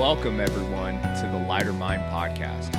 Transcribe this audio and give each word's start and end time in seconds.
Welcome, 0.00 0.40
everyone, 0.40 0.94
to 0.94 1.28
the 1.30 1.44
Lighter 1.46 1.74
Mind 1.74 2.00
podcast. 2.04 2.74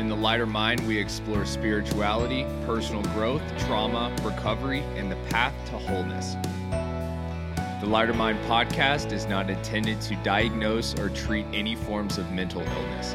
In 0.00 0.08
the 0.08 0.16
Lighter 0.16 0.44
Mind, 0.44 0.84
we 0.88 0.98
explore 0.98 1.46
spirituality, 1.46 2.44
personal 2.66 3.02
growth, 3.14 3.42
trauma, 3.60 4.12
recovery, 4.24 4.80
and 4.96 5.08
the 5.08 5.14
path 5.30 5.54
to 5.66 5.78
wholeness. 5.78 6.34
The 7.80 7.86
Lighter 7.86 8.12
Mind 8.12 8.40
podcast 8.46 9.12
is 9.12 9.26
not 9.26 9.48
intended 9.50 10.00
to 10.00 10.16
diagnose 10.24 10.98
or 10.98 11.10
treat 11.10 11.46
any 11.52 11.76
forms 11.76 12.18
of 12.18 12.32
mental 12.32 12.62
illness. 12.62 13.14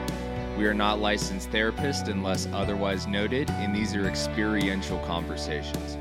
We 0.57 0.66
are 0.66 0.73
not 0.73 1.02
licensed 1.02 1.50
therapists 1.50 2.07
unless 2.07 2.48
otherwise 2.54 3.07
noted, 3.07 3.50
and 3.50 3.75
these 3.75 3.93
are 3.93 4.07
experiential 4.07 5.00
conversations. 5.00 5.98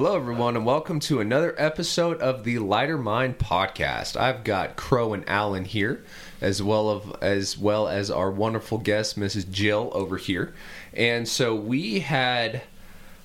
Hello, 0.00 0.14
everyone, 0.14 0.54
and 0.54 0.64
welcome 0.64 1.00
to 1.00 1.18
another 1.18 1.56
episode 1.58 2.20
of 2.20 2.44
the 2.44 2.60
Lighter 2.60 2.96
Mind 2.96 3.36
podcast. 3.36 4.16
I've 4.16 4.44
got 4.44 4.76
Crow 4.76 5.12
and 5.12 5.28
Alan 5.28 5.64
here, 5.64 6.04
as 6.40 6.62
well 6.62 6.88
of 6.88 7.16
as 7.20 7.58
well 7.58 7.88
as 7.88 8.08
our 8.08 8.30
wonderful 8.30 8.78
guest, 8.78 9.18
Mrs. 9.18 9.50
Jill, 9.50 9.90
over 9.92 10.16
here. 10.16 10.54
And 10.94 11.26
so 11.26 11.52
we 11.56 11.98
had 11.98 12.62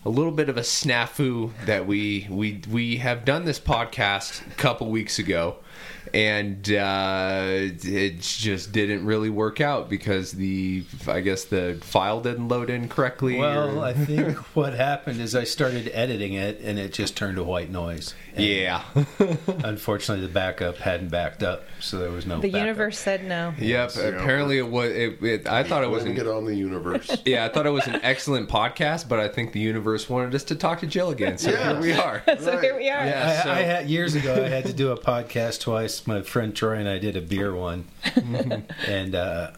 a 0.04 0.10
little 0.10 0.32
bit 0.32 0.50
of 0.50 0.58
a 0.58 0.62
snafu 0.62 1.52
that 1.68 1.86
we 1.86 2.26
we 2.28 2.64
we 2.68 2.98
have 2.98 3.24
done 3.24 3.46
this 3.46 3.60
podcast 3.60 4.42
a 4.48 4.56
couple 4.56 4.90
weeks 4.90 5.20
ago, 5.20 5.58
and 6.14 6.72
uh, 6.72 7.46
it 7.50 8.20
just 8.20 8.72
didn't 8.72 9.06
really 9.06 9.30
work 9.32 9.60
out 9.60 9.90
because 9.90 10.34
the 10.34 10.84
I 11.08 11.22
guess 11.22 11.46
the 11.46 11.80
file 11.82 12.22
didn't 12.22 12.48
load 12.48 12.70
in 12.70 12.88
correctly. 12.88 13.38
Well, 13.40 13.80
or- 13.80 13.84
I 13.84 13.94
think 13.94 14.38
what 14.56 14.74
happened 14.74 15.20
is 15.20 15.36
I 15.36 15.44
started 15.44 15.90
editing 15.94 16.34
it 16.34 16.60
and 16.62 16.78
it 16.78 16.94
just 16.94 17.18
turned 17.18 17.38
to 17.38 17.44
white 17.44 17.72
noise. 17.72 18.14
And 18.36 18.46
yeah. 18.46 18.84
Unfortunately, 19.64 20.26
the 20.26 20.32
backup 20.34 20.78
hadn't 20.78 21.10
backed 21.10 21.44
up, 21.44 21.64
so 21.80 22.00
there 22.00 22.10
was 22.10 22.26
no. 22.26 22.40
The 22.40 22.50
backup. 22.50 22.66
universe 22.66 22.98
said 22.98 23.24
no. 23.26 23.54
Yep. 23.60 23.92
Apparently, 23.96 24.58
it 24.58 24.68
was. 24.68 24.92
It, 24.92 25.22
it, 25.24 25.48
I 25.48 25.64
thought 25.64 25.84
it 25.84 25.90
was. 25.90 26.04
Blame 26.04 26.20
An, 26.20 26.26
it 26.26 26.30
on 26.30 26.46
the 26.46 26.56
universe. 26.56 27.16
yeah, 27.26 27.46
I 27.46 27.50
thought 27.50 27.66
it 27.68 27.72
was 27.72 27.86
an 27.86 28.00
excellent 28.02 28.50
podcast, 28.50 29.08
but 29.08 29.20
I 29.20 29.28
think 29.28 29.52
the 29.54 29.60
universe 29.60 30.10
wanted 30.10 30.34
us 30.34 30.44
to 30.46 30.56
talk 30.56 30.80
to 30.80 30.88
Jill 30.88 31.12
again, 31.12 31.38
so 31.38 31.52
Yeah. 31.52 31.74
here 31.74 31.82
we 31.82 31.94
are. 31.94 32.24
So 32.40 32.58
here 32.58 32.76
we 32.76 32.90
are. 32.90 33.06
Yeah. 33.06 33.38
I, 33.40 33.44
so- 33.44 33.52
I 33.52 33.62
had 33.62 33.90
years 33.90 34.16
ago. 34.16 34.34
I 34.34 34.48
had 34.50 34.66
to 34.66 34.74
do 34.74 34.92
a 34.92 34.98
podcast 34.98 35.62
twice. 35.62 36.08
My 36.08 36.22
friend 36.24 36.56
Troy 36.56 36.78
and 36.78 36.90
I 36.90 36.98
did 36.98 37.16
a 37.16 37.22
beer 37.22 37.56
one, 37.56 37.86
and 38.88 39.14
uh, 39.16 39.52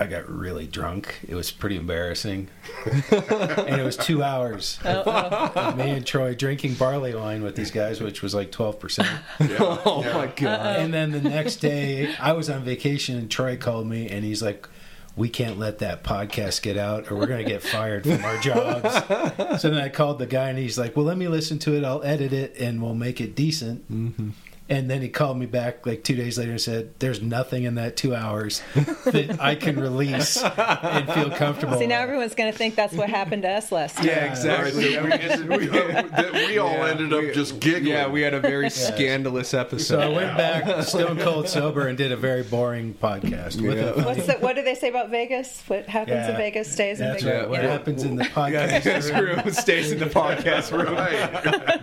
I 0.00 0.06
got 0.06 0.28
really 0.30 0.66
drunk. 0.68 1.18
It 1.26 1.34
was 1.34 1.50
pretty 1.50 1.76
embarrassing, 1.76 2.48
and 3.10 3.80
it 3.80 3.84
was 3.84 3.96
two 3.96 4.22
hours 4.22 4.78
Oh, 4.84 5.02
oh. 5.04 5.52
of 5.56 5.76
me 5.78 5.90
and 5.90 6.06
Troy 6.06 6.34
drinking 6.36 6.74
barley 6.74 7.14
wine 7.16 7.42
with 7.42 7.56
these 7.56 7.72
guys, 7.72 8.00
which 8.00 8.22
was 8.22 8.32
like 8.34 8.52
twelve 8.52 8.78
percent. 8.78 9.08
Oh 9.40 10.02
my 10.14 10.28
god. 10.28 10.78
And 10.80 10.94
then 10.94 11.10
the 11.10 11.20
next 11.20 11.56
day, 11.56 12.14
I 12.20 12.32
was 12.32 12.48
on 12.48 12.62
vacation, 12.62 13.16
and 13.18 13.28
Troy 13.30 13.56
called 13.56 13.88
me, 13.88 14.08
and 14.08 14.24
he's 14.24 14.40
like, 14.42 14.68
"We 15.16 15.28
can't 15.28 15.58
let 15.58 15.78
that 15.80 16.04
podcast 16.04 16.62
get 16.62 16.76
out, 16.76 17.10
or 17.10 17.16
we're 17.16 17.26
going 17.26 17.44
to 17.44 17.50
get 17.50 17.62
fired 17.62 18.04
from 18.04 18.24
our 18.24 18.38
jobs." 18.38 19.60
so 19.60 19.68
then 19.70 19.80
I 19.80 19.88
called 19.88 20.20
the 20.20 20.26
guy, 20.26 20.48
and 20.50 20.58
he's 20.58 20.78
like, 20.78 20.96
"Well, 20.96 21.06
let 21.06 21.18
me 21.18 21.26
listen 21.26 21.58
to 21.60 21.74
it. 21.76 21.84
I'll 21.84 22.04
edit 22.04 22.32
it, 22.32 22.56
and 22.60 22.80
we'll 22.80 22.94
make 22.94 23.20
it 23.20 23.34
decent." 23.34 23.90
Mm-hmm. 23.92 24.30
And 24.70 24.90
then 24.90 25.00
he 25.00 25.08
called 25.08 25.38
me 25.38 25.46
back 25.46 25.86
like 25.86 26.04
two 26.04 26.14
days 26.14 26.36
later 26.38 26.50
and 26.50 26.60
said, 26.60 26.90
"There's 26.98 27.22
nothing 27.22 27.64
in 27.64 27.76
that 27.76 27.96
two 27.96 28.14
hours 28.14 28.60
that 29.06 29.38
I 29.40 29.54
can 29.54 29.80
release 29.80 30.36
and 30.42 31.10
feel 31.10 31.30
comfortable." 31.30 31.78
See, 31.78 31.86
now 31.86 32.00
everyone's 32.00 32.34
going 32.34 32.52
to 32.52 32.58
think 32.58 32.74
that's 32.74 32.92
what 32.92 33.08
happened 33.08 33.42
to 33.42 33.48
us 33.48 33.72
last 33.72 34.04
Yeah, 34.04 34.26
exactly. 34.30 34.98
Right, 34.98 35.38
we, 35.48 35.56
we 36.48 36.58
all 36.58 36.70
Yeah, 36.70 36.88
ended 36.90 37.14
up 37.14 37.22
we- 37.22 37.32
just 37.32 37.60
giggling. 37.60 37.86
Yeah, 37.86 38.08
we 38.08 38.20
had 38.20 38.34
a 38.34 38.40
very 38.40 38.68
scandalous 38.68 39.54
episode. 39.54 39.86
so 39.86 40.00
I 40.00 40.08
went 40.08 40.36
back 40.36 40.82
stone 40.84 41.18
cold 41.18 41.48
sober 41.48 41.86
and 41.86 41.96
did 41.96 42.12
a 42.12 42.16
very 42.16 42.42
boring 42.42 42.92
podcast. 42.92 43.58
Yeah. 43.60 44.04
What's 44.04 44.26
the, 44.26 44.34
what 44.34 44.54
do 44.54 44.62
they 44.62 44.74
say 44.74 44.88
about 44.90 45.08
Vegas? 45.10 45.62
What 45.68 45.86
happens 45.86 46.28
in 46.28 46.36
Vegas 46.36 46.70
stays 46.70 47.00
in 47.00 47.06
Vegas. 47.14 47.24
right. 47.24 47.48
What 47.48 47.62
Yeah. 47.62 47.70
happens 47.70 48.02
in 48.02 48.16
the 48.16 48.24
podcast? 48.24 48.82
this 48.82 49.10
room 49.10 49.50
stays 49.52 49.92
in 49.92 49.98
the 49.98 50.06
podcast 50.06 50.72
room. 50.72 50.88
Right. 50.98 51.78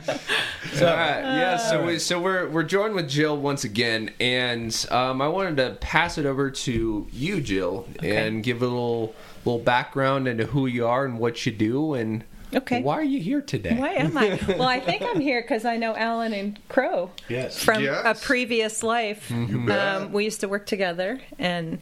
So, 0.74 0.88
all 0.90 0.95
right, 0.95 1.22
yeah, 1.22 1.57
so 1.57 1.85
we, 1.85 2.00
so 2.00 2.19
we're 2.19 2.50
we're 2.50 2.63
joined 2.75 2.94
with 2.94 3.08
Jill 3.09 3.38
once 3.38 3.63
again, 3.63 4.12
and 4.19 4.86
um, 4.91 5.22
I 5.22 5.30
wanted 5.30 5.56
to 5.63 5.78
pass 5.80 6.18
it 6.18 6.25
over 6.25 6.52
to 6.52 7.08
you, 7.09 7.40
Jill, 7.40 7.88
and 8.03 8.44
give 8.44 8.62
a 8.62 8.66
little 8.66 9.16
little 9.46 9.62
background 9.62 10.28
into 10.28 10.46
who 10.46 10.66
you 10.68 10.86
are 10.86 11.06
and 11.06 11.18
what 11.18 11.46
you 11.46 11.53
do, 11.53 11.94
and 11.94 12.25
Okay. 12.53 12.81
why 12.81 12.96
are 12.96 13.03
you 13.03 13.22
here 13.22 13.40
today? 13.41 13.78
Why 13.78 13.91
am 13.91 14.18
I? 14.18 14.38
Well, 14.47 14.63
I 14.68 14.81
think 14.81 15.03
I'm 15.03 15.22
here 15.22 15.41
because 15.41 15.63
I 15.63 15.78
know 15.78 15.96
Alan 15.96 16.34
and 16.34 16.59
Crow 16.68 17.12
Yes. 17.30 17.63
from 17.63 17.81
Yes. 17.81 18.02
a 18.06 18.25
previous 18.25 18.84
life. 18.84 19.31
You 19.31 19.66
bet. 19.66 19.80
Um, 19.80 20.12
we 20.12 20.25
used 20.25 20.42
to 20.42 20.50
work 20.50 20.66
together 20.66 21.22
and 21.40 21.80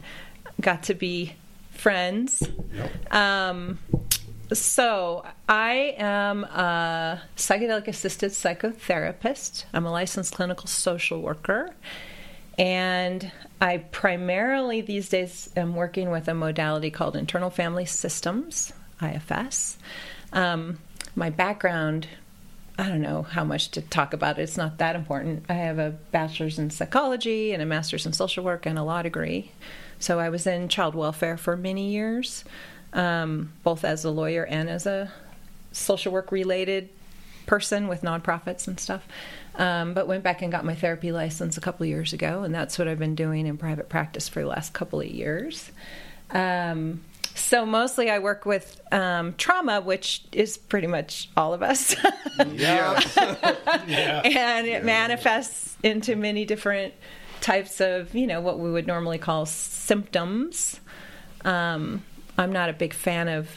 got 0.61 0.83
to 0.83 0.93
be 0.93 1.33
friends. 1.71 2.43
Um, 3.09 3.79
so 4.51 5.25
I 5.47 5.95
am 5.97 6.45
a 6.45 7.21
psychedelic 7.35 7.87
assisted 7.87 8.31
psychotherapist. 8.31 9.65
I'm 9.73 9.85
a 9.85 9.91
licensed 9.91 10.33
clinical 10.33 10.67
social 10.67 11.21
worker. 11.21 11.73
And 12.57 13.31
I 13.59 13.77
primarily 13.77 14.81
these 14.81 15.09
days 15.09 15.49
am 15.57 15.75
working 15.75 16.11
with 16.11 16.27
a 16.27 16.33
modality 16.33 16.91
called 16.91 17.15
internal 17.15 17.49
family 17.49 17.85
systems, 17.85 18.71
IFS. 19.01 19.77
Um, 20.31 20.79
my 21.15 21.29
background, 21.29 22.07
I 22.77 22.87
don't 22.87 23.01
know 23.01 23.23
how 23.23 23.43
much 23.43 23.71
to 23.71 23.81
talk 23.81 24.13
about 24.13 24.39
it. 24.39 24.43
It's 24.43 24.57
not 24.57 24.77
that 24.77 24.95
important. 24.95 25.45
I 25.49 25.53
have 25.53 25.77
a 25.77 25.91
bachelor's 26.11 26.57
in 26.57 26.69
psychology 26.69 27.53
and 27.53 27.61
a 27.61 27.65
master's 27.65 28.05
in 28.05 28.13
social 28.13 28.43
work 28.43 28.65
and 28.65 28.79
a 28.79 28.83
law 28.83 29.01
degree. 29.01 29.51
So 29.99 30.19
I 30.19 30.29
was 30.29 30.47
in 30.47 30.69
child 30.69 30.95
welfare 30.95 31.37
for 31.37 31.57
many 31.57 31.91
years, 31.91 32.45
um, 32.93 33.51
both 33.63 33.83
as 33.83 34.05
a 34.05 34.11
lawyer 34.11 34.45
and 34.45 34.69
as 34.69 34.85
a 34.85 35.11
social 35.73 36.13
work 36.13 36.31
related 36.31 36.89
person 37.45 37.87
with 37.89 38.01
nonprofits 38.01 38.67
and 38.67 38.79
stuff. 38.79 39.05
Um, 39.55 39.93
but 39.93 40.07
went 40.07 40.23
back 40.23 40.41
and 40.41 40.51
got 40.51 40.65
my 40.65 40.73
therapy 40.73 41.11
license 41.11 41.57
a 41.57 41.61
couple 41.61 41.83
of 41.83 41.89
years 41.89 42.13
ago, 42.13 42.43
and 42.43 42.55
that's 42.55 42.79
what 42.79 42.87
I've 42.87 42.97
been 42.97 43.15
doing 43.15 43.45
in 43.45 43.57
private 43.57 43.89
practice 43.89 44.27
for 44.27 44.41
the 44.41 44.47
last 44.47 44.73
couple 44.73 44.99
of 45.01 45.07
years. 45.07 45.71
Um, 46.31 47.01
so 47.35 47.65
mostly 47.65 48.09
I 48.09 48.19
work 48.19 48.45
with 48.45 48.79
um, 48.91 49.35
trauma, 49.37 49.81
which 49.81 50.23
is 50.31 50.57
pretty 50.57 50.87
much 50.87 51.29
all 51.37 51.53
of 51.53 51.61
us. 51.61 51.95
Yeah. 52.55 54.21
and 54.23 54.65
it 54.67 54.83
manifests 54.83 55.77
into 55.83 56.15
many 56.15 56.45
different 56.45 56.93
types 57.41 57.81
of 57.81 58.15
you 58.15 58.25
know 58.25 58.39
what 58.39 58.57
we 58.57 58.71
would 58.71 58.87
normally 58.87 59.17
call 59.17 59.45
symptoms 59.45 60.79
um, 61.43 62.01
i'm 62.37 62.53
not 62.53 62.69
a 62.69 62.73
big 62.73 62.93
fan 62.93 63.27
of 63.27 63.49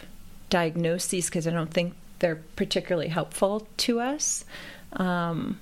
diagnoses 0.51 1.27
because 1.27 1.47
i 1.47 1.51
don't 1.51 1.73
think 1.73 1.95
they're 2.19 2.43
particularly 2.57 3.09
helpful 3.09 3.67
to 3.79 4.01
us. 4.01 4.45
Um, 4.93 5.61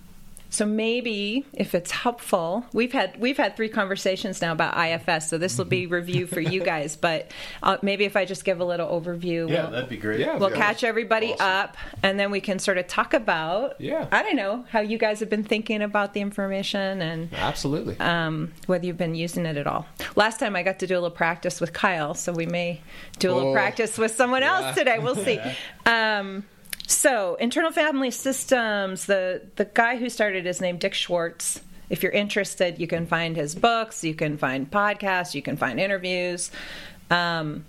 so 0.54 0.64
maybe 0.66 1.44
if 1.52 1.74
it's 1.74 1.90
helpful, 1.90 2.64
we've 2.72 2.92
had 2.92 3.18
we've 3.20 3.36
had 3.36 3.56
three 3.56 3.68
conversations 3.68 4.40
now 4.40 4.52
about 4.52 4.76
IFS, 4.76 5.28
so 5.28 5.38
this 5.38 5.58
will 5.58 5.64
be 5.64 5.86
review 5.86 6.26
for 6.26 6.40
you 6.40 6.62
guys. 6.72 6.96
But 6.96 7.30
uh, 7.62 7.78
maybe 7.82 8.04
if 8.04 8.16
I 8.16 8.24
just 8.24 8.44
give 8.44 8.60
a 8.60 8.64
little 8.64 8.88
overview, 8.88 9.48
Yeah, 9.50 9.62
we'll- 9.62 9.70
that'd 9.72 9.88
be 9.88 9.96
great. 9.96 10.20
Yeah. 10.20 10.36
we'll 10.38 10.50
Yeah. 10.50 10.56
catch 10.56 10.84
everybody 10.84 11.32
Awesome. 11.34 11.46
up 11.46 11.76
and 12.02 12.18
then 12.20 12.30
we 12.30 12.40
can 12.40 12.58
sort 12.58 12.78
of 12.78 12.86
talk 12.86 13.14
about 13.14 13.80
Yeah. 13.80 14.06
i 14.12 14.22
don't 14.22 14.36
know 14.36 14.64
how 14.70 14.80
you 14.80 14.98
guys 14.98 15.20
have 15.20 15.28
been 15.30 15.44
thinking 15.44 15.82
about 15.82 16.14
the 16.14 16.20
information 16.20 17.02
and 17.02 17.28
Absolutely. 17.34 17.98
um, 18.00 18.52
whether 18.66 18.86
you've 18.86 18.96
been 18.98 19.14
using 19.14 19.46
it 19.46 19.56
at 19.56 19.66
all 19.66 19.86
last 20.16 20.38
time 20.40 20.54
i 20.56 20.62
got 20.62 20.78
to 20.80 20.86
do 20.86 20.94
a 20.94 21.00
little 21.00 21.10
practice 21.10 21.60
with 21.60 21.72
kyle 21.72 22.14
so 22.14 22.32
we 22.32 22.46
may 22.46 22.80
do 23.18 23.30
a 23.30 23.34
little 23.34 23.50
Oh. 23.50 23.54
practice 23.54 23.98
with 23.98 24.14
someone 24.14 24.42
else 24.42 24.76
today 24.76 24.98
we'll 24.98 25.16
see 25.16 25.38
um, 25.86 26.44
so 26.86 27.36
internal 27.36 27.70
family 27.70 28.10
systems 28.10 29.06
the 29.06 29.42
the 29.56 29.64
guy 29.64 29.96
who 29.96 30.08
started 30.08 30.46
is 30.46 30.60
named 30.60 30.80
dick 30.80 30.94
schwartz. 30.94 31.60
If 31.90 32.02
you're 32.02 32.12
interested 32.12 32.78
you 32.78 32.86
can 32.86 33.06
find 33.06 33.36
his 33.36 33.54
books 33.54 34.04
you 34.04 34.14
can 34.14 34.36
find 34.38 34.70
podcasts 34.70 35.34
you 35.34 35.42
can 35.42 35.56
find 35.56 35.80
interviews. 35.80 36.50
Um, 37.10 37.64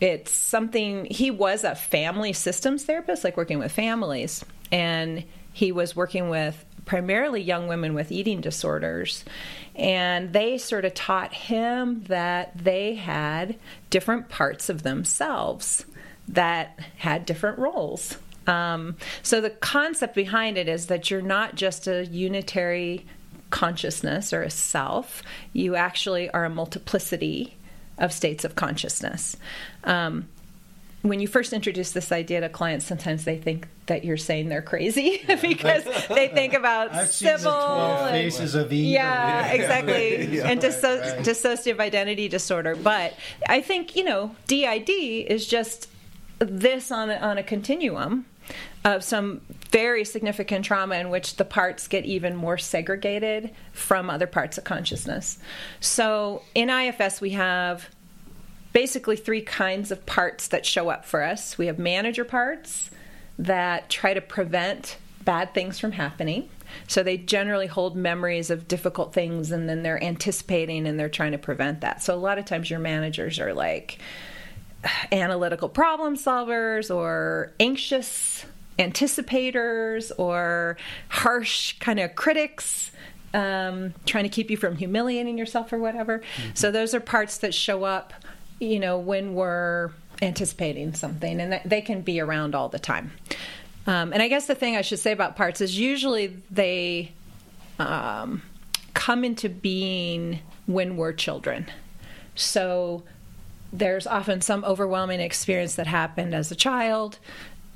it's 0.00 0.30
something 0.30 1.06
he 1.06 1.30
was 1.30 1.64
a 1.64 1.74
family 1.74 2.32
systems 2.32 2.84
therapist 2.84 3.24
like 3.24 3.36
working 3.36 3.58
with 3.58 3.72
families 3.72 4.44
and 4.70 5.24
he 5.52 5.72
was 5.72 5.96
working 5.96 6.28
with 6.28 6.64
primarily 6.84 7.42
young 7.42 7.68
women 7.68 7.94
with 7.94 8.10
eating 8.10 8.40
disorders. 8.40 9.24
And 9.76 10.32
they 10.32 10.58
sort 10.58 10.84
of 10.84 10.94
taught 10.94 11.32
him 11.32 12.02
that 12.04 12.56
they 12.56 12.94
had 12.94 13.56
different 13.90 14.28
parts 14.28 14.68
of 14.68 14.82
themselves 14.82 15.84
that 16.28 16.78
had 16.96 17.24
different 17.26 17.58
roles 17.58 18.16
um, 18.46 18.96
so 19.22 19.40
the 19.42 19.50
concept 19.50 20.14
behind 20.14 20.56
it 20.56 20.68
is 20.68 20.86
that 20.86 21.10
you're 21.10 21.20
not 21.20 21.54
just 21.54 21.86
a 21.86 22.06
unitary 22.06 23.04
consciousness 23.50 24.32
or 24.32 24.42
a 24.42 24.50
self 24.50 25.22
you 25.52 25.74
actually 25.76 26.30
are 26.30 26.44
a 26.44 26.50
multiplicity 26.50 27.54
of 27.98 28.12
states 28.12 28.44
of 28.44 28.54
consciousness. 28.54 29.36
Um, 29.82 30.28
when 31.02 31.18
you 31.20 31.26
first 31.26 31.52
introduce 31.52 31.90
this 31.92 32.12
idea 32.12 32.40
to 32.42 32.48
clients, 32.48 32.84
sometimes 32.84 33.24
they 33.24 33.36
think 33.38 33.66
that 33.86 34.04
you're 34.04 34.16
saying 34.16 34.48
they're 34.48 34.62
crazy 34.62 35.20
because 35.42 35.84
they 36.08 36.28
think 36.28 36.54
about 36.54 36.94
I've 36.94 37.10
Sybil. 37.10 37.40
12 37.50 38.00
and- 38.02 38.10
faces 38.10 38.54
of 38.54 38.72
Eve. 38.72 38.84
yeah, 38.92 39.46
exactly. 39.52 40.26
Yeah. 40.36 40.46
and 40.48 40.60
disso- 40.60 41.00
Right. 41.00 41.24
dissociative 41.24 41.80
identity 41.80 42.28
disorder. 42.28 42.76
But 42.76 43.14
I 43.48 43.60
think 43.62 43.96
you 43.96 44.04
know, 44.04 44.34
DID 44.46 44.90
is 44.90 45.46
just 45.46 45.88
this 46.38 46.90
on 46.90 47.10
a, 47.10 47.16
on 47.16 47.38
a 47.38 47.42
continuum 47.42 48.26
of 48.84 49.04
some 49.04 49.40
very 49.70 50.04
significant 50.04 50.64
trauma 50.64 50.96
in 50.96 51.10
which 51.10 51.36
the 51.36 51.44
parts 51.44 51.88
get 51.88 52.04
even 52.04 52.34
more 52.34 52.56
segregated 52.56 53.50
from 53.72 54.08
other 54.08 54.26
parts 54.26 54.56
of 54.56 54.64
consciousness. 54.64 55.38
So 55.80 56.42
in 56.54 56.70
IFS, 56.70 57.20
we 57.20 57.30
have 57.30 57.88
basically 58.72 59.16
three 59.16 59.42
kinds 59.42 59.90
of 59.90 60.04
parts 60.06 60.48
that 60.48 60.64
show 60.64 60.88
up 60.88 61.04
for 61.04 61.22
us. 61.22 61.58
We 61.58 61.66
have 61.66 61.78
manager 61.78 62.24
parts 62.24 62.90
that 63.38 63.88
try 63.88 64.14
to 64.14 64.20
prevent 64.20 64.96
bad 65.24 65.52
things 65.52 65.78
from 65.78 65.92
happening. 65.92 66.48
So 66.86 67.02
they 67.02 67.16
generally 67.16 67.66
hold 67.66 67.96
memories 67.96 68.50
of 68.50 68.68
difficult 68.68 69.12
things 69.12 69.50
and 69.50 69.68
then 69.68 69.82
they're 69.82 70.02
anticipating 70.02 70.86
and 70.86 70.98
they're 70.98 71.08
trying 71.08 71.32
to 71.32 71.38
prevent 71.38 71.80
that. 71.80 72.02
So 72.02 72.14
a 72.14 72.16
lot 72.16 72.38
of 72.38 72.44
times 72.44 72.70
your 72.70 72.78
managers 72.78 73.38
are 73.38 73.54
like 73.54 73.98
analytical 75.12 75.68
problem 75.68 76.16
solvers 76.16 76.94
or 76.94 77.52
anxious 77.58 78.44
anticipators 78.78 80.12
or 80.18 80.76
harsh 81.08 81.72
kind 81.80 81.98
of 81.98 82.14
critics 82.14 82.92
um, 83.34 83.92
trying 84.06 84.24
to 84.24 84.30
keep 84.30 84.50
you 84.50 84.56
from 84.56 84.76
humiliating 84.76 85.36
yourself 85.36 85.72
or 85.72 85.78
whatever. 85.78 86.22
So 86.54 86.70
those 86.70 86.94
are 86.94 87.00
parts 87.00 87.38
that 87.38 87.52
show 87.52 87.84
up, 87.84 88.12
you 88.58 88.78
know, 88.78 88.98
when 88.98 89.34
we're 89.34 89.90
anticipating 90.22 90.94
something, 90.94 91.40
and 91.40 91.52
that- 91.52 91.68
they 91.68 91.80
can 91.80 92.00
be 92.00 92.20
around 92.20 92.54
all 92.54 92.68
the 92.68 92.78
time. 92.78 93.12
Um, 93.86 94.12
and 94.12 94.22
I 94.22 94.28
guess 94.28 94.46
the 94.46 94.54
thing 94.54 94.76
I 94.76 94.82
should 94.82 94.98
say 94.98 95.12
about 95.12 95.36
parts 95.36 95.60
is 95.60 95.78
usually 95.78 96.36
they 96.50 97.12
um, 97.78 98.42
come 98.94 99.24
into 99.24 99.48
being 99.48 100.40
when 100.66 100.96
we're 100.96 101.12
children. 101.12 101.66
So 102.34 103.02
there's 103.72 104.06
often 104.06 104.40
some 104.40 104.64
overwhelming 104.64 105.20
experience 105.20 105.74
that 105.76 105.86
happened 105.86 106.34
as 106.34 106.50
a 106.50 106.56
child. 106.56 107.18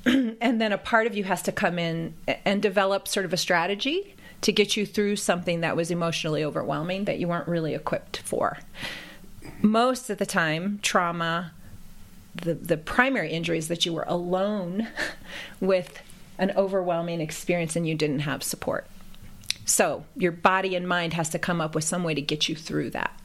And 0.04 0.60
then 0.60 0.72
a 0.72 0.78
part 0.78 1.06
of 1.06 1.16
you 1.16 1.22
has 1.24 1.42
to 1.42 1.52
come 1.52 1.78
in 1.78 2.14
and 2.44 2.60
develop 2.60 3.06
sort 3.06 3.24
of 3.24 3.32
a 3.32 3.36
strategy 3.36 4.16
to 4.40 4.50
get 4.50 4.76
you 4.76 4.84
through 4.84 5.14
something 5.14 5.60
that 5.60 5.76
was 5.76 5.92
emotionally 5.92 6.42
overwhelming 6.42 7.04
that 7.04 7.20
you 7.20 7.28
weren't 7.28 7.46
really 7.46 7.72
equipped 7.72 8.16
for. 8.16 8.58
Most 9.60 10.10
of 10.10 10.18
the 10.18 10.26
time 10.26 10.80
trauma 10.82 11.52
the, 12.34 12.54
the 12.54 12.76
primary 12.76 13.30
injury 13.30 13.58
is 13.58 13.68
that 13.68 13.84
you 13.84 13.92
were 13.92 14.04
alone 14.06 14.88
with 15.60 16.00
an 16.38 16.52
overwhelming 16.56 17.20
experience 17.20 17.76
and 17.76 17.86
you 17.86 17.94
didn't 17.94 18.20
have 18.20 18.42
support. 18.42 18.86
So 19.64 20.04
your 20.16 20.32
body 20.32 20.74
and 20.74 20.88
mind 20.88 21.12
has 21.12 21.28
to 21.30 21.38
come 21.38 21.60
up 21.60 21.74
with 21.74 21.84
some 21.84 22.02
way 22.02 22.14
to 22.14 22.22
get 22.22 22.48
you 22.48 22.56
through 22.56 22.90
that. 22.90 23.18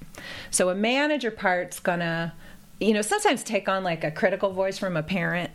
So 0.51 0.69
a 0.69 0.75
manager 0.75 1.31
part's 1.31 1.79
gonna, 1.79 2.33
you 2.79 2.93
know, 2.93 3.01
sometimes 3.01 3.43
take 3.43 3.67
on 3.67 3.83
like 3.83 4.03
a 4.03 4.11
critical 4.11 4.51
voice 4.51 4.77
from 4.77 4.97
a 4.97 5.03
parent 5.03 5.51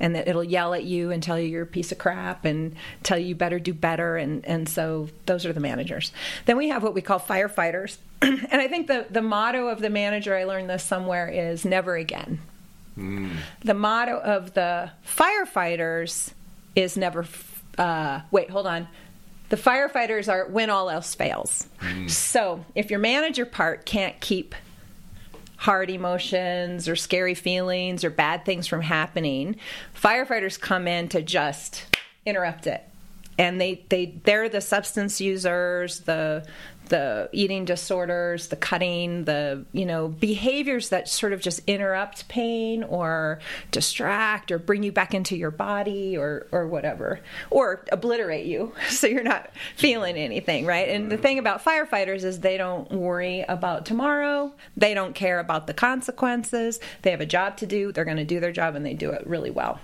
and 0.00 0.14
that 0.14 0.28
it'll 0.28 0.44
yell 0.44 0.74
at 0.74 0.84
you 0.84 1.10
and 1.10 1.22
tell 1.22 1.38
you 1.38 1.48
you're 1.48 1.62
a 1.62 1.66
piece 1.66 1.92
of 1.92 1.98
crap 1.98 2.44
and 2.44 2.74
tell 3.02 3.18
you 3.18 3.26
you 3.26 3.34
better 3.34 3.58
do 3.58 3.74
better 3.74 4.16
and, 4.16 4.44
and 4.44 4.68
so 4.68 5.08
those 5.26 5.44
are 5.44 5.52
the 5.52 5.60
managers. 5.60 6.12
Then 6.46 6.56
we 6.56 6.68
have 6.68 6.82
what 6.82 6.94
we 6.94 7.00
call 7.00 7.18
firefighters. 7.18 7.98
and 8.22 8.48
I 8.52 8.68
think 8.68 8.86
the, 8.86 9.06
the 9.10 9.22
motto 9.22 9.68
of 9.68 9.80
the 9.80 9.90
manager, 9.90 10.36
I 10.36 10.44
learned 10.44 10.70
this 10.70 10.84
somewhere, 10.84 11.28
is 11.28 11.64
never 11.64 11.96
again. 11.96 12.40
The 13.64 13.74
motto 13.74 14.18
of 14.18 14.54
the 14.54 14.90
firefighters 15.06 16.32
is 16.74 16.96
never. 16.96 17.26
Uh, 17.76 18.20
wait, 18.32 18.50
hold 18.50 18.66
on. 18.66 18.88
The 19.50 19.56
firefighters 19.56 20.30
are 20.30 20.46
when 20.48 20.68
all 20.68 20.90
else 20.90 21.14
fails. 21.14 21.68
So 22.08 22.64
if 22.74 22.90
your 22.90 22.98
manager 22.98 23.46
part 23.46 23.86
can't 23.86 24.18
keep 24.20 24.54
hard 25.58 25.90
emotions 25.90 26.88
or 26.88 26.96
scary 26.96 27.34
feelings 27.34 28.04
or 28.04 28.10
bad 28.10 28.44
things 28.44 28.66
from 28.66 28.80
happening, 28.80 29.56
firefighters 29.94 30.58
come 30.58 30.86
in 30.88 31.08
to 31.08 31.20
just 31.20 31.84
interrupt 32.24 32.66
it. 32.66 32.82
And 33.36 33.60
they, 33.60 33.84
they 33.88 34.14
they're 34.24 34.48
the 34.48 34.60
substance 34.60 35.20
users, 35.20 36.00
the 36.00 36.46
the 36.88 37.28
eating 37.32 37.64
disorders, 37.64 38.48
the 38.48 38.56
cutting, 38.56 39.24
the 39.24 39.64
you 39.72 39.86
know 39.86 40.08
behaviors 40.08 40.88
that 40.90 41.08
sort 41.08 41.32
of 41.32 41.40
just 41.40 41.60
interrupt 41.66 42.28
pain 42.28 42.82
or 42.84 43.40
distract 43.70 44.50
or 44.50 44.58
bring 44.58 44.82
you 44.82 44.92
back 44.92 45.14
into 45.14 45.36
your 45.36 45.50
body 45.50 46.16
or 46.16 46.46
or 46.52 46.66
whatever 46.66 47.20
or 47.50 47.84
obliterate 47.92 48.46
you 48.46 48.72
so 48.88 49.06
you're 49.06 49.22
not 49.22 49.50
feeling 49.76 50.16
anything, 50.16 50.66
right? 50.66 50.88
And 50.88 51.10
the 51.10 51.18
thing 51.18 51.38
about 51.38 51.64
firefighters 51.64 52.24
is 52.24 52.40
they 52.40 52.56
don't 52.56 52.90
worry 52.90 53.44
about 53.48 53.86
tomorrow. 53.86 54.52
They 54.76 54.94
don't 54.94 55.14
care 55.14 55.38
about 55.38 55.66
the 55.66 55.74
consequences. 55.74 56.80
They 57.02 57.10
have 57.10 57.20
a 57.20 57.26
job 57.26 57.56
to 57.58 57.66
do. 57.66 57.92
They're 57.92 58.04
going 58.04 58.16
to 58.16 58.24
do 58.24 58.40
their 58.40 58.52
job 58.52 58.74
and 58.74 58.84
they 58.84 58.94
do 58.94 59.10
it 59.10 59.26
really 59.26 59.50
well 59.50 59.80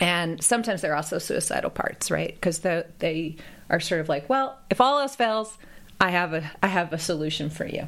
and 0.00 0.42
sometimes 0.42 0.82
they're 0.82 0.96
also 0.96 1.18
suicidal 1.18 1.70
parts 1.70 2.10
right 2.10 2.34
because 2.34 2.60
the, 2.60 2.86
they 2.98 3.36
are 3.70 3.80
sort 3.80 4.00
of 4.00 4.08
like 4.08 4.28
well 4.28 4.58
if 4.70 4.80
all 4.80 4.98
else 4.98 5.16
fails 5.16 5.56
i 6.00 6.10
have 6.10 6.34
a 6.34 6.50
i 6.62 6.66
have 6.66 6.92
a 6.92 6.98
solution 6.98 7.50
for 7.50 7.66
you. 7.66 7.86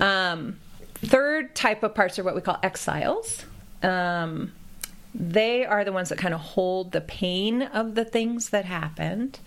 Um, 0.00 0.58
third 0.94 1.54
type 1.54 1.82
of 1.82 1.94
parts 1.94 2.18
are 2.18 2.24
what 2.24 2.34
we 2.34 2.40
call 2.40 2.58
exiles. 2.62 3.44
Um, 3.82 4.52
they 5.14 5.64
are 5.64 5.84
the 5.84 5.92
ones 5.92 6.10
that 6.10 6.18
kind 6.18 6.34
of 6.34 6.40
hold 6.40 6.92
the 6.92 7.00
pain 7.00 7.62
of 7.62 7.94
the 7.94 8.04
things 8.04 8.50
that 8.50 8.64
happened. 8.64 9.40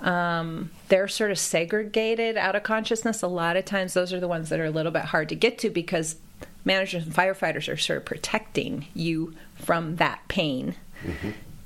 Um, 0.00 0.70
they're 0.88 1.08
sort 1.08 1.30
of 1.30 1.38
segregated 1.38 2.36
out 2.36 2.54
of 2.54 2.62
consciousness. 2.62 3.22
A 3.22 3.26
lot 3.26 3.56
of 3.56 3.64
times 3.64 3.94
those 3.94 4.12
are 4.12 4.20
the 4.20 4.28
ones 4.28 4.48
that 4.50 4.60
are 4.60 4.66
a 4.66 4.70
little 4.70 4.92
bit 4.92 5.02
hard 5.06 5.28
to 5.30 5.34
get 5.34 5.58
to 5.58 5.70
because 5.70 6.16
managers 6.64 7.04
and 7.04 7.14
firefighters 7.14 7.72
are 7.72 7.76
sort 7.76 7.96
of 7.96 8.04
protecting 8.04 8.86
you 8.94 9.34
from 9.56 9.96
that 9.96 10.20
pain. 10.28 10.74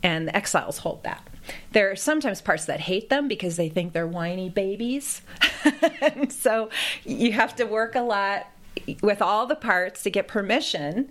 And 0.02 0.28
the 0.28 0.36
exiles 0.36 0.78
hold 0.78 1.02
that 1.04 1.26
there 1.72 1.90
are 1.90 1.96
sometimes 1.96 2.40
parts 2.40 2.66
that 2.66 2.80
hate 2.80 3.08
them 3.08 3.28
because 3.28 3.56
they 3.56 3.68
think 3.68 3.92
they're 3.92 4.06
whiny 4.06 4.48
babies 4.48 5.22
and 6.00 6.32
so 6.32 6.70
you 7.04 7.32
have 7.32 7.54
to 7.56 7.64
work 7.64 7.94
a 7.94 8.00
lot 8.00 8.46
with 9.02 9.20
all 9.20 9.46
the 9.46 9.56
parts 9.56 10.02
to 10.02 10.10
get 10.10 10.28
permission 10.28 11.08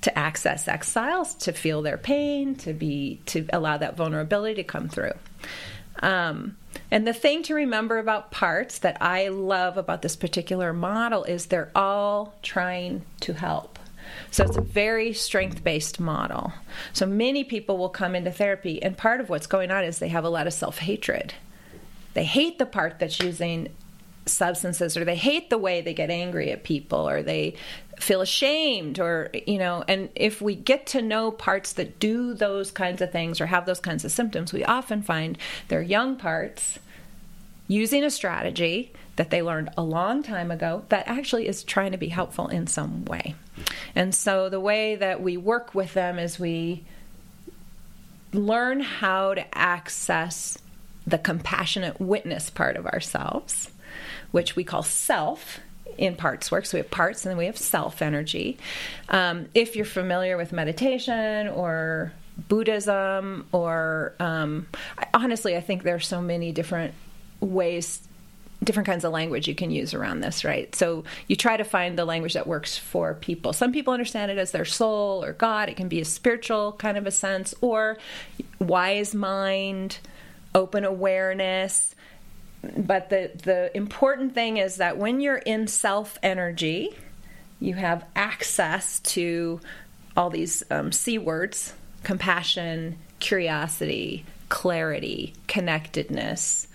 to 0.00 0.18
access 0.18 0.68
exiles 0.68 1.34
to 1.34 1.52
feel 1.52 1.82
their 1.82 1.98
pain 1.98 2.54
to 2.54 2.72
be 2.72 3.20
to 3.26 3.46
allow 3.52 3.76
that 3.76 3.96
vulnerability 3.96 4.54
to 4.54 4.64
come 4.64 4.88
through 4.88 5.12
um, 6.00 6.56
and 6.90 7.06
the 7.06 7.12
thing 7.12 7.42
to 7.44 7.54
remember 7.54 7.98
about 7.98 8.30
parts 8.30 8.78
that 8.80 8.98
I 9.00 9.28
love 9.28 9.76
about 9.76 10.02
this 10.02 10.16
particular 10.16 10.72
model 10.72 11.24
is 11.24 11.46
they're 11.46 11.70
all 11.74 12.34
trying 12.42 13.04
to 13.20 13.32
help. 13.32 13.73
So 14.30 14.44
it's 14.44 14.56
a 14.56 14.62
very 14.62 15.12
strength 15.12 15.62
based 15.64 16.00
model. 16.00 16.52
So 16.92 17.06
many 17.06 17.44
people 17.44 17.78
will 17.78 17.88
come 17.88 18.14
into 18.14 18.30
therapy, 18.30 18.82
and 18.82 18.96
part 18.96 19.20
of 19.20 19.28
what's 19.28 19.46
going 19.46 19.70
on 19.70 19.84
is 19.84 19.98
they 19.98 20.08
have 20.08 20.24
a 20.24 20.28
lot 20.28 20.46
of 20.46 20.52
self 20.52 20.78
hatred. 20.78 21.34
They 22.14 22.24
hate 22.24 22.58
the 22.58 22.66
part 22.66 22.98
that's 22.98 23.20
using 23.20 23.68
substances, 24.26 24.96
or 24.96 25.04
they 25.04 25.16
hate 25.16 25.50
the 25.50 25.58
way 25.58 25.80
they 25.80 25.94
get 25.94 26.10
angry 26.10 26.50
at 26.50 26.64
people, 26.64 27.08
or 27.08 27.22
they 27.22 27.54
feel 27.98 28.20
ashamed, 28.20 28.98
or, 28.98 29.30
you 29.46 29.58
know, 29.58 29.84
and 29.86 30.08
if 30.14 30.40
we 30.40 30.54
get 30.54 30.86
to 30.86 31.02
know 31.02 31.30
parts 31.30 31.74
that 31.74 31.98
do 31.98 32.34
those 32.34 32.70
kinds 32.70 33.00
of 33.02 33.12
things 33.12 33.40
or 33.40 33.46
have 33.46 33.66
those 33.66 33.80
kinds 33.80 34.04
of 34.04 34.10
symptoms, 34.10 34.52
we 34.52 34.64
often 34.64 35.02
find 35.02 35.38
they're 35.68 35.82
young 35.82 36.16
parts 36.16 36.78
using 37.68 38.04
a 38.04 38.10
strategy 38.10 38.92
that 39.16 39.30
they 39.30 39.42
learned 39.42 39.70
a 39.76 39.82
long 39.82 40.22
time 40.22 40.50
ago 40.50 40.84
that 40.88 41.06
actually 41.06 41.46
is 41.46 41.62
trying 41.62 41.92
to 41.92 41.98
be 41.98 42.08
helpful 42.08 42.48
in 42.48 42.66
some 42.66 43.04
way. 43.04 43.34
And 43.94 44.14
so 44.14 44.48
the 44.48 44.60
way 44.60 44.96
that 44.96 45.22
we 45.22 45.36
work 45.36 45.74
with 45.74 45.94
them 45.94 46.18
is 46.18 46.38
we 46.38 46.84
learn 48.32 48.80
how 48.80 49.34
to 49.34 49.56
access 49.56 50.58
the 51.06 51.18
compassionate 51.18 52.00
witness 52.00 52.50
part 52.50 52.76
of 52.76 52.86
ourselves, 52.86 53.70
which 54.32 54.56
we 54.56 54.64
call 54.64 54.82
self 54.82 55.60
in 55.96 56.16
parts 56.16 56.50
work. 56.50 56.66
So 56.66 56.76
we 56.76 56.82
have 56.82 56.90
parts 56.90 57.24
and 57.24 57.30
then 57.30 57.38
we 57.38 57.46
have 57.46 57.58
self 57.58 58.02
energy. 58.02 58.58
Um, 59.08 59.46
if 59.54 59.76
you're 59.76 59.84
familiar 59.84 60.36
with 60.36 60.52
meditation 60.52 61.48
or 61.48 62.12
Buddhism, 62.48 63.46
or 63.52 64.14
um, 64.18 64.66
honestly, 65.12 65.56
I 65.56 65.60
think 65.60 65.84
there 65.84 65.94
are 65.94 66.00
so 66.00 66.20
many 66.20 66.50
different 66.50 66.94
ways 67.40 68.00
different 68.64 68.86
kinds 68.86 69.04
of 69.04 69.12
language 69.12 69.46
you 69.46 69.54
can 69.54 69.70
use 69.70 69.94
around 69.94 70.20
this, 70.20 70.44
right? 70.44 70.74
So 70.74 71.04
you 71.28 71.36
try 71.36 71.56
to 71.56 71.64
find 71.64 71.98
the 71.98 72.04
language 72.04 72.34
that 72.34 72.46
works 72.46 72.76
for 72.76 73.14
people. 73.14 73.52
Some 73.52 73.72
people 73.72 73.92
understand 73.92 74.30
it 74.30 74.38
as 74.38 74.50
their 74.52 74.64
soul 74.64 75.22
or 75.24 75.32
God. 75.32 75.68
It 75.68 75.76
can 75.76 75.88
be 75.88 76.00
a 76.00 76.04
spiritual 76.04 76.72
kind 76.72 76.96
of 76.96 77.06
a 77.06 77.10
sense, 77.10 77.54
or 77.60 77.98
wise 78.58 79.14
mind, 79.14 79.98
open 80.54 80.84
awareness. 80.84 81.94
But 82.76 83.10
the 83.10 83.30
the 83.42 83.76
important 83.76 84.34
thing 84.34 84.56
is 84.56 84.76
that 84.76 84.96
when 84.96 85.20
you're 85.20 85.36
in 85.36 85.66
self 85.66 86.18
energy, 86.22 86.96
you 87.60 87.74
have 87.74 88.04
access 88.16 89.00
to 89.00 89.60
all 90.16 90.30
these 90.30 90.62
um, 90.70 90.92
C 90.92 91.18
words 91.18 91.74
compassion, 92.04 92.98
curiosity, 93.18 94.24
clarity, 94.48 95.32
connectedness, 95.48 96.68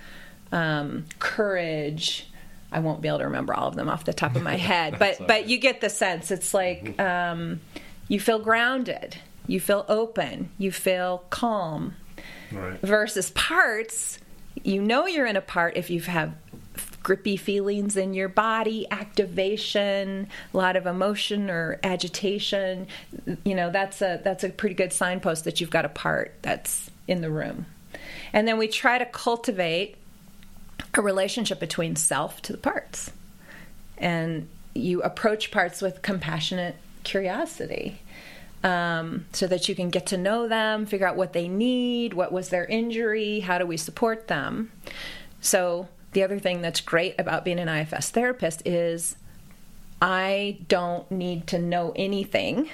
um, 0.51 1.06
courage. 1.20 2.27
I 2.72 2.79
won't 2.79 3.01
be 3.01 3.08
able 3.08 3.20
to 3.20 3.25
remember 3.25 3.53
all 3.53 3.68
of 3.68 3.75
them 3.75 3.89
off 3.89 4.06
the 4.06 4.13
top 4.13 4.36
of 4.36 4.44
my 4.44 4.56
head, 4.58 5.00
but 5.00 5.25
but 5.25 5.48
you 5.50 5.58
get 5.58 5.82
the 5.82 5.89
sense. 5.89 6.32
It's 6.32 6.53
like 6.53 7.00
um, 7.00 7.62
you 8.08 8.20
feel 8.20 8.39
grounded, 8.39 9.18
you 9.48 9.60
feel 9.60 9.86
open, 9.88 10.51
you 10.58 10.72
feel 10.72 11.24
calm. 11.29 11.96
Right. 12.51 12.79
Versus 12.82 13.29
parts, 13.32 14.20
you 14.63 14.82
know 14.82 15.06
you're 15.06 15.27
in 15.27 15.36
a 15.36 15.41
part 15.41 15.77
if 15.77 15.89
you 15.89 16.01
have 16.01 16.34
grippy 17.03 17.38
feelings 17.38 17.98
in 17.98 18.13
your 18.13 18.29
body, 18.29 18.86
activation, 18.91 20.27
a 20.53 20.58
lot 20.58 20.75
of 20.75 20.86
emotion 20.86 21.50
or 21.50 21.79
agitation. 21.84 22.88
You 23.44 23.56
know 23.56 23.72
that's 23.72 24.01
a 24.01 24.22
that's 24.24 24.44
a 24.44 24.50
pretty 24.50 24.75
good 24.75 24.94
signpost 24.94 25.46
that 25.46 25.62
you've 25.62 25.70
got 25.70 25.86
a 25.86 25.89
part 25.89 26.36
that's 26.41 26.89
in 27.08 27.22
the 27.22 27.32
room. 27.32 27.65
And 28.32 28.48
then 28.48 28.58
we 28.58 28.68
try 28.68 28.98
to 28.98 29.06
cultivate 29.06 29.96
a 30.93 31.01
relationship 31.01 31.59
between 31.59 31.95
self 31.95 32.41
to 32.43 32.51
the 32.51 32.57
parts. 32.57 33.12
And 33.98 34.48
you 34.74 35.01
approach 35.01 35.51
parts 35.51 35.81
with 35.81 36.01
compassionate 36.01 36.75
curiosity 37.03 38.00
um, 38.63 39.25
so 39.31 39.48
that 39.48 39.69
you 39.69 39.75
can 39.75 39.89
get 39.89 40.05
to 40.07 40.17
know 40.17 40.48
them, 40.48 40.86
figure 40.86 41.07
out 41.07 41.15
what 41.15 41.33
they 41.33 41.48
need, 41.48 42.13
what 42.13 42.31
was 42.31 42.50
their 42.50 42.65
injury, 42.65 43.41
how 43.41 43.57
do 43.57 43.65
we 43.65 43.77
support 43.77 44.27
them. 44.27 44.71
So, 45.41 45.88
the 46.12 46.24
other 46.24 46.39
thing 46.39 46.62
that's 46.62 46.81
great 46.81 47.15
about 47.19 47.45
being 47.45 47.59
an 47.59 47.69
IFS 47.69 48.09
therapist 48.09 48.63
is 48.65 49.15
I 50.01 50.57
don't 50.67 51.09
need 51.12 51.45
to 51.48 51.59
know 51.59 51.93
anything. 51.95 52.69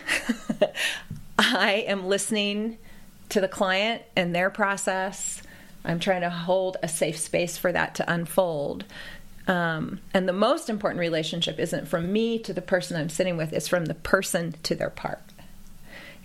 I 1.39 1.83
am 1.87 2.05
listening 2.05 2.77
to 3.29 3.41
the 3.41 3.47
client 3.47 4.03
and 4.15 4.33
their 4.33 4.49
process. 4.49 5.41
I'm 5.85 5.99
trying 5.99 6.21
to 6.21 6.29
hold 6.29 6.77
a 6.81 6.87
safe 6.87 7.17
space 7.17 7.57
for 7.57 7.71
that 7.71 7.95
to 7.95 8.11
unfold. 8.11 8.85
Um, 9.47 9.99
and 10.13 10.27
the 10.27 10.33
most 10.33 10.69
important 10.69 10.99
relationship 10.99 11.59
isn't 11.59 11.87
from 11.87 12.11
me 12.11 12.39
to 12.39 12.53
the 12.53 12.61
person 12.61 12.97
I'm 12.97 13.09
sitting 13.09 13.37
with, 13.37 13.53
it's 13.53 13.67
from 13.67 13.85
the 13.85 13.93
person 13.93 14.55
to 14.63 14.75
their 14.75 14.89
part. 14.89 15.21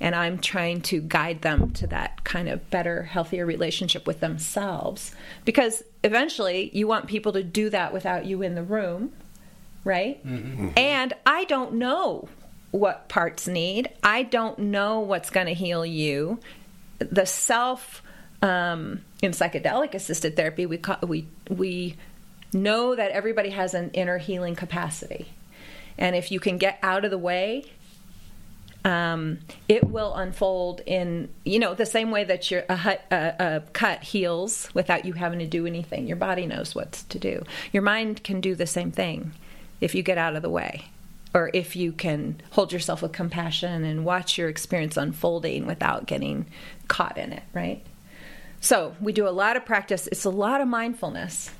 And 0.02 0.14
I'm 0.14 0.38
trying 0.38 0.80
to 0.82 1.02
guide 1.02 1.42
them 1.42 1.72
to 1.72 1.86
that 1.88 2.24
kind 2.24 2.48
of 2.48 2.70
better, 2.70 3.02
healthier 3.02 3.44
relationship 3.44 4.06
with 4.06 4.20
themselves. 4.20 5.14
Because 5.44 5.82
eventually 6.02 6.70
you 6.72 6.86
want 6.86 7.06
people 7.06 7.32
to 7.32 7.42
do 7.42 7.68
that 7.68 7.92
without 7.92 8.24
you 8.24 8.40
in 8.40 8.54
the 8.54 8.62
room, 8.62 9.12
right? 9.84 10.18
And 10.78 11.12
I 11.26 11.44
don't 11.44 11.74
know 11.74 12.28
what 12.70 13.08
parts 13.10 13.46
need, 13.46 13.90
I 14.02 14.22
don't 14.22 14.58
know 14.58 15.00
what's 15.00 15.28
going 15.28 15.48
to 15.48 15.54
heal 15.54 15.84
you. 15.84 16.38
The 16.98 17.26
self 17.26 18.02
um, 18.40 19.02
in 19.22 19.32
psychedelic 19.32 19.94
assisted 19.94 20.36
therapy, 20.36 20.66
we 20.66 20.80
we 21.06 21.26
we 21.48 21.96
know 22.52 22.94
that 22.94 23.10
everybody 23.10 23.50
has 23.50 23.74
an 23.74 23.90
inner 23.92 24.18
healing 24.18 24.54
capacity, 24.54 25.32
and 25.98 26.16
if 26.16 26.30
you 26.30 26.40
can 26.40 26.58
get 26.58 26.78
out 26.82 27.04
of 27.04 27.10
the 27.10 27.18
way, 27.18 27.64
um, 28.84 29.38
it 29.68 29.84
will 29.84 30.14
unfold 30.14 30.80
in 30.86 31.28
you 31.44 31.58
know 31.58 31.74
the 31.74 31.86
same 31.86 32.10
way 32.10 32.24
that 32.24 32.50
your 32.50 32.64
a, 32.68 32.76
hut, 32.76 33.02
a, 33.10 33.34
a 33.38 33.62
cut 33.72 34.02
heals 34.02 34.70
without 34.74 35.04
you 35.04 35.12
having 35.12 35.38
to 35.38 35.46
do 35.46 35.66
anything. 35.66 36.06
Your 36.06 36.16
body 36.16 36.46
knows 36.46 36.74
what 36.74 36.92
to 37.10 37.18
do. 37.18 37.44
Your 37.72 37.82
mind 37.82 38.24
can 38.24 38.40
do 38.40 38.54
the 38.54 38.66
same 38.66 38.90
thing 38.90 39.32
if 39.80 39.94
you 39.94 40.02
get 40.02 40.18
out 40.18 40.36
of 40.36 40.42
the 40.42 40.50
way 40.50 40.84
or 41.34 41.50
if 41.54 41.76
you 41.76 41.92
can 41.92 42.40
hold 42.50 42.72
yourself 42.72 43.02
with 43.02 43.12
compassion 43.12 43.84
and 43.84 44.04
watch 44.04 44.36
your 44.36 44.48
experience 44.48 44.96
unfolding 44.96 45.66
without 45.66 46.06
getting 46.06 46.46
caught 46.88 47.16
in 47.16 47.32
it, 47.32 47.42
right? 47.52 47.84
So 48.60 48.94
we 49.00 49.12
do 49.12 49.26
a 49.26 49.30
lot 49.30 49.56
of 49.56 49.64
practice. 49.64 50.06
It's 50.06 50.24
a 50.24 50.30
lot 50.30 50.60
of 50.60 50.68
mindfulness, 50.68 51.50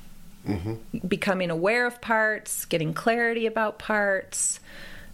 becoming 1.07 1.49
aware 1.49 1.85
of 1.87 1.99
parts, 1.99 2.65
getting 2.65 2.93
clarity 2.93 3.47
about 3.47 3.79
parts, 3.79 4.59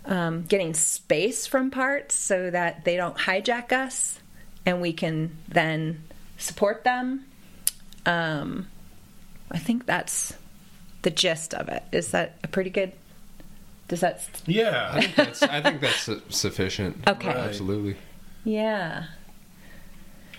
um, 0.06 0.44
getting 0.44 0.74
space 0.74 1.48
from 1.48 1.72
parts 1.72 2.15
so 2.15 2.50
that 2.50 2.86
they 2.86 2.98
don't 2.98 3.17
hijack 3.17 3.72
us, 3.72 4.20
and 4.65 4.82
we 4.82 4.94
can 4.94 5.38
then 5.48 6.03
support 6.38 6.84
them. 6.84 7.25
Um, 8.06 8.67
I 9.51 9.58
think 9.58 9.86
that's 9.86 10.34
the 11.03 11.10
gist 11.10 11.53
of 11.53 11.70
it. 11.70 11.84
Is 11.91 12.12
that 12.12 12.38
a 12.44 12.48
pretty 12.48 12.70
good? 12.70 12.91
Does 13.88 14.01
that? 14.01 14.27
Yeah. 14.46 15.08
That's, 15.15 15.41
I 15.44 15.62
think 15.62 15.79
that's 15.79 16.10
sufficient. 16.29 17.08
Okay. 17.08 17.27
Right. 17.27 17.38
Absolutely. 17.38 17.96
Yeah. 18.44 19.06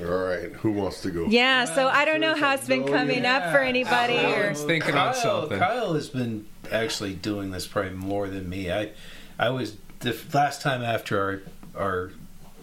All 0.00 0.07
right, 0.07 0.52
who 0.52 0.71
wants 0.73 1.00
to 1.02 1.11
go? 1.11 1.26
Yeah, 1.26 1.64
so 1.64 1.88
I 1.88 2.05
don't 2.05 2.21
know 2.21 2.35
how 2.37 2.55
it's 2.55 2.69
been 2.69 2.85
No, 2.85 2.93
coming 2.93 3.26
up 3.26 3.50
for 3.52 3.61
Yeah. 3.62 3.69
anybody. 3.69 4.14
Or, 4.14 4.19
Alan's 4.45 4.62
thinking 4.62 4.95
on 4.95 5.12
Kyle, 5.12 5.23
something. 5.40 5.59
Kyle 5.59 5.95
has 5.95 6.09
been 6.09 6.47
actually 6.71 7.14
doing 7.14 7.50
this 7.50 7.67
probably 7.67 7.93
more 7.93 8.28
than 8.28 8.49
me. 8.49 8.71
I, 8.71 8.90
I 9.38 9.50
was 9.50 9.76
the 10.00 10.17
last 10.33 10.62
time 10.62 10.83
after 10.83 11.21
our 11.21 11.40
our 11.76 12.11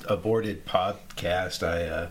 aborted 0.08 0.66
podcast, 0.66 1.62
I 1.66 1.84
uh, 1.86 2.10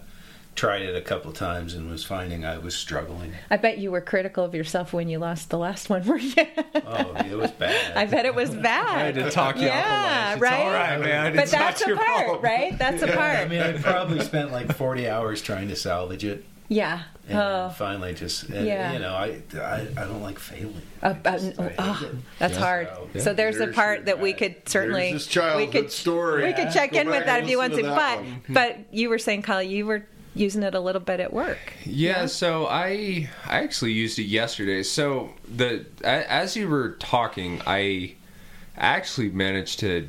tried 0.54 0.82
it 0.82 0.94
a 0.94 1.00
couple 1.00 1.32
times 1.32 1.74
and 1.74 1.90
was 1.90 2.04
finding 2.04 2.44
I 2.44 2.58
was 2.58 2.74
struggling. 2.76 3.32
I 3.50 3.56
bet 3.56 3.78
you 3.78 3.90
were 3.90 4.00
critical 4.00 4.44
of 4.44 4.54
yourself 4.54 4.92
when 4.92 5.08
you 5.08 5.18
lost 5.18 5.50
the 5.50 5.58
last 5.58 5.90
one, 5.90 6.04
were 6.06 6.16
you? 6.18 6.46
Oh, 6.86 7.12
it 7.16 7.36
was 7.36 7.50
bad. 7.52 7.96
I 7.96 8.06
bet 8.06 8.24
it 8.26 8.34
was 8.34 8.50
bad. 8.54 8.86
I 8.88 8.98
had 9.06 9.14
bad. 9.16 9.24
to 9.24 9.30
talk 9.30 9.56
you 9.56 9.66
Yeah, 9.66 9.78
off 9.78 9.84
the 9.84 9.90
ledge. 9.90 10.32
It's 10.34 10.42
right? 10.42 10.60
all 10.66 10.72
right, 10.72 11.00
man. 11.00 11.34
But 11.34 11.42
It's 11.44 11.52
that's 11.52 11.80
not 11.80 11.86
a 11.86 11.88
your 11.90 11.96
part, 11.98 12.26
fault. 12.26 12.42
right? 12.42 12.78
That's 12.78 13.02
a 13.02 13.12
I 13.12 13.16
part. 13.16 13.36
I 13.38 13.48
mean, 13.48 13.60
I 13.60 13.72
probably 13.78 14.20
spent 14.20 14.52
like 14.52 14.74
forty 14.76 15.08
hours 15.08 15.42
trying 15.42 15.68
to 15.68 15.76
salvage 15.76 16.24
it, 16.24 16.44
Yeah. 16.68 17.02
and 17.28 17.38
Oh, 17.38 17.72
finally 17.76 18.14
just 18.14 18.44
and, 18.50 18.66
Yeah. 18.66 18.92
you 18.92 18.98
know 19.00 19.14
I, 19.14 19.40
I 19.58 19.80
I 19.96 20.04
don't 20.04 20.22
like 20.22 20.38
failing. 20.38 20.82
uh, 21.02 21.14
I 21.24 21.28
uh, 21.28 21.38
just- 21.38 21.58
I 21.60 21.62
hate 21.68 21.74
oh, 21.78 22.10
that's 22.38 22.54
Yeah. 22.54 22.60
hard. 22.60 22.88
Yeah. 23.14 23.22
So 23.22 23.34
there's 23.34 23.58
a 23.60 23.68
part 23.68 24.06
that 24.06 24.20
we 24.20 24.32
could 24.34 24.68
certainly 24.68 25.10
There's 25.10 25.26
childhood 25.26 25.66
we 25.74 25.80
could 25.80 25.90
story. 25.92 26.44
we 26.44 26.52
could 26.52 26.70
check 26.72 26.92
Go 26.92 27.00
in 27.00 27.08
with 27.08 27.24
that 27.26 27.42
if 27.42 27.48
you 27.48 27.58
want 27.58 27.72
to. 27.72 27.76
listen 27.76 27.90
to 27.90 27.96
that 27.96 28.16
But 28.18 28.24
one. 28.24 28.42
but 28.50 28.78
you 28.94 29.08
were 29.08 29.18
saying, 29.18 29.42
Kyle, 29.42 29.62
you 29.62 29.86
were 29.86 30.04
using 30.34 30.62
it 30.62 30.74
a 30.74 30.80
little 30.80 31.00
bit 31.00 31.20
at 31.20 31.32
work. 31.32 31.72
Yeah, 31.84 32.26
so 32.26 32.66
I 32.66 33.28
I 33.46 33.58
actually 33.62 33.92
used 33.92 34.18
it 34.18 34.24
yesterday. 34.24 34.82
So 34.82 35.30
the 35.48 35.86
as 36.02 36.56
you 36.56 36.68
were 36.68 36.92
talking, 36.92 37.60
I 37.66 38.14
actually 38.76 39.30
managed 39.30 39.80
to 39.80 40.08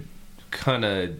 kind 0.51 0.85
of 0.85 1.17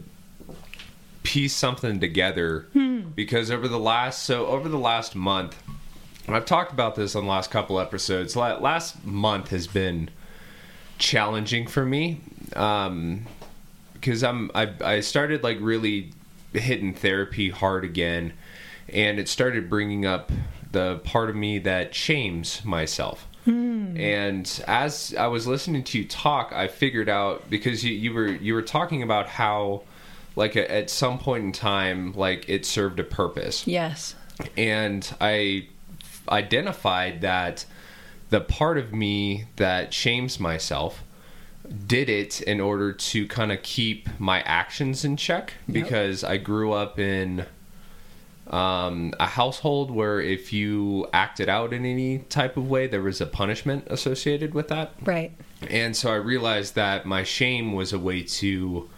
piece 1.22 1.54
something 1.54 1.98
together 1.98 2.66
because 3.14 3.50
over 3.50 3.66
the 3.66 3.78
last 3.78 4.22
so 4.22 4.46
over 4.46 4.68
the 4.68 4.78
last 4.78 5.14
month, 5.14 5.60
and 6.26 6.36
I've 6.36 6.44
talked 6.46 6.72
about 6.72 6.94
this 6.94 7.14
on 7.16 7.24
the 7.24 7.30
last 7.30 7.50
couple 7.50 7.80
episodes. 7.80 8.36
Last 8.36 9.04
month 9.04 9.48
has 9.48 9.66
been 9.66 10.10
challenging 10.98 11.66
for 11.66 11.84
me 11.84 12.20
um, 12.54 13.26
because 13.94 14.22
I'm 14.22 14.50
I, 14.54 14.72
I 14.80 15.00
started 15.00 15.42
like 15.42 15.58
really 15.60 16.12
hitting 16.52 16.94
therapy 16.94 17.50
hard 17.50 17.84
again, 17.84 18.32
and 18.88 19.18
it 19.18 19.28
started 19.28 19.68
bringing 19.70 20.06
up 20.06 20.30
the 20.72 20.96
part 21.04 21.30
of 21.30 21.36
me 21.36 21.58
that 21.60 21.94
shames 21.94 22.64
myself. 22.64 23.26
Hmm. 23.44 23.96
And 23.96 24.64
as 24.66 25.14
I 25.16 25.28
was 25.28 25.46
listening 25.46 25.84
to 25.84 25.98
you 25.98 26.04
talk, 26.06 26.52
I 26.52 26.66
figured 26.68 27.08
out 27.08 27.48
because 27.48 27.84
you, 27.84 27.92
you 27.92 28.12
were 28.12 28.28
you 28.28 28.54
were 28.54 28.62
talking 28.62 29.02
about 29.02 29.28
how 29.28 29.82
like 30.34 30.56
a, 30.56 30.70
at 30.70 30.90
some 30.90 31.18
point 31.18 31.44
in 31.44 31.52
time 31.52 32.12
like 32.14 32.48
it 32.48 32.66
served 32.66 32.98
a 33.00 33.04
purpose 33.04 33.66
Yes. 33.66 34.14
and 34.56 35.14
I 35.20 35.68
identified 36.28 37.20
that 37.22 37.64
the 38.30 38.40
part 38.40 38.76
of 38.78 38.92
me 38.92 39.46
that 39.56 39.94
shames 39.94 40.38
myself 40.40 41.02
did 41.86 42.08
it 42.08 42.40
in 42.42 42.60
order 42.60 42.92
to 42.92 43.26
kind 43.28 43.50
of 43.50 43.62
keep 43.62 44.08
my 44.18 44.40
actions 44.42 45.04
in 45.04 45.16
check 45.16 45.54
because 45.70 46.22
I 46.22 46.36
grew 46.36 46.72
up 46.72 46.98
in 46.98 47.46
um, 48.48 49.12
a 49.18 49.26
household 49.26 49.90
where 49.90 50.20
if 50.20 50.52
you 50.52 51.06
acted 51.12 51.48
out 51.48 51.72
in 51.72 51.84
any 51.84 52.18
type 52.18 52.56
of 52.56 52.68
way, 52.68 52.86
there 52.86 53.02
was 53.02 53.20
a 53.20 53.26
punishment 53.26 53.86
associated 53.88 54.54
with 54.54 54.68
that. 54.68 54.92
Right. 55.02 55.32
And 55.70 55.96
so 55.96 56.10
I 56.12 56.16
realized 56.16 56.74
that 56.74 57.06
my 57.06 57.22
shame 57.24 57.72
was 57.72 57.92
a 57.92 57.98
way 57.98 58.22
to 58.22 58.88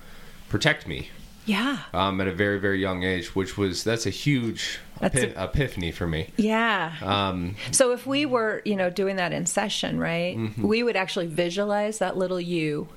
protect 0.48 0.86
me 0.86 1.08
Yeah. 1.46 1.78
um, 1.94 2.20
at 2.20 2.26
a 2.28 2.32
very, 2.32 2.58
very 2.58 2.80
young 2.80 3.02
age, 3.04 3.34
which 3.34 3.56
was 3.56 3.84
that's 3.84 4.06
a 4.06 4.10
huge 4.10 4.78
That's 5.00 5.16
epi- 5.16 5.32
a- 5.34 5.44
epiphany 5.44 5.92
for 5.92 6.06
me. 6.06 6.28
Yeah. 6.36 6.92
Um, 7.02 7.54
So 7.70 7.92
if 7.92 8.06
we 8.06 8.26
were, 8.26 8.60
you 8.64 8.76
know, 8.76 8.90
doing 8.90 9.16
that 9.16 9.32
in 9.32 9.46
session, 9.46 9.98
right, 9.98 10.36
Mm-hmm. 10.36 10.66
we 10.66 10.82
would 10.82 10.96
actually 10.96 11.26
visualize 11.28 11.98
that 12.00 12.16
little 12.16 12.40
you, 12.40 12.88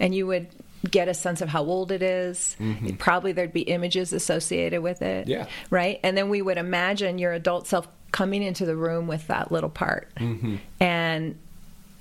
and 0.00 0.14
you 0.14 0.26
would 0.26 0.46
get 0.90 1.08
a 1.08 1.14
sense 1.14 1.40
of 1.40 1.48
how 1.48 1.62
old 1.64 1.90
it 1.92 2.02
is. 2.02 2.56
Probably 2.98 3.32
there'd 3.32 3.52
be 3.52 3.62
images 3.62 4.12
associated 4.12 4.82
with 4.82 5.02
it. 5.02 5.22
Mm-hmm. 5.26 5.30
Yeah. 5.30 5.46
Right, 5.70 6.00
and 6.02 6.16
then 6.16 6.28
we 6.28 6.42
would 6.42 6.58
imagine 6.58 7.18
your 7.18 7.32
adult 7.32 7.66
self 7.66 7.88
coming 8.12 8.42
into 8.42 8.64
the 8.66 8.76
room 8.76 9.06
with 9.06 9.26
that 9.28 9.50
little 9.50 9.70
part, 9.70 10.14
Mm-hmm. 10.16 10.56
and 10.80 11.38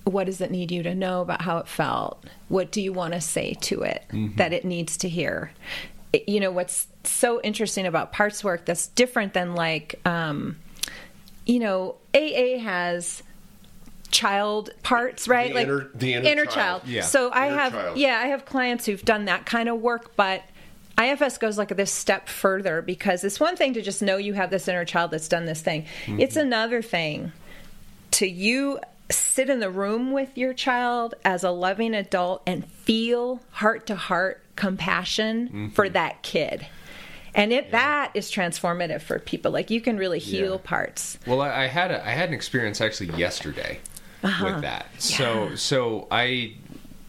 what 0.04 0.26
does 0.26 0.42
it 0.42 0.52
need 0.52 0.70
you 0.72 0.84
to 0.84 0.94
know 0.94 1.22
about 1.22 1.42
how 1.42 1.60
it 1.60 1.68
felt? 1.68 2.24
What 2.50 2.72
do 2.74 2.82
you 2.82 2.92
want 2.92 3.14
to 3.14 3.22
say 3.22 3.54
to 3.62 3.84
it 3.84 4.04
Mm-hmm. 4.12 4.36
that 4.36 4.52
it 4.54 4.66
needs 4.66 4.98
to 4.98 5.10
hear? 5.10 5.52
you 6.28 6.40
know 6.40 6.52
what's 6.52 6.86
so 7.06 7.42
interesting 7.42 7.88
about 7.88 8.14
parts 8.14 8.44
work 8.44 8.66
that's 8.66 8.86
different 8.90 9.34
than 9.34 9.56
like 9.56 10.00
um, 10.06 10.56
you 11.48 11.58
know 11.58 11.96
aa 12.14 12.60
has 12.60 13.24
child 14.14 14.70
parts 14.84 15.28
right 15.28 15.50
The 15.50 15.54
like 15.56 15.68
inner- 15.68 15.90
the 15.96 16.14
inner 16.14 16.46
child. 16.46 16.84
Yeah. 16.86 17.02
so 17.02 17.30
i 17.32 17.48
Inner 17.48 17.58
have 17.58 17.72
child. 17.74 17.98
yeah 17.98 18.20
i 18.24 18.28
have 18.28 18.46
clients 18.46 18.86
who've 18.86 19.04
done 19.04 19.26
that 19.26 19.46
kind 19.46 19.68
of 19.68 19.82
work 19.82 20.16
but 20.16 20.44
ifs 21.02 21.38
goes 21.40 21.58
like 21.58 21.76
this 21.76 21.92
step 21.92 22.30
further 22.30 22.82
because 22.84 23.24
it's 23.24 23.40
one 23.40 23.56
thing 23.56 23.74
to 23.74 23.82
just 23.82 24.02
know 24.04 24.18
you 24.18 24.34
have 24.34 24.52
this 24.52 24.68
inner 24.68 24.86
child 24.86 25.10
that's 25.12 25.28
done 25.28 25.46
this 25.46 25.62
thing 25.62 25.86
Mm-hmm. 26.06 26.20
it's 26.22 26.36
another 26.36 26.82
thing 26.84 27.32
to 28.12 28.28
you 28.30 28.80
sit 29.10 29.50
in 29.50 29.60
the 29.60 29.70
room 29.72 30.12
with 30.12 30.38
your 30.38 30.54
child 30.54 31.16
as 31.26 31.44
a 31.44 31.50
loving 31.52 31.94
adult 31.96 32.42
and 32.48 32.66
feel 32.66 33.42
heart 33.52 33.88
to 33.88 33.96
heart 33.96 34.44
compassion 34.56 35.72
for 35.74 35.90
that 35.90 36.22
kid 36.22 36.66
and 37.36 37.52
it 37.52 37.72
that 37.72 38.12
is 38.14 38.30
transformative 38.32 39.02
for 39.02 39.18
people 39.18 39.52
like 39.52 39.72
you 39.72 39.82
can 39.82 39.98
really 39.98 40.20
heal 40.20 40.52
Yeah. 40.54 40.70
parts 40.70 41.18
Well, 41.26 41.42
I, 41.42 41.64
I 41.64 41.68
had 41.68 41.90
a, 41.90 42.06
I 42.06 42.12
had 42.12 42.30
an 42.30 42.36
experience 42.36 42.80
actually 42.80 43.18
yesterday 43.18 43.80
with 44.24 44.62
that. 44.62 44.88
So 45.00 45.56
so 45.56 46.08
I 46.10 46.54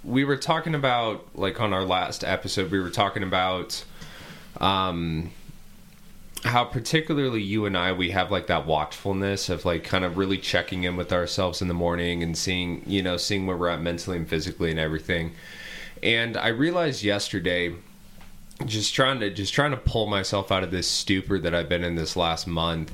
we 0.02 0.24
were 0.24 0.36
talking 0.36 0.74
about 0.74 1.26
like 1.34 1.60
on 1.60 1.72
our 1.72 1.84
last 1.84 2.24
episode 2.24 2.70
we 2.70 2.80
were 2.80 2.90
talking 2.90 3.22
about 3.22 3.84
um 4.60 5.30
how 6.44 6.62
particularly 6.62 7.40
you 7.42 7.64
and 7.64 7.76
I 7.76 7.92
we 7.92 8.10
have 8.10 8.30
like 8.30 8.48
that 8.48 8.66
watchfulness 8.66 9.48
of 9.48 9.64
like 9.64 9.84
kind 9.84 10.04
of 10.04 10.18
really 10.18 10.36
checking 10.36 10.84
in 10.84 10.96
with 10.96 11.12
ourselves 11.12 11.62
in 11.62 11.68
the 11.68 11.74
morning 11.74 12.22
and 12.22 12.36
seeing 12.36 12.82
you 12.86 13.02
know 13.02 13.16
seeing 13.16 13.46
where 13.46 13.56
we're 13.56 13.68
at 13.68 13.80
mentally 13.80 14.18
and 14.18 14.28
physically 14.28 14.70
and 14.70 14.78
everything. 14.78 15.32
And 16.02 16.36
I 16.36 16.48
realized 16.48 17.02
yesterday 17.02 17.74
just 18.66 18.94
trying 18.94 19.20
to 19.20 19.30
just 19.30 19.54
trying 19.54 19.70
to 19.70 19.76
pull 19.76 20.06
myself 20.06 20.52
out 20.52 20.62
of 20.62 20.70
this 20.70 20.86
stupor 20.86 21.38
that 21.38 21.54
I've 21.54 21.68
been 21.68 21.82
in 21.82 21.94
this 21.94 22.14
last 22.14 22.46
month 22.46 22.92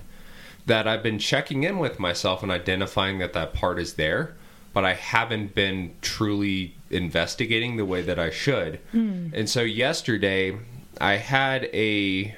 that 0.71 0.87
I've 0.87 1.03
been 1.03 1.19
checking 1.19 1.65
in 1.65 1.81
with 1.81 1.99
myself 1.99 2.45
and 2.45 2.53
identifying 2.53 3.19
that 3.19 3.33
that 3.33 3.53
part 3.53 3.81
is 3.81 3.95
there, 3.95 4.37
but 4.73 4.85
I 4.85 4.95
haven't 4.95 5.53
been 5.53 5.97
truly 6.01 6.77
investigating 6.91 7.77
the 7.77 7.85
way 7.85 8.03
that 8.03 8.21
I 8.21 8.31
should. 8.31 8.77
Hmm. 8.93 9.31
And 9.35 9.51
so 9.51 9.63
yesterday 9.63 10.57
I 11.01 11.15
had 11.15 11.65
a 11.75 12.37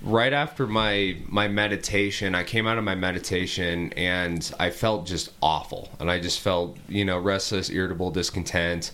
right 0.00 0.32
after 0.32 0.66
my 0.66 1.16
my 1.26 1.48
meditation 1.48 2.34
i 2.34 2.44
came 2.44 2.66
out 2.66 2.76
of 2.76 2.84
my 2.84 2.94
meditation 2.94 3.92
and 3.94 4.52
i 4.58 4.70
felt 4.70 5.06
just 5.06 5.32
awful. 5.42 5.90
And 6.00 6.10
i 6.10 6.18
just 6.18 6.40
felt 6.40 6.78
you 6.88 7.04
know 7.04 7.18
restless 7.18 7.68
irritable 7.68 8.10
discontent. 8.10 8.92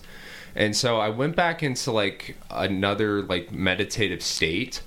And 0.55 0.75
so 0.75 0.99
i 0.99 1.07
went 1.07 1.37
back 1.37 1.63
into 1.63 1.93
like 1.93 2.35
another 2.49 3.21
like 3.21 3.53
meditative 3.53 4.21
state 4.21 4.81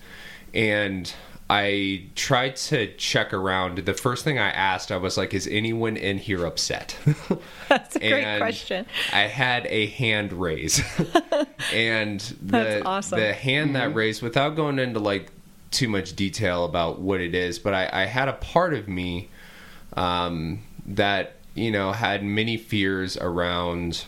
and 0.52 1.10
i 1.48 2.04
tried 2.14 2.56
to 2.56 2.92
check 2.96 3.32
around. 3.32 3.78
The 3.78 3.94
first 3.94 4.24
thing 4.24 4.38
i 4.38 4.50
asked 4.50 4.90
i 4.90 4.96
was 4.96 5.16
like 5.16 5.34
is 5.34 5.46
anyone 5.46 5.96
in 5.96 6.18
here 6.18 6.44
upset? 6.44 6.96
That's 7.68 7.96
a 7.96 8.00
great 8.00 8.38
question. 8.38 8.86
I 9.12 9.22
had 9.22 9.66
a 9.66 9.86
hand 9.86 10.32
raise, 10.32 10.82
and 11.72 12.20
the 12.42 12.84
awesome. 12.84 13.20
the 13.20 13.32
hand 13.32 13.74
that 13.76 13.94
raised, 13.94 14.22
without 14.22 14.56
going 14.56 14.78
into 14.78 15.00
like 15.00 15.30
too 15.70 15.88
much 15.88 16.16
detail 16.16 16.64
about 16.64 17.00
what 17.00 17.20
it 17.20 17.34
is, 17.34 17.58
but 17.58 17.74
I, 17.74 17.90
I 17.92 18.04
had 18.06 18.28
a 18.28 18.34
part 18.34 18.72
of 18.72 18.88
me 18.88 19.28
um, 19.96 20.62
that 20.86 21.36
you 21.54 21.70
know 21.70 21.92
had 21.92 22.22
many 22.24 22.56
fears 22.56 23.16
around 23.16 24.04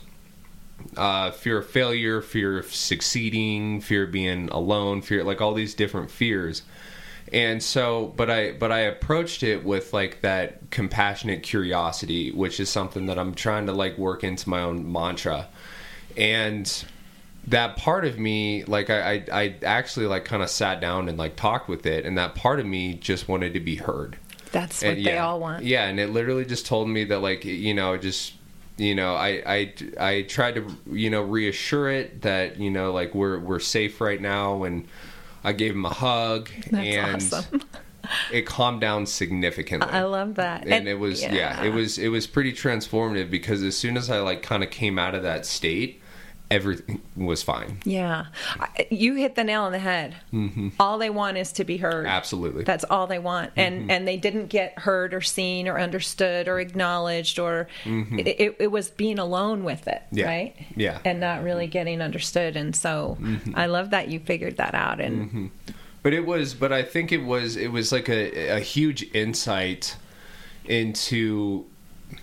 uh, 0.96 1.30
fear 1.30 1.58
of 1.58 1.68
failure, 1.68 2.20
fear 2.20 2.58
of 2.58 2.72
succeeding, 2.72 3.80
fear 3.80 4.04
of 4.04 4.12
being 4.12 4.48
alone, 4.50 5.02
fear 5.02 5.24
like 5.24 5.40
all 5.40 5.54
these 5.54 5.74
different 5.74 6.10
fears. 6.10 6.62
And 7.32 7.62
so, 7.62 8.12
but 8.16 8.30
I 8.30 8.52
but 8.52 8.72
I 8.72 8.80
approached 8.80 9.42
it 9.42 9.64
with 9.64 9.92
like 9.92 10.22
that 10.22 10.70
compassionate 10.70 11.42
curiosity, 11.42 12.30
which 12.30 12.58
is 12.60 12.68
something 12.70 13.06
that 13.06 13.18
I'm 13.18 13.34
trying 13.34 13.66
to 13.66 13.72
like 13.72 13.98
work 13.98 14.24
into 14.24 14.48
my 14.48 14.60
own 14.60 14.90
mantra. 14.90 15.48
And 16.16 16.84
that 17.46 17.76
part 17.76 18.04
of 18.04 18.18
me, 18.18 18.64
like 18.64 18.88
I 18.88 19.12
I, 19.12 19.24
I 19.32 19.54
actually 19.62 20.06
like 20.06 20.24
kind 20.24 20.42
of 20.42 20.48
sat 20.48 20.80
down 20.80 21.08
and 21.08 21.18
like 21.18 21.36
talked 21.36 21.68
with 21.68 21.84
it, 21.86 22.06
and 22.06 22.16
that 22.16 22.34
part 22.34 22.60
of 22.60 22.66
me 22.66 22.94
just 22.94 23.28
wanted 23.28 23.54
to 23.54 23.60
be 23.60 23.76
heard. 23.76 24.16
That's 24.52 24.82
what 24.82 24.94
and, 24.94 25.06
they 25.06 25.18
all 25.18 25.40
want. 25.40 25.64
Yeah, 25.64 25.86
and 25.86 26.00
it 26.00 26.10
literally 26.10 26.44
just 26.44 26.66
told 26.66 26.88
me 26.88 27.04
that 27.04 27.20
like 27.20 27.44
you 27.44 27.74
know 27.74 27.98
just 27.98 28.32
you 28.78 28.94
know 28.94 29.14
I 29.14 29.42
I 29.46 29.74
I 30.00 30.22
tried 30.22 30.54
to 30.54 30.66
you 30.90 31.10
know 31.10 31.22
reassure 31.22 31.90
it 31.90 32.22
that 32.22 32.58
you 32.58 32.70
know 32.70 32.92
like 32.92 33.14
we're 33.14 33.38
we're 33.38 33.60
safe 33.60 34.00
right 34.00 34.20
now 34.20 34.64
and 34.64 34.88
I 35.48 35.52
gave 35.52 35.72
him 35.72 35.86
a 35.86 35.90
hug 35.90 36.50
That's 36.70 36.86
and 36.86 37.16
awesome. 37.16 37.62
it 38.32 38.44
calmed 38.44 38.82
down 38.82 39.06
significantly. 39.06 39.88
i 39.90 40.02
love 40.02 40.34
that 40.34 40.66
and, 40.66 40.86
it 40.86 40.98
was 40.98 41.22
yeah. 41.22 41.62
it 41.62 41.72
was 41.72 41.98
it 41.98 42.08
was 42.08 42.26
pretty 42.26 42.52
transformative 42.52 43.30
because 43.30 43.62
as 43.62 43.74
soon 43.74 43.96
as 43.96 44.10
I 44.10 44.18
like 44.20 44.42
kind 44.42 44.62
of 44.62 44.70
came 44.70 44.98
out 44.98 45.14
of 45.14 45.22
that 45.22 45.46
state 45.46 46.02
everything 46.50 47.00
was 47.16 47.42
fine. 47.42 47.78
Yeah. 47.84 48.26
You 48.90 49.14
hit 49.14 49.34
the 49.34 49.44
nail 49.44 49.64
on 49.64 49.72
the 49.72 49.78
head. 49.78 50.16
Mm-hmm. 50.32 50.70
All 50.80 50.98
they 50.98 51.10
want 51.10 51.36
is 51.36 51.52
to 51.52 51.64
be 51.64 51.76
heard. 51.76 52.06
Absolutely. 52.06 52.64
That's 52.64 52.84
all 52.84 53.06
they 53.06 53.18
want. 53.18 53.52
And 53.56 53.82
mm-hmm. 53.82 53.90
and 53.90 54.08
they 54.08 54.16
didn't 54.16 54.46
get 54.46 54.78
heard 54.78 55.12
or 55.14 55.20
seen 55.20 55.68
or 55.68 55.78
understood 55.78 56.48
or 56.48 56.60
acknowledged 56.60 57.38
or 57.38 57.68
mm-hmm. 57.84 58.18
it, 58.18 58.26
it, 58.26 58.56
it 58.60 58.70
was 58.70 58.90
being 58.90 59.18
alone 59.18 59.64
with 59.64 59.86
it, 59.88 60.02
Yeah. 60.10 60.26
right? 60.26 60.56
Yeah. 60.76 61.00
And 61.04 61.20
not 61.20 61.42
really 61.42 61.66
getting 61.66 62.00
understood. 62.00 62.56
And 62.56 62.74
so 62.74 63.18
mm-hmm. 63.20 63.52
I 63.54 63.66
love 63.66 63.90
that 63.90 64.08
you 64.08 64.20
figured 64.20 64.56
that 64.56 64.74
out. 64.74 65.00
And 65.00 65.50
but 66.02 66.12
it 66.14 66.24
was 66.24 66.54
but 66.54 66.72
i 66.72 66.82
think 66.82 67.12
it 67.12 67.24
was 67.24 67.56
it 67.56 67.68
was 67.68 67.92
like 67.92 68.08
a, 68.08 68.56
a 68.56 68.60
huge 68.60 69.02
insight 69.14 69.96
into 70.64 71.66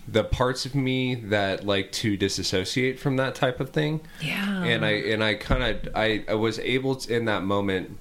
the 0.08 0.24
parts 0.24 0.66
of 0.66 0.76
me 0.76 1.16
that 1.16 1.66
like 1.66 1.92
to 1.92 2.16
disassociate 2.16 3.00
from 3.00 3.18
that 3.18 3.34
type 3.36 3.60
of 3.60 3.72
thing 3.72 4.02
yeah. 4.22 4.64
and 4.64 4.86
i 4.86 4.92
and 4.92 5.24
i 5.24 5.34
kind 5.34 5.64
of 5.64 5.96
I, 5.96 6.24
I 6.28 6.36
was 6.36 6.60
able 6.60 6.96
to, 6.98 7.16
in 7.16 7.26
that 7.26 7.44
moment 7.44 7.98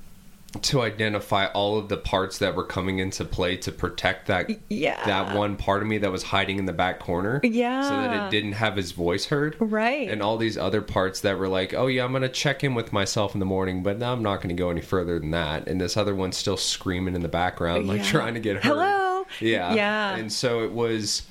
to 0.62 0.82
identify 0.82 1.46
all 1.46 1.78
of 1.78 1.88
the 1.88 1.96
parts 1.96 2.38
that 2.38 2.54
were 2.54 2.62
coming 2.62 3.00
into 3.00 3.24
play 3.24 3.56
to 3.56 3.72
protect 3.72 4.28
that 4.28 4.48
Yeah. 4.68 5.04
that 5.04 5.34
one 5.36 5.56
part 5.56 5.82
of 5.82 5.88
me 5.88 5.98
that 5.98 6.12
was 6.12 6.22
hiding 6.22 6.58
in 6.60 6.66
the 6.66 6.72
back 6.72 7.00
corner 7.00 7.40
yeah 7.42 7.82
so 7.82 7.88
that 7.90 8.26
it 8.26 8.30
didn't 8.30 8.52
have 8.52 8.76
his 8.76 8.92
voice 8.92 9.24
heard 9.26 9.56
Right. 9.58 10.08
and 10.08 10.22
all 10.22 10.36
these 10.36 10.56
other 10.56 10.80
parts 10.82 11.22
that 11.22 11.38
were 11.38 11.48
like 11.48 11.74
oh 11.74 11.86
yeah 11.88 12.04
i'm 12.04 12.12
gonna 12.12 12.28
check 12.28 12.62
in 12.62 12.74
with 12.74 12.92
myself 12.92 13.34
in 13.34 13.40
the 13.40 13.46
morning 13.46 13.82
but 13.82 13.98
now 13.98 14.12
i'm 14.12 14.22
not 14.22 14.42
gonna 14.42 14.54
go 14.54 14.70
any 14.70 14.80
further 14.82 15.18
than 15.18 15.30
that 15.32 15.66
and 15.66 15.80
this 15.80 15.96
other 15.96 16.14
one's 16.14 16.36
still 16.36 16.56
screaming 16.58 17.16
in 17.16 17.22
the 17.22 17.28
background 17.28 17.88
like 17.88 18.02
Yeah. 18.02 18.10
trying 18.10 18.34
to 18.34 18.40
get 18.40 18.56
heard 18.56 18.64
Hello? 18.64 19.26
yeah 19.40 19.74
Yeah. 19.74 20.16
and 20.16 20.30
so 20.32 20.62
it 20.62 20.70
was 20.72 21.22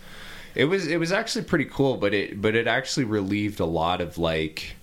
it 0.55 0.65
was 0.65 0.87
it 0.87 0.97
was 0.97 1.11
actually 1.11 1.43
pretty 1.43 1.65
cool 1.65 1.97
but 1.97 2.13
it 2.13 2.41
but 2.41 2.55
it 2.55 2.67
actually 2.67 3.05
relieved 3.05 3.59
a 3.59 3.65
lot 3.65 4.01
of 4.01 4.17
like 4.17 4.75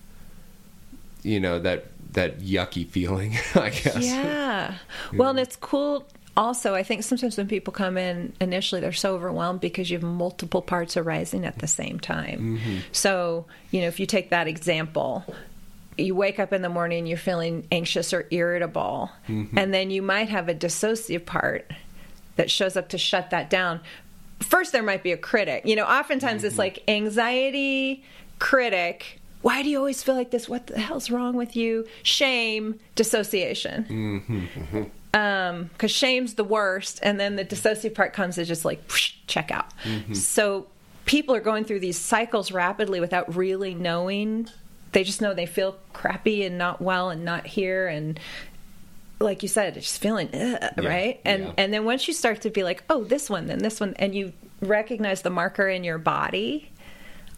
you 1.23 1.39
know 1.39 1.59
that 1.59 1.87
that 2.13 2.41
yucky 2.41 2.87
feeling 2.87 3.37
i 3.55 3.71
guess 3.71 4.05
Yeah. 4.05 4.75
Well, 5.15 5.31
and 5.31 5.39
it's 5.39 5.57
cool. 5.57 6.07
Also, 6.37 6.75
I 6.75 6.83
think 6.83 7.03
sometimes 7.03 7.37
when 7.37 7.49
people 7.49 7.73
come 7.73 7.99
in 7.99 8.33
initially, 8.41 8.81
they're 8.81 8.93
so 8.93 9.15
overwhelmed 9.15 9.61
because 9.61 9.91
you 9.91 9.99
have 9.99 10.05
multiple 10.05 10.63
parts 10.63 10.97
arising 10.97 11.45
at 11.45 11.59
the 11.59 11.67
same 11.67 11.99
time. 11.99 12.59
Mm-hmm. 12.59 12.77
So, 12.93 13.47
you 13.71 13.81
know, 13.81 13.89
if 13.89 13.99
you 13.99 14.07
take 14.07 14.31
that 14.31 14.47
example, 14.47 15.25
you 15.99 16.15
wake 16.15 16.39
up 16.39 16.53
in 16.53 16.63
the 16.63 16.69
morning, 16.69 17.07
you're 17.07 17.19
feeling 17.19 17.67
anxious 17.73 18.13
or 18.13 18.27
irritable, 18.31 19.11
mm-hmm. 19.29 19.59
and 19.59 19.75
then 19.75 19.91
you 19.91 20.03
might 20.03 20.29
have 20.29 20.49
a 20.49 20.55
dissociative 20.55 21.27
part 21.27 21.71
that 22.37 22.51
shows 22.51 22.77
up 22.77 22.89
to 22.91 22.99
shut 22.99 23.31
that 23.31 23.51
down. 23.51 23.81
First, 24.41 24.73
there 24.73 24.83
might 24.83 25.03
be 25.03 25.13
a 25.13 25.17
critic. 25.17 25.65
You 25.67 25.77
know, 25.77 25.85
oftentimes 25.85 26.45
it's 26.45 26.55
mm-hmm. 26.55 26.61
like 26.61 26.85
anxiety, 26.89 28.05
critic. 28.39 29.21
Why 29.43 29.63
do 29.63 29.71
you 29.71 29.79
always 29.79 30.03
feel 30.03 30.15
like 30.15 30.31
this? 30.31 30.49
What 30.49 30.67
the 30.67 30.79
hell's 30.79 31.11
wrong 31.11 31.37
with 31.37 31.57
you? 31.57 31.87
Shame, 32.03 32.79
dissociation. 32.95 33.85
Mm-hmm, 33.85 34.39
mm-hmm. 34.39 34.83
Um, 35.13 35.71
because 35.73 35.91
shame's 35.91 36.35
the 36.35 36.45
worst, 36.45 37.01
and 37.03 37.19
then 37.19 37.37
the 37.37 37.45
dissociative 37.45 37.95
part 37.95 38.13
comes 38.13 38.39
as 38.39 38.47
just 38.47 38.65
like 38.65 38.81
whoosh, 38.89 39.15
check 39.27 39.51
out. 39.51 39.73
So 40.13 40.67
people 41.05 41.35
are 41.35 41.41
going 41.41 41.65
through 41.65 41.81
these 41.81 41.99
cycles 41.99 42.53
rapidly 42.53 43.01
without 43.01 43.35
really 43.35 43.75
knowing. 43.75 44.49
They 44.93 45.03
just 45.03 45.21
know 45.21 45.35
they 45.35 45.47
feel 45.47 45.77
crappy 45.93 46.45
and 46.45 46.59
not 46.59 46.81
well 46.81 47.11
and 47.11 47.25
not 47.25 47.47
here 47.47 47.89
and 47.89 48.21
like 49.21 49.43
you 49.43 49.49
said, 49.49 49.75
just 49.75 50.01
feeling 50.01 50.29
ugh, 50.35 50.85
right. 50.85 51.21
And 51.25 51.45
yeah. 51.45 51.53
and 51.59 51.73
then 51.73 51.85
once 51.85 52.09
you 52.09 52.15
start 52.15 52.41
to 52.43 52.51
be 52.51 52.65
like, 52.65 52.83
oh, 52.89 53.05
this 53.05 53.29
one, 53.29 53.47
then 53.47 53.59
this 53.59 53.79
one, 53.79 53.95
and 53.99 54.15
you 54.15 54.33
recognize 54.63 55.23
the 55.23 55.31
marker 55.31 55.69
in 55.69 55.85
your 55.85 55.99
body. 55.99 56.71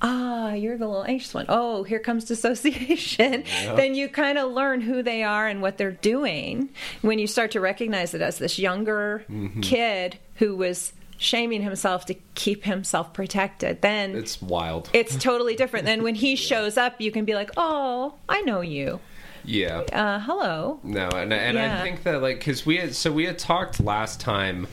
Ah, 0.04 0.52
you're 0.52 0.76
the 0.76 0.86
little 0.86 1.04
anxious 1.04 1.32
one. 1.32 1.46
Oh, 1.48 1.84
here 1.84 2.00
comes 2.00 2.24
dissociation. 2.24 3.44
Then 3.76 3.94
you 3.94 4.08
kind 4.08 4.36
of 4.36 4.50
learn 4.50 4.80
who 4.80 5.00
they 5.02 5.22
are 5.22 5.46
and 5.46 5.62
what 5.62 5.78
they're 5.78 5.92
doing 5.92 6.70
when 7.02 7.20
you 7.20 7.28
start 7.28 7.52
to 7.52 7.60
recognize 7.60 8.12
it 8.12 8.20
as 8.20 8.38
this 8.38 8.58
younger 8.58 9.24
kid 9.60 10.18
who 10.36 10.56
was 10.56 10.92
shaming 11.18 11.62
himself 11.62 12.04
to 12.06 12.14
keep 12.34 12.64
himself 12.64 13.12
protected. 13.12 13.80
Then 13.80 14.16
it's 14.16 14.42
wild 14.42 14.90
it's 14.92 15.14
totally 15.14 15.54
different. 15.54 15.86
Then 15.86 16.02
when 16.02 16.16
he 16.16 16.34
shows 16.50 16.76
up, 16.76 17.00
you 17.00 17.12
can 17.12 17.24
be 17.24 17.34
like, 17.34 17.50
"Oh, 17.56 18.14
I 18.28 18.40
know 18.42 18.60
you." 18.60 18.98
Yeah. 19.44 19.78
Uh, 19.92 20.20
hello. 20.20 20.80
No, 20.82 21.08
and 21.08 21.32
and 21.32 21.58
I 21.58 21.82
think 21.82 22.02
that 22.04 22.22
like 22.22 22.38
because 22.38 22.64
we 22.64 22.76
had 22.76 22.94
so 22.94 23.12
we 23.12 23.24
had 23.26 23.38
talked 23.38 23.80
last 23.80 24.20
time. 24.20 24.66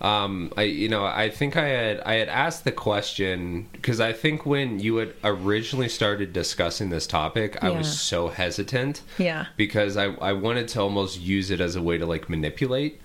Um, 0.00 0.52
I 0.56 0.62
you 0.62 0.88
know 0.88 1.04
I 1.04 1.30
think 1.30 1.56
I 1.56 1.68
had 1.68 2.00
I 2.00 2.14
had 2.14 2.28
asked 2.28 2.64
the 2.64 2.72
question 2.72 3.68
because 3.72 4.00
I 4.00 4.12
think 4.12 4.44
when 4.44 4.80
you 4.80 4.96
had 4.96 5.14
originally 5.22 5.88
started 5.88 6.32
discussing 6.32 6.90
this 6.90 7.06
topic, 7.06 7.62
I 7.62 7.70
was 7.70 8.00
so 8.00 8.28
hesitant 8.28 9.02
Yeah. 9.18 9.46
because 9.56 9.96
I 9.96 10.06
I 10.14 10.32
wanted 10.32 10.66
to 10.68 10.80
almost 10.80 11.20
use 11.20 11.50
it 11.52 11.60
as 11.60 11.76
a 11.76 11.82
way 11.82 11.98
to 11.98 12.06
like 12.06 12.28
manipulate. 12.28 13.00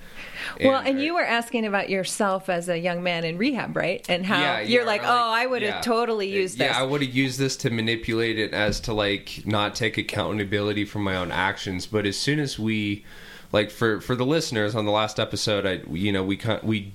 Well, 0.64 0.82
and 0.86 1.02
you 1.02 1.16
were 1.16 1.26
asking 1.26 1.66
about 1.66 1.90
yourself 1.90 2.50
as 2.50 2.70
a 2.70 2.78
young 2.78 3.04
man 3.04 3.24
in 3.24 3.38
rehab, 3.38 3.76
right? 3.76 4.06
And 4.10 4.26
how 4.26 4.40
Yeah, 4.40 4.60
you're 4.62 4.82
yeah, 4.82 4.88
like, 4.88 5.02
oh, 5.04 5.08
I 5.08 5.46
would 5.46 5.62
have 5.62 5.76
yeah. 5.76 5.82
totally 5.82 6.30
used 6.30 6.58
this. 6.58 6.68
Yeah, 6.72 6.80
I 6.80 6.84
would 6.84 7.02
have 7.02 7.14
used 7.14 7.40
this 7.40 7.56
to 7.58 7.70
manipulate 7.70 8.38
it 8.40 8.54
as 8.54 8.80
to 8.82 8.94
like 8.94 9.42
not 9.46 9.76
take 9.76 9.98
accountability 9.98 10.86
for 10.86 11.00
my 11.00 11.16
own 11.16 11.32
actions. 11.32 11.86
But 11.88 12.06
as 12.06 12.18
soon 12.18 12.40
as 12.40 12.58
we, 12.60 13.06
like 13.52 13.72
for 13.72 14.02
for 14.02 14.16
the 14.16 14.26
listeners 14.26 14.76
on 14.76 14.86
the 14.86 14.92
last 14.92 15.20
episode, 15.20 15.66
I 15.66 15.82
you 15.92 16.12
know 16.12 16.24
we 16.24 16.38
kind 16.38 16.62
we 16.64 16.94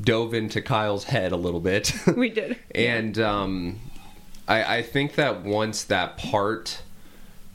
dove 0.00 0.34
into 0.34 0.62
Kyle's 0.62 1.04
head 1.04 1.32
a 1.32 1.36
little 1.36 1.60
bit, 1.60 1.92
we 2.16 2.30
did. 2.30 2.56
and 2.74 3.18
um, 3.18 3.80
I 4.46 4.78
I 4.78 4.82
think 4.82 5.14
that 5.16 5.42
once 5.42 5.84
that 5.84 6.16
part 6.18 6.82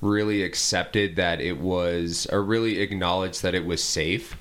really 0.01 0.43
accepted 0.43 1.15
that 1.15 1.39
it 1.39 1.57
was 1.59 2.27
or 2.31 2.43
really 2.43 2.79
acknowledged 2.79 3.41
that 3.41 3.55
it 3.55 3.65
was 3.65 3.81
safe 3.81 4.35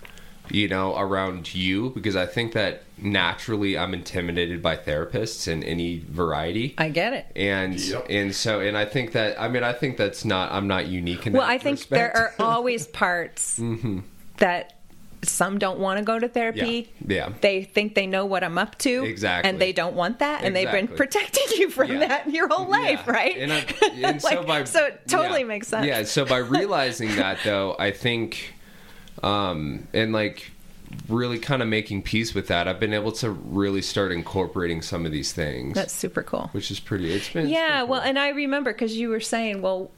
you 0.53 0.69
know 0.69 0.97
around 0.97 1.55
you 1.55 1.91
because 1.91 2.15
i 2.15 2.27
think 2.27 2.53
that 2.53 2.83
naturally 2.99 3.77
i'm 3.77 3.95
intimidated 3.95 4.63
by 4.63 4.77
therapists 4.77 5.49
in 5.49 5.63
any 5.65 5.99
variety 6.09 6.75
I 6.79 6.91
get 6.91 7.13
it. 7.15 7.27
and 7.35 7.79
Yep. 7.81 8.07
and 8.11 8.35
so 8.35 8.61
and 8.61 8.77
i 8.77 8.85
think 8.85 9.13
that 9.13 9.41
i 9.41 9.49
mean 9.49 9.65
i 9.65 9.73
think 9.73 9.97
that's 9.97 10.25
not 10.25 10.53
i'm 10.53 10.69
not 10.69 10.87
unique 10.87 11.27
in 11.27 11.33
that. 11.33 11.39
Well, 11.39 11.47
that 11.49 11.55
I 11.55 11.59
think 11.59 11.79
respect. 11.79 12.15
there 12.15 12.17
are 12.17 12.35
always 12.39 12.87
parts 13.03 13.59
mm-hmm. 13.59 14.01
that 14.39 14.75
some 15.25 15.59
don't 15.59 15.79
want 15.79 15.99
to 15.99 16.05
go 16.05 16.19
to 16.19 16.29
therapy. 16.29 16.91
Yeah. 17.07 17.29
Yeah. 17.29 17.33
They 17.41 17.63
think 17.63 17.95
they 17.95 18.07
know 18.07 18.27
what 18.27 18.43
I'm 18.43 18.59
up 18.59 18.77
to. 18.79 19.05
Exactly. 19.05 19.49
And 19.49 19.61
they 19.61 19.73
don't 19.73 19.95
want 19.95 20.19
that. 20.19 20.43
And 20.43 20.55
they've 20.55 20.69
been 20.71 20.89
protecting 20.89 21.45
you 21.59 21.71
from 21.71 21.93
Yeah. 21.93 22.09
that 22.09 22.31
your 22.31 22.49
whole 22.49 22.67
life, 22.69 23.05
Yeah. 23.07 23.13
right? 23.13 23.37
And, 23.39 23.53
I, 23.53 23.65
and 24.03 24.21
so 24.21 24.43
by 24.43 24.65
so 24.65 24.87
it 24.87 25.03
totally 25.07 25.43
yeah. 25.43 25.47
makes 25.47 25.69
sense. 25.69 25.87
Yeah. 25.87 26.03
So 26.03 26.25
by 26.25 26.39
realizing 26.59 27.15
that, 27.17 27.39
though, 27.45 27.77
I 27.79 27.93
think, 27.93 28.53
um, 29.23 29.87
and 29.93 30.13
like 30.13 30.51
really 31.09 31.39
kind 31.39 31.63
of 31.63 31.69
making 31.69 32.03
peace 32.03 32.35
with 32.35 32.49
that, 32.49 32.69
I've 32.69 32.81
been 32.81 32.93
able 32.93 33.13
to 33.13 33.31
really 33.31 33.81
start 33.83 34.13
incorporating 34.13 34.83
some 34.83 35.07
of 35.07 35.13
these 35.13 35.33
things, 35.33 35.75
That's 35.75 35.95
super 35.95 36.23
cool. 36.23 36.49
which 36.53 36.71
is 36.71 36.81
pretty. 36.81 37.13
It's 37.13 37.31
been 37.31 37.49
Yeah, 37.49 37.83
well, 37.85 38.01
cool. 38.01 38.09
and 38.09 38.19
I 38.19 38.29
remember 38.31 38.73
because 38.73 38.95
you 38.97 39.09
were 39.09 39.21
saying, 39.21 39.63
well, 39.63 39.91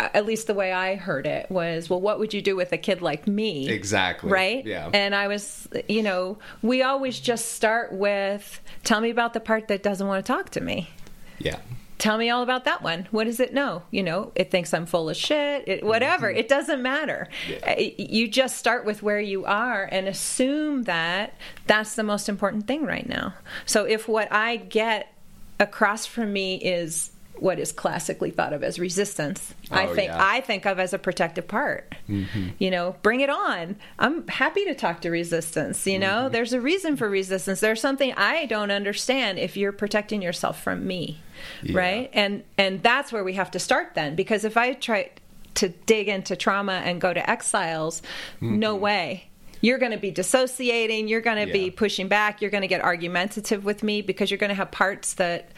at 0.00 0.26
least 0.26 0.48
the 0.48 0.54
way 0.54 0.72
I 0.72 0.96
heard 0.96 1.26
it 1.26 1.48
was, 1.48 1.88
well, 1.88 2.00
what 2.00 2.18
would 2.18 2.34
you 2.34 2.42
do 2.42 2.56
with 2.56 2.72
a 2.72 2.76
kid 2.78 3.02
like 3.02 3.28
me? 3.28 3.68
Exactly. 3.68 4.30
Right? 4.30 4.66
Yeah. 4.66 4.90
And 4.92 5.14
I 5.14 5.28
was, 5.28 5.68
you 5.88 6.02
know, 6.02 6.38
we 6.60 6.82
always 6.82 7.20
just 7.20 7.52
start 7.52 7.92
with, 7.92 8.60
tell 8.82 9.00
me 9.00 9.10
about 9.10 9.32
the 9.34 9.40
part 9.40 9.68
that 9.68 9.84
doesn't 9.84 10.04
want 10.06 10.24
to 10.26 10.32
talk 10.32 10.50
to 10.50 10.60
me. 10.60 10.90
yeah. 11.38 11.58
Tell 12.02 12.18
me 12.18 12.30
all 12.30 12.42
about 12.42 12.64
that 12.64 12.82
one. 12.82 13.06
What 13.12 13.24
does 13.28 13.38
it 13.38 13.54
know? 13.54 13.84
You 13.92 14.02
know, 14.02 14.32
it 14.34 14.50
thinks 14.50 14.74
I'm 14.74 14.86
full 14.86 15.08
of 15.08 15.16
shit, 15.16 15.68
it, 15.68 15.84
whatever. 15.84 16.28
It 16.28 16.48
doesn't 16.48 16.82
matter. 16.82 17.28
Uh, 17.64 17.76
You 17.96 18.26
just 18.26 18.56
start 18.56 18.84
with 18.84 19.04
where 19.04 19.20
you 19.20 19.44
are 19.44 19.84
and 19.84 20.08
assume 20.08 20.82
that 20.82 21.34
that's 21.68 21.94
the 21.94 22.02
most 22.02 22.28
important 22.28 22.66
thing 22.66 22.84
right 22.84 23.08
now. 23.08 23.34
So 23.66 23.84
if 23.84 24.08
what 24.08 24.26
I 24.32 24.56
get 24.56 25.14
across 25.60 26.04
from 26.04 26.32
me 26.32 26.56
is 26.56 27.12
what 27.42 27.58
is 27.58 27.72
classically 27.72 28.30
thought 28.30 28.52
of 28.52 28.62
as 28.62 28.78
resistance, 28.78 29.52
I 29.68 29.86
Oh, 29.88 29.94
think 29.96 30.10
yeah. 30.10 30.18
I 30.20 30.40
think 30.40 30.64
of 30.64 30.78
as 30.78 30.92
a 30.92 30.98
protective 30.98 31.48
part. 31.48 31.92
Mm-hmm. 32.08 32.50
You 32.60 32.70
know, 32.70 32.94
bring 33.02 33.20
it 33.20 33.28
on. 33.30 33.74
I'm 33.98 34.28
happy 34.28 34.64
to 34.66 34.74
talk 34.76 35.00
to 35.00 35.10
resistance. 35.10 35.84
You 35.84 35.98
know, 35.98 36.06
mm-hmm. 36.24 36.32
there's 36.32 36.52
a 36.52 36.60
reason 36.60 36.96
for 36.96 37.08
resistance. 37.08 37.58
There's 37.58 37.80
something 37.80 38.12
I 38.16 38.46
don't 38.46 38.70
understand 38.70 39.40
if 39.40 39.56
you're 39.56 39.72
protecting 39.72 40.22
yourself 40.22 40.62
from 40.62 40.86
me, 40.86 41.18
Yeah. 41.64 41.76
right? 41.78 42.10
And 42.12 42.44
and 42.56 42.80
that's 42.80 43.12
where 43.12 43.24
we 43.24 43.32
have 43.34 43.50
to 43.50 43.58
start 43.58 43.94
then, 43.94 44.14
because 44.14 44.44
if 44.44 44.56
I 44.56 44.74
try 44.74 45.10
to 45.54 45.68
dig 45.68 46.08
into 46.08 46.36
trauma 46.36 46.80
and 46.84 47.00
go 47.00 47.12
to 47.12 47.28
exiles, 47.28 48.02
mm-hmm. 48.36 48.60
no 48.60 48.76
way. 48.76 49.28
You're 49.60 49.78
going 49.78 49.92
to 49.92 49.98
be 49.98 50.10
dissociating. 50.12 51.08
You're 51.08 51.20
going 51.20 51.38
to 51.38 51.46
Yeah. 51.46 51.64
be 51.64 51.70
pushing 51.72 52.06
back. 52.08 52.40
You're 52.40 52.50
going 52.52 52.62
to 52.62 52.68
get 52.68 52.82
argumentative 52.82 53.64
with 53.64 53.82
me 53.82 54.00
because 54.00 54.30
you're 54.30 54.38
going 54.38 54.50
to 54.50 54.54
have 54.56 54.70
parts 54.70 55.14
that 55.14 55.50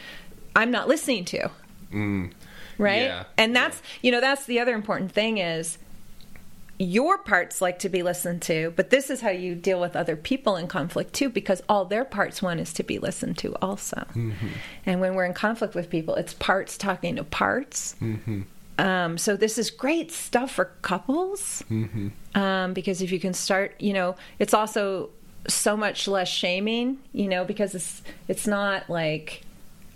I'm 0.56 0.70
not 0.70 0.88
listening 0.88 1.24
to 1.26 1.50
right? 2.78 3.02
Yeah. 3.02 3.24
and 3.38 3.54
that's 3.54 3.80
you 4.02 4.10
know 4.12 4.20
that's 4.20 4.46
the 4.46 4.60
other 4.60 4.74
important 4.74 5.12
thing 5.12 5.38
is 5.38 5.78
your 6.76 7.18
parts 7.18 7.60
like 7.60 7.78
to 7.78 7.88
be 7.88 8.02
listened 8.02 8.42
to 8.42 8.72
but 8.74 8.90
this 8.90 9.08
is 9.08 9.20
how 9.20 9.30
you 9.30 9.54
deal 9.54 9.80
with 9.80 9.94
other 9.94 10.16
people 10.16 10.56
in 10.56 10.66
conflict 10.66 11.12
too 11.12 11.28
because 11.28 11.62
all 11.68 11.84
their 11.84 12.04
parts 12.04 12.42
want 12.42 12.58
is 12.58 12.72
to 12.72 12.82
be 12.82 12.98
listened 12.98 13.38
to 13.38 13.54
also. 13.62 14.04
And 14.84 15.00
when 15.00 15.14
we're 15.14 15.24
in 15.24 15.34
conflict 15.34 15.76
with 15.76 15.88
people 15.88 16.16
it's 16.16 16.34
parts 16.34 16.76
talking 16.76 17.14
to 17.16 17.22
parts. 17.24 17.94
Um, 18.76 19.18
so 19.18 19.36
this 19.36 19.56
is 19.56 19.70
great 19.70 20.10
stuff 20.10 20.50
for 20.50 20.64
couples. 20.82 21.62
Um, 22.34 22.72
because 22.74 23.00
if 23.02 23.12
you 23.12 23.20
can 23.20 23.34
start 23.34 23.80
you 23.80 23.92
know 23.92 24.16
it's 24.40 24.52
also 24.52 25.10
so 25.46 25.76
much 25.76 26.08
less 26.08 26.26
shaming 26.28 26.98
you 27.12 27.28
know 27.28 27.44
because 27.44 27.76
it's 27.76 28.02
it's 28.26 28.48
not 28.48 28.90
like 28.90 29.43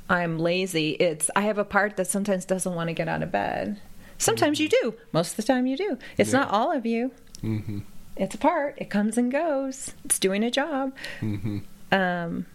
I'm 0.09 0.39
lazy. 0.39 0.91
It's 0.93 1.31
I 1.37 1.43
have 1.43 1.59
a 1.59 1.65
part 1.65 1.97
that 1.97 2.07
sometimes 2.07 2.45
doesn't 2.45 2.75
want 2.75 2.89
to 2.89 2.95
get 2.95 3.09
out 3.09 3.23
of 3.23 3.31
bed. 3.31 3.81
Sometimes 4.17 4.59
you 4.59 4.69
do. 4.69 4.95
Most 5.13 5.31
of 5.33 5.37
the 5.37 5.43
time 5.45 5.67
you 5.67 5.77
do. 5.77 5.99
It's 6.17 6.33
Yeah. 6.33 6.41
not 6.41 6.51
all 6.51 6.73
of 6.73 6.85
you. 6.87 7.13
Mm-hmm. 7.43 7.81
It's 8.17 8.35
a 8.35 8.39
part. 8.39 8.75
It 8.79 8.91
comes 8.91 9.17
and 9.17 9.31
goes. 9.31 9.93
It's 10.05 10.19
doing 10.19 10.43
a 10.43 10.51
job. 10.51 10.93
Mm-hmm. 11.21 11.59
Um, 11.93 12.47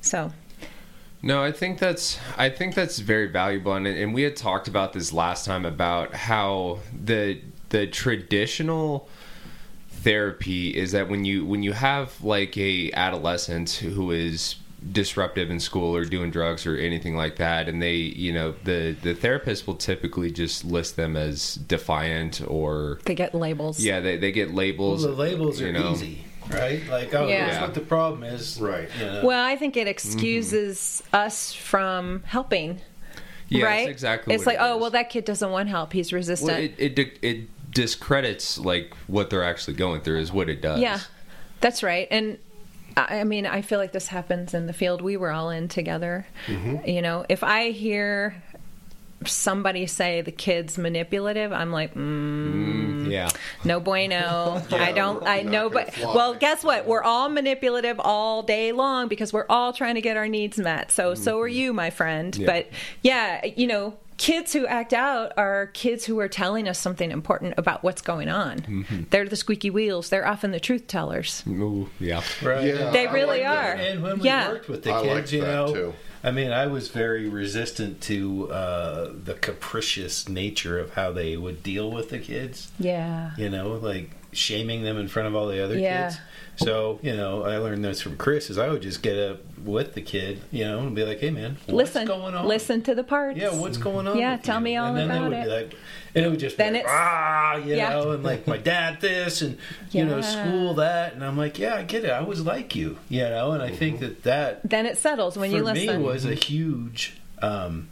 so 0.00 0.32
No, 1.22 1.42
I 1.42 1.50
think 1.52 1.78
that's 1.78 2.18
I 2.36 2.50
think 2.50 2.74
that's 2.74 2.98
very 2.98 3.26
valuable, 3.28 3.72
and, 3.74 3.86
and 3.86 4.12
we 4.12 4.22
had 4.22 4.36
talked 4.36 4.68
about 4.68 4.92
this 4.92 5.12
last 5.12 5.44
time 5.46 5.64
about 5.64 6.14
how 6.14 6.80
the 7.04 7.40
the 7.70 7.86
traditional 7.86 9.08
therapy 9.90 10.76
is 10.76 10.92
that 10.92 11.08
when 11.08 11.24
you 11.24 11.44
when 11.44 11.62
you 11.62 11.72
have 11.72 12.22
like 12.22 12.56
a 12.56 12.92
adolescent 12.92 13.70
who 13.70 14.10
is 14.10 14.56
disruptive 14.92 15.50
in 15.50 15.58
school 15.60 15.94
or 15.96 16.04
doing 16.04 16.30
drugs 16.30 16.64
or 16.66 16.76
anything 16.76 17.16
like 17.16 17.36
that 17.36 17.68
and 17.68 17.82
they 17.82 17.94
you 17.94 18.32
know 18.32 18.54
the 18.64 18.94
the 19.02 19.12
therapist 19.14 19.66
will 19.66 19.74
typically 19.74 20.30
just 20.30 20.64
list 20.64 20.94
them 20.94 21.16
as 21.16 21.56
defiant 21.56 22.40
or 22.46 23.00
they 23.04 23.14
get 23.14 23.34
labels. 23.34 23.80
yeah 23.80 23.98
they, 24.00 24.16
they 24.16 24.30
get 24.30 24.48
Well, 24.48 24.56
labels 24.56 25.02
the 25.02 25.10
labels 25.10 25.60
are 25.60 25.72
know. 25.72 25.92
easy, 25.92 26.24
right? 26.50 26.80
Like, 26.88 27.12
oh, 27.12 27.26
Yeah. 27.26 27.46
here's 27.46 27.60
what 27.60 27.74
the 27.74 27.80
problem 27.80 28.22
is. 28.22 28.60
Right. 28.60 28.88
You 29.00 29.04
know? 29.06 29.24
Well, 29.24 29.44
I 29.44 29.56
think 29.56 29.76
it 29.76 29.86
excuses 29.88 31.02
us 31.12 31.52
from 31.52 32.22
helping. 32.24 32.74
Mm-hmm. 32.76 32.80
Yeah, 33.48 33.64
right? 33.64 33.76
that's 33.78 33.88
exactly 33.90 34.34
It's 34.34 34.46
what 34.46 34.54
like, 34.56 34.64
it 34.64 34.70
oh, 34.70 34.76
is. 34.76 34.80
well, 34.82 34.90
that 34.90 35.10
kid 35.10 35.24
doesn't 35.24 35.50
want 35.50 35.68
help. 35.68 35.92
He's 35.92 36.12
resistant. 36.12 36.50
well, 36.52 36.60
it, 36.78 36.98
it 36.98 37.18
it 37.22 37.72
discredits 37.72 38.58
like 38.58 38.94
what 39.08 39.28
they're 39.30 39.44
actually 39.44 39.74
going 39.74 40.00
through 40.02 40.20
is 40.20 40.32
what 40.32 40.48
it 40.48 40.62
does 40.62 40.80
Yeah, 40.80 41.00
that's 41.60 41.82
right. 41.82 42.06
And 42.10 42.38
I 43.08 43.24
mean, 43.24 43.46
I 43.46 43.62
feel 43.62 43.78
like 43.78 43.92
this 43.92 44.08
happens 44.08 44.54
in 44.54 44.66
the 44.66 44.72
field 44.72 45.02
we 45.02 45.16
were 45.16 45.30
all 45.30 45.50
in 45.50 45.68
together. 45.68 46.26
You 46.86 47.02
know, 47.02 47.24
if 47.28 47.42
I 47.44 47.70
hear 47.70 48.42
somebody 49.24 49.86
say 49.86 50.20
the 50.20 50.30
kid's 50.30 50.78
manipulative, 50.78 51.52
I'm 51.52 51.72
like, 51.72 51.94
mm, 51.94 53.10
yeah 53.10 53.28
no 53.64 53.80
bueno. 53.80 54.62
I 54.72 54.92
don't. 54.92 55.26
I 55.26 55.42
know, 55.42 55.70
but 55.70 55.96
well, 55.98 56.34
guess 56.34 56.64
what? 56.64 56.86
We're 56.86 57.02
all 57.02 57.28
manipulative 57.28 58.00
all 58.00 58.42
day 58.42 58.72
long 58.72 59.08
because 59.08 59.32
we're 59.32 59.46
all 59.48 59.72
trying 59.72 59.94
to 59.94 60.00
get 60.00 60.16
our 60.16 60.28
needs 60.28 60.58
met. 60.58 60.90
So, 60.90 61.14
so 61.14 61.40
are 61.40 61.48
you, 61.48 61.72
my 61.72 61.90
friend. 61.90 62.34
Yeah. 62.36 62.46
But 62.46 62.70
yeah, 63.02 63.44
you 63.44 63.66
know. 63.66 63.96
Kids 64.18 64.52
who 64.52 64.66
act 64.66 64.92
out 64.92 65.32
are 65.36 65.68
kids 65.74 66.04
who 66.04 66.18
are 66.18 66.28
telling 66.28 66.68
us 66.68 66.78
something 66.78 67.10
important 67.10 67.54
about 67.56 67.82
what's 67.84 68.02
going 68.02 68.28
on. 68.28 69.06
They're 69.10 69.28
the 69.28 69.36
squeaky 69.36 69.70
wheels. 69.70 70.10
They're 70.10 70.26
often 70.26 70.50
the 70.50 70.58
truth 70.60 70.86
tellers. 70.88 71.44
Ooh, 71.48 71.88
yeah 72.00 72.22
right. 72.42 72.66
Yeah, 72.66 72.90
They 72.90 73.06
I 73.06 73.12
really 73.12 73.38
like 73.38 73.42
that. 73.44 73.76
are. 73.78 73.80
And 73.80 74.02
when 74.02 74.18
we 74.18 74.26
Yeah. 74.26 74.48
worked 74.50 74.68
with 74.68 74.82
the 74.82 74.92
I 74.92 75.02
kids, 75.02 75.14
liked 75.14 75.32
you 75.32 75.42
know, 75.42 75.72
too. 75.72 75.94
I 76.24 76.32
mean, 76.32 76.50
I 76.50 76.66
was 76.66 76.88
very 76.88 77.28
resistant 77.28 78.00
to 78.02 78.50
uh, 78.50 79.12
the 79.22 79.34
capricious 79.34 80.28
nature 80.28 80.80
of 80.80 80.94
how 80.94 81.12
they 81.12 81.36
would 81.36 81.62
deal 81.62 81.88
with 81.90 82.10
the 82.10 82.18
kids. 82.18 82.72
Yeah. 82.80 83.30
You 83.38 83.48
know, 83.50 83.74
like 83.74 84.10
shaming 84.32 84.82
them 84.82 84.98
in 84.98 85.06
front 85.06 85.28
of 85.28 85.36
all 85.36 85.46
the 85.46 85.62
other 85.64 85.78
Yeah. 85.78 86.08
kids. 86.08 86.18
So, 86.58 86.98
you 87.02 87.16
know, 87.16 87.44
I 87.44 87.58
learned 87.58 87.84
this 87.84 88.00
from 88.00 88.16
Chris. 88.16 88.50
Is 88.50 88.58
I 88.58 88.68
would 88.68 88.82
just 88.82 89.00
get 89.02 89.16
up 89.16 89.38
with 89.64 89.94
the 89.94 90.02
kid, 90.02 90.40
you 90.50 90.64
know, 90.64 90.80
and 90.80 90.94
be 90.94 91.04
like, 91.04 91.20
"Hey, 91.20 91.30
man, 91.30 91.56
what's 91.66 91.94
Listen. 91.94 92.06
going 92.06 92.34
on? 92.34 92.46
Listen 92.46 92.82
to 92.82 92.94
the 92.96 93.04
parts. 93.04 93.38
Yeah, 93.38 93.54
what's 93.54 93.76
going 93.78 94.08
on? 94.08 94.18
Yeah, 94.18 94.36
tell 94.38 94.58
you? 94.58 94.64
me 94.64 94.76
all 94.76 94.88
and 94.88 94.96
then 94.96 95.10
about 95.10 95.30
would 95.30 95.38
it. 95.38 95.44
Be 95.44 95.50
like, 95.50 95.74
and 96.16 96.24
it 96.26 96.28
would 96.30 96.40
just 96.40 96.56
Then 96.56 96.72
be 96.72 96.78
like, 96.78 96.84
it's- 96.86 96.96
ah, 97.00 97.56
you 97.58 97.76
Yeah. 97.76 97.90
know, 97.90 98.10
and 98.10 98.24
like 98.24 98.46
my 98.48 98.56
dad 98.56 99.00
this, 99.00 99.40
and 99.40 99.56
you 99.92 100.04
know, 100.04 100.20
school 100.20 100.74
that, 100.74 101.14
and 101.14 101.24
I'm 101.24 101.36
like, 101.38 101.58
yeah, 101.60 101.76
I 101.76 101.84
get 101.84 102.04
it. 102.04 102.10
I 102.10 102.22
was 102.22 102.44
like 102.44 102.74
you, 102.74 102.98
you 103.08 103.20
know, 103.22 103.52
and 103.52 103.62
I 103.62 103.70
think 103.70 104.00
that 104.00 104.24
that 104.24 104.60
Then 104.68 104.84
it 104.84 104.98
settles 104.98 105.38
when 105.38 105.52
you 105.52 105.62
listen. 105.62 105.86
for 105.86 105.92
you 105.92 105.98
me 106.00 106.04
was 106.04 106.24
a 106.24 106.34
huge 106.34 107.18
um, 107.40 107.88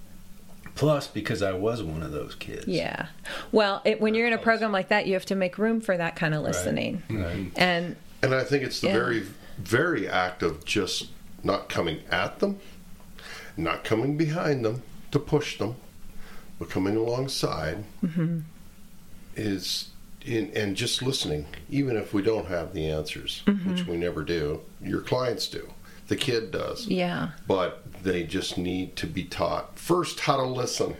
Plus, 0.74 1.06
because 1.06 1.40
I 1.42 1.52
was 1.54 1.82
one 1.82 2.02
of 2.02 2.10
those 2.12 2.34
kids. 2.34 2.66
Yeah. 2.66 3.06
Well, 3.50 3.80
it, 3.86 3.98
when 3.98 4.14
you're 4.14 4.26
in 4.26 4.34
a 4.34 4.38
program 4.38 4.72
like 4.72 4.88
that, 4.88 5.06
you 5.06 5.14
have 5.14 5.24
to 5.26 5.34
make 5.34 5.56
room 5.56 5.80
for 5.80 5.96
that 5.96 6.16
kind 6.16 6.34
of 6.34 6.42
listening. 6.42 7.02
Right. 7.08 7.50
And 7.56 7.96
And 8.22 8.34
I 8.34 8.44
think 8.44 8.62
it's 8.64 8.80
the 8.80 8.88
Yeah. 8.88 8.92
very, 8.94 9.22
very 9.58 10.08
act 10.08 10.42
of 10.42 10.64
just 10.64 11.08
not 11.42 11.68
coming 11.68 12.00
at 12.10 12.38
them, 12.40 12.58
not 13.56 13.84
coming 13.84 14.16
behind 14.16 14.64
them 14.64 14.82
to 15.12 15.18
push 15.18 15.58
them, 15.58 15.76
but 16.58 16.68
coming 16.70 16.96
alongside 16.96 17.84
Mm-hmm. 18.04 18.40
is 19.36 19.90
in, 20.24 20.50
and 20.56 20.76
just 20.76 21.02
listening, 21.02 21.46
even 21.70 21.96
if 21.96 22.12
we 22.12 22.22
don't 22.22 22.46
have 22.48 22.72
the 22.72 22.88
answers, 22.90 23.42
Mm-hmm. 23.46 23.70
which 23.70 23.86
we 23.86 23.96
never 23.96 24.22
do. 24.24 24.60
Your 24.82 25.00
clients 25.02 25.46
do, 25.48 25.70
the 26.08 26.16
kid 26.16 26.50
does, 26.50 26.86
yeah. 26.88 27.30
but 27.46 27.84
they 28.02 28.24
just 28.24 28.58
need 28.58 28.96
to 28.96 29.06
be 29.06 29.24
taught 29.24 29.78
first 29.78 30.20
how 30.20 30.36
to 30.36 30.42
listen. 30.44 30.96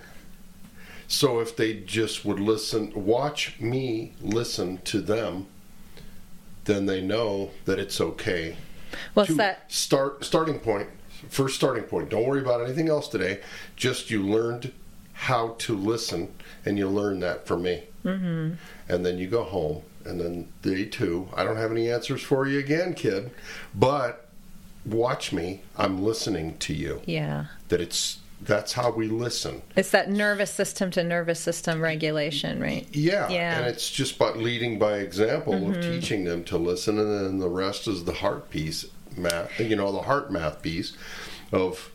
So 1.09 1.39
if 1.41 1.57
they 1.57 1.75
just 1.75 2.25
would 2.25 2.41
listen, 2.41 2.93
watch 2.95 3.59
me 3.61 4.13
listen 4.21 4.79
to 4.85 5.01
them, 5.01 5.47
then 6.67 6.87
they 6.87 7.01
know 7.01 7.51
that 7.65 7.79
it's 7.79 8.01
okay 8.01 8.57
What's 9.15 9.29
to 9.29 9.35
that? 9.37 9.73
start 9.73 10.25
starting 10.25 10.59
point 10.61 10.89
first 11.29 11.57
starting 11.57 11.85
point 11.85 12.11
don't 12.11 12.27
worry 12.27 12.41
about 12.41 12.63
anything 12.63 12.89
else 12.89 13.09
today 13.09 13.41
just 13.75 14.11
you 14.11 14.23
learned 14.23 14.73
how 15.13 15.55
to 15.59 15.75
listen 15.77 16.33
and 16.65 16.77
you 16.79 16.89
learned 16.89 17.23
that 17.23 17.47
from 17.47 17.63
me 17.63 17.85
mm-hmm. 18.05 18.53
and 18.89 19.07
then 19.07 19.19
you 19.19 19.27
go 19.27 19.43
home 19.43 19.83
and 20.05 20.21
then 20.21 20.49
day 20.63 20.85
two 20.85 21.29
i 21.35 21.43
don't 21.43 21.57
have 21.57 21.71
any 21.73 21.91
answers 21.91 22.23
for 22.23 22.47
you 22.47 22.59
again 22.59 22.93
kid 22.95 23.31
but 23.75 24.29
watch 24.85 25.33
me 25.33 25.63
i'm 25.77 26.03
listening 26.05 26.57
to 26.59 26.73
you 26.75 27.01
Yeah. 27.07 27.47
that 27.69 27.81
it's 27.81 28.19
that's 28.43 28.75
how 28.75 28.91
we 28.91 29.09
listen 29.09 29.63
It's 29.77 29.91
that 29.93 30.11
nervous 30.11 30.51
system 30.53 30.91
to 30.93 31.03
nervous 31.03 31.41
system 31.41 31.81
regulation, 31.81 32.61
right? 32.61 32.87
Yeah, 32.93 33.29
Yeah. 33.29 33.53
Mm-hmm. 33.55 33.63
and 33.63 33.71
it's 33.75 33.91
just 33.91 34.19
by 34.19 34.31
leading 34.33 34.79
by 34.79 34.99
example 34.99 35.71
of 35.71 35.81
teaching 35.81 36.25
them 36.25 36.45
to 36.45 36.59
listen, 36.59 36.99
and 36.99 37.11
then 37.27 37.39
the 37.39 37.49
rest 37.49 37.89
is 37.89 38.05
the 38.05 38.13
heart 38.13 38.51
piece, 38.51 38.85
math. 39.17 39.59
You 39.59 39.75
know, 39.77 39.91
the 39.91 40.03
heart 40.03 40.31
math 40.31 40.61
piece 40.63 40.97
of 41.51 41.91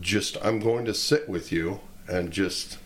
just 0.00 0.36
I'm 0.42 0.60
going 0.60 0.84
to 0.86 0.94
sit 0.94 1.28
with 1.28 1.52
you 1.52 1.80
and 2.08 2.30
just 2.30 2.78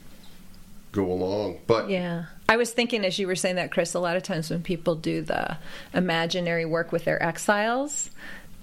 go 0.92 1.04
along. 1.04 1.58
But 1.66 1.88
Yeah. 1.90 2.24
I 2.48 2.56
was 2.56 2.72
thinking 2.72 3.04
as 3.04 3.16
you 3.20 3.28
were 3.28 3.36
saying 3.36 3.54
that, 3.56 3.70
Chris, 3.70 3.94
a 3.94 4.00
lot 4.00 4.16
of 4.16 4.24
times 4.24 4.50
when 4.50 4.62
people 4.62 4.96
do 4.96 5.22
the 5.22 5.56
imaginary 5.94 6.64
work 6.64 6.90
with 6.90 7.04
their 7.04 7.22
exiles, 7.22 8.10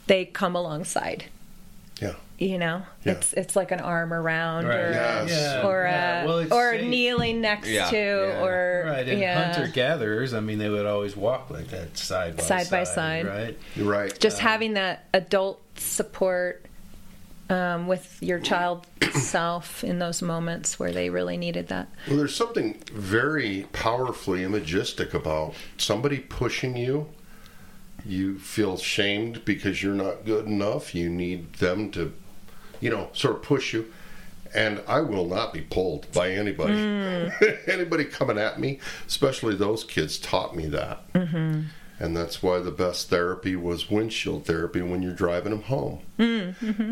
they 0.07 0.25
come 0.25 0.55
alongside. 0.55 1.25
Yeah, 2.38 2.47
You 2.47 2.58
know, 2.60 2.82
Yeah. 3.04 3.13
it's 3.13 3.34
it's 3.34 3.56
like 3.56 3.71
an 3.71 3.80
arm 3.80 4.13
around, 4.13 4.65
Right. 4.67 4.76
or 4.80 4.91
Yes. 4.91 5.30
Yeah. 5.32 5.67
or 5.67 5.86
Yeah. 5.86 6.21
uh, 6.23 6.28
Well, 6.28 6.54
or 6.54 6.71
safe. 6.73 6.88
kneeling 6.88 7.41
next 7.41 7.67
Yeah. 7.67 7.89
to, 7.89 7.95
Yeah. 7.97 8.43
or 8.43 8.84
Right, 8.88 9.08
and 9.08 9.19
yeah, 9.19 9.52
hunter 9.54 9.67
gatherers, 9.71 10.34
I 10.34 10.39
mean, 10.39 10.58
they 10.60 10.69
would 10.69 10.86
always 10.86 11.15
walk 11.17 11.50
like 11.50 11.69
that 11.69 11.97
side 11.97 12.38
by 12.38 12.43
Side 12.43 12.69
by 12.69 12.84
side. 12.84 13.26
right? 13.26 13.58
you're 13.76 13.89
right. 13.91 14.17
just 14.19 14.39
having 14.39 14.73
that 14.76 15.06
adult 15.13 15.62
support 15.80 16.63
um, 17.50 17.88
with 17.88 18.17
your 18.21 18.39
child 18.39 18.86
self 19.13 19.82
in 19.82 20.00
those 20.00 20.21
moments 20.21 20.78
where 20.78 20.91
they 20.91 21.10
really 21.10 21.38
needed 21.38 21.69
that. 21.69 21.88
Well, 22.06 22.17
there's 22.17 22.36
something 22.36 22.82
very 22.91 23.65
powerfully 23.71 24.43
imagistic 24.43 25.13
about 25.13 25.54
somebody 25.78 26.17
pushing 26.19 26.76
you. 26.76 27.08
You 28.06 28.38
feel 28.38 28.76
shamed 28.76 29.45
because 29.45 29.82
you're 29.82 29.93
not 29.93 30.26
good 30.26 30.45
enough. 30.45 30.93
You 30.93 31.10
need 31.10 31.54
them 31.54 31.89
to, 31.91 32.12
you 32.79 32.89
know, 32.89 33.09
sort 33.13 33.35
of 33.35 33.41
push 33.43 33.73
you. 33.73 33.91
And 34.55 34.81
I 34.87 35.01
will 35.01 35.25
not 35.25 35.53
be 35.53 35.61
pulled 35.61 36.11
by 36.13 36.31
anybody. 36.31 36.73
anybody 37.67 38.05
coming 38.05 38.37
at 38.37 38.59
me, 38.59 38.79
especially 39.05 39.55
those 39.55 39.83
kids, 39.83 40.17
taught 40.17 40.55
me 40.55 40.67
that. 40.67 41.13
Mm-hmm. 41.13 41.63
And 41.99 42.15
that's 42.15 42.43
why 42.43 42.59
the 42.59 42.71
best 42.71 43.09
therapy 43.09 43.55
was 43.55 43.89
windshield 43.89 44.45
therapy 44.45 44.81
when 44.81 45.01
you're 45.01 45.13
driving 45.13 45.51
them 45.51 45.63
home. 45.63 45.99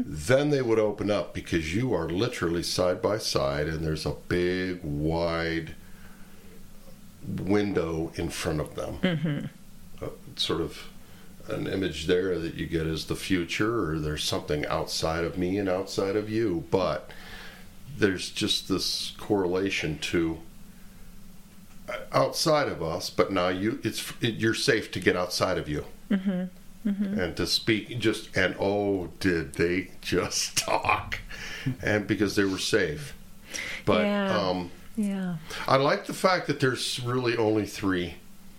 Then 0.06 0.50
they 0.50 0.62
would 0.64 0.80
open 0.80 1.12
up 1.12 1.34
because 1.34 1.76
you 1.76 1.94
are 1.94 2.10
literally 2.10 2.64
side 2.64 3.02
by 3.02 3.20
side 3.20 3.68
and 3.68 3.86
there's 3.86 4.06
a 4.06 4.16
big, 4.28 4.84
wide 4.84 5.76
window 7.28 8.12
in 8.16 8.30
front 8.30 8.60
of 8.60 8.76
them. 8.76 9.50
Uh, 10.02 10.10
sort 10.36 10.62
of 10.62 10.90
an 11.48 11.68
image 11.68 12.08
there 12.08 12.38
that 12.40 12.56
you 12.56 12.66
get 12.66 12.88
is 12.88 13.06
the 13.06 13.16
future, 13.16 13.90
or 13.92 14.00
there's 14.00 14.24
something 14.24 14.66
outside 14.68 15.24
of 15.24 15.38
me 15.38 15.58
and 15.58 15.70
outside 15.70 16.16
of 16.16 16.30
you. 16.30 16.66
But 16.72 17.10
there's 17.98 18.30
just 18.30 18.68
this 18.68 19.14
correlation 19.18 19.98
to 20.00 20.40
uh, 21.90 21.94
outside 22.12 22.68
of 22.68 22.82
us, 22.84 23.10
but 23.10 23.32
now 23.32 23.50
you 23.50 23.80
it's 23.84 24.12
it, 24.22 24.36
you're 24.36 24.54
safe 24.54 24.92
to 24.92 25.00
get 25.00 25.16
outside 25.16 25.58
of 25.58 25.70
you. 25.70 25.86
And 26.88 27.36
to 27.38 27.48
speak 27.48 27.98
just 28.00 28.36
and 28.38 28.56
oh, 28.60 29.08
did 29.20 29.54
they 29.56 29.92
just 30.02 30.56
talk? 30.66 31.20
and 31.82 32.06
because 32.06 32.36
they 32.36 32.44
were 32.44 32.60
safe, 32.60 33.16
but 33.86 34.04
Yeah. 34.04 34.38
um, 34.38 34.72
Yeah. 34.96 35.38
I 35.68 35.78
like 35.78 36.06
the 36.06 36.14
fact 36.14 36.46
that 36.48 36.60
there's 36.60 37.00
really 37.04 37.36
only 37.38 37.66
three. 37.66 38.16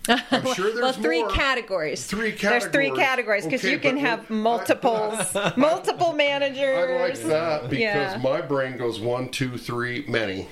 I'm 0.07 0.45
sure 0.55 0.65
there's 0.71 0.81
well, 0.81 0.93
three 0.93 1.21
more. 1.21 1.31
categories. 1.31 2.05
Three 2.05 2.31
There's 2.31 2.65
three 2.67 2.89
categories. 2.91 2.97
categories 2.97 3.43
because 3.45 3.61
Okay, 3.61 3.71
you 3.71 3.79
can 3.79 3.97
have 3.97 4.19
I- 4.31 5.53
multiple 5.57 6.13
managers. 6.13 6.89
I 6.89 7.01
like 7.01 7.19
that 7.23 7.69
because 7.69 7.79
Yeah. 7.79 8.19
my 8.23 8.41
brain 8.41 8.77
goes 8.77 8.99
one, 8.99 9.29
two, 9.29 9.57
three, 9.57 10.05
many. 10.07 10.47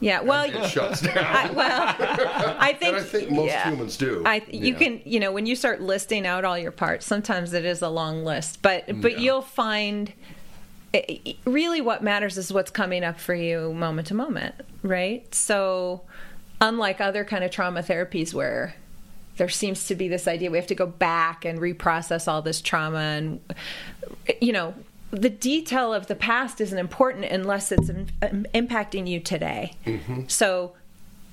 Yeah. 0.00 0.20
Well, 0.20 0.44
It 0.44 0.68
shuts 0.68 1.00
down. 1.00 1.16
I, 1.18 1.50
well, 1.52 1.94
I 2.60 2.74
think. 2.74 2.96
I 2.96 3.00
think 3.02 3.30
most 3.30 3.46
yeah. 3.48 3.70
humans 3.70 3.96
do. 3.96 4.22
I 4.26 4.42
you 4.50 4.72
Yeah. 4.74 4.78
can 4.78 5.00
you 5.06 5.20
know 5.20 5.32
when 5.32 5.46
you 5.46 5.56
start 5.56 5.80
listing 5.80 6.26
out 6.26 6.44
all 6.44 6.58
your 6.58 6.70
parts, 6.72 7.06
sometimes 7.06 7.54
it 7.54 7.64
is 7.64 7.80
a 7.80 7.88
long 7.88 8.22
list, 8.24 8.60
but 8.60 8.84
but 9.00 9.18
you'll 9.18 9.40
find 9.40 10.12
i- 10.92 11.20
i- 11.26 11.36
really 11.46 11.80
what 11.80 12.02
matters 12.02 12.36
is 12.36 12.52
what's 12.52 12.70
coming 12.70 13.04
up 13.04 13.18
for 13.18 13.34
you 13.34 13.72
moment 13.72 14.08
to 14.08 14.14
moment, 14.14 14.54
right? 14.82 15.34
So 15.34 16.02
unlike 16.60 17.00
other 17.00 17.24
kind 17.24 17.44
of 17.44 17.50
trauma 17.50 17.82
therapies 17.82 18.32
where 18.32 18.74
there 19.36 19.48
seems 19.48 19.86
to 19.86 19.94
be 19.94 20.08
this 20.08 20.26
idea 20.26 20.50
we 20.50 20.56
have 20.56 20.66
to 20.66 20.74
go 20.74 20.86
back 20.86 21.44
and 21.44 21.58
reprocess 21.58 22.26
all 22.26 22.40
this 22.42 22.60
trauma 22.60 22.98
and 22.98 23.40
you 24.40 24.52
know 24.52 24.74
the 25.10 25.30
detail 25.30 25.94
of 25.94 26.06
the 26.06 26.14
past 26.14 26.60
isn't 26.60 26.78
important 26.78 27.24
unless 27.26 27.72
it's 27.72 27.88
im- 27.88 28.06
im- 28.22 28.46
impacting 28.54 29.06
you 29.06 29.20
today. 29.20 29.72
Mm-hmm. 29.84 30.22
So 30.28 30.74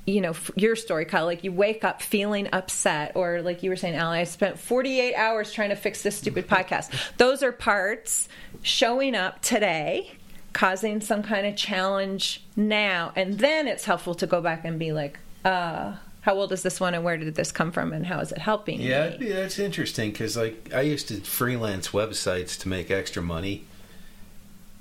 you 0.05 0.19
know 0.19 0.33
your 0.57 0.75
story 0.75 1.05
kyle 1.05 1.23
like 1.23 1.45
you 1.45 1.51
wake 1.53 1.85
up 1.85 2.01
feeling 2.01 2.49
upset 2.51 3.13
or 3.15 3.41
like 3.41 3.63
you 3.63 3.69
were 3.69 3.77
saying 3.77 3.95
Allie, 3.95 4.19
i 4.19 4.25
spent 4.25 4.59
48 4.59 5.15
hours 5.15 5.53
trying 5.53 5.69
to 5.69 5.77
fix 5.77 6.01
this 6.01 6.17
stupid 6.17 6.47
mm-hmm. 6.47 6.55
podcast. 6.55 6.93
Those 7.17 7.41
are 7.41 7.51
parts 7.51 8.27
showing 8.61 9.15
up 9.15 9.41
today 9.41 10.11
causing 10.53 11.01
some 11.01 11.23
kind 11.23 11.45
of 11.47 11.55
challenge 11.55 12.43
now 12.55 13.11
and 13.15 13.39
then 13.39 13.67
it's 13.67 13.85
helpful 13.85 14.13
to 14.15 14.27
go 14.27 14.39
back 14.39 14.63
and 14.63 14.77
be 14.79 14.91
like 14.91 15.19
uh 15.43 15.93
how 16.21 16.35
old 16.35 16.51
is 16.53 16.61
this 16.63 16.79
one 16.79 16.93
and 16.93 17.03
where 17.03 17.17
did 17.17 17.35
this 17.35 17.51
come 17.51 17.71
from 17.71 17.91
and 17.91 18.05
how 18.05 18.19
is 18.19 18.31
it 18.31 18.37
helping 18.37 18.79
Yeah, 18.79 19.17
me? 19.17 19.29
that's 19.29 19.59
interesting 19.59 20.11
because 20.11 20.37
like 20.37 20.71
I 20.73 20.81
used 20.81 21.07
to 21.09 21.15
freelance 21.21 21.89
websites 21.89 22.57
to 22.61 22.69
make 22.69 22.89
extra 22.91 23.21
money 23.21 23.65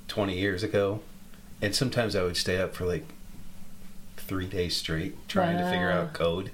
twenty 0.08 0.38
years 0.38 0.62
ago, 0.62 1.00
and 1.60 1.74
sometimes 1.74 2.14
I 2.14 2.22
would 2.22 2.36
stay 2.36 2.58
up 2.60 2.74
for 2.74 2.84
like 2.84 3.06
three 4.16 4.46
days 4.46 4.76
straight 4.76 5.16
trying 5.28 5.58
to 5.58 5.64
figure 5.70 5.90
out 5.90 6.12
code 6.12 6.50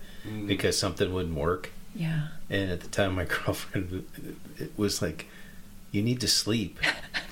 because 0.47 0.79
something 0.79 1.13
wouldn't 1.13 1.35
work. 1.37 1.71
yeah 1.95 2.29
And 2.49 2.71
at 2.71 2.81
the 2.81 2.89
time, 2.89 3.15
my 3.17 3.25
girlfriend 3.45 4.07
it 4.59 4.73
was 4.79 5.03
like, 5.03 5.27
"You 5.93 6.03
need 6.03 6.21
to 6.21 6.29
sleep." 6.29 6.79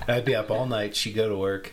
I'd 0.09 0.25
be 0.25 0.35
up 0.35 0.51
all 0.51 0.67
night. 0.67 0.95
She'd 0.97 1.15
go 1.15 1.29
to 1.29 1.37
work. 1.37 1.73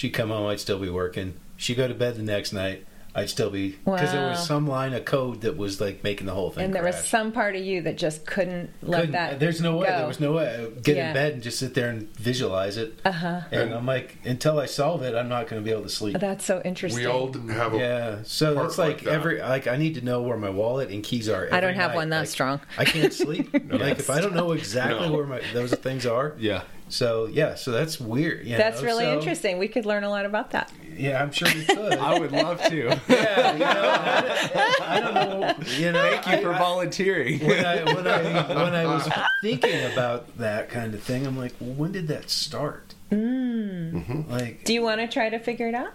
She'd 0.00 0.14
come 0.14 0.30
home. 0.30 0.46
I'd 0.46 0.58
still 0.60 0.78
be 0.78 0.88
working. 0.88 1.34
She'd 1.58 1.74
go 1.76 1.86
to 1.86 1.92
bed 1.92 2.16
the 2.16 2.22
next 2.22 2.54
night. 2.54 2.86
I'd 3.14 3.28
still 3.28 3.50
be 3.50 3.72
because 3.84 4.12
there 4.12 4.28
was 4.30 4.46
some 4.46 4.66
line 4.66 4.94
of 4.94 5.04
code 5.04 5.42
that 5.42 5.58
was 5.58 5.78
like 5.78 6.02
making 6.02 6.26
the 6.26 6.32
whole 6.32 6.50
thing. 6.50 6.64
and 6.64 6.74
there 6.74 6.82
was 6.84 7.04
some 7.06 7.32
part 7.32 7.54
of 7.54 7.62
you 7.62 7.82
that 7.82 7.98
just 7.98 8.24
couldn't 8.24 8.70
let 8.82 9.00
Couldn't- 9.00 9.12
that 9.12 9.38
There's 9.40 9.60
no 9.60 9.76
way. 9.76 9.88
go. 9.88 9.98
There 9.98 10.06
was 10.06 10.20
no 10.20 10.32
way. 10.32 10.68
Get 10.82 10.96
Yeah. 10.96 11.08
in 11.08 11.14
bed 11.14 11.32
and 11.34 11.42
just 11.42 11.58
sit 11.58 11.74
there 11.74 11.90
and 11.90 12.08
visualize 12.16 12.78
it. 12.78 12.98
uh-huh 13.04 13.40
And 13.50 13.74
I'm 13.74 13.84
like, 13.84 14.16
until 14.24 14.58
I 14.58 14.64
solve 14.66 15.02
it, 15.02 15.14
I'm 15.14 15.28
not 15.28 15.48
going 15.48 15.60
to 15.60 15.64
be 15.64 15.70
able 15.70 15.82
to 15.82 15.88
sleep. 15.90 16.18
that's 16.18 16.46
so 16.46 16.62
interesting 16.64 17.02
we 17.04 17.06
all 17.10 17.30
have 17.50 17.74
a 17.74 17.78
Yeah. 17.78 18.18
So 18.22 18.54
part 18.54 18.66
it's 18.68 18.78
like, 18.78 18.88
like 18.98 19.04
that. 19.04 19.12
every 19.12 19.40
like 19.40 19.66
I 19.66 19.76
need 19.76 19.96
to 19.96 20.02
know 20.02 20.22
where 20.22 20.38
my 20.38 20.48
wallet 20.50 20.88
and 20.90 21.02
keys 21.02 21.28
are. 21.28 21.46
I 21.52 21.60
don't 21.60 21.74
have 21.74 21.90
night. 21.90 21.96
one 21.96 22.08
that 22.10 22.20
Like, 22.20 22.28
strong. 22.28 22.60
I 22.78 22.84
can't 22.86 23.12
sleep. 23.12 23.52
Like 23.70 23.98
if 23.98 24.08
I 24.08 24.20
don't 24.22 24.34
know 24.36 24.52
exactly 24.62 25.08
No. 25.08 25.12
where 25.16 25.26
my 25.26 25.42
those 25.52 25.74
things 25.74 26.06
are. 26.06 26.34
Yeah. 26.38 26.62
So 26.90 27.26
yeah. 27.26 27.54
So 27.54 27.70
that's 27.70 27.98
weird. 27.98 28.46
you 28.46 28.56
That's 28.56 28.80
know? 28.82 28.86
really 28.88 29.04
So, 29.04 29.12
interesting. 29.18 29.58
We 29.58 29.68
could 29.68 29.86
learn 29.86 30.04
a 30.04 30.10
lot 30.10 30.26
about 30.26 30.50
that. 30.50 30.70
Yeah, 30.96 31.22
I'm 31.22 31.30
sure 31.32 31.48
we 31.54 31.64
could. 31.64 31.92
I 31.98 32.18
would 32.18 32.32
love 32.32 32.60
to. 32.64 33.00
yeah. 33.08 33.52
You 33.52 33.58
know, 33.60 33.94
I, 33.94 34.76
I 34.96 35.00
don't 35.00 35.14
know. 35.14 35.54
You 35.78 35.92
know. 35.92 36.10
Thank 36.10 36.26
you 36.26 36.42
for 36.42 36.52
I- 36.54 36.58
volunteering. 36.58 37.38
when 37.40 37.64
I 37.64 37.82
when 37.94 38.06
I 38.06 38.54
when 38.64 38.74
I 38.74 38.84
was 38.86 39.08
thinking 39.42 39.84
about 39.92 40.36
that 40.38 40.68
kind 40.68 40.92
of 40.94 41.02
thing, 41.02 41.26
I'm 41.26 41.38
like, 41.38 41.54
well, 41.60 41.72
when 41.74 41.92
did 41.92 42.08
that 42.08 42.28
start? 42.28 42.94
Mm. 43.10 44.28
Like, 44.30 44.64
Do 44.64 44.72
you 44.74 44.82
want 44.82 45.00
to 45.00 45.08
try 45.08 45.28
to 45.30 45.38
figure 45.38 45.68
it 45.68 45.74
out? 45.74 45.94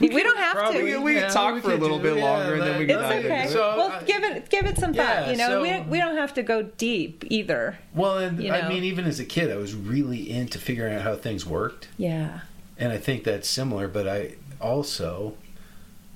We 0.00 0.22
don't 0.22 0.36
have 0.38 0.54
Probably. 0.56 0.92
to. 0.92 0.98
We 1.00 1.14
can 1.14 1.22
Yeah, 1.22 1.28
talk 1.28 1.54
we 1.54 1.60
for 1.60 1.72
a 1.72 1.76
little 1.76 1.98
do- 1.98 2.02
bit 2.04 2.16
yeah, 2.18 2.24
longer, 2.30 2.54
and 2.54 2.62
then 2.62 2.78
we 2.78 2.86
can 2.86 2.98
It's 2.98 3.08
dive 3.08 3.16
into 3.24 3.28
okay. 3.32 3.44
it. 3.44 3.50
So, 3.50 3.76
well, 3.76 3.92
uh, 3.92 4.02
give 4.02 4.22
it 4.24 4.48
give 4.50 4.66
it 4.66 4.76
some 4.78 4.92
thought. 4.94 5.04
yeah, 5.26 5.30
you 5.30 5.36
know, 5.36 5.60
we 5.62 5.68
so- 5.68 5.74
don't, 5.76 5.88
we 5.88 5.98
don't 5.98 6.16
have 6.16 6.34
to 6.34 6.42
go 6.42 6.62
deep 6.62 7.24
either. 7.28 7.78
Well, 7.94 8.18
and 8.18 8.42
You 8.42 8.52
I 8.52 8.68
mean, 8.68 8.84
even 8.84 9.04
as 9.04 9.20
a 9.20 9.24
kid, 9.24 9.50
I 9.50 9.56
was 9.56 9.74
really 9.74 10.30
into 10.30 10.58
figuring 10.58 10.94
out 10.94 11.02
how 11.02 11.14
things 11.16 11.46
worked, 11.46 11.88
Yeah. 11.96 12.40
and 12.78 12.92
I 12.92 12.98
think 12.98 13.24
that's 13.24 13.48
similar. 13.48 13.86
But 13.88 14.08
I 14.08 14.34
also 14.60 15.34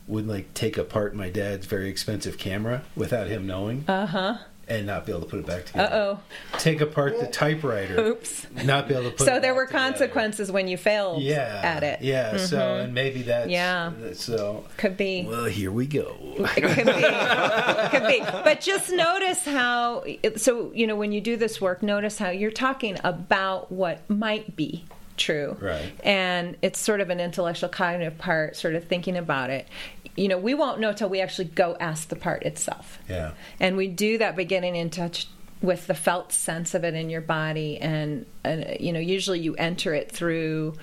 would 0.06 0.26
like 0.26 0.54
take 0.54 0.78
apart 0.78 1.14
my 1.14 1.28
dad's 1.28 1.66
very 1.66 1.88
expensive 1.88 2.38
camera 2.38 2.82
without 2.96 3.26
him 3.28 3.46
knowing, 3.46 3.84
Uh 3.86 4.06
huh. 4.06 4.38
And 4.68 4.86
not 4.86 5.06
be 5.06 5.12
able 5.12 5.22
to 5.22 5.26
put 5.28 5.40
it 5.40 5.46
back 5.46 5.64
together. 5.66 5.92
Uh 5.94 5.96
oh. 5.96 6.58
Take 6.58 6.80
apart 6.80 7.18
the 7.20 7.26
typewriter, 7.26 7.98
Oops. 8.00 8.46
not 8.64 8.88
be 8.88 8.94
able 8.94 9.04
to 9.10 9.16
put. 9.16 9.26
So 9.26 9.40
there 9.40 9.54
were 9.54 9.66
together. 9.66 9.88
consequences 9.90 10.52
when 10.52 10.68
you 10.68 10.76
failed 10.76 11.22
Yeah, 11.22 11.60
at 11.64 11.82
it. 11.82 12.02
Yeah. 12.02 12.36
So 12.36 12.76
and 12.78 12.94
maybe 12.94 13.22
that's 13.22 13.50
Yeah. 13.50 13.92
So 14.14 14.64
Could 14.76 14.96
be. 14.96 15.24
well, 15.26 15.46
here 15.46 15.70
we 15.72 15.86
go. 15.86 16.16
It 16.56 16.62
could 16.62 16.86
be. 16.86 17.98
could 17.98 18.06
be. 18.08 18.20
But 18.44 18.60
just 18.60 18.90
notice 18.90 19.44
how. 19.44 20.04
So 20.36 20.72
you 20.72 20.86
know, 20.86 20.96
when 20.96 21.12
you 21.12 21.20
do 21.20 21.36
this 21.36 21.60
work, 21.60 21.82
notice 21.82 22.18
how 22.18 22.30
you're 22.30 22.50
talking 22.50 22.98
about 23.04 23.72
what 23.72 24.08
might 24.08 24.54
be 24.56 24.84
true. 25.18 25.56
Right. 25.60 25.92
And 26.04 26.56
it's 26.62 26.78
sort 26.78 27.00
of 27.00 27.10
an 27.10 27.20
intellectual 27.20 27.68
cognitive 27.68 28.18
part, 28.18 28.56
sort 28.56 28.74
of 28.74 28.84
thinking 28.84 29.16
about 29.16 29.50
it. 29.50 29.68
You 30.16 30.28
know, 30.28 30.38
we 30.38 30.54
won't 30.54 30.80
know 30.80 30.92
till 30.92 31.08
we 31.08 31.20
actually 31.20 31.46
go 31.46 31.76
ask 31.78 32.08
the 32.08 32.16
part 32.16 32.42
itself. 32.44 32.98
Yeah. 33.08 33.32
And 33.60 33.76
we 33.76 33.88
do 33.88 34.18
that 34.18 34.36
by 34.36 34.44
getting 34.44 34.74
in 34.74 34.90
touch 34.90 35.28
with 35.60 35.86
the 35.86 35.94
felt 35.94 36.32
sense 36.32 36.74
of 36.74 36.84
it 36.84 36.94
in 36.94 37.10
your 37.10 37.20
body. 37.20 37.78
And, 37.78 38.26
and 38.44 38.76
you 38.80 38.92
know, 38.92 39.00
usually 39.00 39.40
you 39.40 39.54
enter 39.56 39.94
it 39.94 40.10
through, 40.10 40.74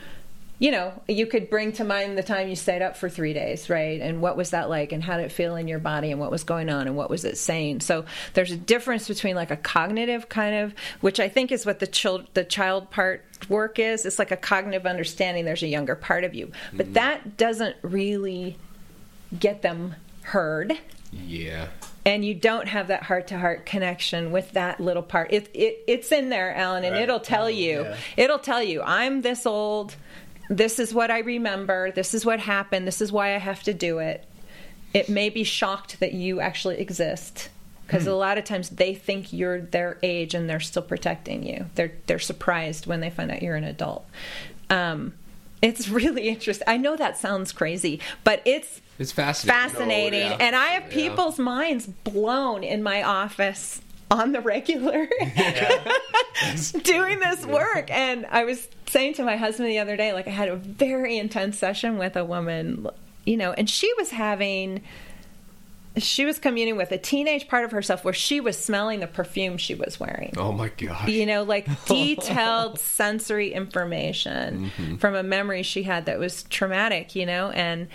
you 0.58 0.72
know, 0.72 0.94
you 1.08 1.26
could 1.28 1.50
bring 1.50 1.74
to 1.74 1.84
mind 1.84 2.18
the 2.18 2.24
time 2.24 2.48
you 2.48 2.56
stayed 2.56 2.82
up 2.82 2.96
for 2.96 3.10
three 3.10 3.34
days, 3.34 3.70
right? 3.70 4.00
And 4.00 4.22
what 4.22 4.38
was 4.38 4.52
that 4.52 4.70
like? 4.70 4.92
And 4.94 5.04
how 5.04 5.18
did 5.18 5.26
it 5.26 5.32
feel 5.32 5.56
in 5.58 5.68
your 5.68 5.80
body? 5.80 6.12
And 6.12 6.20
what 6.20 6.32
was 6.32 6.44
going 6.46 6.70
on? 6.70 6.88
And 6.88 6.96
what 6.96 7.10
was 7.10 7.26
it 7.26 7.38
saying? 7.38 7.82
So 7.82 8.06
there's 8.34 8.52
a 8.52 8.58
difference 8.58 9.08
between 9.08 9.36
like 9.36 9.52
a 9.52 9.58
cognitive 9.58 10.30
kind 10.30 10.56
of, 10.56 10.74
which 11.02 11.20
I 11.20 11.28
think 11.28 11.52
is 11.52 11.66
what 11.66 11.80
the 11.80 11.88
child, 11.88 12.28
the 12.36 12.46
child 12.46 12.90
part 12.90 13.26
work 13.50 13.80
is. 13.80 14.06
It's 14.06 14.18
like 14.18 14.32
a 14.32 14.38
cognitive 14.38 14.86
understanding. 14.86 15.44
There's 15.44 15.64
a 15.64 15.68
younger 15.68 15.96
part 15.96 16.24
of 16.24 16.34
you. 16.34 16.52
But 16.74 16.86
mm-hmm. 16.86 16.94
that 16.94 17.36
doesn't 17.38 17.76
really 17.82 18.58
get 19.38 19.62
them 19.62 19.96
heard 20.22 20.74
Yeah. 21.12 21.68
and 22.06 22.24
you 22.24 22.34
don't 22.34 22.68
have 22.68 22.88
that 22.88 23.04
heart 23.04 23.28
to 23.28 23.38
heart 23.38 23.66
connection 23.66 24.32
with 24.32 24.52
that 24.54 24.80
little 24.80 25.04
part. 25.04 25.34
It, 25.34 25.50
it 25.54 25.84
it's 25.88 26.12
in 26.12 26.30
there, 26.30 26.56
Alan, 26.56 26.84
and 26.84 26.94
Right. 26.94 27.04
it'll 27.04 27.20
tell 27.20 27.46
Oh, 27.46 27.48
you. 27.48 27.82
yeah. 27.84 27.98
It'll 28.18 28.40
tell 28.40 28.64
you 28.64 28.82
I'm 28.82 29.22
this 29.22 29.46
old. 29.46 29.96
This 30.50 30.80
is 30.80 30.94
what 30.94 31.10
I 31.12 31.20
remember. 31.20 31.92
This 31.92 32.14
is 32.14 32.26
what 32.26 32.40
happened. 32.40 32.88
This 32.88 33.02
is 33.02 33.12
why 33.12 33.36
I 33.36 33.40
have 33.40 33.64
to 33.64 33.74
do 33.74 34.00
it. 34.00 34.26
It 34.94 35.10
may 35.10 35.30
be 35.30 35.44
shocked 35.44 36.00
that 36.00 36.14
you 36.14 36.40
actually 36.40 36.80
exist 36.80 37.50
because 37.88 38.04
Hmm. 38.04 38.10
a 38.10 38.14
lot 38.16 38.38
of 38.38 38.44
times 38.46 38.70
they 38.70 38.94
think 38.96 39.34
you're 39.34 39.60
their 39.62 39.98
age 40.04 40.34
and 40.34 40.50
they're 40.50 40.60
still 40.60 40.82
protecting 40.82 41.46
you. 41.46 41.66
They're 41.76 41.92
they're 42.08 42.20
surprised 42.20 42.86
when 42.88 43.00
they 43.02 43.10
find 43.10 43.30
out 43.32 43.42
you're 43.44 43.56
an 43.56 43.64
adult. 43.64 44.06
Um, 44.70 45.14
it's 45.62 45.90
really 45.90 46.28
interesting. 46.30 46.66
I 46.68 46.78
know 46.78 46.96
that 46.96 47.18
sounds 47.18 47.52
crazy, 47.52 48.00
but 48.24 48.42
it's 48.46 48.82
It's 49.00 49.12
fascinating. 49.12 49.70
fascinating. 49.70 50.20
No, 50.22 50.36
yeah. 50.36 50.38
And 50.40 50.56
I 50.56 50.68
have 50.68 50.84
Yeah. 50.84 50.90
people's 51.10 51.38
minds 51.40 51.88
blown 51.88 52.64
in 52.64 52.82
my 52.84 53.04
office 53.04 53.82
on 54.12 54.32
the 54.32 54.42
regular 54.42 55.08
doing 56.84 57.20
this 57.20 57.46
work. 57.46 57.90
And 57.92 58.26
I 58.30 58.44
was 58.44 58.68
saying 58.88 59.16
to 59.16 59.24
my 59.24 59.36
husband 59.36 59.70
the 59.70 59.80
other 59.80 59.96
day, 59.98 60.14
like, 60.14 60.28
I 60.28 60.32
had 60.32 60.50
a 60.50 60.56
very 60.56 61.18
intense 61.18 61.58
session 61.58 61.98
with 61.98 62.16
a 62.16 62.24
woman, 62.26 62.88
you 63.26 63.38
know, 63.38 63.52
and 63.54 63.70
she 63.70 63.92
was 63.98 64.12
having. 64.12 64.82
She 65.98 66.26
was 66.26 66.40
communing 66.40 66.76
with 66.76 66.92
a 66.92 66.98
teenage 66.98 67.48
part 67.48 67.64
of 67.64 67.72
herself 67.72 68.04
where 68.04 68.14
she 68.14 68.42
was 68.42 68.58
smelling 68.62 69.00
the 69.00 69.08
perfume 69.08 69.58
she 69.58 69.76
was 69.76 69.98
wearing 69.98 70.34
Oh 70.36 70.52
my 70.52 70.68
gosh. 70.68 71.08
you 71.08 71.26
know, 71.26 71.44
like 71.44 71.68
detailed 71.86 72.80
sensory 72.82 73.54
information 73.54 74.72
Mm-hmm. 74.78 74.96
from 74.98 75.16
a 75.16 75.24
memory 75.24 75.64
she 75.64 75.84
had 75.84 76.06
that 76.08 76.20
was 76.20 76.44
traumatic, 76.44 77.16
you 77.16 77.26
know, 77.26 77.50
and 77.52 77.88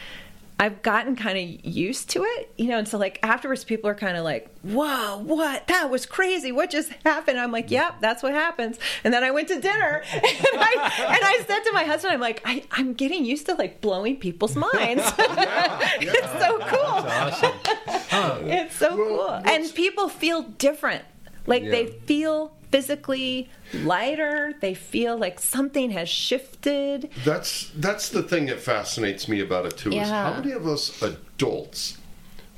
I've 0.61 0.83
gotten 0.83 1.17
kind 1.17 1.39
of 1.39 1.65
used 1.65 2.11
to 2.11 2.23
it, 2.23 2.53
you 2.59 2.67
know, 2.67 2.77
and 2.77 2.87
so 2.87 2.99
like 2.99 3.19
afterwards, 3.23 3.65
people 3.65 3.89
are 3.89 3.95
kind 3.95 4.19
of 4.19 4.25
like, 4.25 4.47
"Whoa, 4.63 5.23
what? 5.25 5.67
That 5.69 5.89
was 5.89 6.05
crazy! 6.05 6.53
What 6.53 6.69
just 6.69 6.91
happened?" 7.03 7.41
I'm 7.41 7.51
like, 7.51 7.71
"Yep, 7.71 8.03
that's 8.03 8.23
what 8.23 8.35
happens." 8.35 8.79
And 9.03 9.15
then 9.15 9.25
I 9.25 9.31
went 9.31 9.49
to 9.49 9.59
dinner, 9.59 10.03
and 10.13 10.23
I, 10.23 10.93
and 11.09 11.25
I 11.25 11.43
said 11.47 11.61
to 11.61 11.73
my 11.73 11.85
husband, 11.85 12.13
"I'm 12.13 12.21
like, 12.21 12.43
I, 12.45 12.63
I'm 12.73 12.93
getting 12.93 13.25
used 13.25 13.47
to 13.47 13.55
like 13.55 13.81
blowing 13.81 14.19
people's 14.19 14.55
minds. 14.55 15.03
it's 15.19 16.33
so 16.45 16.59
cool. 16.59 16.85
Awesome. 16.85 18.49
It's 18.49 18.77
so 18.77 18.97
Well, 18.97 19.41
cool. 19.41 19.51
And 19.51 19.75
people 19.75 20.11
feel 20.11 20.43
different. 20.43 21.05
Like 21.47 21.65
they 21.65 21.87
feel 21.87 22.55
physically 22.71 23.49
lighter. 23.83 24.55
They 24.61 24.75
feel 24.75 25.17
like 25.19 25.39
something 25.41 25.91
has 25.91 26.09
shifted. 26.09 27.11
That's 27.25 27.71
that's 27.75 28.09
the 28.09 28.23
thing 28.23 28.47
that 28.47 28.61
fascinates 28.61 29.29
me 29.29 29.41
about 29.41 29.67
it 29.67 29.77
too. 29.77 29.91
Is 29.91 29.97
Yeah. 29.97 30.33
how 30.33 30.41
many 30.41 30.53
of 30.53 30.67
us 30.67 31.01
adults 31.03 31.99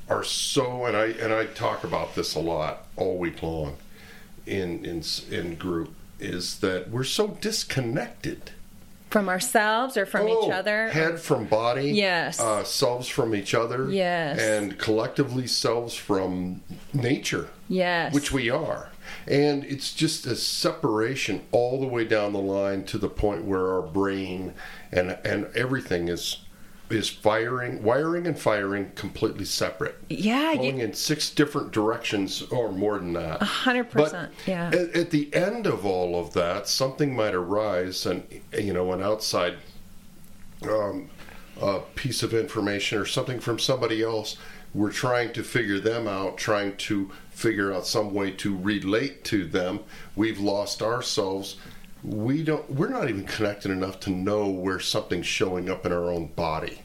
are 0.09 0.23
so 0.23 0.85
and 0.85 0.95
I 0.97 1.05
and 1.05 1.33
I 1.33 1.45
talk 1.45 1.83
about 1.83 2.15
this 2.15 2.35
a 2.35 2.39
lot 2.39 2.85
all 2.95 3.17
week 3.17 3.41
long 3.41 3.77
in 4.45 4.85
in 4.85 5.03
in 5.31 5.55
group 5.55 5.93
is 6.19 6.59
that 6.59 6.89
we're 6.89 7.03
so 7.03 7.27
disconnected. 7.41 8.51
From 9.09 9.29
ourselves 9.29 9.95
or 9.95 10.07
from 10.07 10.25
Oh, 10.27 10.47
each 10.47 10.51
other. 10.51 10.89
Head 10.89 11.19
from 11.19 11.45
body. 11.45 11.91
Yes. 11.91 12.39
Uh, 12.39 12.63
selves 12.63 13.07
from 13.07 13.35
each 13.35 13.53
other. 13.53 13.87
Yes. 13.91 14.39
And 14.39 14.79
collectively 14.79 15.45
selves 15.45 15.93
from 15.93 16.61
nature. 16.93 17.49
Yes. 17.69 18.11
Which 18.11 18.31
we 18.31 18.49
are. 18.49 18.89
And 19.27 19.63
it's 19.63 19.93
just 19.93 20.25
a 20.25 20.35
separation 20.35 21.43
all 21.51 21.79
the 21.79 21.87
way 21.87 22.05
down 22.05 22.33
the 22.33 22.39
line 22.39 22.83
to 22.85 22.97
the 22.97 23.09
point 23.09 23.45
where 23.45 23.73
our 23.73 23.81
brain 23.81 24.53
and 24.91 25.17
and 25.23 25.45
everything 25.55 26.09
is 26.09 26.37
is 26.89 27.09
firing, 27.09 27.81
wiring 27.81 28.27
and 28.27 28.37
firing 28.37 28.91
completely 28.95 29.45
separate. 29.45 29.95
Yeah, 30.09 30.55
Going 30.55 30.77
you- 30.79 30.85
in 30.85 30.93
six 30.93 31.29
different 31.29 31.71
directions 31.71 32.43
or 32.43 32.71
more 32.71 32.99
than 32.99 33.13
that. 33.13 33.41
A 33.41 33.45
hundred 33.45 33.89
percent, 33.89 34.31
yeah. 34.45 34.67
At, 34.67 34.95
at 34.95 35.09
the 35.09 35.33
end 35.33 35.65
of 35.65 35.85
all 35.85 36.19
of 36.19 36.33
that, 36.33 36.67
something 36.67 37.15
might 37.15 37.33
arise, 37.33 38.05
and 38.05 38.23
you 38.57 38.73
know, 38.73 38.91
an 38.91 39.01
outside 39.01 39.55
um, 40.63 41.09
a 41.61 41.79
piece 41.95 42.23
of 42.23 42.33
information 42.33 42.97
or 42.97 43.05
something 43.05 43.39
from 43.39 43.59
somebody 43.59 44.01
else. 44.03 44.37
We're 44.73 44.91
trying 44.91 45.33
to 45.33 45.43
figure 45.43 45.79
them 45.79 46.07
out, 46.07 46.37
trying 46.37 46.77
to 46.77 47.11
figure 47.33 47.73
out 47.73 47.85
some 47.85 48.13
way 48.13 48.31
to 48.31 48.55
relate 48.55 49.23
to 49.25 49.45
them. 49.45 49.79
We've 50.15 50.39
lost 50.39 50.81
ourselves. 50.81 51.57
We 52.03 52.43
don't. 52.43 52.69
We're 52.71 52.89
not 52.89 53.09
even 53.09 53.25
connected 53.25 53.71
enough 53.71 53.99
to 54.01 54.09
know 54.09 54.47
where 54.49 54.79
something's 54.79 55.25
showing 55.25 55.69
up 55.69 55.85
in 55.85 55.91
our 55.91 56.11
own 56.11 56.27
body. 56.27 56.79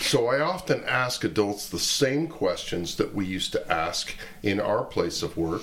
So 0.00 0.26
I 0.26 0.40
often 0.40 0.82
ask 0.84 1.22
adults 1.24 1.68
the 1.68 1.78
same 1.78 2.26
questions 2.26 2.96
that 2.96 3.14
we 3.14 3.26
used 3.26 3.52
to 3.52 3.72
ask 3.72 4.14
in 4.42 4.58
our 4.60 4.82
place 4.84 5.22
of 5.22 5.36
work, 5.36 5.62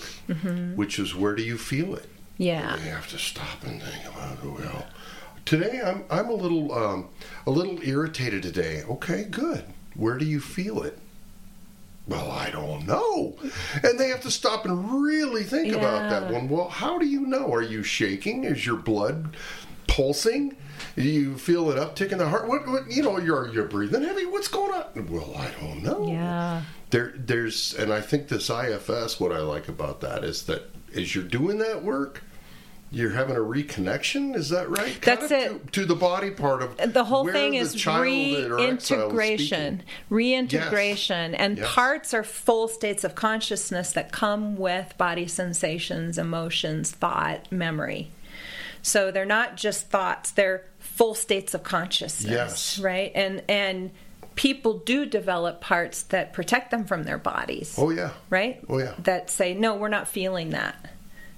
which 0.76 1.00
is, 1.00 1.16
"Where 1.16 1.36
do 1.36 1.44
you 1.44 1.58
feel 1.58 1.96
it?" 1.96 2.08
yeah. 2.38 2.76
We 2.76 2.84
have 2.84 3.10
to 3.10 3.18
stop 3.18 3.64
and 3.64 3.82
think 3.82 4.06
about 4.06 4.38
it. 4.44 4.50
Well, 4.50 4.86
today 5.46 5.82
I'm 5.84 6.04
I'm 6.10 6.30
a 6.30 6.34
little 6.34 6.74
um, 6.74 7.10
a 7.46 7.52
little 7.52 7.80
irritated 7.84 8.44
today. 8.44 8.84
Okay, 8.90 9.24
good. 9.30 9.64
Where 9.96 10.18
do 10.18 10.26
you 10.26 10.40
feel 10.42 10.84
it? 10.84 10.98
Well, 12.08 12.30
I 12.30 12.52
don't 12.52 12.86
know. 12.86 13.36
And 13.84 14.00
they 14.00 14.10
have 14.10 14.22
to 14.22 14.32
stop 14.32 14.66
and 14.66 15.04
really 15.04 15.44
think 15.44 15.74
about 15.74 16.10
that 16.10 16.32
one. 16.32 16.50
Well, 16.50 16.70
how 16.70 17.00
do 17.00 17.08
you 17.08 17.22
know? 17.22 17.52
Are 17.52 17.64
you 17.64 17.82
shaking? 17.82 18.44
Is 18.44 18.66
your 18.66 18.76
blood 18.76 19.36
pulsing? 19.88 20.56
Do 20.96 21.04
you 21.04 21.38
feel 21.38 21.72
an 21.72 21.78
uptick 21.78 22.12
in 22.12 22.20
the 22.20 22.30
heart? 22.30 22.48
What, 22.48 22.68
what 22.68 22.92
you 22.92 23.02
know, 23.02 23.18
you're 23.18 23.52
you're 23.52 23.66
breathing 23.66 24.04
heavy. 24.04 24.26
What's 24.26 24.48
going 24.48 24.74
on? 24.74 25.08
Well, 25.08 25.36
I 25.36 25.52
don't 25.60 25.82
know. 25.82 26.08
Yeah. 26.08 26.62
There, 26.92 27.14
there's, 27.18 27.74
and 27.74 27.92
I 27.92 28.02
think 28.02 28.28
this 28.28 28.50
IFS. 28.50 29.20
What 29.20 29.32
I 29.32 29.40
like 29.40 29.68
about 29.68 30.02
that 30.02 30.24
is 30.24 30.44
that 30.44 30.70
as 30.96 31.16
you're 31.16 31.24
doing 31.24 31.58
that 31.58 31.84
work, 31.84 32.24
you're 32.96 33.12
having 33.12 33.36
a 33.36 33.40
reconnection. 33.40 34.36
Is 34.36 34.50
that 34.52 34.70
right? 34.70 35.00
Kind 35.02 35.20
That's 35.20 35.26
of 35.26 35.32
it. 35.32 35.66
To, 35.74 35.82
to 35.82 35.86
the 35.86 35.96
body 35.96 36.32
part 36.32 36.62
of 36.64 36.94
the 36.94 37.04
whole 37.04 37.28
thing 37.28 37.52
the 37.52 37.58
is 37.58 37.86
reintegration 37.86 39.84
reintegration 40.10 41.36
and 41.36 41.58
Yes. 41.58 41.68
parts 41.74 42.14
are 42.14 42.24
full 42.24 42.68
states 42.68 43.04
of 43.04 43.16
consciousness 43.16 43.92
that 43.92 44.12
come 44.12 44.56
with 44.56 44.98
body 44.98 45.28
sensations 45.28 46.18
emotions 46.18 46.92
thought 46.92 47.52
memory 47.52 48.12
so 48.82 49.12
they're 49.12 49.26
not 49.26 49.58
just 49.58 49.90
thoughts 49.90 50.32
they're 50.32 50.64
full 50.80 51.16
states 51.16 51.54
of 51.54 51.64
consciousness 51.64 52.32
Yes. 52.32 52.80
right 52.80 53.12
and 53.16 53.44
and 53.50 53.92
people 54.36 54.78
do 54.80 55.06
develop 55.06 55.62
parts 55.62 56.04
that 56.04 56.34
protect 56.34 56.72
them 56.72 56.86
from 56.86 57.04
their 57.04 57.18
bodies 57.18 57.76
Oh 57.78 57.90
yeah. 57.90 58.12
right? 58.30 58.62
Oh, 58.68 58.80
yeah. 58.80 58.94
That 59.00 59.30
say, 59.30 59.54
no, 59.54 59.76
we're 59.76 59.88
not 59.88 60.10
feeling 60.10 60.50
that. 60.50 60.76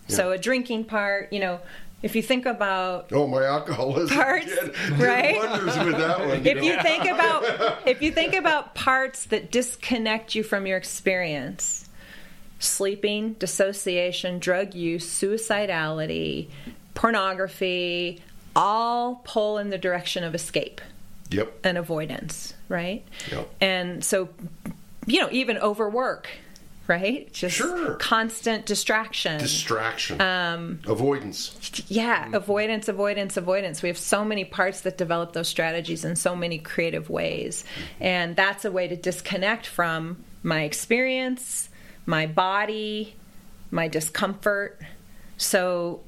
So 0.07 0.31
a 0.31 0.37
drinking 0.37 0.85
part, 0.85 1.31
you 1.33 1.39
know, 1.39 1.59
if 2.01 2.15
you 2.15 2.21
think 2.21 2.45
about 2.45 3.11
Oh, 3.11 3.27
my 3.27 3.43
alcoholism 3.43 4.15
Parts, 4.15 4.45
did, 4.45 4.73
did 4.89 4.99
right? 4.99 5.35
wonders 5.37 5.77
with 5.85 5.97
that 5.97 6.19
one. 6.19 6.45
if 6.45 6.55
know? 6.57 6.61
you 6.63 6.81
think 6.81 7.05
about 7.05 7.87
if 7.87 8.01
you 8.01 8.11
think 8.11 8.33
about 8.35 8.75
parts 8.75 9.25
that 9.25 9.51
disconnect 9.51 10.35
you 10.35 10.43
from 10.43 10.65
your 10.67 10.77
experience 10.77 11.89
sleeping 12.59 13.33
dissociation 13.33 14.39
drug 14.39 14.73
use 14.73 15.05
suicidality 15.07 16.47
pornography 16.95 18.21
all 18.55 19.21
pull 19.23 19.57
in 19.57 19.69
the 19.69 19.77
direction 19.77 20.23
of 20.23 20.33
escape 20.35 20.81
Yep. 21.29 21.51
and 21.65 21.77
avoidance 21.77 22.53
right 22.69 23.05
Yep. 23.31 23.49
and 23.61 24.03
so 24.03 24.29
you 25.05 25.19
know 25.21 25.29
even 25.31 25.57
overwork 25.57 26.29
right 26.87 27.31
just 27.33 27.57
Sure. 27.57 27.95
constant 27.95 28.65
distraction 28.65 29.39
Distraction. 29.39 30.21
Um, 30.21 30.79
Avoidance. 30.87 31.83
yeah, 31.87 32.29
avoidance, 32.33 32.87
avoidance, 32.87 33.37
avoidance. 33.37 33.81
We 33.81 33.89
have 33.89 33.97
so 33.97 34.23
many 34.23 34.45
parts 34.45 34.81
that 34.81 34.97
develop 34.97 35.33
those 35.33 35.47
strategies 35.47 36.05
in 36.05 36.15
so 36.15 36.35
many 36.35 36.57
creative 36.57 37.09
ways. 37.09 37.63
And 37.99 38.35
that's 38.35 38.63
a 38.65 38.71
way 38.71 38.87
to 38.87 38.95
disconnect 38.95 39.67
from 39.67 40.23
my 40.43 40.61
experience, 40.63 41.69
my 42.05 42.25
body, 42.25 43.15
my 43.71 43.87
discomfort. 43.87 44.79
So, 45.37 45.99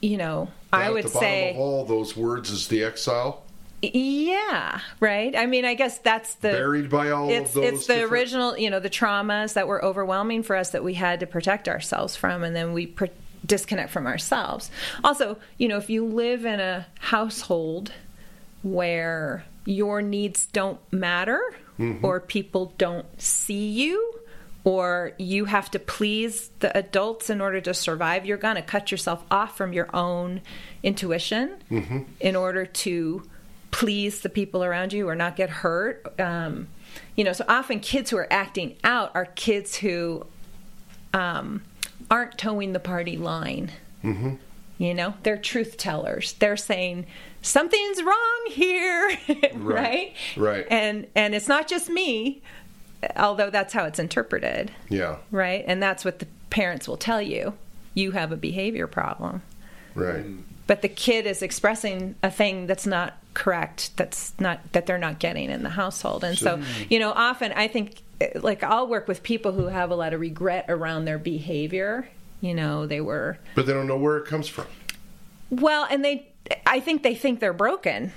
you 0.00 0.16
know, 0.16 0.48
I 0.72 0.86
At 0.86 0.92
would 0.94 1.04
the 1.04 1.08
bottom 1.10 1.20
say, 1.28 1.50
of 1.50 1.56
all 1.58 1.84
those 1.84 2.16
words 2.16 2.50
is 2.50 2.68
the 2.68 2.82
exile. 2.82 3.42
Yeah, 3.82 4.80
right. 5.00 5.34
I 5.36 5.46
mean, 5.46 5.64
I 5.64 5.74
guess 5.74 5.98
that's 5.98 6.34
the 6.36 6.50
Buried 6.50 6.88
by 6.88 7.10
all 7.10 7.28
it's 7.30 7.50
of 7.50 7.54
those. 7.62 7.64
it's 7.72 7.86
the 7.86 7.94
different- 7.94 8.12
original 8.12 8.56
you 8.58 8.70
know 8.70 8.78
the 8.80 8.90
traumas 8.90 9.54
that 9.54 9.66
were 9.66 9.84
overwhelming 9.84 10.42
for 10.44 10.54
us 10.56 10.70
that 10.70 10.84
we 10.84 10.94
had 10.94 11.20
to 11.20 11.26
protect 11.26 11.68
ourselves 11.68 12.14
from 12.16 12.44
and 12.44 12.54
then 12.54 12.72
we 12.72 12.86
pr- 12.86 13.06
disconnect 13.44 13.90
from 13.90 14.06
ourselves 14.06 14.70
also 15.02 15.36
you 15.58 15.66
know 15.66 15.76
if 15.78 15.90
you 15.90 16.04
live 16.06 16.44
in 16.44 16.60
a 16.60 16.86
household 17.00 17.90
where 18.62 19.44
your 19.64 20.02
needs 20.02 20.46
don't 20.46 20.80
matter 20.92 21.40
Mm-hmm. 21.78 22.04
or 22.04 22.20
people 22.20 22.74
don't 22.76 23.06
see 23.20 23.70
you 23.70 24.14
or 24.62 25.12
you 25.18 25.46
have 25.46 25.70
to 25.70 25.78
please 25.78 26.50
the 26.60 26.76
adults 26.76 27.30
in 27.30 27.40
order 27.40 27.62
to 27.62 27.72
survive 27.72 28.26
you're 28.26 28.36
going 28.36 28.56
to 28.56 28.62
cut 28.62 28.90
yourself 28.92 29.24
off 29.30 29.56
from 29.56 29.72
your 29.72 29.88
own 29.96 30.42
intuition 30.82 31.56
Mm-hmm. 31.70 32.00
in 32.20 32.36
order 32.36 32.66
to 32.66 33.22
please 33.72 34.20
the 34.20 34.28
people 34.28 34.62
around 34.62 34.92
you 34.92 35.08
or 35.08 35.16
not 35.16 35.34
get 35.34 35.50
hurt. 35.50 36.18
Um, 36.20 36.68
you 37.16 37.24
know 37.24 37.32
so 37.32 37.44
often 37.48 37.80
kids 37.80 38.10
who 38.10 38.16
are 38.18 38.32
acting 38.32 38.76
out 38.84 39.10
are 39.14 39.24
kids 39.26 39.74
who 39.74 40.24
um, 41.12 41.62
aren't 42.10 42.38
toeing 42.38 42.72
the 42.72 42.80
party 42.80 43.16
line. 43.16 43.72
Mm-hmm. 44.04 44.34
you 44.78 44.94
know 44.94 45.14
they're 45.24 45.36
truth 45.36 45.76
tellers. 45.76 46.34
They're 46.34 46.56
saying 46.56 47.06
something's 47.40 48.02
wrong 48.02 48.46
here 48.48 49.18
right. 49.54 50.14
Right. 50.36 50.66
and 50.70 51.06
and 51.16 51.34
it's 51.34 51.48
not 51.48 51.66
just 51.66 51.88
me 51.88 52.42
although 53.16 53.50
that's 53.50 53.72
how 53.72 53.84
it's 53.84 53.98
interpreted. 53.98 54.70
Yeah. 54.88 55.16
right? 55.30 55.64
And 55.66 55.82
that's 55.82 56.04
what 56.04 56.18
the 56.18 56.26
parents 56.50 56.86
will 56.86 56.96
tell 56.96 57.20
you. 57.20 57.54
You 57.94 58.12
have 58.12 58.32
a 58.32 58.36
behavior 58.36 58.86
problem. 58.86 59.42
Right. 59.94 60.24
But 60.66 60.82
the 60.82 60.88
kid 60.88 61.26
is 61.26 61.42
expressing 61.42 62.14
a 62.22 62.30
thing 62.30 62.66
that's 62.66 62.86
not 62.86 63.14
correct 63.34 63.96
that's 63.96 64.32
not 64.38 64.60
that 64.72 64.86
they're 64.86 64.98
not 64.98 65.18
getting 65.18 65.50
in 65.50 65.62
the 65.62 65.70
household 65.70 66.22
and 66.24 66.36
so, 66.38 66.60
you 66.90 66.98
know 66.98 67.12
often 67.12 67.50
i 67.52 67.66
think 67.66 68.02
like 68.42 68.62
i'll 68.62 68.86
work 68.86 69.08
with 69.08 69.22
people 69.22 69.52
who 69.52 69.66
have 69.66 69.90
a 69.90 69.94
lot 69.94 70.12
of 70.12 70.20
regret 70.20 70.66
around 70.68 71.04
their 71.06 71.18
behavior 71.18 72.08
you 72.40 72.54
know 72.54 72.86
they 72.86 73.00
were 73.00 73.38
But 73.54 73.66
they 73.66 73.72
don't 73.72 73.86
know 73.86 73.96
where 73.96 74.16
it 74.18 74.26
comes 74.26 74.48
from. 74.48 74.66
well 75.50 75.86
and 75.90 76.04
they 76.04 76.28
i 76.66 76.78
think 76.80 77.02
they 77.02 77.14
think 77.14 77.40
they're 77.40 77.52
broken 77.52 78.12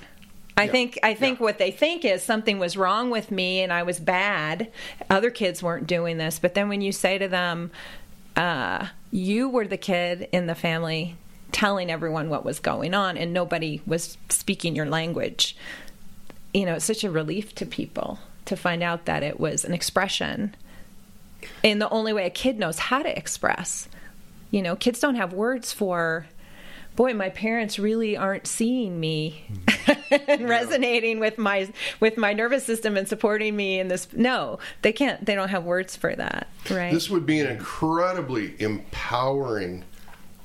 I 0.58 0.64
Yeah. 0.64 0.72
think 0.72 0.98
I 1.02 1.12
think 1.12 1.38
Yeah. 1.38 1.44
what 1.44 1.58
they 1.58 1.70
think 1.70 2.02
is 2.06 2.22
something 2.22 2.58
was 2.58 2.78
wrong 2.78 3.10
with 3.10 3.30
me 3.30 3.60
and 3.60 3.70
I 3.70 3.82
was 3.82 4.00
bad. 4.00 4.70
Other 5.10 5.28
kids 5.28 5.62
weren't 5.62 5.86
doing 5.86 6.16
this, 6.16 6.38
but 6.38 6.54
then 6.54 6.70
when 6.70 6.80
you 6.80 6.92
say 6.92 7.18
to 7.18 7.28
them, 7.28 7.70
uh, 8.36 8.86
"You 9.10 9.50
were 9.50 9.66
the 9.66 9.76
kid 9.76 10.30
in 10.32 10.46
the 10.46 10.54
family 10.54 11.16
telling 11.52 11.90
everyone 11.90 12.28
what 12.28 12.44
was 12.44 12.60
going 12.60 12.94
on, 12.94 13.16
and 13.16 13.32
nobody 13.32 13.80
was 13.86 14.16
speaking 14.28 14.76
your 14.76 14.86
language," 14.86 15.56
you 16.52 16.64
know, 16.64 16.74
it's 16.74 16.84
such 16.84 17.04
a 17.04 17.10
relief 17.10 17.54
to 17.56 17.66
people 17.66 18.18
to 18.46 18.56
find 18.56 18.82
out 18.82 19.04
that 19.04 19.22
it 19.22 19.38
was 19.38 19.64
an 19.64 19.74
expression. 19.74 20.54
In 21.62 21.78
the 21.78 21.88
only 21.90 22.12
way 22.12 22.26
a 22.26 22.30
kid 22.30 22.58
knows 22.58 22.78
how 22.78 23.02
to 23.02 23.18
express. 23.18 23.88
You 24.50 24.62
know, 24.62 24.76
kids 24.76 25.00
don't 25.00 25.16
have 25.16 25.32
words 25.32 25.72
for 25.72 26.26
boy 26.96 27.12
my 27.12 27.28
parents 27.28 27.78
really 27.78 28.16
aren't 28.16 28.46
seeing 28.46 28.98
me 28.98 29.44
and 30.28 30.48
resonating 30.48 31.20
with 31.20 31.38
my 31.38 31.70
with 32.00 32.16
my 32.16 32.32
nervous 32.32 32.64
system 32.64 32.96
and 32.96 33.06
supporting 33.06 33.54
me 33.54 33.78
in 33.78 33.88
this 33.88 34.08
no 34.14 34.58
they 34.82 34.92
can't 34.92 35.24
they 35.24 35.34
don't 35.34 35.50
have 35.50 35.64
words 35.64 35.94
for 35.94 36.16
that 36.16 36.48
right? 36.70 36.92
This 36.92 37.10
would 37.10 37.26
be 37.26 37.38
an 37.38 37.46
incredibly 37.46 38.54
empowering 38.58 39.84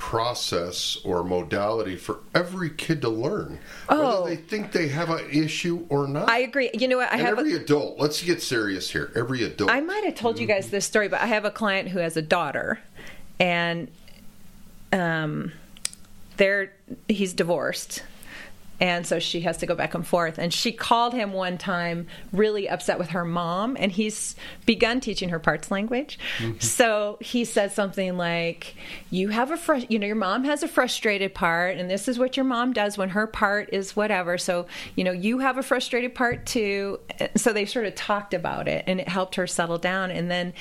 process 0.02 0.98
or 1.06 1.24
modality 1.24 1.96
for 1.96 2.22
every 2.34 2.72
kid 2.72 3.02
to 3.04 3.08
learn, 3.08 3.60
Oh. 3.88 4.24
whether 4.24 4.36
they 4.36 4.42
think 4.42 4.72
they 4.72 4.88
have 4.88 5.12
an 5.12 5.30
issue 5.32 5.86
or 5.90 6.08
not. 6.08 6.28
i 6.28 6.40
agree 6.40 6.72
you 6.74 6.88
know 6.88 6.98
what 6.98 7.08
i 7.10 7.18
and 7.18 7.22
have 7.22 7.38
a, 7.38 7.42
every 7.42 7.54
adult. 7.54 8.00
Let's 8.00 8.22
get 8.24 8.42
serious 8.42 8.90
here. 8.90 9.12
Every 9.16 9.44
adult. 9.44 9.70
I 9.70 9.80
might 9.80 10.04
have 10.04 10.16
told 10.16 10.40
you 10.40 10.48
guys 10.48 10.72
this 10.72 10.86
story, 10.86 11.08
but 11.08 11.22
I 11.22 11.28
have 11.28 11.46
a 11.46 11.52
client 11.52 11.90
who 11.90 12.00
has 12.00 12.18
a 12.18 12.22
daughter, 12.24 12.80
and 13.40 13.90
um, 14.92 15.52
they're 16.38 16.74
he's 17.08 17.34
divorced, 17.34 18.02
and 18.82 19.06
so 19.06 19.20
she 19.20 19.42
has 19.42 19.58
to 19.58 19.68
go 19.68 19.76
back 19.76 19.94
and 19.94 20.06
forth. 20.06 20.40
And 20.40 20.52
she 20.52 20.72
called 20.72 21.14
him 21.14 21.34
one 21.34 21.60
time, 21.60 22.08
really 22.34 22.68
upset 22.68 22.98
with 22.98 23.10
her 23.10 23.24
mom, 23.24 23.78
and 23.80 23.92
he's 23.92 24.36
begun 24.66 25.00
teaching 25.00 25.30
her 25.30 25.38
parts 25.38 25.70
language. 25.70 26.18
Mm-hmm. 26.40 26.58
So 26.60 27.20
he 27.22 27.46
said 27.46 27.72
something 27.72 28.18
like, 28.18 28.76
"You 29.12 29.30
have 29.30 29.52
a 29.52 29.58
fr- 29.58 29.76
you 29.88 30.00
know 30.00 30.08
your 30.08 30.16
mom 30.16 30.44
has 30.46 30.64
a 30.64 30.68
frustrated 30.68 31.36
part, 31.36 31.78
and 31.78 31.90
this 31.90 32.08
is 32.08 32.18
what 32.18 32.36
your 32.36 32.44
mom 32.44 32.74
does 32.74 32.98
when 32.98 33.10
her 33.10 33.28
part 33.28 33.70
is 33.72 33.96
whatever. 33.96 34.40
So 34.40 34.66
you 34.96 35.04
know 35.04 35.12
you 35.12 35.40
have 35.40 35.60
a 35.60 35.64
frustrated 35.64 36.16
part 36.16 36.48
too." 36.48 37.00
So 37.36 37.54
they 37.54 37.66
sort 37.66 37.86
of 37.86 37.94
talked 37.94 38.34
about 38.34 38.68
it, 38.68 38.84
and 38.88 39.00
it 39.00 39.08
helped 39.08 39.36
her 39.36 39.46
settle 39.46 39.78
down. 39.78 40.10
And 40.10 40.32
then 40.32 40.54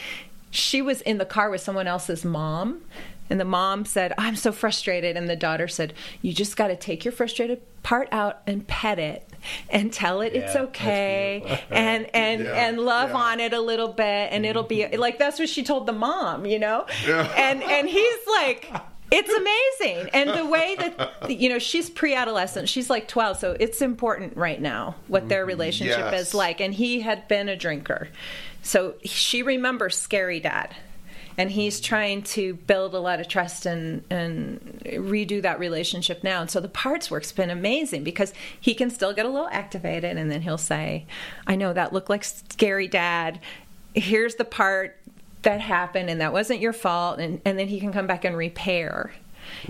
she 0.50 0.82
was 0.82 1.00
in 1.00 1.16
the 1.16 1.24
car 1.24 1.48
with 1.48 1.62
someone 1.62 1.86
else's 1.86 2.24
mom 2.24 2.82
and 3.30 3.40
the 3.40 3.44
mom 3.44 3.84
said 3.84 4.12
i'm 4.18 4.36
so 4.36 4.52
frustrated. 4.52 5.16
And 5.16 5.28
the 5.28 5.36
daughter 5.36 5.68
said 5.68 5.94
you 6.22 6.32
just 6.32 6.56
got 6.56 6.68
to 6.68 6.76
take 6.76 7.04
your 7.04 7.12
frustrated 7.12 7.62
part 7.82 8.08
out 8.12 8.42
and 8.46 8.66
pet 8.66 8.98
it 8.98 9.26
and 9.70 9.92
tell 9.92 10.20
it 10.20 10.34
it's 10.34 10.54
Yeah, 10.54 10.60
that's 10.62 10.78
okay 10.78 11.62
and 11.70 12.10
and 12.14 12.44
Yeah, 12.44 12.68
and 12.68 12.78
love 12.78 13.10
yeah. 13.10 13.16
on 13.16 13.40
it 13.40 13.52
a 13.52 13.60
little 13.60 13.88
bit. 13.88 14.32
And 14.32 14.44
it'll 14.44 14.62
be 14.62 14.78
mm-hmm. 14.78 15.00
like 15.00 15.18
that's 15.18 15.38
what 15.38 15.48
she 15.48 15.62
told 15.62 15.86
the 15.86 15.92
mom 15.92 16.46
you 16.46 16.58
know? 16.58 16.86
Yeah. 17.06 17.32
and 17.36 17.62
and 17.62 17.88
he's 17.88 18.26
like 18.26 18.70
it's 19.12 19.28
amazing. 19.28 20.10
And 20.12 20.30
the 20.30 20.46
way 20.46 20.76
that 20.78 21.30
you 21.30 21.48
know 21.48 21.58
she's 21.58 21.90
pre-adolescent. 21.90 22.68
She's 22.68 22.90
like 22.90 23.08
12 23.08 23.38
so 23.38 23.56
it's 23.58 23.82
important 23.82 24.36
right 24.36 24.60
now 24.60 24.96
what 25.08 25.28
their 25.28 25.42
mm-hmm. 25.42 25.48
relationship 25.48 25.98
Yes. 25.98 26.28
is 26.28 26.34
like. 26.34 26.60
And 26.60 26.74
he 26.74 27.00
had 27.00 27.26
been 27.28 27.48
a 27.48 27.56
drinker. 27.56 28.08
So 28.62 28.94
she 29.04 29.42
remembers 29.42 29.96
scary 29.96 30.40
dad 30.40 30.74
and 31.40 31.52
he's 31.52 31.80
trying 31.80 32.20
to 32.20 32.52
build 32.52 32.94
a 32.94 32.98
lot 32.98 33.18
of 33.18 33.26
trust 33.26 33.64
and 33.64 34.04
and 34.10 34.60
redo 34.84 35.40
that 35.40 35.58
relationship 35.58 36.22
now. 36.22 36.42
And 36.42 36.50
so 36.50 36.60
the 36.60 36.68
parts 36.68 37.10
work's 37.10 37.32
been 37.32 37.48
amazing 37.48 38.04
because 38.04 38.34
he 38.60 38.74
can 38.74 38.90
still 38.90 39.14
get 39.14 39.24
a 39.24 39.30
little 39.30 39.48
activated 39.50 40.18
and 40.18 40.30
then 40.30 40.42
he'll 40.42 40.58
say 40.58 41.06
i 41.46 41.56
know 41.56 41.72
that 41.72 41.94
looked 41.94 42.10
like 42.10 42.24
scary 42.24 42.88
dad. 42.88 43.40
Here's 43.94 44.34
the 44.34 44.44
part 44.44 44.98
that 45.40 45.62
happened 45.62 46.10
and 46.10 46.20
that 46.20 46.34
wasn't 46.34 46.60
your 46.60 46.74
fault. 46.74 47.18
And, 47.18 47.40
and 47.46 47.58
then 47.58 47.68
he 47.68 47.80
can 47.80 47.90
come 47.90 48.06
back 48.06 48.26
and 48.26 48.36
repair. 48.36 49.14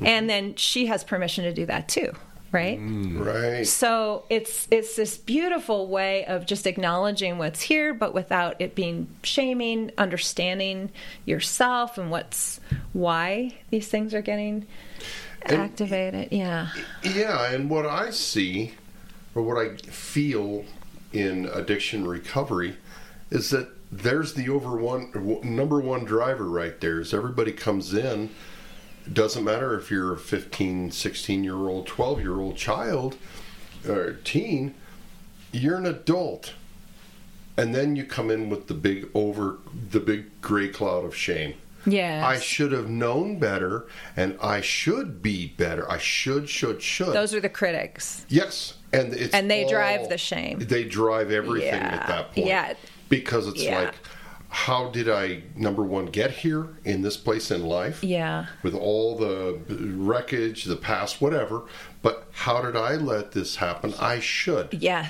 And 0.02 0.28
then 0.28 0.56
she 0.56 0.86
has 0.86 1.04
permission 1.04 1.44
to 1.44 1.54
do 1.54 1.66
that 1.66 1.88
too 1.88 2.12
right 2.52 2.80
mm. 2.80 3.24
right. 3.24 3.66
so 3.66 4.24
it's 4.28 4.66
it's 4.70 4.96
this 4.96 5.16
beautiful 5.16 5.88
way 5.88 6.24
of 6.26 6.46
just 6.46 6.66
acknowledging 6.66 7.38
what's 7.38 7.60
here, 7.60 7.94
but 7.94 8.14
without 8.14 8.60
it 8.60 8.74
being 8.74 9.08
shaming, 9.22 9.90
understanding 9.98 10.90
yourself 11.24 11.98
and 11.98 12.10
what's 12.10 12.60
why 12.92 13.54
these 13.70 13.88
things 13.88 14.14
are 14.14 14.22
getting 14.22 14.66
And- 15.42 15.60
activated. 15.60 16.28
Yeah. 16.32 16.68
Yeah, 17.02 17.52
and 17.52 17.70
what 17.70 17.86
I 17.86 18.10
see, 18.10 18.74
or 19.34 19.42
what 19.42 19.56
I 19.56 19.76
feel 19.76 20.64
in 21.12 21.46
addiction 21.46 22.06
recovery, 22.06 22.76
is 23.30 23.50
that 23.50 23.68
there's 23.92 24.34
the 24.34 24.48
over 24.48 24.76
one 24.76 25.40
number 25.42 25.80
one 25.80 26.04
driver 26.04 26.48
right 26.48 26.80
there. 26.80 27.00
Is 27.00 27.12
everybody 27.12 27.52
comes 27.52 27.92
in, 27.94 28.30
doesn't 29.12 29.44
matter 29.44 29.76
if 29.78 29.90
you're 29.90 30.12
a 30.12 30.18
15, 30.18 30.90
16 30.90 31.44
year 31.44 31.56
old, 31.56 31.86
12 31.86 32.20
year 32.20 32.38
old 32.40 32.56
child 32.56 33.16
or 33.88 34.14
teen, 34.24 34.74
you're 35.52 35.76
an 35.76 35.86
adult. 35.86 36.54
And 37.56 37.74
then 37.74 37.96
you 37.96 38.04
come 38.04 38.30
in 38.30 38.48
with 38.48 38.68
the 38.68 38.74
big 38.74 39.08
over 39.14 39.58
the 39.90 40.00
big 40.00 40.40
gray 40.40 40.68
cloud 40.68 41.04
of 41.04 41.14
shame. 41.14 41.54
Yeah. 41.86 42.26
I 42.26 42.38
should 42.38 42.72
have 42.72 42.88
known 42.90 43.38
better, 43.38 43.86
and 44.16 44.36
I 44.42 44.60
should 44.60 45.22
be 45.22 45.48
better. 45.48 45.90
I 45.90 45.96
should, 45.98 46.48
should, 46.48 46.82
should. 46.82 47.14
Those 47.14 47.34
are 47.34 47.40
the 47.40 47.48
critics. 47.48 48.24
yes, 48.28 48.74
and 48.92 49.14
it's 49.14 49.32
And 49.34 49.50
they 49.50 49.66
drive 49.66 50.08
the 50.10 50.18
shame. 50.18 50.58
They 50.58 50.84
drive 50.84 51.30
everything 51.30 51.68
Yeah. 51.80 51.98
at 52.00 52.06
that 52.06 52.32
point. 52.34 52.46
Yeah. 52.46 52.74
because 53.08 53.48
it's 53.48 53.62
Yeah. 53.62 53.80
like, 53.80 53.94
how 54.52 54.88
did 54.90 55.08
I 55.08 55.42
number 55.54 55.82
one 55.82 56.06
get 56.06 56.30
here 56.32 56.68
in 56.84 57.02
this 57.02 57.16
place 57.16 57.50
in 57.50 57.64
life? 57.64 58.02
Yeah. 58.04 58.46
with 58.62 58.74
all 58.74 59.16
the 59.16 59.58
wreckage, 59.68 60.64
the 60.64 60.76
past, 60.76 61.20
whatever. 61.20 61.62
But 62.02 62.26
how 62.32 62.60
did 62.62 62.76
I 62.76 62.96
let 62.96 63.32
this 63.32 63.56
happen? 63.56 63.94
I 64.00 64.20
should. 64.20 64.74
Yeah. 64.74 65.08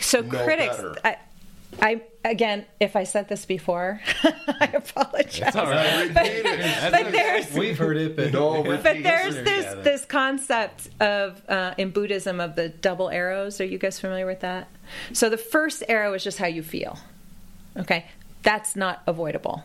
So 0.00 0.20
Know 0.20 0.44
critics, 0.44 0.76
better. 0.76 0.94
I, 1.04 1.16
I 1.80 2.02
again, 2.24 2.66
if 2.80 2.96
I 2.96 3.04
said 3.04 3.28
this 3.28 3.46
before, 3.46 4.00
I 4.22 4.70
apologize. 4.74 5.56
all 5.56 5.64
right. 5.66 6.02
Repeat 6.08 6.44
it. 6.44 6.92
But 6.92 7.12
there's 7.12 7.52
We've 7.54 7.78
heard 7.78 7.96
it, 7.96 8.16
but 8.16 8.32
No, 8.32 8.62
but 8.82 8.82
there's 8.82 9.34
this 9.36 9.64
Yeah. 9.64 9.74
this 9.82 10.04
concept 10.04 10.88
of 11.00 11.40
uh, 11.48 11.74
in 11.78 11.90
Buddhism 11.90 12.40
of 12.40 12.56
the 12.56 12.68
double 12.68 13.08
arrows. 13.10 13.60
Are 13.60 13.64
you 13.64 13.78
guys 13.78 13.98
familiar 14.00 14.26
with 14.26 14.40
that? 14.40 14.68
So 15.12 15.30
the 15.30 15.38
first 15.38 15.82
arrow 15.88 16.12
is 16.14 16.22
just 16.24 16.38
how 16.38 16.46
you 16.48 16.62
feel. 16.62 16.98
Okay, 17.78 18.04
that's 18.42 18.76
not 18.76 19.02
avoidable. 19.06 19.62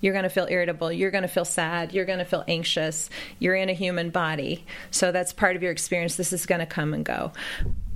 You're 0.00 0.14
going 0.14 0.24
to 0.24 0.30
feel 0.30 0.46
irritable. 0.48 0.90
You're 0.90 1.10
going 1.10 1.22
to 1.22 1.28
feel 1.28 1.44
sad. 1.44 1.92
You're 1.92 2.06
going 2.06 2.20
to 2.20 2.24
feel 2.24 2.44
anxious. 2.48 3.10
You're 3.38 3.54
in 3.54 3.68
a 3.68 3.74
human 3.74 4.10
body. 4.10 4.64
So 4.90 5.12
that's 5.12 5.32
part 5.32 5.56
of 5.56 5.62
your 5.62 5.72
experience. 5.72 6.16
This 6.16 6.32
is 6.32 6.46
going 6.46 6.60
to 6.60 6.66
come 6.66 6.94
and 6.94 7.04
go. 7.04 7.32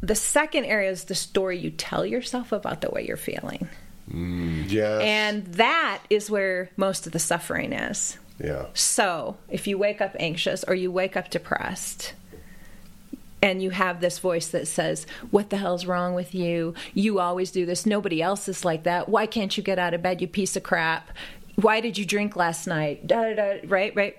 The 0.03 0.14
second 0.14 0.66
area 0.66 0.91
is 0.91 1.05
the 1.05 1.14
story 1.14 1.59
you 1.59 1.70
tell 1.70 2.05
yourself 2.05 2.53
about 2.53 2.82
the 2.82 2.91
way 2.91 3.07
you're 3.07 3.16
feeling. 3.16 3.68
Mm. 4.12 4.70
Yes. 4.70 5.01
And 5.03 5.47
that 5.55 6.03
is 6.11 6.30
where 6.30 6.68
most 6.76 7.07
of 7.07 7.12
the 7.12 7.18
suffering 7.18 7.72
is. 7.72 8.18
yeah. 8.39 8.66
So, 8.74 9.39
if 9.49 9.66
you 9.66 9.78
wake 9.78 10.03
up 10.03 10.14
anxious 10.20 10.62
or 10.64 10.74
you 10.74 10.93
wake 10.93 11.16
up 11.16 11.30
depressed, 11.30 12.12
and 13.45 13.62
you 13.62 13.68
have 13.70 14.01
this 14.01 14.18
voice 14.18 14.47
that 14.49 14.66
says, 14.66 15.07
What 15.30 15.51
the 15.51 15.59
hell's 15.59 15.84
wrong 15.84 16.14
with 16.14 16.34
you? 16.34 16.72
You 16.95 17.20
always 17.20 17.51
do 17.51 17.66
this. 17.66 17.84
Nobody 17.84 18.22
else 18.22 18.49
is 18.49 18.64
like 18.64 18.84
that. 18.84 19.07
Why 19.11 19.26
can't 19.26 19.55
you 19.55 19.62
get 19.62 19.78
out 19.78 19.92
of 19.92 20.01
bed, 20.03 20.22
you 20.22 20.26
piece 20.26 20.57
of 20.57 20.62
crap? 20.62 21.11
Why 21.57 21.80
did 21.80 21.99
you 21.99 22.07
drink 22.07 22.34
last 22.36 22.66
night? 22.66 23.07
Da, 23.07 23.22
da, 23.22 23.34
da, 23.34 23.61
right, 23.68 23.95
right. 23.95 24.16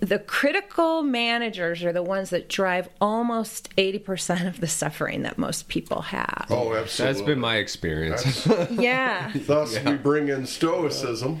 The 0.00 0.18
critical 0.18 1.02
managers 1.02 1.82
are 1.82 1.92
the 1.94 2.02
ones 2.02 2.28
that 2.30 2.48
drive 2.48 2.88
almost 3.00 3.74
80% 3.76 4.46
of 4.46 4.60
the 4.60 4.68
suffering 4.68 5.22
that 5.22 5.38
most 5.38 5.68
people 5.68 6.02
have. 6.02 6.46
Oh, 6.50 6.74
absolutely. 6.74 7.14
That's 7.14 7.26
been 7.26 7.40
my 7.40 7.56
experience. 7.56 8.46
Yeah. 8.70 9.32
Thus, 9.34 9.82
we 9.82 9.94
bring 9.94 10.28
in 10.28 10.46
stoicism. 10.46 11.40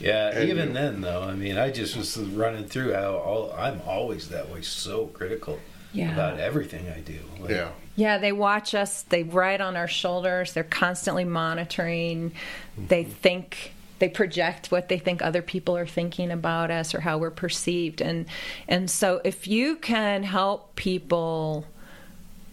Yeah, 0.00 0.30
And 0.30 0.48
even 0.48 0.68
you- 0.68 0.74
then 0.74 1.02
though, 1.02 1.22
I 1.22 1.34
mean, 1.34 1.56
I 1.58 1.70
just 1.70 1.94
was 1.96 2.16
running 2.18 2.64
through 2.64 2.94
how 2.94 3.16
all, 3.16 3.52
I'm 3.52 3.80
always 3.86 4.30
that 4.30 4.50
way, 4.50 4.62
so 4.62 5.06
critical 5.08 5.60
Yeah. 5.94 6.12
about 6.12 6.38
everything 6.38 6.88
I 6.88 7.00
do. 7.00 7.18
Like, 7.40 7.50
Yeah. 7.50 7.70
Yeah, 7.96 8.18
they 8.18 8.32
watch 8.32 8.74
us. 8.74 9.02
They 9.02 9.22
ride 9.22 9.60
on 9.60 9.76
our 9.76 9.86
shoulders. 9.86 10.52
They're 10.52 10.64
constantly 10.64 11.24
monitoring. 11.24 12.32
Mm-hmm. 12.32 12.88
They 12.88 13.04
think 13.04 13.72
they 14.00 14.08
project 14.08 14.72
what 14.72 14.88
they 14.88 14.98
think 14.98 15.22
other 15.22 15.42
people 15.42 15.76
are 15.76 15.86
thinking 15.86 16.30
about 16.32 16.70
us 16.70 16.94
or 16.94 17.00
how 17.00 17.18
we're 17.18 17.30
perceived. 17.30 18.00
And 18.00 18.26
and 18.66 18.90
so 18.90 19.20
if 19.24 19.46
you 19.46 19.76
can 19.76 20.24
help 20.24 20.74
people 20.74 21.66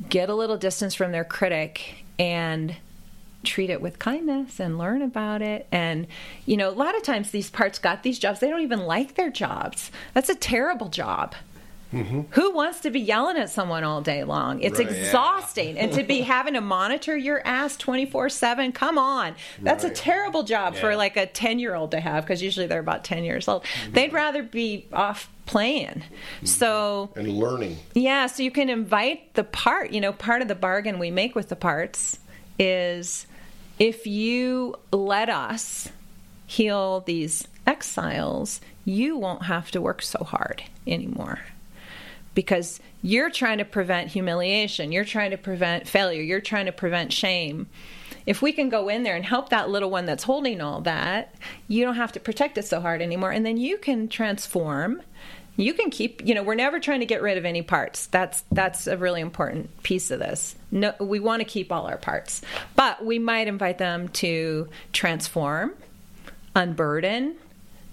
get 0.09 0.29
a 0.29 0.35
little 0.35 0.57
distance 0.57 0.93
from 0.93 1.11
their 1.11 1.23
critic 1.23 2.03
and 2.19 2.75
treat 3.43 3.71
it 3.71 3.81
with 3.81 3.97
kindness 3.97 4.59
and 4.59 4.77
learn 4.77 5.01
about 5.01 5.41
it 5.41 5.65
and 5.71 6.05
you 6.45 6.55
know 6.55 6.69
a 6.69 6.71
lot 6.71 6.95
of 6.95 7.01
times 7.01 7.31
these 7.31 7.49
parts 7.49 7.79
got 7.79 8.03
these 8.03 8.19
jobs 8.19 8.39
they 8.39 8.49
don't 8.49 8.61
even 8.61 8.81
like 8.81 9.15
their 9.15 9.31
jobs 9.31 9.89
that's 10.13 10.29
a 10.29 10.35
terrible 10.35 10.89
job 10.89 11.33
Mm-hmm. 11.91 12.21
who 12.31 12.53
wants 12.53 12.79
to 12.81 12.89
be 12.89 12.99
yelling 12.99 13.37
at 13.37 13.49
someone 13.49 13.83
all 13.83 14.01
day 14.01 14.23
long? 14.23 14.61
It's 14.61 14.79
Right. 14.79 14.89
Yeah. 14.89 14.97
exhausting. 14.97 15.77
and 15.77 15.91
to 15.93 16.03
be 16.03 16.21
having 16.35 16.53
to 16.53 16.61
monitor 16.61 17.17
your 17.17 17.45
ass 17.45 17.75
24 17.77 18.29
7, 18.29 18.71
come 18.71 18.97
on. 18.97 19.35
That's 19.61 19.83
Right. 19.83 19.91
a 19.91 19.95
terrible 19.95 20.43
job 20.43 20.75
for 20.75 20.95
like 20.95 21.17
a 21.17 21.25
10 21.25 21.59
year 21.59 21.75
old 21.75 21.91
to 21.91 21.99
have 21.99 22.23
because 22.23 22.41
usually 22.41 22.67
they're 22.67 22.79
about 22.79 23.03
10 23.03 23.23
years 23.23 23.47
old. 23.47 23.63
Mm-hmm. 23.63 23.91
They'd 23.93 24.13
rather 24.13 24.41
be 24.43 24.87
off 24.93 25.29
playing. 25.45 26.03
Mm-hmm. 26.03 26.45
So, 26.45 27.09
And 27.15 27.27
learning. 27.27 27.77
yeah, 27.93 28.27
so 28.27 28.41
you 28.43 28.51
can 28.51 28.69
invite 28.69 29.33
the 29.33 29.43
part. 29.43 29.91
You 29.91 29.99
know, 30.01 30.13
part 30.13 30.41
of 30.41 30.47
the 30.47 30.55
bargain 30.55 30.97
we 30.99 31.11
make 31.11 31.35
with 31.35 31.49
the 31.49 31.55
parts 31.57 32.19
is 32.57 33.27
if 33.79 34.05
you 34.07 34.75
let 34.93 35.27
us 35.29 35.89
heal 36.45 37.01
these 37.01 37.47
exiles, 37.67 38.61
you 38.85 39.17
won't 39.17 39.43
have 39.45 39.71
to 39.71 39.81
work 39.81 40.01
so 40.01 40.23
hard 40.23 40.63
anymore. 40.87 41.39
Because 42.33 42.79
you're 43.01 43.29
trying 43.29 43.57
to 43.57 43.65
prevent 43.65 44.09
humiliation, 44.09 44.91
you're 44.91 45.05
trying 45.05 45.31
to 45.31 45.37
prevent 45.37 45.87
failure, 45.87 46.21
you're 46.21 46.41
trying 46.41 46.67
to 46.67 46.71
prevent 46.71 47.11
shame. 47.11 47.67
If 48.25 48.41
we 48.41 48.51
can 48.51 48.69
go 48.69 48.87
in 48.89 49.03
there 49.03 49.15
and 49.15 49.25
help 49.25 49.49
that 49.49 49.69
little 49.69 49.89
one 49.89 50.05
that's 50.05 50.23
holding 50.23 50.61
all 50.61 50.81
that, 50.81 51.33
you 51.67 51.83
don't 51.83 51.95
have 51.95 52.11
to 52.13 52.19
protect 52.19 52.57
it 52.57 52.65
so 52.65 52.79
hard 52.79 53.01
anymore. 53.01 53.31
And 53.31 53.45
then 53.45 53.57
you 53.57 53.77
can 53.77 54.07
transform. 54.07 55.01
You 55.57 55.73
can 55.73 55.89
keep 55.89 56.25
you 56.25 56.33
know 56.33 56.43
we're 56.43 56.55
never 56.55 56.79
trying 56.79 57.01
to 57.01 57.05
get 57.05 57.21
rid 57.21 57.37
of 57.37 57.45
any 57.45 57.61
parts. 57.61 58.07
That's 58.07 58.43
that's 58.51 58.87
a 58.87 58.97
really 58.97 59.21
important 59.21 59.83
piece 59.83 60.11
of 60.11 60.19
this. 60.19 60.55
No 60.71 60.93
we 60.99 61.19
want 61.19 61.41
to 61.41 61.45
keep 61.45 61.71
all 61.71 61.87
our 61.87 61.97
parts 61.97 62.41
but 62.75 63.03
we 63.05 63.19
might 63.19 63.47
invite 63.47 63.77
them 63.77 64.07
to 64.09 64.69
transform 64.93 65.73
unburden 66.55 67.35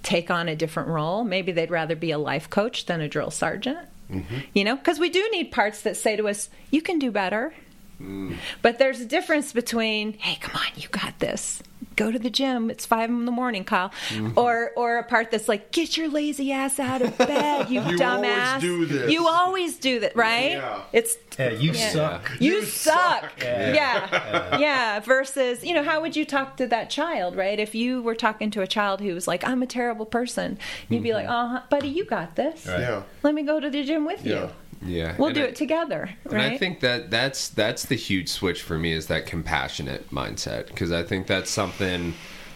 take 0.03 0.31
on 0.31 0.49
a 0.49 0.57
different 0.57 0.89
role. 0.89 1.25
Maybe 1.25 1.53
they'd 1.53 1.71
rather 1.71 1.97
be 1.97 2.13
a 2.13 2.19
life 2.19 2.49
coach 2.49 2.87
than 2.87 3.01
a 3.01 3.09
drill 3.09 3.31
sergeant 3.31 3.89
Mm-hmm. 4.11 4.39
you 4.55 4.65
know 4.65 4.75
because 4.75 4.99
we 4.99 5.11
do 5.11 5.29
need 5.33 5.53
parts 5.53 5.83
that 5.83 5.95
say 5.95 6.17
to 6.17 6.29
us 6.29 6.49
you 6.71 6.81
can 6.81 6.99
do 6.99 7.11
better. 7.11 7.53
Mm. 8.01 8.37
But 8.63 8.79
there's 8.79 9.01
a 9.01 9.05
difference 9.05 9.53
between, 9.53 10.13
hey, 10.19 10.39
come 10.41 10.55
on, 10.55 10.69
you 10.77 10.89
got 10.89 11.19
this. 11.19 11.63
Go 11.99 12.13
to 12.13 12.19
the 12.19 12.31
gym. 12.31 12.71
It's 12.71 12.87
five 12.87 13.11
in 13.11 13.25
the 13.25 13.33
morning, 13.33 13.65
Kyle. 13.65 13.91
Mm-hmm. 14.11 14.39
Or 14.39 14.71
or 14.77 14.99
a 14.99 15.03
part 15.03 15.33
that's 15.33 15.49
like, 15.49 15.73
get 15.73 15.97
your 15.97 16.09
lazy 16.09 16.53
ass 16.53 16.79
out 16.79 17.03
of 17.03 17.19
bed, 17.19 17.69
you, 17.69 17.81
You 17.89 17.99
dumbass. 17.99 18.55
always 18.55 18.63
do 18.63 18.87
this. 18.87 19.11
You 19.13 19.27
always 19.27 19.77
do 19.79 20.01
that, 20.01 20.15
right? 20.15 20.53
Yeah. 20.53 20.83
It's 20.93 21.17
Yeah, 21.39 21.51
you 21.51 21.73
Yeah. 21.73 21.91
suck. 21.91 22.31
you, 22.41 22.53
You 22.55 22.63
suck. 22.65 23.23
suck. 23.23 23.33
Yeah. 23.43 24.59
yeah. 24.59 25.01
Versus, 25.01 25.65
you 25.65 25.75
know, 25.75 25.83
how 25.83 26.01
would 26.01 26.15
you 26.15 26.25
talk 26.25 26.57
to 26.59 26.67
that 26.69 26.89
child, 26.89 27.35
right? 27.37 27.59
If 27.59 27.75
you 27.75 28.01
were 28.03 28.15
talking 28.15 28.51
to 28.53 28.63
a 28.63 28.67
child 28.67 29.01
who 29.01 29.13
was 29.15 29.27
like, 29.27 29.43
I'm 29.47 29.63
a 29.63 29.67
terrible 29.67 30.07
person, 30.07 30.59
you'd 30.89 31.03
be 31.03 31.09
mm-hmm. 31.11 31.27
like, 31.27 31.27
oh, 31.29 31.63
buddy, 31.69 31.89
you 31.89 32.05
got 32.05 32.37
this. 32.37 32.67
Right. 32.67 32.81
Yeah. 32.81 33.03
Let 33.25 33.35
me 33.35 33.43
go 33.43 33.59
to 33.61 33.69
the 33.71 33.83
gym 33.85 34.05
with 34.07 34.25
Yeah. 34.25 34.43
you. 34.45 34.51
Yeah. 34.85 35.15
We'll 35.19 35.29
And 35.29 35.35
do 35.35 35.43
I- 35.43 35.47
it 35.47 35.57
together, 35.57 36.11
And? 36.31 36.41
I 36.41 36.57
think 36.59 36.81
that 36.81 37.11
that's 37.11 37.49
that's 37.49 37.85
the 37.87 37.95
huge 37.97 38.29
switch 38.29 38.63
for 38.63 38.79
me 38.79 38.93
is 38.93 39.07
that 39.09 39.27
compassionate 39.27 40.11
mindset 40.11 40.67
because 40.69 40.93
I 40.93 41.03
think 41.03 41.27
that's 41.27 41.51
something 41.51 42.15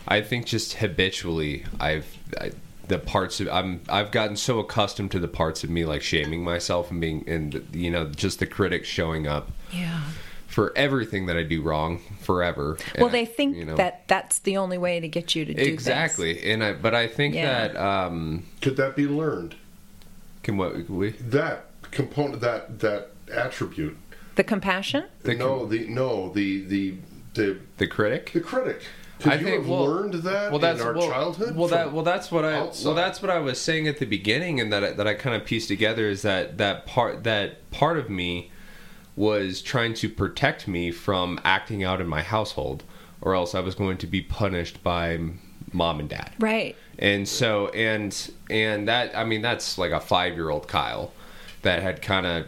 I 0.09 0.21
think 0.21 0.47
just 0.47 0.75
habitually 0.75 1.65
I've 1.81 2.07
I, 2.41 2.53
the 2.89 2.99
parts 2.99 3.41
of 3.41 3.49
I'm 3.49 3.81
I've 3.89 4.11
gotten 4.11 4.37
so 4.37 4.59
accustomed 4.59 5.11
to 5.13 5.19
the 5.21 5.29
parts 5.29 5.65
of 5.65 5.71
me 5.71 5.85
like 5.85 6.03
shaming 6.03 6.43
myself 6.45 6.91
and 6.91 7.01
being 7.01 7.25
and 7.29 7.67
you 7.73 7.91
know 7.91 8.07
just 8.07 8.39
the 8.39 8.47
critics 8.47 8.89
showing 8.89 9.27
up 9.27 9.51
yeah. 9.73 10.03
for 10.49 10.73
everything 10.77 11.27
that 11.27 11.37
I 11.37 11.43
do 11.45 11.63
wrong 11.63 12.01
forever. 12.21 12.77
Well, 12.97 13.07
And 13.07 13.15
they 13.15 13.23
I- 13.23 13.25
think 13.25 13.57
you 13.57 13.65
know, 13.65 13.77
that 13.77 14.03
that's 14.09 14.41
the 14.41 14.57
only 14.59 14.79
way 14.79 15.01
to 15.01 15.09
get 15.09 15.35
you 15.35 15.45
to 15.45 15.55
do 15.55 15.61
it. 15.61 15.67
exactly, 15.69 16.43
and 16.53 16.63
I 16.63 16.73
but 16.75 16.95
I 16.95 17.07
think 17.07 17.35
Yeah. 17.35 17.69
that 17.69 17.77
um 17.77 18.45
Could 18.61 18.77
that 18.77 18.97
be 18.97 19.07
learned? 19.07 19.55
can 20.43 20.57
what 20.57 20.89
we 20.91 21.11
That 21.11 21.67
component, 21.93 22.41
that 22.41 22.81
that 22.81 23.11
attribute. 23.33 23.97
The 24.35 24.45
compassion. 24.45 25.05
the 25.23 25.35
no, 25.35 25.67
the 25.67 25.87
no, 25.87 26.33
the 26.33 26.65
the 26.65 26.95
the 27.35 27.59
the 27.77 27.87
critic 27.87 28.33
the 28.33 28.41
critic. 28.41 28.83
Could 29.21 29.33
I 29.33 29.37
you 29.37 29.45
think 29.45 29.61
have 29.61 29.69
well, 29.69 29.85
learned 29.85 30.15
that 30.15 30.51
well, 30.51 30.59
that's, 30.59 30.81
in 30.81 30.87
our 30.87 30.95
well, 30.95 31.09
childhood? 31.09 31.55
Well, 31.55 31.69
that 31.69 31.93
well, 31.93 32.03
that's 32.03 32.33
what 32.33 32.45
I 32.45 32.55
outside? 32.55 32.87
well, 32.87 32.95
that's 32.97 33.23
what 33.23 33.31
I 33.31 33.39
was 33.39 33.61
saying 33.61 33.87
at 33.87 33.99
the 33.99 34.05
beginning, 34.07 34.59
and 34.59 34.73
that 34.73 34.83
I, 34.83 34.91
that 34.93 35.07
I 35.07 35.15
kind 35.15 35.37
of 35.37 35.47
pieced 35.47 35.69
together 35.69 36.09
is 36.09 36.23
that 36.23 36.59
that 36.59 36.87
part 36.87 37.23
that 37.23 37.71
part 37.71 37.99
of 37.99 38.11
me 38.11 38.51
was 39.15 39.63
trying 39.63 39.95
to 39.95 40.09
protect 40.09 40.67
me 40.67 40.91
from 40.91 41.39
acting 41.45 41.85
out 41.85 42.01
in 42.01 42.09
my 42.09 42.23
household, 42.23 42.83
or 43.21 43.35
else 43.35 43.55
I 43.55 43.61
was 43.61 43.77
going 43.77 43.99
to 43.99 44.07
be 44.09 44.23
punished 44.23 44.83
by 44.83 45.21
mom 45.73 46.01
and 46.01 46.09
dad. 46.09 46.33
Right. 46.41 46.75
And 46.99 47.29
so 47.29 47.69
and 47.69 48.33
and 48.51 48.89
that 48.89 49.17
I 49.17 49.25
mean 49.25 49.43
that's 49.43 49.79
like 49.79 49.93
a 49.93 50.01
five 50.01 50.35
year 50.35 50.51
old 50.51 50.67
Kyle 50.67 51.13
that 51.63 51.83
had 51.83 52.03
kind 52.03 52.27
of 52.27 52.47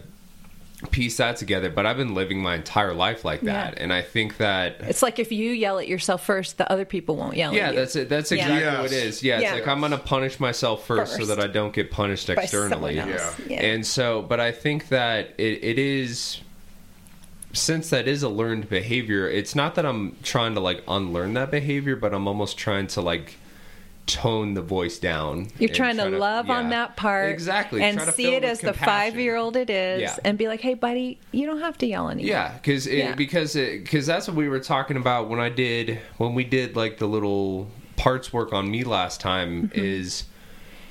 pieced 0.90 1.18
that 1.18 1.36
together. 1.36 1.70
But 1.70 1.86
I've 1.86 1.96
been 1.96 2.14
living 2.14 2.42
my 2.42 2.56
entire 2.56 2.92
life 2.92 3.24
like 3.24 3.40
that, 3.42 3.74
Yeah. 3.76 3.82
and 3.82 3.92
I 3.92 4.02
think 4.02 4.36
that 4.36 4.76
It's 4.80 5.02
like 5.02 5.18
if 5.18 5.32
you 5.32 5.50
yell 5.52 5.78
at 5.78 5.88
yourself 5.88 6.24
first, 6.26 6.58
the 6.58 6.70
other 6.70 6.84
people 6.84 7.16
won't 7.16 7.36
yell 7.36 7.54
yeah, 7.54 7.68
at 7.68 7.74
you. 7.74 7.80
that's 7.80 7.96
it. 7.96 8.08
That's 8.10 8.30
Yeah. 8.30 8.38
exactly 8.54 8.82
what 8.82 8.92
it 8.92 8.94
Yes. 8.96 9.04
is. 9.04 9.22
Yeah, 9.22 9.40
Yeah. 9.40 9.54
it's 9.54 9.60
like 9.60 9.68
I'm 9.68 9.80
gonna 9.80 9.96
punish 9.98 10.38
myself 10.40 10.86
first, 10.86 11.16
so 11.16 11.24
that 11.26 11.40
I 11.40 11.46
don't 11.46 11.72
get 11.72 11.90
punished 11.90 12.28
externally. 12.28 12.96
Yeah. 12.96 13.30
Yeah. 13.48 13.62
And 13.62 13.86
so, 13.86 14.20
but 14.22 14.40
I 14.40 14.52
think 14.52 14.88
that 14.88 15.30
it, 15.38 15.64
it 15.64 15.78
is 15.78 16.40
since 17.52 17.90
that 17.90 18.08
is 18.08 18.22
a 18.24 18.28
learned 18.28 18.68
behavior. 18.68 19.28
It's 19.30 19.54
not 19.54 19.76
that 19.76 19.86
I'm 19.86 20.16
trying 20.24 20.54
to 20.54 20.60
like 20.60 20.82
unlearn 20.88 21.34
that 21.34 21.50
behavior, 21.52 21.94
but 21.96 22.12
I'm 22.12 22.26
almost 22.26 22.58
trying 22.58 22.88
to 22.88 23.00
like 23.00 23.36
tone 24.06 24.54
the 24.54 24.62
voice 24.62 24.98
down. 24.98 25.48
You're 25.58 25.68
trying 25.70 25.96
try 25.96 26.04
to 26.04 26.10
try 26.10 26.18
love 26.18 26.50
on 26.50 26.70
that 26.70 26.96
part. 26.96 27.30
Exactly. 27.30 27.82
And 27.82 27.96
Try 27.96 28.06
to 28.06 28.12
see 28.12 28.34
it 28.34 28.44
as 28.44 28.60
the 28.60 28.72
five 28.72 29.16
year 29.18 29.36
old 29.36 29.56
it 29.56 29.70
is 29.70 30.02
Yeah. 30.02 30.16
and 30.24 30.36
be 30.36 30.46
like, 30.48 30.60
hey, 30.60 30.74
buddy, 30.74 31.18
you 31.32 31.46
don't 31.46 31.60
have 31.60 31.78
to 31.78 31.86
yell 31.86 32.10
anymore. 32.10 32.28
Yeah, 32.30 32.52
because 32.54 32.86
Yeah. 32.86 33.14
because 33.14 33.54
because 33.54 34.06
that's 34.06 34.28
what 34.28 34.36
we 34.36 34.48
were 34.48 34.60
talking 34.60 34.96
about 34.96 35.28
when 35.28 35.40
I 35.40 35.48
did 35.48 36.00
when 36.18 36.34
we 36.34 36.44
did 36.44 36.76
like 36.76 36.98
the 36.98 37.06
little 37.06 37.68
parts 37.96 38.32
work 38.32 38.52
on 38.52 38.70
me 38.70 38.84
last 38.84 39.20
time 39.20 39.68
Mm-hmm. 39.68 39.78
is 39.80 40.24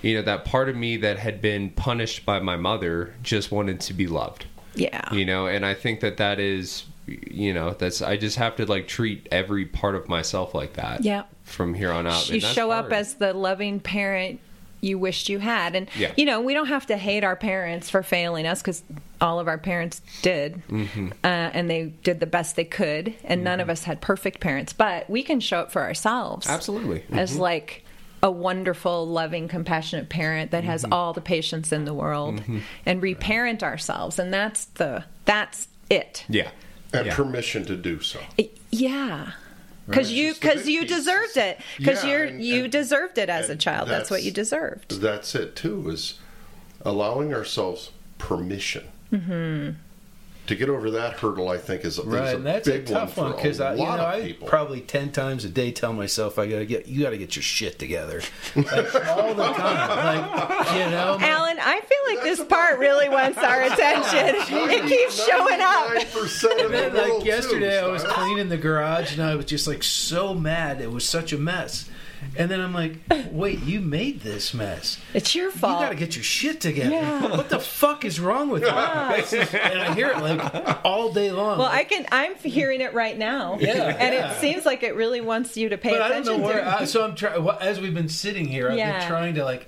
you 0.02 0.16
know 0.16 0.22
that 0.24 0.44
part 0.46 0.68
of 0.70 0.76
me 0.76 0.98
that 0.98 1.20
had 1.20 1.42
been 1.42 1.70
punished 1.70 2.26
by 2.26 2.40
my 2.40 2.56
mother 2.58 3.14
just 3.24 3.52
wanted 3.52 3.80
to 3.82 3.94
be 3.94 4.08
loved 4.08 4.46
Yeah. 4.76 5.14
you 5.14 5.24
know 5.26 5.46
and 5.48 5.66
i 5.66 5.74
think 5.74 6.00
that 6.02 6.18
that 6.18 6.40
is 6.40 6.86
you 7.08 7.54
know 7.54 7.72
that's 7.72 8.02
i 8.02 8.18
just 8.18 8.38
have 8.38 8.56
to 8.58 8.66
like 8.66 8.88
treat 8.88 9.28
every 9.32 9.66
part 9.66 9.96
of 9.96 10.10
myself 10.10 10.54
like 10.54 10.74
that 10.74 11.04
Yeah. 11.06 11.24
From 11.44 11.74
here 11.74 11.92
on 11.92 12.08
out 12.08 12.28
you 12.30 12.36
and 12.36 12.44
that's 12.44 12.54
show 12.54 12.72
up 12.72 12.92
as 12.92 13.16
the 13.16 13.34
loving 13.34 13.80
parent 13.80 14.40
you 14.82 14.98
wished 15.00 15.30
you 15.30 15.40
had. 15.40 15.76
And 15.76 15.88
Yeah. 15.96 16.12
you 16.18 16.26
know 16.26 16.42
we 16.42 16.54
don't 16.54 16.68
have 16.68 16.86
to 16.88 16.98
hate 16.98 17.24
our 17.24 17.36
parents 17.36 17.90
for 17.90 18.04
failing 18.04 18.46
us 18.46 18.62
because 18.62 18.84
all 19.22 19.40
of 19.40 19.48
our 19.48 19.58
parents 19.58 20.02
did. 20.22 20.62
Mm-hmm. 20.68 21.08
uh, 21.24 21.28
and 21.28 21.70
they 21.70 21.94
did 22.04 22.20
the 22.20 22.26
best 22.26 22.56
they 22.56 22.66
could 22.66 23.14
and 23.24 23.44
none 23.44 23.60
of 23.62 23.70
us 23.70 23.84
had 23.86 24.02
perfect 24.02 24.40
parents. 24.42 24.74
But 24.74 25.10
we 25.10 25.24
can 25.24 25.40
show 25.40 25.60
up 25.60 25.72
for 25.72 25.82
ourselves 25.82 26.48
absolutely. 26.50 27.04
as 27.12 27.38
like 27.38 27.86
a 28.22 28.32
wonderful 28.32 29.06
loving 29.08 29.48
compassionate 29.50 30.08
parent 30.10 30.52
that 30.52 30.64
has 30.64 30.84
Mm-hmm. 30.84 30.94
all 30.94 31.14
the 31.14 31.22
patience 31.22 31.72
in 31.72 31.86
the 31.86 31.94
world 31.94 32.42
and 32.86 33.02
reparent 33.02 33.64
ourselves 33.64 34.18
and 34.20 34.34
that's 34.34 34.66
the 34.66 35.04
that's 35.26 35.68
it. 35.90 36.26
Yeah. 36.28 36.50
And 36.94 37.06
yeah. 37.08 37.16
permission 37.16 37.66
to 37.66 37.76
do 37.76 38.02
so. 38.02 38.20
yeah 38.72 39.32
because 39.86 40.08
Right. 40.08 40.16
you 40.18 40.34
because 40.34 40.68
you 40.68 40.86
deserved 40.86 41.38
it 41.38 41.60
because 41.78 42.04
Yeah, 42.04 42.10
you're 42.12 42.24
and- 42.26 42.44
you 42.44 42.64
and- 42.64 42.72
deserved 42.72 43.18
it 43.18 43.30
as 43.30 43.50
a 43.50 43.56
child 43.56 43.90
that's, 43.90 44.10
what 44.10 44.24
you 44.24 44.32
deserved 44.32 45.02
That's 45.02 45.36
it 45.36 45.56
too. 45.56 45.90
Is 45.90 46.16
allowing 46.86 47.34
ourselves 47.34 47.92
permission. 48.18 48.86
Mm-hmm. 49.12 49.70
To 50.48 50.56
get 50.56 50.68
over 50.68 50.92
that 50.92 51.14
hurdle, 51.14 51.48
I 51.48 51.58
think 51.58 51.86
is, 51.86 51.98
is 51.98 52.06
Right, 52.06 52.34
a 52.34 52.36
and 52.36 52.46
that's 52.46 52.68
a 52.68 52.72
big 52.72 52.86
tough 52.88 53.16
one 53.16 53.28
one 53.28 53.32
for 53.38 53.42
because 53.44 53.60
a 53.62 53.66
I, 53.68 53.74
you 53.76 53.80
lot 53.80 53.98
know, 53.98 54.04
of 54.06 54.14
I 54.14 54.22
people. 54.24 54.48
probably 54.48 54.82
ten 54.82 55.10
times 55.14 55.46
a 55.46 55.50
day 55.50 55.72
tell 55.72 55.94
myself 55.94 56.38
I 56.38 56.48
gotta 56.48 56.66
get, 56.66 56.86
you 56.86 57.02
gotta 57.02 57.18
get 57.18 57.38
your 57.38 57.44
shit 57.44 57.80
together, 57.80 58.22
like, 58.56 58.68
all 59.08 59.34
the 59.34 59.54
time. 59.54 60.20
Like, 60.20 60.74
you 60.74 60.92
know, 60.92 61.18
Alan, 61.22 61.58
I 61.62 61.80
feel 61.80 62.16
like 62.16 62.24
this 62.26 62.44
part 62.44 62.80
really 62.80 63.08
wants 63.08 63.38
our 63.38 63.62
attention. 63.62 64.36
It 64.70 64.86
keeps 64.90 65.26
showing 65.26 65.62
up. 65.62 65.88
99% 65.92 66.44
of 66.44 66.58
the 66.58 66.70
Man, 66.70 66.94
world, 66.94 67.18
like 67.20 67.26
yesterday, 67.26 67.80
too, 67.80 67.86
I 67.86 67.90
was 67.90 68.04
cleaning 68.04 68.50
the 68.50 68.58
garage 68.58 69.14
and 69.14 69.22
I 69.24 69.36
was 69.36 69.46
just 69.46 69.66
like 69.66 69.82
so 69.82 70.34
mad. 70.34 70.82
It 70.82 70.92
was 70.92 71.08
such 71.08 71.32
a 71.32 71.38
mess. 71.38 71.88
And 72.38 72.50
then 72.50 72.60
I'm 72.62 72.74
like, 72.74 72.98
wait, 73.32 73.60
you 73.64 73.80
made 73.82 74.22
this 74.22 74.54
mess. 74.54 75.00
It's 75.14 75.34
your 75.36 75.52
fault. 75.52 75.80
You 75.82 75.86
got 75.88 75.90
to 75.92 75.96
get 75.96 76.16
your 76.16 76.24
shit 76.24 76.62
together. 76.62 76.92
Yeah. 76.92 77.22
What 77.38 77.50
the 77.50 77.60
fuck 77.60 78.06
is 78.06 78.20
wrong 78.20 78.50
with 78.50 78.64
you? 78.64 78.70
and 78.70 79.82
I 79.82 79.94
hear 79.94 80.08
it 80.08 80.18
like 80.20 80.80
all 80.86 81.12
day 81.12 81.32
long. 81.32 81.58
well, 81.60 81.68
I 81.68 81.84
can. 81.84 82.06
I'm 82.12 82.36
hearing 82.36 82.82
it 82.82 82.94
right 82.94 83.18
now. 83.18 83.58
Yeah, 83.60 83.96
and 84.00 84.14
yeah. 84.14 84.32
it 84.34 84.40
seems 84.42 84.66
like 84.66 84.84
it 84.84 84.96
really 84.96 85.22
wants 85.22 85.58
you 85.58 85.70
to 85.70 85.78
pay 85.78 85.92
but 85.92 86.02
I 86.02 86.10
don't 86.10 86.22
attention 86.22 86.42
know 86.42 86.48
to. 86.50 86.54
where. 86.56 86.60
it. 86.60 86.68
I, 86.68 86.86
so 86.86 87.04
I'm 87.04 87.16
trying. 87.16 87.48
As 87.62 87.80
we've 87.80 87.94
been 87.94 88.10
sitting 88.10 88.46
here, 88.46 88.70
I've 88.70 88.78
Yeah. 88.78 89.00
been 89.00 89.08
trying 89.08 89.36
to 89.36 89.44
like 89.46 89.68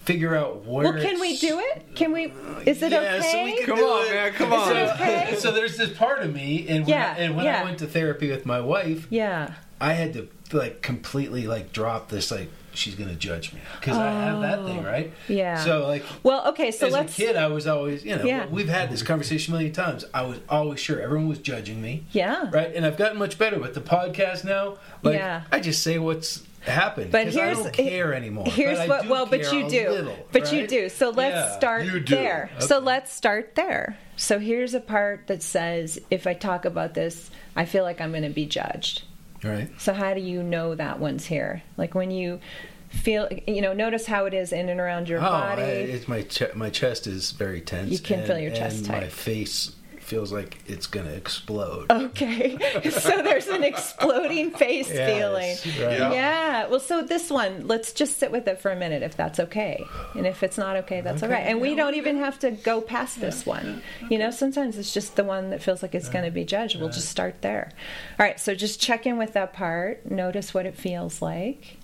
figure 0.00 0.34
out 0.34 0.64
where. 0.64 0.84
well, 0.92 1.02
can 1.02 1.20
we 1.20 1.36
do 1.36 1.58
it? 1.60 1.94
Can 1.94 2.12
we? 2.12 2.32
Is 2.66 2.82
it 2.82 2.92
Yeah, 2.92 3.16
okay? 3.20 3.30
so 3.32 3.44
we 3.44 3.56
can 3.58 3.66
Come 3.66 3.76
do 3.76 3.84
on, 3.84 4.06
it. 4.06 4.10
man, 4.14 4.32
come 4.32 4.52
Is 4.52 4.58
on. 4.60 4.76
it 4.76 4.90
okay? 4.90 5.36
So 5.38 5.50
there's 5.52 5.76
this 5.76 5.96
part 5.96 6.20
of 6.22 6.32
me, 6.32 6.66
and 6.68 6.84
when, 6.84 6.88
Yeah, 6.90 7.14
I, 7.16 7.20
and 7.20 7.36
when 7.36 7.44
yeah. 7.44 7.60
I 7.60 7.64
went 7.64 7.78
to 7.80 7.86
therapy 7.86 8.30
with 8.30 8.46
my 8.46 8.60
wife, 8.60 9.06
yeah. 9.10 9.52
I 9.80 9.92
had 9.92 10.12
to 10.14 10.28
like 10.52 10.82
completely 10.82 11.46
like 11.46 11.72
drop 11.72 12.08
this 12.08 12.30
like 12.30 12.48
she's 12.72 12.94
gonna 12.94 13.14
judge 13.14 13.52
me 13.52 13.60
because 13.80 13.96
I 13.96 14.10
have 14.10 14.40
that 14.40 14.64
thing 14.64 14.80
oh. 14.80 14.82
right. 14.88 15.12
Oh, 15.12 15.32
Yeah. 15.32 15.62
So 15.64 15.86
like 15.86 16.04
Well, 16.22 16.48
okay. 16.48 16.70
So 16.70 16.86
as 16.86 16.92
let's. 16.92 17.12
a 17.12 17.16
kid, 17.16 17.36
I 17.36 17.48
was 17.48 17.66
always 17.66 18.04
you 18.04 18.16
know 18.16 18.24
Yeah. 18.24 18.46
we've 18.46 18.68
had 18.68 18.90
this 18.90 19.02
conversation 19.02 19.52
a 19.52 19.56
million 19.56 19.72
times. 19.74 20.04
I 20.14 20.22
was 20.22 20.38
always 20.48 20.80
sure 20.80 21.00
everyone 21.00 21.28
was 21.28 21.38
judging 21.38 21.80
me. 21.82 22.04
Yeah. 22.12 22.50
Right, 22.52 22.74
and 22.74 22.86
I've 22.86 22.96
gotten 22.96 23.18
much 23.18 23.38
better 23.38 23.58
with 23.58 23.74
the 23.74 23.80
podcast 23.80 24.44
now. 24.44 24.78
Like 25.02 25.16
Yeah. 25.16 25.42
I 25.52 25.60
just 25.60 25.82
say 25.82 25.98
what's 25.98 26.42
happened. 26.62 27.12
But 27.12 27.28
here's 27.28 27.58
I 27.58 27.62
don't 27.62 27.72
care 27.72 28.14
anymore. 28.14 28.46
Here's 28.46 28.86
what. 28.88 29.08
well, 29.08 29.26
but 29.26 29.52
you 29.52 29.68
do. 29.68 29.90
little, 29.90 30.26
but 30.32 30.52
you 30.52 30.66
do. 30.66 30.88
So 30.88 31.10
let's 31.10 31.34
Yeah. 31.34 31.56
start 31.56 31.84
You 31.86 32.00
do. 32.00 32.14
there. 32.14 32.50
So 32.58 32.78
let's 32.78 33.12
start 33.12 33.54
there. 33.54 33.98
So 34.16 34.38
here's 34.38 34.74
a 34.74 34.80
part 34.80 35.28
that 35.28 35.42
says, 35.42 35.98
if 36.10 36.26
I 36.26 36.34
talk 36.34 36.64
about 36.64 36.94
this, 36.94 37.30
I 37.54 37.64
feel 37.64 37.84
like 37.84 38.00
I'm 38.00 38.10
going 38.10 38.24
to 38.24 38.28
be 38.30 38.46
judged. 38.46 39.02
Right. 39.42 39.68
So 39.78 39.92
how 39.92 40.14
do 40.14 40.20
you 40.20 40.42
know 40.42 40.74
that 40.74 40.98
one's 40.98 41.26
here? 41.26 41.62
Like 41.76 41.94
when 41.94 42.10
you 42.10 42.40
feel, 42.88 43.28
you 43.46 43.60
know, 43.60 43.72
notice 43.72 44.06
how 44.06 44.24
it 44.24 44.34
is 44.34 44.52
in 44.52 44.68
and 44.68 44.80
around 44.80 45.08
your 45.08 45.20
Oh, 45.20 45.22
body. 45.22 45.62
I, 45.62 45.66
it's 45.66 46.08
my 46.08 46.22
che- 46.22 46.50
my 46.54 46.70
chest 46.70 47.06
is 47.06 47.32
very 47.32 47.60
tense. 47.60 47.90
You 47.90 47.98
can 47.98 48.20
and, 48.20 48.26
feel 48.26 48.38
your 48.38 48.50
chest 48.50 48.86
tight. 48.86 49.02
My 49.02 49.08
face 49.08 49.72
feels 50.08 50.32
like 50.32 50.58
it's 50.66 50.86
gonna 50.86 51.10
explode. 51.12 51.86
Okay. 51.90 52.56
so 52.90 53.22
there's 53.22 53.46
an 53.46 53.62
exploding 53.62 54.50
face 54.52 54.88
Yes, 54.90 55.62
feeling. 55.62 55.86
right. 55.86 55.98
Yeah. 55.98 56.12
Yeah. 56.12 56.66
Well, 56.68 56.80
so 56.80 57.02
this 57.02 57.30
one, 57.30 57.68
let's 57.68 57.92
just 57.92 58.18
sit 58.18 58.32
with 58.32 58.48
it 58.48 58.60
for 58.60 58.70
a 58.70 58.76
minute 58.76 59.02
if 59.02 59.16
that's 59.16 59.38
okay. 59.38 59.84
And 60.14 60.26
if 60.26 60.42
it's 60.42 60.56
not 60.58 60.76
okay, 60.76 61.02
that's 61.02 61.22
all 61.22 61.28
Okay. 61.28 61.36
right. 61.42 61.46
And 61.46 61.60
we 61.60 61.74
don't 61.74 61.94
even 61.94 62.16
have 62.16 62.38
to 62.40 62.50
go 62.52 62.80
past 62.80 63.20
this 63.20 63.44
one. 63.44 63.82
You 64.10 64.18
know, 64.18 64.30
sometimes 64.30 64.78
it's 64.78 64.94
just 64.94 65.16
the 65.16 65.24
one 65.24 65.50
that 65.50 65.62
feels 65.62 65.82
like 65.82 65.94
it's 65.94 66.08
going 66.08 66.24
to 66.24 66.30
be 66.30 66.44
judged. 66.44 66.80
We'll 66.80 66.88
just 66.88 67.08
start 67.10 67.42
there. 67.42 67.70
All 68.18 68.24
right. 68.26 68.40
So 68.40 68.54
just 68.54 68.80
check 68.80 69.06
in 69.06 69.18
with 69.18 69.34
that 69.34 69.52
part. 69.52 70.10
Notice 70.10 70.54
what 70.54 70.64
it 70.66 70.74
feels 70.76 71.20
like. 71.20 71.76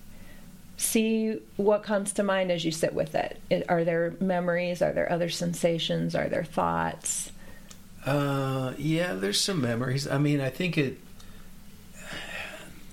See 0.77 1.39
what 1.55 1.83
comes 1.83 2.11
to 2.13 2.23
mind 2.23 2.51
as 2.51 2.65
you 2.65 2.71
sit 2.71 2.93
with 2.93 3.15
it. 3.15 3.39
it 3.49 3.65
are 3.69 3.83
there 3.85 4.15
memories? 4.19 4.81
Are 4.81 4.91
there 4.91 5.09
other 5.11 5.29
sensations? 5.29 6.15
Are 6.15 6.27
there 6.27 6.43
thoughts? 6.43 7.31
Uh, 8.05 8.73
yeah, 8.77 9.13
there's 9.13 9.39
some 9.41 9.61
memories. 9.61 10.07
I 10.07 10.17
mean, 10.17 10.39
I 10.41 10.49
think 10.49 10.77
it. 10.77 10.99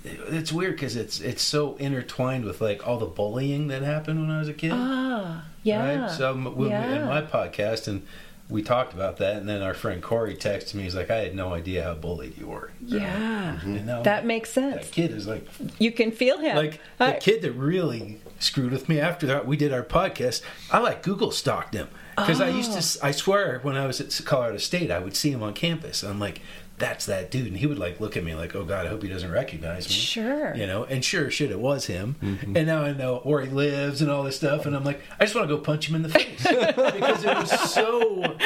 It's 0.05 0.53
weird 0.53 0.73
because 0.75 0.97
it's 0.97 1.21
it's 1.21 1.43
so 1.43 1.77
intertwined 1.77 2.45
with 2.45 2.61
like 2.61 2.87
all 2.87 2.99
the 2.99 3.07
bullying 3.07 3.69
that 3.69 3.83
happened 3.83 4.21
when 4.21 4.31
I 4.31 4.41
was 4.41 4.49
a 4.49 4.53
kid. 4.55 4.73
Ah, 4.75 5.45
yeah. 5.63 6.03
Right. 6.03 6.11
So 6.11 6.31
m- 6.33 6.45
when 6.45 6.57
we- 6.57 6.69
yeah. 6.71 7.03
in 7.03 7.07
my 7.07 7.23
podcast, 7.23 7.87
and 7.87 8.03
we 8.49 8.63
talked 8.63 8.93
about 8.95 9.19
that, 9.19 9.37
and 9.37 9.49
then 9.49 9.63
our 9.63 9.75
friend 9.75 10.03
Corey 10.03 10.35
texted 10.35 10.75
me. 10.75 10.83
He's 10.83 10.97
like, 10.97 11.09
"I 11.09 11.19
had 11.19 11.37
no 11.37 11.55
idea 11.55 11.85
how 11.85 11.95
bullied 11.95 12.37
you 12.37 12.49
were." 12.49 12.73
So, 12.89 12.97
Yeah, 12.97 13.65
You 13.65 13.81
know, 13.81 14.03
that 14.03 14.27
makes 14.27 14.51
sense. 14.51 14.87
that 14.87 14.91
kid 14.93 15.13
is 15.13 15.29
like 15.29 15.47
You 15.79 15.93
can 15.93 16.11
feel 16.11 16.39
him. 16.39 16.57
like 16.57 16.81
the 16.99 17.19
kid 17.21 17.43
that 17.43 17.53
really 17.53 18.19
screwed 18.41 18.73
with 18.73 18.89
me 18.89 18.99
after 18.99 19.25
that 19.29 19.47
we 19.47 19.57
did 19.57 19.73
our 19.73 19.85
podcast 19.85 20.43
i 20.73 20.77
like 20.81 21.01
google 21.05 21.31
stalked 21.31 21.75
him 21.75 21.87
because 22.17 22.41
i 22.41 22.49
used 22.49 22.73
to 22.73 22.99
oh. 23.03 23.09
I 23.09 23.11
swear 23.13 23.61
when 23.63 23.77
i 23.77 23.87
was 23.87 24.01
at 24.01 24.21
colorado 24.25 24.59
state 24.59 24.91
i 24.91 24.99
would 24.99 25.17
see 25.17 25.31
him 25.31 25.43
on 25.43 25.55
campus 25.55 26.03
and 26.03 26.13
i'm 26.13 26.19
like 26.19 26.41
that's 26.79 27.07
that 27.07 27.31
dude 27.31 27.47
and 27.47 27.57
he 27.57 27.67
would 27.67 27.79
like 27.79 28.01
look 28.01 28.17
at 28.17 28.25
me 28.25 28.35
like 28.35 28.55
oh 28.57 28.65
god 28.65 28.87
i 28.87 28.89
hope 28.89 29.03
he 29.03 29.09
doesn't 29.09 29.31
recognize 29.31 29.89
me 29.89 29.95
Sure. 29.95 30.55
you 30.55 30.67
know 30.67 30.85
and 30.85 31.05
sure 31.05 31.31
shit 31.31 31.51
it 31.51 31.61
was 31.61 31.87
him 31.87 32.17
mm-hmm. 32.21 32.57
and 32.57 32.67
now 32.67 32.83
i 32.83 32.93
know 32.93 33.21
where 33.23 33.43
he 33.43 33.51
lives 33.51 34.03
and 34.03 34.11
all 34.11 34.23
this 34.25 34.37
stuff 34.37 34.67
and 34.67 34.75
i'm 34.75 34.83
like 34.85 35.01
i 35.21 35.25
just 35.25 35.35
want 35.35 35.49
to 35.49 35.55
go 35.57 35.61
punch 35.61 35.89
him 35.89 35.95
in 35.95 36.03
the 36.03 36.09
face 36.09 36.43
because 36.43 37.25
it 37.25 37.37
was 37.37 37.51
so 37.73 38.37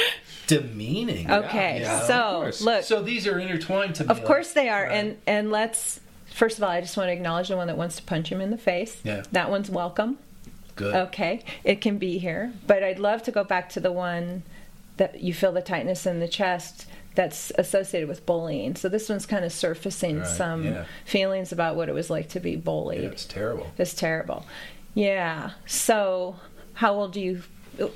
demeaning 0.47 1.31
Okay, 1.31 1.81
Yeah, 1.81 2.01
of 2.01 2.55
so 2.55 2.65
look, 2.65 2.85
so 2.85 3.03
these 3.03 3.27
are 3.27 3.39
intertwined 3.39 3.95
to 3.97 4.05
me 4.05 4.11
of 4.11 4.25
course 4.25 4.49
like- 4.49 4.55
they 4.55 4.69
are, 4.69 4.85
right. 4.85 4.93
and 4.93 5.19
and 5.27 5.51
let's 5.51 6.01
first 6.37 6.59
of 6.59 6.65
all, 6.65 6.71
I 6.71 6.81
just 6.81 6.97
want 6.97 7.09
to 7.09 7.13
acknowledge 7.13 7.49
the 7.49 7.57
one 7.57 7.67
that 7.67 7.77
wants 7.77 7.97
to 7.97 8.03
punch 8.03 8.31
him 8.31 8.41
in 8.41 8.51
the 8.51 8.59
face. 8.59 9.01
Yeah. 9.03 9.23
that 9.33 9.51
one's 9.51 9.71
welcome. 9.71 10.19
Good 10.77 10.95
Okay, 10.95 11.43
it 11.65 11.81
can 11.81 11.99
be 11.99 12.19
here, 12.19 12.53
but 12.67 12.83
I'd 12.83 12.99
love 12.99 13.23
to 13.25 13.33
go 13.33 13.43
back 13.45 13.69
to 13.71 13.81
the 13.81 13.93
one 13.93 14.43
that 14.99 15.21
you 15.21 15.35
feel 15.35 15.53
the 15.53 15.61
tightness 15.63 16.07
in 16.07 16.21
the 16.21 16.29
chest 16.29 16.87
that's 17.15 17.51
associated 17.59 18.09
with 18.09 18.25
bullying. 18.27 18.77
So 18.77 18.89
this 18.89 19.09
one's 19.09 19.27
kind 19.27 19.45
of 19.45 19.53
surfacing 19.53 20.19
Right, 20.19 20.27
some 20.27 20.65
yeah. 20.65 20.85
feelings 21.05 21.51
about 21.53 21.75
what 21.77 21.89
it 21.89 21.95
was 21.95 22.09
like 22.11 22.29
to 22.31 22.41
be 22.41 22.53
yeah, 22.53 22.57
bullied. 22.59 23.05
it's 23.05 23.25
terrible 23.27 23.67
It's 23.79 23.95
terrible. 23.95 24.47
Yeah. 24.95 25.51
So, 25.67 26.37
how 26.75 26.95
old 26.95 27.13
do 27.13 27.21
you? 27.21 27.43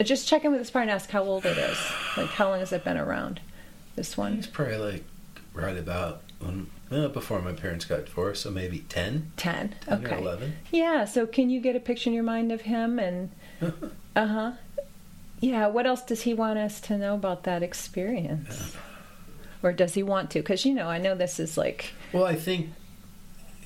Just 0.02 0.28
check 0.28 0.44
in 0.44 0.50
with 0.52 0.60
this 0.60 0.70
part 0.70 0.82
and 0.82 0.90
ask 0.90 1.08
how 1.10 1.22
old 1.24 1.46
it 1.46 1.56
is. 1.56 1.78
Like, 2.16 2.28
how 2.28 2.50
long 2.50 2.58
has 2.60 2.72
it 2.72 2.84
been 2.84 2.98
around? 2.98 3.40
This 3.96 4.16
one. 4.16 4.34
It's 4.34 4.46
probably 4.46 4.76
like 4.76 5.04
right 5.54 5.76
about 5.78 6.20
when, 6.40 6.66
well, 6.90 7.08
before 7.08 7.40
my 7.40 7.52
parents 7.52 7.84
got 7.84 8.04
divorced, 8.06 8.42
so 8.42 8.50
maybe 8.50 8.80
10, 8.88 9.32
Ten. 9.36 9.74
10 9.82 10.04
or 10.04 10.06
Okay. 10.08 10.18
11. 10.20 10.52
Yeah. 10.72 11.04
So, 11.04 11.26
can 11.26 11.48
you 11.50 11.60
get 11.60 11.76
a 11.76 11.80
picture 11.80 12.10
in 12.10 12.14
your 12.14 12.24
mind 12.24 12.50
of 12.52 12.62
him 12.62 12.98
and? 12.98 13.30
Uh 14.16 14.26
huh. 14.26 14.52
Yeah. 15.38 15.68
What 15.68 15.86
else 15.86 16.02
does 16.02 16.22
he 16.22 16.34
want 16.34 16.58
us 16.58 16.80
to 16.82 16.98
know 16.98 17.14
about 17.14 17.44
that 17.44 17.62
experience? 17.62 18.74
Or 19.62 19.72
does 19.72 19.94
he 19.94 20.02
want 20.02 20.30
to? 20.32 20.40
Because 20.40 20.64
you 20.66 20.74
know, 20.74 20.88
I 20.88 20.98
know 20.98 21.14
this 21.14 21.38
is 21.38 21.56
like. 21.56 21.92
Well, 22.12 22.24
I 22.24 22.34
think 22.34 22.70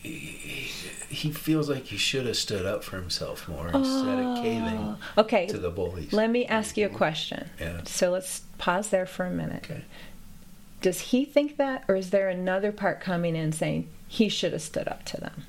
he, 0.02 0.10
he 1.08 1.30
feels 1.32 1.70
like 1.70 1.84
he 1.86 1.96
should 1.96 2.26
have 2.26 2.36
stood 2.36 2.66
up 2.66 2.84
for 2.84 2.96
himself 2.96 3.48
more 3.48 3.68
instead 3.68 4.18
of 4.18 4.42
caving 4.42 4.96
Okay. 5.16 5.46
to 5.46 5.56
the 5.58 5.70
bullies. 5.70 6.12
Let 6.12 6.28
me 6.30 6.44
ask 6.46 6.76
you 6.76 6.84
a 6.86 6.90
question. 6.90 7.48
Yeah. 7.58 7.80
So 7.86 8.10
let's 8.10 8.40
pause 8.58 8.90
there 8.90 9.06
for 9.06 9.24
a 9.24 9.30
minute. 9.30 9.64
Okay. 9.64 9.84
Does 10.84 11.00
he 11.00 11.24
think 11.24 11.56
that, 11.56 11.82
or 11.88 11.96
is 11.96 12.10
there 12.10 12.28
another 12.28 12.70
part 12.70 13.00
coming 13.00 13.34
in 13.36 13.52
saying 13.52 13.88
he 14.06 14.28
should 14.28 14.52
have 14.52 14.60
stood 14.60 14.86
up 14.86 15.02
to 15.06 15.16
them? 15.18 15.44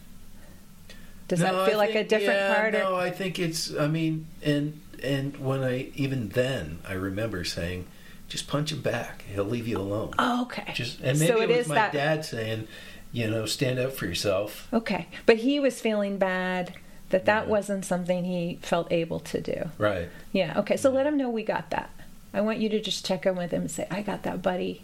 Does 1.28 1.42
No, 1.42 1.48
that 1.48 1.56
I 1.56 1.68
feel 1.68 1.78
like 1.78 1.94
a 1.94 2.06
different 2.06 2.40
yeah, 2.40 2.56
part? 2.56 2.72
No, 2.72 2.94
or, 2.94 3.02
I 3.02 3.10
think 3.10 3.38
it's. 3.38 3.76
I 3.76 3.88
mean, 3.88 4.28
and 4.42 4.80
and 5.04 5.36
when 5.36 5.62
I 5.62 5.92
even 5.96 6.30
then 6.30 6.80
I 6.88 6.94
remember 6.94 7.44
saying, 7.44 7.86
just 8.30 8.48
punch 8.48 8.72
him 8.72 8.80
back. 8.80 9.24
He'll 9.24 9.44
leave 9.44 9.68
you 9.68 9.78
alone. 9.78 10.14
oh, 10.18 10.44
okay. 10.44 10.72
Just 10.74 11.02
and 11.02 11.20
maybe 11.20 11.34
so 11.34 11.42
it, 11.42 11.50
it 11.50 11.58
was 11.58 11.58
is 11.66 11.68
my 11.68 11.76
that. 11.76 11.92
dad 11.92 12.24
saying, 12.24 12.70
you 13.12 13.30
know, 13.30 13.46
stand 13.46 13.78
up 13.78 13.92
for 13.92 14.06
yourself. 14.06 14.70
Okay, 14.72 15.08
but 15.26 15.36
he 15.40 15.60
was 15.60 15.82
feeling 15.82 16.18
bad 16.18 16.76
that 17.10 17.26
that 17.26 17.44
Yeah. 17.44 17.50
wasn't 17.52 17.84
something 17.84 18.24
he 18.24 18.58
felt 18.62 18.90
able 18.90 19.20
to 19.20 19.42
do. 19.42 19.70
Right. 19.78 20.08
Yeah. 20.32 20.60
Okay. 20.60 20.78
So 20.78 20.92
let 20.92 21.06
him 21.06 21.18
know 21.18 21.30
we 21.30 21.44
got 21.44 21.72
that. 21.72 21.90
I 22.34 22.40
want 22.40 22.60
you 22.60 22.70
to 22.70 22.80
just 22.80 23.06
check 23.06 23.26
in 23.26 23.36
with 23.36 23.52
him 23.52 23.64
and 23.64 23.72
say, 23.72 23.86
"I 23.92 24.02
got 24.02 24.24
that, 24.24 24.42
buddy. 24.42 24.84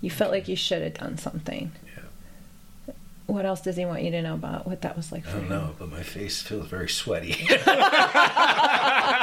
You 0.00 0.10
felt 0.10 0.30
like 0.30 0.48
you 0.48 0.56
should 0.56 0.82
have 0.82 0.94
done 0.94 1.18
something." 1.18 1.72
Yeah. 1.86 2.94
What 3.26 3.44
else 3.44 3.60
does 3.60 3.76
he 3.76 3.84
want 3.84 4.02
you 4.04 4.12
to 4.12 4.22
know 4.22 4.34
about 4.34 4.68
what 4.68 4.82
that 4.82 4.96
was 4.96 5.10
like 5.10 5.26
I 5.26 5.30
for 5.30 5.36
don't 5.38 5.42
him? 5.44 5.48
know, 5.50 5.74
but 5.78 5.90
my 5.90 6.02
face 6.04 6.42
feels 6.42 6.66
very 6.68 6.88
sweaty. 6.88 7.48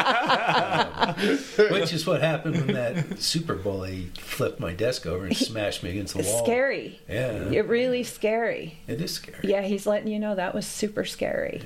Um, 0.06 1.14
which 1.72 1.94
is 1.94 2.06
what 2.06 2.22
happened 2.22 2.56
when 2.58 2.74
that 2.76 3.20
Super 3.20 3.56
Bowl 3.56 3.84
he 3.84 4.10
flipped 4.18 4.60
my 4.60 4.74
desk 4.74 5.06
over 5.06 5.26
and 5.26 5.36
smashed 5.36 5.84
me 5.84 5.92
against 5.92 6.14
the 6.14 6.20
It's 6.22 6.30
wall. 6.30 6.44
scary. 6.46 7.00
Yeah. 7.10 7.50
It 7.50 7.68
really 7.68 8.04
scary. 8.04 8.78
It 8.88 9.02
is 9.02 9.14
scary. 9.14 9.40
Yeah, 9.44 9.62
he's 9.62 9.86
letting 9.86 10.08
you 10.08 10.20
know 10.20 10.36
that 10.36 10.54
was 10.56 10.66
super 10.66 11.06
scary. 11.06 11.62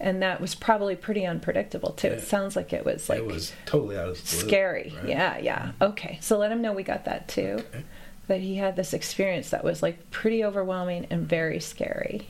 And 0.00 0.22
that 0.22 0.40
was 0.40 0.54
probably 0.54 0.96
pretty 0.96 1.26
unpredictable 1.26 1.90
too. 1.92 2.08
It 2.08 2.22
sounds 2.22 2.54
like 2.56 2.72
it 2.72 2.84
was 2.84 3.08
like 3.08 3.18
it 3.18 3.26
was 3.26 3.52
totally 3.66 3.96
out 3.96 4.08
of 4.08 4.16
the 4.16 4.36
blue. 4.36 4.48
scary. 4.48 4.92
right? 4.96 5.08
Yeah, 5.08 5.38
yeah. 5.38 5.58
Mm-hmm. 5.58 5.82
Okay. 5.84 6.18
So 6.22 6.38
let 6.38 6.52
him 6.52 6.62
know 6.62 6.72
we 6.72 6.82
got 6.84 7.04
that 7.06 7.28
too. 7.28 7.62
Okay. 7.74 7.84
That 8.28 8.40
he 8.40 8.56
had 8.56 8.76
this 8.76 8.92
experience 8.94 9.50
that 9.50 9.64
was 9.64 9.82
like 9.82 10.10
pretty 10.10 10.44
overwhelming 10.44 11.06
and 11.10 11.26
very 11.28 11.60
scary. 11.60 12.28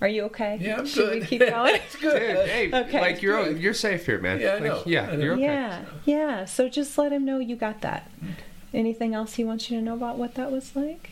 Are 0.00 0.08
you 0.08 0.24
okay? 0.24 0.58
Yeah, 0.60 0.78
I'm 0.78 0.86
Should 0.86 1.08
good. 1.08 1.20
we 1.22 1.26
keep 1.26 1.40
going? 1.48 1.76
it's 1.76 1.96
good. 1.96 2.48
Hey, 2.48 2.70
Okay. 2.74 3.00
like 3.00 3.22
you're 3.22 3.44
Good. 3.44 3.58
you're 3.62 3.74
safe 3.74 4.04
here, 4.06 4.18
man. 4.20 4.40
Yeah, 4.40 4.48
I 4.48 4.52
Like, 4.54 4.62
know. 4.64 4.82
yeah, 4.86 5.02
I 5.10 5.16
know. 5.16 5.24
you're 5.24 5.32
okay. 5.34 5.42
Yeah, 5.44 5.84
yeah. 6.04 6.44
So 6.44 6.68
just 6.68 6.98
let 6.98 7.12
him 7.12 7.24
know 7.24 7.38
you 7.38 7.56
got 7.56 7.80
that. 7.82 8.10
Anything 8.74 9.14
else 9.14 9.34
he 9.34 9.44
wants 9.44 9.70
you 9.70 9.78
to 9.78 9.82
know 9.84 9.94
about 9.94 10.18
what 10.18 10.34
that 10.34 10.50
was 10.50 10.74
like? 10.76 11.10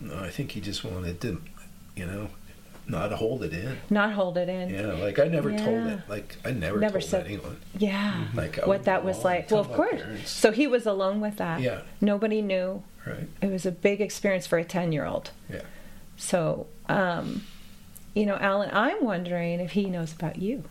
No, 0.00 0.18
I 0.18 0.30
think 0.30 0.52
he 0.52 0.60
just 0.60 0.84
wanted 0.84 1.20
to, 1.20 1.42
you 1.96 2.06
know, 2.06 2.28
not 2.88 3.12
hold 3.12 3.42
it 3.42 3.52
in. 3.52 3.78
Not 3.90 4.12
hold 4.12 4.36
it 4.38 4.48
in. 4.48 4.70
Yeah, 4.70 4.92
like 4.94 5.18
I 5.18 5.28
never 5.28 5.50
told 5.56 5.86
it. 5.86 6.00
Like 6.08 6.36
I 6.44 6.50
never, 6.52 6.78
Never 6.78 7.00
told 7.00 7.10
said- 7.10 7.26
anyone. 7.26 7.58
Yeah. 7.78 8.24
Like 8.34 8.56
what 8.66 8.84
that 8.84 9.04
was 9.04 9.24
like. 9.24 9.50
Well, 9.50 9.60
of 9.60 9.72
course. 9.72 10.00
parents. 10.02 10.30
So 10.30 10.50
he 10.52 10.66
was 10.66 10.86
alone 10.86 11.20
with 11.20 11.36
that. 11.36 11.60
Yeah. 11.60 11.82
Nobody 12.00 12.40
knew. 12.42 12.82
Right. 13.06 13.28
It 13.42 13.50
was 13.50 13.64
a 13.66 13.70
big 13.72 14.00
experience 14.00 14.46
for 14.46 14.58
a 14.58 14.64
10 14.64 14.92
year 14.92 15.04
old. 15.06 15.30
Yeah. 15.50 15.62
So, 16.16 16.66
um, 16.88 17.44
you 18.14 18.26
know, 18.26 18.36
Alan, 18.36 18.70
I'm 18.72 19.04
wondering 19.04 19.60
if 19.60 19.72
he 19.72 19.84
knows 19.86 20.12
about 20.12 20.36
you. 20.38 20.64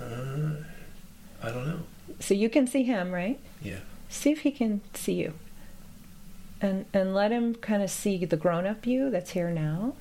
Uh, 0.00 0.50
I 1.42 1.50
don't 1.50 1.66
know. 1.66 1.80
So 2.20 2.34
you 2.34 2.48
can 2.50 2.66
see 2.66 2.82
him, 2.82 3.12
right? 3.12 3.38
Yeah. 3.62 3.78
See 4.08 4.30
if 4.30 4.40
he 4.40 4.50
can 4.50 4.80
see 4.94 5.14
you. 5.14 5.32
And 6.60 6.86
and 6.94 7.14
let 7.14 7.30
him 7.32 7.54
kind 7.54 7.82
of 7.82 7.90
see 7.90 8.24
the 8.24 8.36
grown 8.36 8.66
up 8.66 8.86
you 8.86 9.10
that's 9.10 9.30
here 9.30 9.50
now. 9.50 9.94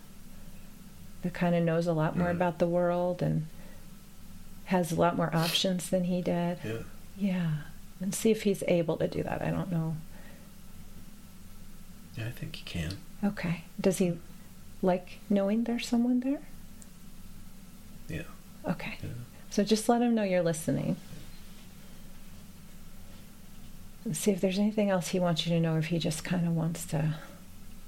That 1.25 1.33
kind 1.33 1.55
of 1.55 1.63
knows 1.63 1.87
a 1.87 1.93
lot 1.93 2.15
more 2.15 2.27
Mhm. 2.27 2.35
about 2.35 2.59
the 2.59 2.67
world 2.67 3.23
and 3.23 3.47
has 4.65 4.91
a 4.91 4.95
lot 4.95 5.17
more 5.17 5.35
options 5.35 5.89
than 5.89 6.03
he 6.03 6.21
did. 6.21 6.59
Yeah. 6.63 6.77
Yeah. 7.17 7.51
And 7.99 8.13
see 8.13 8.29
if 8.29 8.43
he's 8.43 8.61
able 8.67 8.95
to 8.97 9.07
do 9.07 9.23
that. 9.23 9.41
I 9.41 9.49
don't 9.49 9.71
know. 9.71 9.95
Yeah, 12.15 12.27
I 12.27 12.29
think 12.29 12.57
he 12.57 12.63
can. 12.63 12.97
Okay. 13.23 13.63
Does 13.81 13.97
he 13.97 14.19
like 14.83 15.17
knowing 15.27 15.63
there's 15.63 15.87
someone 15.87 16.19
there? 16.19 16.41
Yeah. 18.07 18.21
Okay. 18.67 18.99
Yeah. 19.01 19.09
So 19.49 19.63
just 19.63 19.89
let 19.89 20.03
him 20.03 20.13
know 20.13 20.21
you're 20.21 20.43
listening. 20.43 20.95
And 24.03 24.15
see 24.15 24.29
if 24.29 24.41
there's 24.41 24.59
anything 24.59 24.91
else 24.91 25.07
he 25.07 25.19
wants 25.19 25.47
you 25.47 25.53
to 25.55 25.59
know, 25.59 25.73
or 25.73 25.79
if 25.79 25.87
he 25.87 25.97
just 25.97 26.23
kind 26.23 26.45
of 26.47 26.55
wants 26.55 26.85
to 26.85 27.15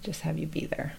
just 0.02 0.22
have 0.22 0.40
you 0.40 0.48
be 0.48 0.66
there. 0.66 0.94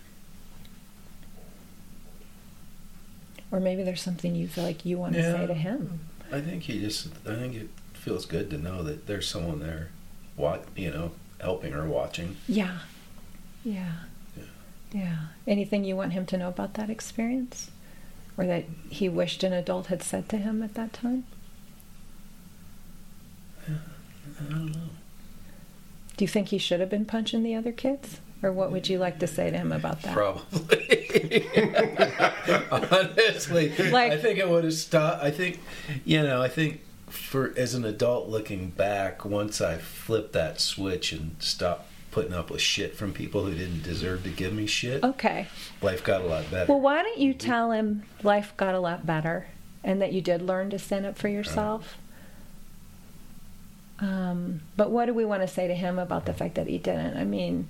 Or 3.50 3.60
maybe 3.60 3.82
there's 3.82 4.02
something 4.02 4.34
you 4.34 4.46
feel 4.48 4.64
like 4.64 4.84
you 4.84 4.98
want 4.98 5.14
to 5.14 5.22
say 5.22 5.46
to 5.46 5.54
him. 5.54 6.00
I 6.30 6.40
think 6.40 6.64
he 6.64 6.80
just. 6.80 7.08
I 7.26 7.34
think 7.34 7.54
it 7.54 7.68
feels 7.94 8.26
good 8.26 8.50
to 8.50 8.58
know 8.58 8.82
that 8.82 9.06
there's 9.06 9.26
someone 9.26 9.60
there, 9.60 9.88
what 10.36 10.64
you 10.76 10.90
know, 10.90 11.12
helping 11.40 11.72
or 11.72 11.86
watching. 11.86 12.36
Yeah. 12.46 12.78
Yeah. 13.64 13.92
Yeah. 14.36 14.44
Yeah. 14.92 15.16
Anything 15.46 15.84
you 15.84 15.96
want 15.96 16.12
him 16.12 16.26
to 16.26 16.36
know 16.36 16.48
about 16.48 16.74
that 16.74 16.90
experience? 16.90 17.70
Or 18.36 18.44
that 18.46 18.64
he 18.88 19.08
wished 19.08 19.42
an 19.42 19.52
adult 19.52 19.86
had 19.86 20.02
said 20.02 20.28
to 20.28 20.36
him 20.36 20.62
at 20.62 20.74
that 20.74 20.92
time? 20.92 21.24
I 23.68 24.44
don't 24.48 24.66
know. 24.66 24.80
Do 26.16 26.24
you 26.24 26.28
think 26.28 26.48
he 26.48 26.58
should 26.58 26.80
have 26.80 26.90
been 26.90 27.04
punching 27.04 27.42
the 27.42 27.54
other 27.54 27.72
kids? 27.72 28.20
Or 28.42 28.52
what 28.52 28.70
would 28.70 28.88
you 28.88 28.98
like 28.98 29.18
to 29.18 29.26
say 29.26 29.50
to 29.50 29.56
him 29.58 29.72
about 29.72 30.02
that? 30.02 30.14
Probably. 30.14 31.48
Honestly, 32.70 33.70
Like- 33.90 34.12
I 34.12 34.16
think 34.16 34.38
it 34.38 34.48
would 34.48 34.64
have 34.64 34.74
stopped. 34.74 35.24
I 35.24 35.30
think, 35.30 35.60
you 36.04 36.22
know, 36.22 36.40
I 36.40 36.48
think 36.48 36.80
for 37.08 37.52
as 37.56 37.74
an 37.74 37.84
adult 37.84 38.28
looking 38.28 38.70
back, 38.70 39.24
once 39.24 39.60
I 39.60 39.78
flipped 39.78 40.34
that 40.34 40.60
switch 40.60 41.10
and 41.12 41.34
stopped 41.40 41.86
putting 42.10 42.32
up 42.32 42.50
with 42.50 42.60
shit 42.60 42.96
from 42.96 43.12
people 43.12 43.44
who 43.44 43.54
didn't 43.54 43.82
deserve 43.82 44.22
to 44.24 44.30
give 44.30 44.52
me 44.52 44.66
shit, 44.66 45.02
Okay. 45.02 45.46
life 45.82 46.04
got 46.04 46.20
a 46.20 46.24
lot 46.26 46.50
better. 46.50 46.72
Well, 46.72 46.80
why 46.80 47.02
don't 47.02 47.18
you 47.18 47.34
tell 47.34 47.72
him 47.72 48.04
life 48.22 48.52
got 48.56 48.74
a 48.74 48.80
lot 48.80 49.04
better 49.04 49.46
and 49.82 50.00
that 50.00 50.12
you 50.12 50.20
did 50.20 50.42
learn 50.42 50.70
to 50.70 50.78
stand 50.78 51.06
up 51.06 51.18
for 51.18 51.28
yourself? 51.28 51.98
Um, 54.00 54.60
but 54.76 54.90
what 54.90 55.06
do 55.06 55.14
we 55.14 55.24
want 55.24 55.42
to 55.42 55.48
say 55.48 55.66
to 55.66 55.74
him 55.74 55.98
about 55.98 56.24
the 56.24 56.32
fact 56.32 56.54
that 56.54 56.68
he 56.68 56.78
didn't? 56.78 57.16
I 57.16 57.24
mean, 57.24 57.68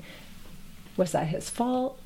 was 0.99 1.13
that 1.13 1.29
his 1.29 1.49
fault? 1.49 1.99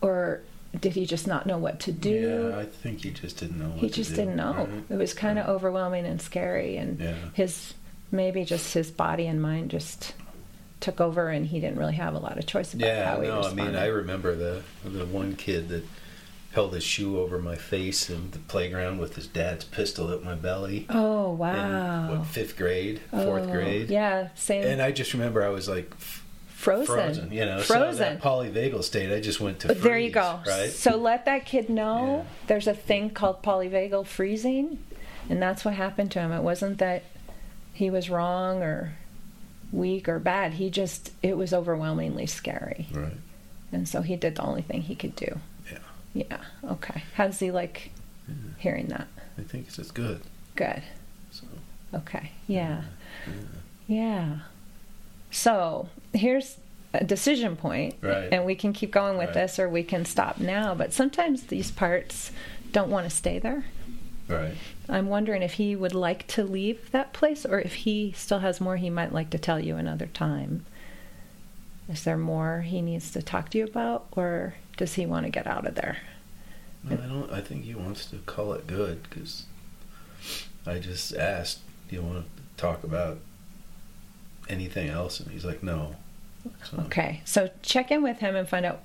Or 0.00 0.40
did 0.78 0.92
he 0.94 1.06
just 1.06 1.26
not 1.26 1.46
know 1.46 1.56
what 1.58 1.78
to 1.80 1.92
do? 1.92 2.50
Yeah, 2.50 2.58
I 2.58 2.64
think 2.64 3.02
he 3.02 3.10
just 3.10 3.38
didn't 3.38 3.58
know. 3.60 3.68
What 3.68 3.78
he 3.78 3.88
just 3.88 4.10
do. 4.10 4.16
didn't 4.16 4.36
know. 4.36 4.68
Right. 4.70 4.84
It 4.90 4.96
was 4.96 5.14
kind 5.14 5.38
of 5.38 5.46
overwhelming 5.48 6.04
and 6.04 6.20
scary, 6.20 6.76
and 6.76 6.98
Yeah. 6.98 7.14
his 7.32 7.74
maybe 8.10 8.44
just 8.44 8.74
his 8.74 8.90
body 8.90 9.26
and 9.26 9.40
mind 9.40 9.70
just 9.70 10.14
took 10.80 11.00
over, 11.00 11.28
and 11.28 11.46
he 11.46 11.60
didn't 11.60 11.78
really 11.78 11.94
have 11.94 12.14
a 12.14 12.18
lot 12.18 12.38
of 12.38 12.46
choice 12.46 12.74
about 12.74 12.86
Yeah, 12.86 13.04
how 13.14 13.20
he 13.20 13.28
was 13.30 13.46
Yeah, 13.46 13.52
no, 13.54 13.62
I 13.62 13.66
mean, 13.66 13.76
I 13.76 13.86
remember 13.86 14.34
the 14.34 14.62
the 14.84 15.06
one 15.06 15.36
kid 15.36 15.68
that 15.68 15.84
held 16.52 16.72
his 16.74 16.84
shoe 16.84 17.18
over 17.18 17.38
my 17.38 17.56
face 17.56 18.08
in 18.10 18.30
the 18.30 18.38
playground 18.38 18.98
with 18.98 19.16
his 19.16 19.26
dad's 19.26 19.64
pistol 19.64 20.12
at 20.12 20.22
my 20.22 20.34
belly. 20.34 20.86
oh 20.90 21.32
In 21.32 21.38
wow, 21.38 22.10
what 22.10 22.26
fifth 22.26 22.56
grade, 22.56 23.00
fourth 23.10 23.44
Oh, 23.48 23.50
grade? 23.52 23.90
Yeah, 23.90 24.28
same. 24.36 24.64
And 24.64 24.82
I 24.82 24.90
just 24.92 25.12
remember 25.14 25.42
I 25.42 25.48
was 25.48 25.68
like 25.68 25.92
frozen. 26.64 26.86
frozen, 26.96 27.32
you 27.32 27.44
know. 27.44 27.58
So 27.60 27.74
Frozen. 27.74 27.98
that 28.18 28.22
polyvagal 28.22 28.82
state, 28.84 29.12
I 29.12 29.20
just 29.20 29.40
went 29.40 29.60
to. 29.60 29.68
But 29.68 29.82
there 29.82 29.98
you 29.98 30.10
go. 30.10 30.40
Right. 30.46 30.70
So 30.70 30.96
let 30.96 31.24
that 31.26 31.44
kid 31.46 31.68
know 31.68 32.24
Yeah. 32.24 32.46
there's 32.48 32.66
a 32.66 32.74
thing 32.74 33.10
called 33.10 33.42
polyvagal 33.42 34.06
freezing, 34.06 34.78
and 35.28 35.40
that's 35.40 35.64
what 35.64 35.74
happened 35.74 36.10
to 36.12 36.20
him. 36.20 36.32
It 36.32 36.42
wasn't 36.42 36.78
that 36.78 37.04
he 37.72 37.90
was 37.90 38.08
wrong 38.10 38.62
or 38.62 38.94
weak 39.72 40.08
or 40.08 40.18
bad. 40.18 40.54
He 40.54 40.70
just 40.70 41.10
it 41.22 41.36
was 41.36 41.52
overwhelmingly 41.52 42.26
scary, 42.26 42.86
Right. 42.92 43.16
and 43.72 43.88
so 43.88 44.02
he 44.02 44.16
did 44.16 44.36
the 44.36 44.42
only 44.42 44.62
thing 44.62 44.82
he 44.82 44.94
could 44.94 45.16
do. 45.16 45.38
Yeah. 45.70 45.78
Yeah. 46.14 46.38
Okay. 46.72 47.02
How 47.14 47.26
does 47.26 47.38
he 47.40 47.50
like 47.50 47.90
hearing 48.58 48.86
that? 48.86 49.08
I 49.38 49.42
think 49.42 49.66
it's 49.66 49.76
just 49.76 49.94
good. 49.94 50.20
Good. 50.56 50.82
So. 51.30 51.44
Okay. 51.92 52.30
Yeah. 52.46 52.82
Yeah. 53.86 54.38
So 55.30 55.88
here's 56.14 56.56
a 56.92 57.04
decision 57.04 57.56
point, 57.56 57.96
Right. 58.00 58.28
and 58.32 58.44
we 58.44 58.54
can 58.54 58.72
keep 58.72 58.90
going 58.92 59.18
with 59.18 59.26
Right. 59.28 59.34
this, 59.34 59.58
or 59.58 59.68
we 59.68 59.82
can 59.82 60.04
stop 60.04 60.38
now. 60.38 60.74
But 60.74 60.92
sometimes 60.92 61.44
these 61.44 61.70
parts 61.70 62.30
don't 62.72 62.90
want 62.90 63.08
to 63.08 63.14
stay 63.14 63.38
there. 63.38 63.64
Right. 64.28 64.54
I'm 64.88 65.08
wondering 65.08 65.42
if 65.42 65.54
he 65.54 65.74
would 65.76 65.94
like 65.94 66.26
to 66.28 66.44
leave 66.44 66.90
that 66.92 67.12
place, 67.12 67.44
or 67.44 67.60
if 67.60 67.74
he 67.74 68.12
still 68.16 68.38
has 68.38 68.60
more 68.60 68.76
he 68.76 68.90
might 68.90 69.12
like 69.12 69.30
to 69.30 69.38
tell 69.38 69.58
you 69.60 69.76
another 69.76 70.06
time. 70.06 70.64
Is 71.88 72.04
there 72.04 72.16
more 72.16 72.62
he 72.62 72.80
needs 72.80 73.10
to 73.12 73.20
talk 73.22 73.50
to 73.50 73.58
you 73.58 73.64
about, 73.64 74.06
or 74.12 74.54
does 74.78 74.94
he 74.94 75.04
want 75.04 75.26
to 75.26 75.30
get 75.30 75.46
out 75.46 75.66
of 75.66 75.74
there? 75.74 75.98
I 76.88 76.94
don't. 76.94 77.30
I 77.32 77.40
think 77.40 77.64
he 77.64 77.74
wants 77.74 78.06
to 78.06 78.16
call 78.18 78.52
it 78.54 78.66
good 78.66 79.02
because 79.08 79.44
I 80.66 80.78
just 80.78 81.14
asked, 81.14 81.58
"Do 81.88 81.96
you 81.96 82.02
want 82.02 82.24
to 82.24 82.42
talk 82.56 82.84
about 82.84 83.18
anything 84.48 84.88
else?" 84.88 85.18
And 85.20 85.30
he's 85.30 85.44
like, 85.44 85.62
"No." 85.62 85.96
Okay, 86.78 87.22
so 87.24 87.50
check 87.62 87.90
in 87.90 88.02
with 88.02 88.18
him 88.18 88.36
and 88.36 88.48
find 88.48 88.66
out 88.66 88.80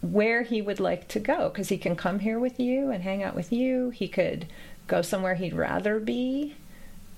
where 0.00 0.42
he 0.42 0.62
would 0.62 0.80
like 0.80 1.08
to 1.08 1.20
go 1.20 1.48
because 1.48 1.68
he 1.68 1.76
can 1.78 1.94
come 1.96 2.20
here 2.20 2.38
with 2.38 2.58
you 2.58 2.90
and 2.90 3.02
hang 3.02 3.22
out 3.22 3.34
with 3.34 3.52
you. 3.52 3.90
He 3.90 4.08
could 4.08 4.46
go 4.86 5.02
somewhere 5.02 5.34
he'd 5.34 5.54
rather 5.54 5.98
be. 6.00 6.54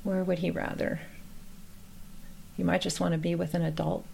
Where 0.02 0.24
would 0.24 0.40
he 0.40 0.50
rather? 0.50 1.00
You 2.56 2.64
might 2.64 2.80
just 2.80 3.00
want 3.00 3.12
to 3.12 3.18
be 3.18 3.34
with 3.34 3.54
an 3.54 3.62
adult. 3.62 4.04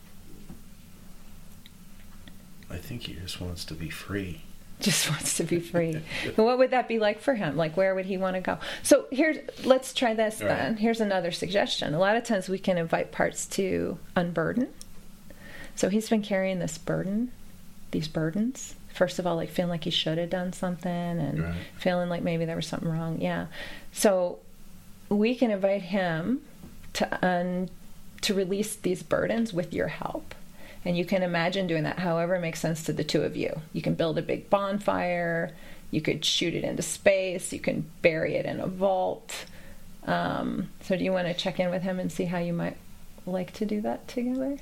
I 2.70 2.76
think 2.76 3.02
he 3.04 3.14
just 3.14 3.40
wants 3.40 3.64
to 3.66 3.74
be 3.74 3.88
free. 3.88 4.42
just 4.80 5.08
wants 5.10 5.36
to 5.38 5.44
be 5.44 5.58
free. 5.72 6.00
what 6.36 6.58
would 6.58 6.70
that 6.70 6.86
be 6.88 6.98
like 6.98 7.20
for 7.20 7.34
him? 7.34 7.56
Like, 7.56 7.76
where 7.76 7.94
would 7.94 8.06
he 8.06 8.16
want 8.16 8.36
to 8.36 8.40
go? 8.40 8.58
So 8.82 9.06
here's, 9.10 9.38
let's 9.64 9.94
try 9.94 10.14
this 10.14 10.40
All 10.40 10.48
then. 10.48 10.72
right. 10.72 10.78
Here's 10.78 11.00
another 11.00 11.32
suggestion. 11.32 11.94
A 11.94 11.98
lot 11.98 12.16
of 12.16 12.24
times 12.24 12.48
we 12.48 12.58
can 12.58 12.76
invite 12.78 13.10
parts 13.12 13.46
to 13.46 13.98
unburden. 14.14 14.68
So 15.78 15.88
he's 15.88 16.08
been 16.10 16.22
carrying 16.22 16.58
this 16.58 16.76
burden, 16.76 17.30
these 17.92 18.08
burdens. 18.08 18.74
First 18.92 19.20
of 19.20 19.28
all, 19.28 19.36
like 19.36 19.48
feeling 19.48 19.70
like 19.70 19.84
he 19.84 19.90
should 19.90 20.18
have 20.18 20.28
done 20.28 20.52
something 20.52 20.90
and 20.90 21.40
Right. 21.40 21.54
feeling 21.78 22.08
like 22.08 22.20
maybe 22.20 22.44
there 22.44 22.56
was 22.56 22.66
something 22.66 22.88
wrong. 22.88 23.20
Yeah. 23.20 23.46
So 23.92 24.40
we 25.08 25.36
can 25.36 25.52
invite 25.52 25.82
him 25.82 26.40
to 26.94 27.24
un, 27.24 27.70
to 28.22 28.34
release 28.34 28.74
these 28.74 29.04
burdens 29.04 29.52
with 29.52 29.72
your 29.72 29.86
help. 29.86 30.34
And 30.84 30.98
you 30.98 31.04
can 31.04 31.22
imagine 31.22 31.68
doing 31.68 31.84
that 31.84 32.00
however 32.00 32.34
it 32.34 32.40
makes 32.40 32.58
sense 32.58 32.82
to 32.82 32.92
the 32.92 33.04
two 33.04 33.22
of 33.22 33.36
you. 33.36 33.60
You 33.72 33.80
can 33.80 33.94
build 33.94 34.18
a 34.18 34.22
big 34.22 34.50
bonfire, 34.50 35.54
you 35.92 36.00
could 36.00 36.24
shoot 36.24 36.54
it 36.54 36.64
into 36.64 36.82
space, 36.82 37.52
you 37.52 37.60
can 37.60 37.88
bury 38.02 38.34
it 38.34 38.46
in 38.46 38.58
a 38.58 38.66
vault. 38.66 39.44
Um, 40.08 40.70
so, 40.82 40.96
do 40.96 41.04
you 41.04 41.12
want 41.12 41.28
to 41.28 41.34
check 41.34 41.60
in 41.60 41.70
with 41.70 41.82
him 41.82 42.00
and 42.00 42.10
see 42.10 42.24
how 42.24 42.38
you 42.38 42.52
might 42.52 42.76
like 43.26 43.52
to 43.54 43.64
do 43.64 43.80
that 43.82 44.08
together? 44.08 44.58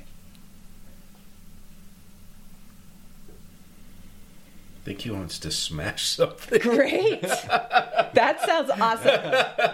Think 4.87 5.01
he 5.01 5.11
wants 5.11 5.39
to 5.41 5.51
smash 5.51 6.07
something. 6.17 6.61
Great. 6.61 7.21
that 7.23 8.41
sounds 8.47 8.71
awesome. 8.71 9.21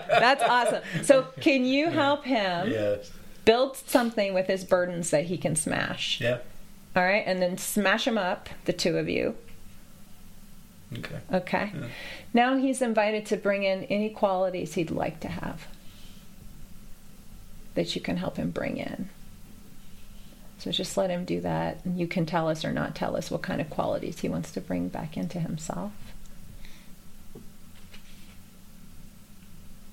That's 0.08 0.42
awesome. 0.42 0.82
So, 1.04 1.26
can 1.40 1.64
you 1.66 1.90
help 1.90 2.24
him 2.24 2.70
Yes. 2.70 3.10
build 3.44 3.76
something 3.76 4.32
with 4.32 4.46
his 4.46 4.64
burdens 4.64 5.10
that 5.10 5.26
he 5.26 5.36
can 5.36 5.54
smash? 5.54 6.18
Yeah. 6.20 6.38
All 6.96 7.02
right, 7.04 7.22
and 7.26 7.40
then 7.42 7.58
smash 7.58 8.06
them 8.06 8.16
up, 8.18 8.48
the 8.64 8.72
two 8.72 8.96
of 8.98 9.08
you. 9.08 9.34
Okay. 10.98 11.18
Okay. 11.32 11.70
Yeah. 11.74 11.86
Now 12.34 12.56
he's 12.56 12.80
invited 12.82 13.24
to 13.26 13.36
bring 13.36 13.62
in 13.64 13.84
any 13.84 14.08
qualities 14.10 14.74
he'd 14.74 14.90
like 14.90 15.20
to 15.20 15.28
have 15.28 15.66
that 17.74 17.94
you 17.94 18.00
can 18.02 18.16
help 18.18 18.36
him 18.36 18.50
bring 18.50 18.76
in. 18.76 19.08
So 20.62 20.70
just 20.70 20.96
let 20.96 21.10
him 21.10 21.24
do 21.24 21.40
that, 21.40 21.84
and 21.84 21.98
you 21.98 22.06
can 22.06 22.24
tell 22.24 22.46
us 22.46 22.64
or 22.64 22.72
not 22.72 22.94
tell 22.94 23.16
us 23.16 23.32
what 23.32 23.42
kind 23.42 23.60
of 23.60 23.68
qualities 23.68 24.20
he 24.20 24.28
wants 24.28 24.52
to 24.52 24.60
bring 24.60 24.86
back 24.86 25.16
into 25.16 25.40
himself. 25.40 25.90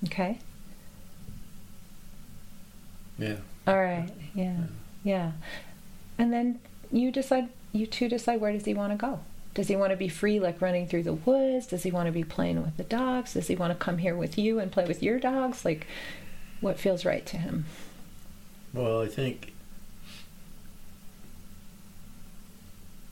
Okay? 0.04 0.38
Yeah. 3.18 3.38
All 3.66 3.80
right. 3.80 4.10
Yeah. 4.32 4.58
Yeah. 5.02 5.32
And 6.16 6.32
then 6.32 6.60
you 6.92 7.10
decide, 7.10 7.48
you 7.72 7.84
two 7.84 8.08
decide 8.08 8.40
where 8.40 8.52
does 8.52 8.64
he 8.64 8.72
want 8.72 8.92
to 8.92 8.96
go? 8.96 9.18
Does 9.54 9.66
he 9.66 9.74
want 9.74 9.90
to 9.90 9.96
be 9.96 10.06
free, 10.06 10.38
like 10.38 10.62
running 10.62 10.86
through 10.86 11.02
the 11.02 11.14
woods? 11.14 11.66
Does 11.66 11.82
he 11.82 11.90
want 11.90 12.06
to 12.06 12.12
be 12.12 12.22
playing 12.22 12.62
with 12.62 12.76
the 12.76 12.84
dogs? 12.84 13.34
Does 13.34 13.48
he 13.48 13.56
want 13.56 13.72
to 13.72 13.84
come 13.84 13.98
here 13.98 14.14
with 14.14 14.38
you 14.38 14.60
and 14.60 14.70
play 14.70 14.84
with 14.84 15.02
your 15.02 15.18
dogs? 15.18 15.64
Like, 15.64 15.88
what 16.60 16.78
feels 16.78 17.04
right 17.04 17.26
to 17.26 17.38
him? 17.38 17.64
Well, 18.72 19.02
I 19.02 19.08
think 19.08 19.52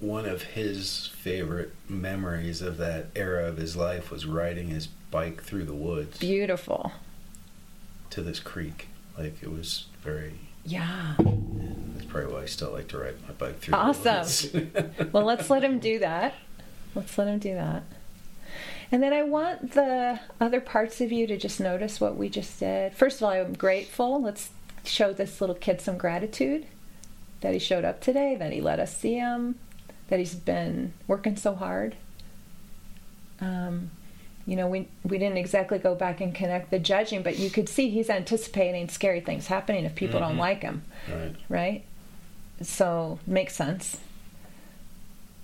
one 0.01 0.27
of 0.27 0.43
his 0.43 1.09
favorite 1.09 1.73
memories 1.89 2.63
of 2.63 2.77
that 2.77 3.07
era 3.17 3.47
of 3.49 3.57
his 3.57 3.77
life 3.77 4.11
was 4.11 4.27
riding 4.27 4.69
his 4.69 4.87
bike 5.11 5.43
through 5.43 5.65
the 5.65 5.75
woods 5.75 6.19
Beautiful. 6.19 6.93
to 8.11 8.23
this 8.23 8.41
creek. 8.41 8.89
Like 9.17 9.43
it 9.43 9.51
was 9.51 9.87
very. 10.03 10.35
Yeah. 10.65 11.15
That's 11.19 12.05
probably 12.07 12.33
why 12.33 12.43
I 12.43 12.47
still 12.47 12.71
like 12.73 12.89
to 12.89 12.99
ride 12.99 13.17
my 13.27 13.35
bike 13.35 13.59
through. 13.59 13.75
Awesome. 13.75 14.03
The 14.53 14.81
woods. 14.85 15.11
Well, 15.13 15.25
let's 15.25 15.51
let 15.51 15.65
him 15.65 15.79
do 15.79 15.99
that. 16.01 16.35
Let's 16.95 17.17
let 17.19 17.29
him 17.29 17.39
do 17.39 17.55
that. 17.55 17.83
And 18.91 19.03
then 19.03 19.13
I 19.13 19.23
want 19.23 19.73
the 19.73 20.21
other 20.41 20.61
parts 20.61 21.01
of 21.01 21.13
you 21.13 21.27
to 21.27 21.37
just 21.37 21.61
notice 21.61 22.01
what 22.01 22.17
we 22.17 22.29
just 22.29 22.59
did. 22.61 22.95
First 22.95 23.19
of 23.19 23.25
all, 23.25 23.31
I'm 23.31 23.53
grateful. 23.55 24.23
Let's 24.23 24.51
show 24.85 25.13
this 25.13 25.41
little 25.41 25.57
kid 25.57 25.81
some 25.81 25.99
gratitude 25.99 26.67
that 27.41 27.53
he 27.53 27.59
showed 27.59 27.85
up 27.85 28.01
today, 28.01 28.35
that 28.37 28.53
he 28.53 28.61
let 28.61 28.81
us 28.81 28.97
see 28.97 29.15
him, 29.15 29.57
that 30.09 30.19
he's 30.19 30.35
been 30.35 30.93
working 31.07 31.37
so 31.37 31.55
hard. 31.55 31.97
Um, 33.41 33.91
you 34.47 34.57
know, 34.57 34.67
we 34.67 34.89
we 35.05 35.19
didn't 35.19 35.37
exactly 35.39 35.79
go 35.79 35.95
back 35.95 36.21
and 36.21 36.35
connect 36.35 36.71
the 36.71 36.79
judging, 36.79 37.23
but 37.23 37.39
you 37.39 37.51
could 37.51 37.69
see 37.69 37.91
he's 37.91 38.09
anticipating 38.11 38.89
scary 38.89 39.21
things 39.21 39.47
happening 39.49 39.85
if 39.85 39.95
people 39.95 40.19
don't 40.21 40.37
Mhm. 40.37 40.41
like 40.41 40.63
him 40.63 40.83
right. 41.09 41.35
right? 41.49 41.85
So 42.63 43.19
makes 43.27 43.55
sense. 43.55 43.99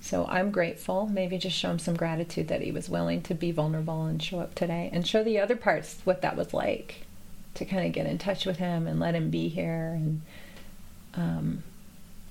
So 0.00 0.26
I'm 0.26 0.50
grateful. 0.50 1.06
Maybe 1.06 1.38
just 1.38 1.56
show 1.56 1.70
him 1.70 1.78
some 1.78 1.94
gratitude 1.96 2.48
that 2.48 2.60
he 2.62 2.72
was 2.72 2.88
willing 2.90 3.22
to 3.22 3.34
be 3.34 3.52
vulnerable 3.52 4.04
and 4.06 4.22
show 4.22 4.40
up 4.40 4.54
today, 4.54 4.90
and 4.92 5.06
show 5.06 5.22
the 5.22 5.38
other 5.38 5.56
parts 5.56 5.98
what 6.04 6.20
that 6.22 6.36
was 6.36 6.52
like, 6.52 7.04
to 7.54 7.64
kind 7.64 7.86
of 7.86 7.92
get 7.92 8.06
in 8.06 8.18
touch 8.18 8.44
with 8.46 8.56
him 8.56 8.86
and 8.86 8.98
let 9.00 9.14
him 9.14 9.30
be 9.30 9.48
here. 9.48 9.92
And 9.94 10.22
um, 11.14 11.62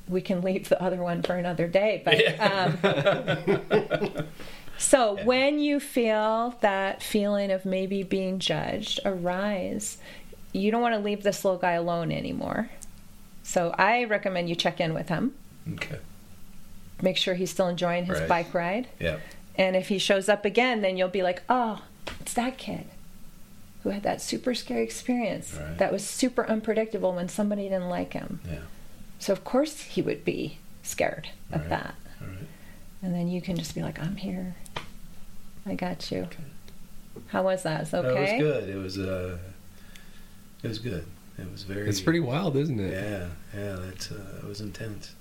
we 0.07 0.21
can 0.21 0.41
leave 0.41 0.69
the 0.69 0.81
other 0.81 0.97
one 1.01 1.21
for 1.21 1.35
another 1.35 1.67
day, 1.67 2.01
but. 2.03 2.39
Um, 2.39 4.25
so 4.77 5.23
when 5.23 5.59
you 5.59 5.79
feel 5.79 6.55
that 6.61 7.01
feeling 7.01 7.51
of 7.51 7.65
maybe 7.65 8.03
being 8.03 8.39
judged 8.39 8.99
arise, 9.05 9.97
you 10.51 10.71
don't 10.71 10.81
want 10.81 10.95
to 10.95 10.99
leave 11.01 11.23
this 11.23 11.43
little 11.45 11.59
guy 11.59 11.71
alone 11.73 12.11
anymore. 12.11 12.69
So 13.43 13.73
I 13.77 14.03
recommend 14.05 14.49
you 14.49 14.55
check 14.55 14.79
in 14.79 14.93
with 14.93 15.09
him. 15.09 15.33
Okay. 15.73 15.99
Make 17.01 17.17
sure 17.17 17.33
he's 17.35 17.51
still 17.51 17.67
enjoying 17.67 18.05
his 18.05 18.19
Right. 18.19 18.29
bike 18.29 18.53
ride. 18.53 18.87
Yeah. 18.99 19.17
And 19.55 19.75
if 19.75 19.89
he 19.89 19.97
shows 19.99 20.29
up 20.29 20.45
again, 20.45 20.81
then 20.81 20.97
you'll 20.97 21.09
be 21.09 21.23
like, 21.23 21.43
oh, 21.49 21.83
it's 22.21 22.33
that 22.33 22.57
kid 22.57 22.85
who 23.83 23.89
had 23.89 24.03
that 24.03 24.21
super 24.21 24.55
scary 24.55 24.83
experience 24.83 25.53
Right. 25.59 25.77
that 25.77 25.91
was 25.91 26.05
super 26.05 26.47
unpredictable 26.47 27.13
when 27.13 27.27
somebody 27.29 27.63
didn't 27.63 27.89
like 27.89 28.13
him. 28.13 28.39
Yeah. 28.49 28.59
So, 29.23 29.31
of 29.31 29.45
course, 29.45 29.79
he 29.83 30.01
would 30.01 30.25
be 30.25 30.57
scared 30.81 31.29
of 31.51 31.61
Right. 31.61 31.69
that. 31.69 31.95
All 32.21 32.27
right. 32.27 32.37
And 33.01 33.15
then 33.15 33.29
you 33.29 33.41
can 33.41 33.55
just 33.55 33.73
be 33.73 33.81
like, 33.81 33.97
I'm 33.99 34.17
here. 34.17 34.55
I 35.65 35.75
got 35.75 36.11
you. 36.11 36.23
Okay. 36.23 36.43
How 37.27 37.43
was 37.43 37.63
that? 37.63 37.83
Is 37.83 37.93
it 37.93 38.03
No, 38.03 38.09
okay? 38.09 38.37
it 38.37 38.43
was 38.43 38.53
good. 38.53 38.69
It 38.69 38.75
was 38.77 38.97
uh, 38.97 39.37
it 40.61 40.67
was 40.67 40.79
good. 40.79 41.05
It 41.37 41.49
was 41.49 41.63
very. 41.63 41.87
It's 41.87 42.01
pretty 42.01 42.19
wild, 42.19 42.57
isn't 42.57 42.77
it? 42.79 42.91
Yeah, 42.91 43.27
yeah. 43.57 43.75
That's 43.79 44.11
uh, 44.11 44.39
it 44.41 44.45
was 44.45 44.59
intense. 44.59 45.15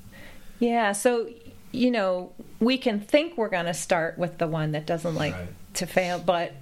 Yeah, 0.59 0.92
so 0.92 1.28
you 1.70 1.90
know, 1.92 2.32
we 2.59 2.76
can 2.78 2.98
think 2.98 3.36
we're 3.38 3.48
going 3.48 3.66
to 3.66 3.72
start 3.74 4.18
with 4.18 4.38
the 4.38 4.46
one 4.48 4.72
that 4.72 4.84
doesn't 4.84 5.14
like 5.14 5.32
Right. 5.34 5.48
to 5.74 5.86
fail, 5.86 6.18
but 6.18 6.55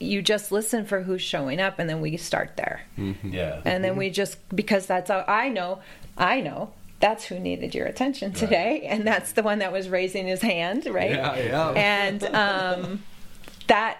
you 0.00 0.22
just 0.22 0.50
listen 0.50 0.84
for 0.86 1.02
who's 1.02 1.22
showing 1.22 1.60
up 1.60 1.78
and 1.78 1.88
then 1.90 2.00
we 2.00 2.16
start 2.16 2.56
there. 2.56 2.82
Mm-hmm. 2.98 3.32
Yeah. 3.32 3.60
And 3.66 3.84
then 3.84 3.96
we 3.96 4.08
just 4.10 4.38
because 4.56 4.86
that's 4.86 5.10
how 5.10 5.24
I 5.28 5.48
know, 5.50 5.80
I 6.18 6.40
know 6.40 6.72
that's 7.00 7.24
who 7.26 7.38
needed 7.38 7.74
your 7.74 7.86
attention 7.86 8.32
today 8.32 8.86
and 8.88 9.06
that's 9.06 9.32
the 9.32 9.42
one 9.42 9.58
that 9.58 9.72
was 9.72 9.88
raising 9.88 10.26
his 10.26 10.42
hand, 10.42 10.86
right? 10.86 11.10
Yeah, 11.10 11.36
yeah. 11.36 11.70
And 11.70 12.24
um 12.24 13.02
that 13.66 13.98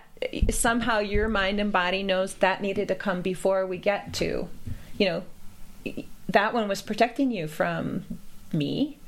somehow 0.50 0.98
your 1.00 1.28
mind 1.28 1.60
and 1.60 1.70
body 1.72 2.02
knows 2.02 2.34
that 2.34 2.62
needed 2.62 2.88
to 2.88 2.94
come 2.94 3.20
before 3.20 3.66
we 3.66 3.76
get 3.76 4.14
to, 4.14 4.48
you 4.96 5.06
know, 5.06 5.22
that 6.28 6.54
one 6.54 6.68
was 6.68 6.82
protecting 6.82 7.30
you 7.30 7.46
from 7.46 8.04
me 8.52 8.98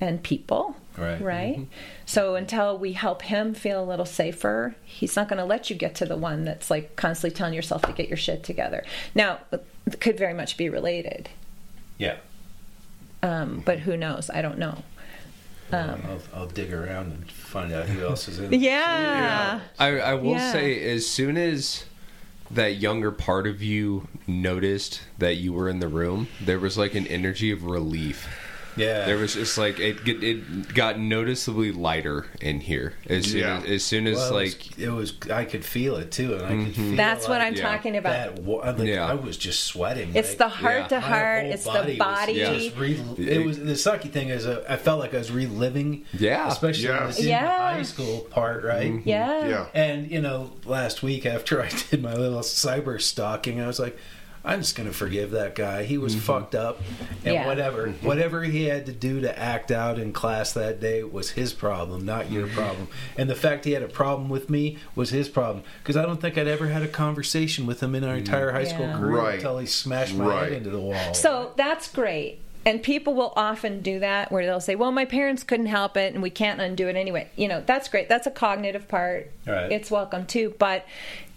and 0.00 0.22
people. 0.22 0.76
Right. 0.96 1.20
Right. 1.20 1.66
So 2.04 2.34
until 2.34 2.76
we 2.76 2.92
help 2.92 3.22
him 3.22 3.54
feel 3.54 3.82
a 3.82 3.86
little 3.86 4.04
safer, 4.04 4.74
he's 4.84 5.16
not 5.16 5.28
going 5.28 5.38
to 5.38 5.44
let 5.44 5.70
you 5.70 5.76
get 5.76 5.94
to 5.96 6.04
the 6.04 6.16
one 6.16 6.44
that's 6.44 6.70
like 6.70 6.96
constantly 6.96 7.34
telling 7.36 7.54
yourself 7.54 7.82
to 7.82 7.92
get 7.92 8.08
your 8.08 8.16
shit 8.18 8.44
together. 8.44 8.84
Now, 9.14 9.38
it 9.50 10.00
could 10.00 10.18
very 10.18 10.34
much 10.34 10.56
be 10.56 10.68
related, 10.68 11.30
Yeah. 11.98 12.16
Um, 13.22 13.62
but 13.64 13.80
who 13.80 13.96
knows? 13.96 14.30
I 14.30 14.42
don't 14.42 14.58
know. 14.58 14.82
Um, 15.72 16.02
I'll, 16.06 16.40
I'll 16.40 16.46
dig 16.48 16.72
around 16.72 17.12
and 17.12 17.30
find 17.30 17.72
out 17.72 17.86
who 17.86 18.04
else 18.04 18.28
is 18.28 18.38
in. 18.38 18.50
There. 18.50 18.60
Yeah. 18.60 19.60
I, 19.78 19.86
I 20.00 20.14
will 20.14 20.32
Yeah. 20.32 20.52
say, 20.52 20.82
as 20.92 21.06
soon 21.06 21.36
as 21.38 21.84
that 22.50 22.76
younger 22.76 23.10
part 23.10 23.46
of 23.46 23.62
you 23.62 24.06
noticed 24.26 25.00
that 25.18 25.36
you 25.36 25.52
were 25.54 25.68
in 25.70 25.80
the 25.80 25.88
room, 25.88 26.28
there 26.44 26.58
was 26.58 26.76
like 26.76 26.94
an 26.94 27.06
energy 27.06 27.50
of 27.50 27.64
relief. 27.64 28.28
Yeah. 28.76 29.04
There 29.06 29.18
was 29.18 29.34
just 29.34 29.58
like 29.58 29.78
it. 29.78 30.06
It 30.06 30.74
got 30.74 30.98
noticeably 30.98 31.72
lighter 31.72 32.26
in 32.40 32.60
here 32.60 32.94
as 33.08 33.26
soon 33.30 33.40
Yeah. 33.40 33.58
as, 33.58 33.64
as 33.70 33.84
soon 33.84 34.06
as 34.06 34.16
Well, 34.16 34.32
like 34.34 34.78
it 34.78 34.88
was, 34.90 35.10
it 35.12 35.26
was. 35.26 35.30
I 35.30 35.44
could 35.44 35.64
feel 35.64 35.96
it 35.96 36.10
too, 36.10 36.34
and 36.34 36.44
I 36.44 36.64
could 36.66 36.74
feel. 36.74 36.96
That's 36.96 37.28
what 37.28 37.40
I'm 37.40 37.54
Yeah. 37.54 37.62
talking 37.70 37.96
about. 37.96 38.36
That 38.36 38.78
like, 38.78 38.88
Yeah. 38.88 39.06
I 39.06 39.14
was 39.14 39.36
just 39.36 39.64
sweating. 39.64 40.14
It's 40.14 40.30
like, 40.30 40.38
the 40.38 40.48
heart 40.48 40.88
to 40.88 40.94
Yeah. 40.96 41.00
my 41.00 41.06
heart. 41.08 41.42
whole 41.44 41.52
It's 41.52 41.64
the 41.64 41.70
was 41.70 41.96
body. 41.98 42.34
just 42.34 42.76
re- 42.76 43.00
it 43.18 43.44
was 43.44 43.58
the 43.58 43.72
sucky 43.72 44.10
thing 44.10 44.28
is 44.28 44.46
uh, 44.46 44.64
I 44.68 44.76
felt 44.76 45.00
like 45.00 45.14
I 45.14 45.18
was 45.18 45.30
reliving. 45.30 46.04
Yeah. 46.12 46.48
Especially 46.48 46.84
Yeah. 46.84 46.90
when 46.94 47.02
I 47.02 47.06
was 47.06 47.18
in 47.18 47.28
Yeah. 47.28 47.42
the 47.44 47.74
high 47.76 47.82
school 47.82 48.20
part, 48.30 48.64
right? 48.64 49.00
Yeah. 49.04 49.48
Yeah. 49.48 49.66
And 49.74 50.10
you 50.10 50.20
know, 50.20 50.52
last 50.64 51.02
week 51.02 51.26
after 51.26 51.62
I 51.62 51.68
did 51.90 52.02
my 52.02 52.14
little 52.14 52.40
cyber 52.40 53.00
stalking, 53.00 53.60
I 53.60 53.66
was 53.66 53.78
like, 53.78 53.98
I'm 54.44 54.60
just 54.60 54.76
gonna 54.76 54.92
forgive 54.92 55.30
that 55.32 55.54
guy. 55.54 55.84
He 55.84 55.98
was 55.98 56.14
mm-hmm. 56.14 56.24
fucked 56.24 56.54
up, 56.54 56.80
and 57.24 57.34
Yeah. 57.34 57.46
whatever 57.46 57.88
mm-hmm. 57.88 58.06
whatever 58.06 58.42
he 58.42 58.64
had 58.64 58.86
to 58.86 58.92
do 58.92 59.20
to 59.20 59.38
act 59.38 59.70
out 59.70 59.98
in 59.98 60.12
class 60.12 60.52
that 60.54 60.80
day 60.80 61.02
was 61.04 61.30
his 61.30 61.52
problem, 61.52 62.04
not 62.04 62.30
your 62.30 62.46
mm-hmm. 62.46 62.56
problem. 62.56 62.88
And 63.16 63.30
the 63.30 63.34
fact 63.34 63.64
he 63.64 63.72
had 63.72 63.82
a 63.82 63.88
problem 63.88 64.28
with 64.28 64.50
me 64.50 64.78
was 64.94 65.10
his 65.10 65.28
problem 65.28 65.64
because 65.82 65.96
I 65.96 66.02
don't 66.02 66.20
think 66.20 66.36
I'd 66.36 66.48
ever 66.48 66.68
had 66.68 66.82
a 66.82 66.88
conversation 66.88 67.66
with 67.66 67.82
him 67.82 67.94
in 67.94 68.04
our 68.04 68.14
mm. 68.14 68.18
entire 68.18 68.52
high 68.52 68.64
school 68.64 68.86
Yeah. 68.86 68.98
career 68.98 69.16
Right. 69.16 69.34
until 69.34 69.58
he 69.58 69.66
smashed 69.66 70.14
my 70.14 70.26
Right. 70.26 70.42
head 70.44 70.52
into 70.52 70.70
the 70.70 70.80
wall. 70.80 71.14
So 71.14 71.52
that's 71.56 71.88
great. 71.88 72.40
And 72.64 72.82
people 72.82 73.14
will 73.14 73.32
often 73.36 73.80
do 73.80 73.98
that 74.00 74.30
where 74.30 74.46
they'll 74.46 74.60
say, 74.60 74.76
well, 74.76 74.92
my 74.92 75.04
parents 75.04 75.42
couldn't 75.42 75.66
help 75.66 75.96
it 75.96 76.14
and 76.14 76.22
we 76.22 76.30
can't 76.30 76.60
undo 76.60 76.88
it 76.88 76.94
anyway. 76.94 77.28
You 77.34 77.48
know, 77.48 77.62
that's 77.64 77.88
great. 77.88 78.08
That's 78.08 78.26
a 78.26 78.30
cognitive 78.30 78.86
part. 78.86 79.32
Right. 79.46 79.72
It's 79.72 79.90
welcome 79.90 80.26
too. 80.26 80.54
But 80.58 80.86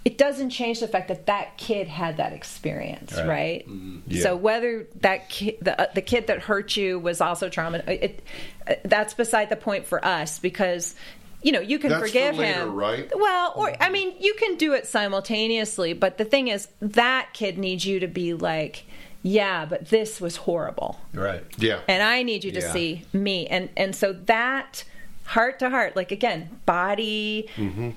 it 0.06 0.18
doesn't 0.20 0.52
change 0.52 0.80
the 0.80 0.88
fact 0.88 1.08
that 1.08 1.26
that 1.26 1.58
kid 1.58 1.88
had 1.88 2.18
that 2.18 2.32
experience, 2.32 3.12
Right. 3.18 3.28
right? 3.28 3.66
Yeah. 4.08 4.22
So 4.22 4.36
whether 4.36 4.86
that 5.02 5.30
kid, 5.30 5.58
the, 5.62 5.82
uh, 5.82 5.88
the 5.96 6.02
kid 6.04 6.28
that 6.28 6.42
hurt 6.42 6.78
you 6.78 7.00
was 7.00 7.22
also 7.22 7.50
trauma, 7.50 7.80
it, 7.88 8.22
uh, 8.68 8.76
that's 8.86 9.16
beside 9.16 9.50
the 9.50 9.56
point 9.56 9.86
for 9.88 10.04
us 10.06 10.40
because. 10.40 10.96
You 11.44 11.52
know, 11.52 11.60
you 11.60 11.78
can 11.78 11.92
That's 11.92 12.08
forgive 12.08 12.38
later, 12.38 12.62
him, 12.64 12.74
right? 12.74 13.08
Well, 13.16 13.54
or 13.56 13.72
I 13.80 13.92
mean, 13.92 14.16
you 14.20 14.34
can 14.34 14.56
do 14.58 14.74
it 14.74 14.88
simultaneously, 14.88 15.94
but 15.94 16.18
the 16.18 16.26
thing 16.26 16.48
is, 16.48 16.68
that 16.82 17.30
kid 17.34 17.60
needs 17.60 17.86
you 17.86 18.00
to 18.00 18.08
be 18.08 18.34
like, 18.34 18.84
yeah, 19.22 19.66
but 19.66 19.90
this 19.90 20.20
was 20.20 20.38
horrible. 20.38 21.00
right. 21.14 21.44
Yeah. 21.60 21.82
And 21.88 22.02
I 22.02 22.24
need 22.24 22.44
you 22.46 22.52
to 22.54 22.62
Yeah. 22.62 22.74
see 22.74 23.04
me. 23.14 23.46
And 23.46 23.70
and 23.78 23.96
so 23.96 24.14
that 24.26 24.86
heart 25.26 25.60
to 25.60 25.70
heart, 25.70 25.96
like 25.96 26.12
again, 26.12 26.50
body 26.66 27.48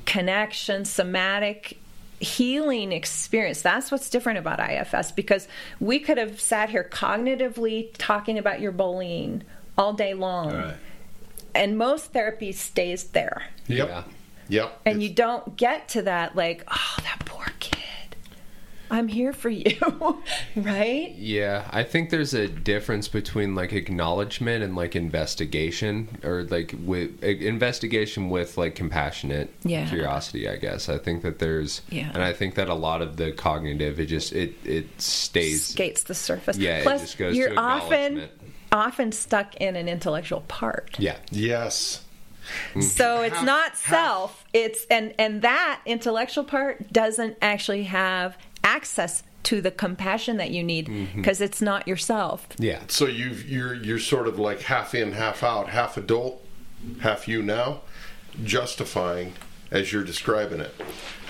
connection, 0.05 0.85
somatic 0.85 1.79
healing 2.21 2.93
experience. 2.93 3.63
That's 3.63 3.91
what's 3.91 4.11
different 4.11 4.39
about 4.39 4.59
IFS 4.61 5.13
because 5.13 5.49
we 5.81 6.01
could 6.01 6.19
have 6.19 6.41
sat 6.41 6.71
here 6.71 6.89
cognitively 6.91 7.91
talking 7.97 8.39
about 8.39 8.61
your 8.61 8.73
bullying 8.73 9.43
all 9.77 9.93
day 9.93 10.15
long. 10.15 10.53
Right. 10.53 10.75
And 11.55 11.79
most 11.79 12.13
therapy 12.13 12.53
stays 12.53 13.05
there. 13.05 13.45
Yep. 13.67 13.89
Yeah. 13.89 14.03
Yep. 14.49 14.81
And 14.87 15.03
you 15.03 15.11
don't 15.11 15.57
get 15.57 15.89
to 15.91 16.03
that 16.03 16.35
like, 16.35 16.65
oh, 16.69 16.97
that 17.03 17.25
poor 17.25 17.47
kid. 17.61 17.79
I'm 18.91 19.09
here 19.09 19.33
for 19.33 19.49
you. 19.51 19.77
right? 20.57 21.15
Yeah, 21.17 21.69
I 21.71 21.83
think 21.83 22.11
there's 22.11 22.35
a 22.35 22.49
difference 22.49 23.09
between 23.09 23.55
like 23.55 23.73
acknowledgement 23.73 24.63
and 24.65 24.75
like 24.77 24.97
investigation, 24.97 26.09
or 26.25 26.45
like 26.45 26.75
with 26.85 27.23
investigation 27.23 28.31
with 28.31 28.57
like 28.57 28.75
compassionate 28.75 29.53
Yeah. 29.65 29.89
curiosity. 29.89 30.49
I 30.49 30.57
guess 30.57 30.89
I 30.89 30.99
think 30.99 31.23
that 31.23 31.39
there's, 31.39 31.83
Yeah. 31.91 32.11
and 32.15 32.23
I 32.23 32.33
think 32.33 32.55
that 32.55 32.69
a 32.69 32.75
lot 32.75 33.03
of 33.03 33.17
the 33.17 33.33
cognitive, 33.33 34.01
it 34.01 34.07
just 34.07 34.33
it 34.33 34.55
it 34.65 35.01
stays. 35.01 35.67
skates 35.67 36.05
the 36.05 36.15
surface. 36.15 36.57
Yeah, 36.57 36.79
it 36.79 36.83
Plus, 36.85 37.01
just 37.03 37.19
goes 37.19 37.37
you're 37.37 37.59
often 37.59 38.29
often 38.73 39.13
stuck 39.13 39.55
in 39.57 39.77
an 39.77 39.89
intellectual 39.89 40.43
part. 40.43 40.97
Yeah, 40.99 41.17
yes. 41.31 42.05
Mm. 42.75 42.83
So 42.83 43.21
it's 43.23 43.43
not 43.43 43.77
self. 43.77 44.43
It's 44.55 44.87
and 44.91 45.13
and 45.19 45.43
that 45.43 45.81
intellectual 45.85 46.45
part 46.45 46.91
doesn't 46.93 47.37
actually 47.43 47.83
have 47.85 48.39
access 48.65 49.23
to 49.45 49.61
the 49.61 49.71
compassion 49.71 50.37
that 50.37 50.51
you 50.51 50.63
need 50.63 50.87
Mm-hmm. 50.89 51.21
because 51.21 51.41
it's 51.41 51.63
not 51.63 51.87
yourself. 51.89 52.47
yeah, 52.59 52.81
So 52.89 53.07
you 53.07 53.31
you're 53.47 53.75
you're 53.75 53.99
sort 53.99 54.27
of 54.29 54.39
like 54.39 54.61
half 54.63 54.95
in, 54.95 55.13
half 55.13 55.43
out, 55.43 55.69
half 55.71 55.97
adult, 55.97 56.45
half 57.01 57.27
you 57.29 57.43
now, 57.43 57.81
justifying 58.45 59.33
as 59.71 59.93
you're 59.93 60.05
describing 60.05 60.61
it. 60.61 60.75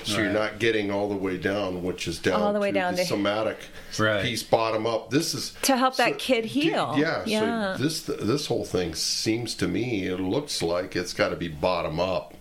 So 0.05 0.21
you're 0.23 0.33
not 0.33 0.59
getting 0.59 0.91
all 0.91 1.09
the 1.09 1.17
way 1.17 1.37
down, 1.37 1.83
which 1.83 2.09
is 2.09 2.19
down 2.19 2.41
All 2.41 2.53
the 2.55 2.61
way 2.61 2.69
to 2.71 2.75
down 2.75 2.95
the 2.95 3.03
to- 3.03 3.09
somatic 3.09 3.59
Right. 3.99 4.23
piece, 4.23 4.43
bottom 4.43 4.87
up. 4.87 5.11
This 5.11 5.35
is 5.35 5.55
To 5.63 5.77
help 5.77 5.97
that 5.97 6.13
so- 6.13 6.17
kid 6.19 6.43
d- 6.43 6.49
heal. 6.49 6.95
Yeah, 6.97 7.23
Yeah. 7.27 7.77
So 7.77 7.83
this 7.83 8.01
this 8.03 8.47
whole 8.47 8.65
thing 8.65 8.95
seems 8.95 9.55
to 9.57 9.69
me, 9.69 10.07
it 10.07 10.19
looks 10.19 10.63
like 10.63 10.97
it's 10.97 11.13
got 11.13 11.29
to 11.31 11.37
be 11.37 11.49
bottom 11.49 12.01
up. 12.01 12.35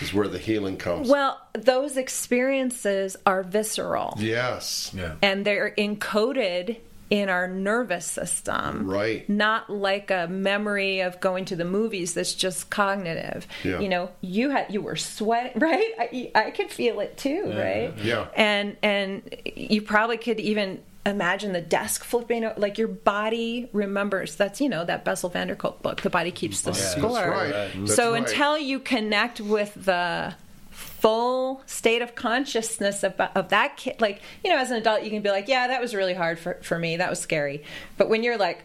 Is 0.00 0.14
where 0.14 0.28
the 0.28 0.38
healing 0.38 0.76
comes. 0.76 1.08
Well, 1.08 1.40
those 1.54 1.96
experiences 1.96 3.16
are 3.26 3.42
visceral 3.42 4.14
yes. 4.18 4.92
Yeah. 4.94 5.16
and 5.22 5.44
they're 5.44 5.74
encoded 5.76 6.78
in 7.10 7.28
our 7.28 7.48
nervous 7.48 8.04
system. 8.04 8.88
Right. 8.88 9.28
Not 9.28 9.70
like 9.70 10.10
a 10.10 10.26
memory 10.28 11.00
of 11.00 11.20
going 11.20 11.46
to 11.46 11.56
the 11.56 11.64
movies 11.64 12.14
that's 12.14 12.34
just 12.34 12.68
cognitive. 12.70 13.46
Yeah. 13.64 13.80
You 13.80 13.88
know, 13.88 14.10
you 14.20 14.50
had 14.50 14.72
you 14.72 14.82
were 14.82 14.96
sweating, 14.96 15.52
right? 15.60 15.90
I, 15.98 16.30
I 16.34 16.50
could 16.50 16.70
feel 16.70 17.00
it 17.00 17.16
too, 17.16 17.52
right? 17.56 17.94
Yeah. 17.98 18.26
And 18.36 18.76
and 18.82 19.22
you 19.56 19.82
probably 19.82 20.18
could 20.18 20.38
even 20.40 20.82
imagine 21.08 21.52
the 21.52 21.60
desk 21.60 22.04
flipping 22.04 22.44
o- 22.44 22.54
like 22.56 22.78
your 22.78 22.88
body 22.88 23.68
remembers 23.72 24.36
that's 24.36 24.60
you 24.60 24.68
know 24.68 24.84
that 24.84 25.04
Bessel 25.04 25.28
van 25.30 25.46
der 25.48 25.54
Kolk 25.54 25.82
book 25.82 26.00
the 26.02 26.10
body 26.10 26.30
keeps 26.30 26.60
the 26.62 26.72
That's 26.72 26.92
score. 26.92 27.10
right. 27.30 27.50
That's 27.74 27.94
so 27.96 28.12
right. 28.12 28.22
until 28.28 28.58
you 28.58 28.78
connect 28.80 29.40
with 29.40 29.72
the 29.84 30.34
full 30.70 31.62
state 31.66 32.02
of 32.02 32.14
consciousness 32.14 33.02
of, 33.04 33.12
of 33.20 33.48
that 33.50 33.76
kid 33.76 34.00
like 34.00 34.20
you 34.44 34.50
know 34.50 34.58
as 34.58 34.70
an 34.70 34.76
adult 34.76 35.02
you 35.02 35.10
can 35.10 35.22
be 35.22 35.30
like 35.30 35.48
yeah 35.48 35.68
that 35.68 35.80
was 35.80 35.94
really 35.94 36.14
hard 36.14 36.38
for, 36.38 36.54
for 36.62 36.78
me. 36.78 36.96
That 36.96 37.10
was 37.10 37.20
scary. 37.20 37.62
But 37.96 38.08
when 38.08 38.22
you're 38.22 38.38
like 38.38 38.64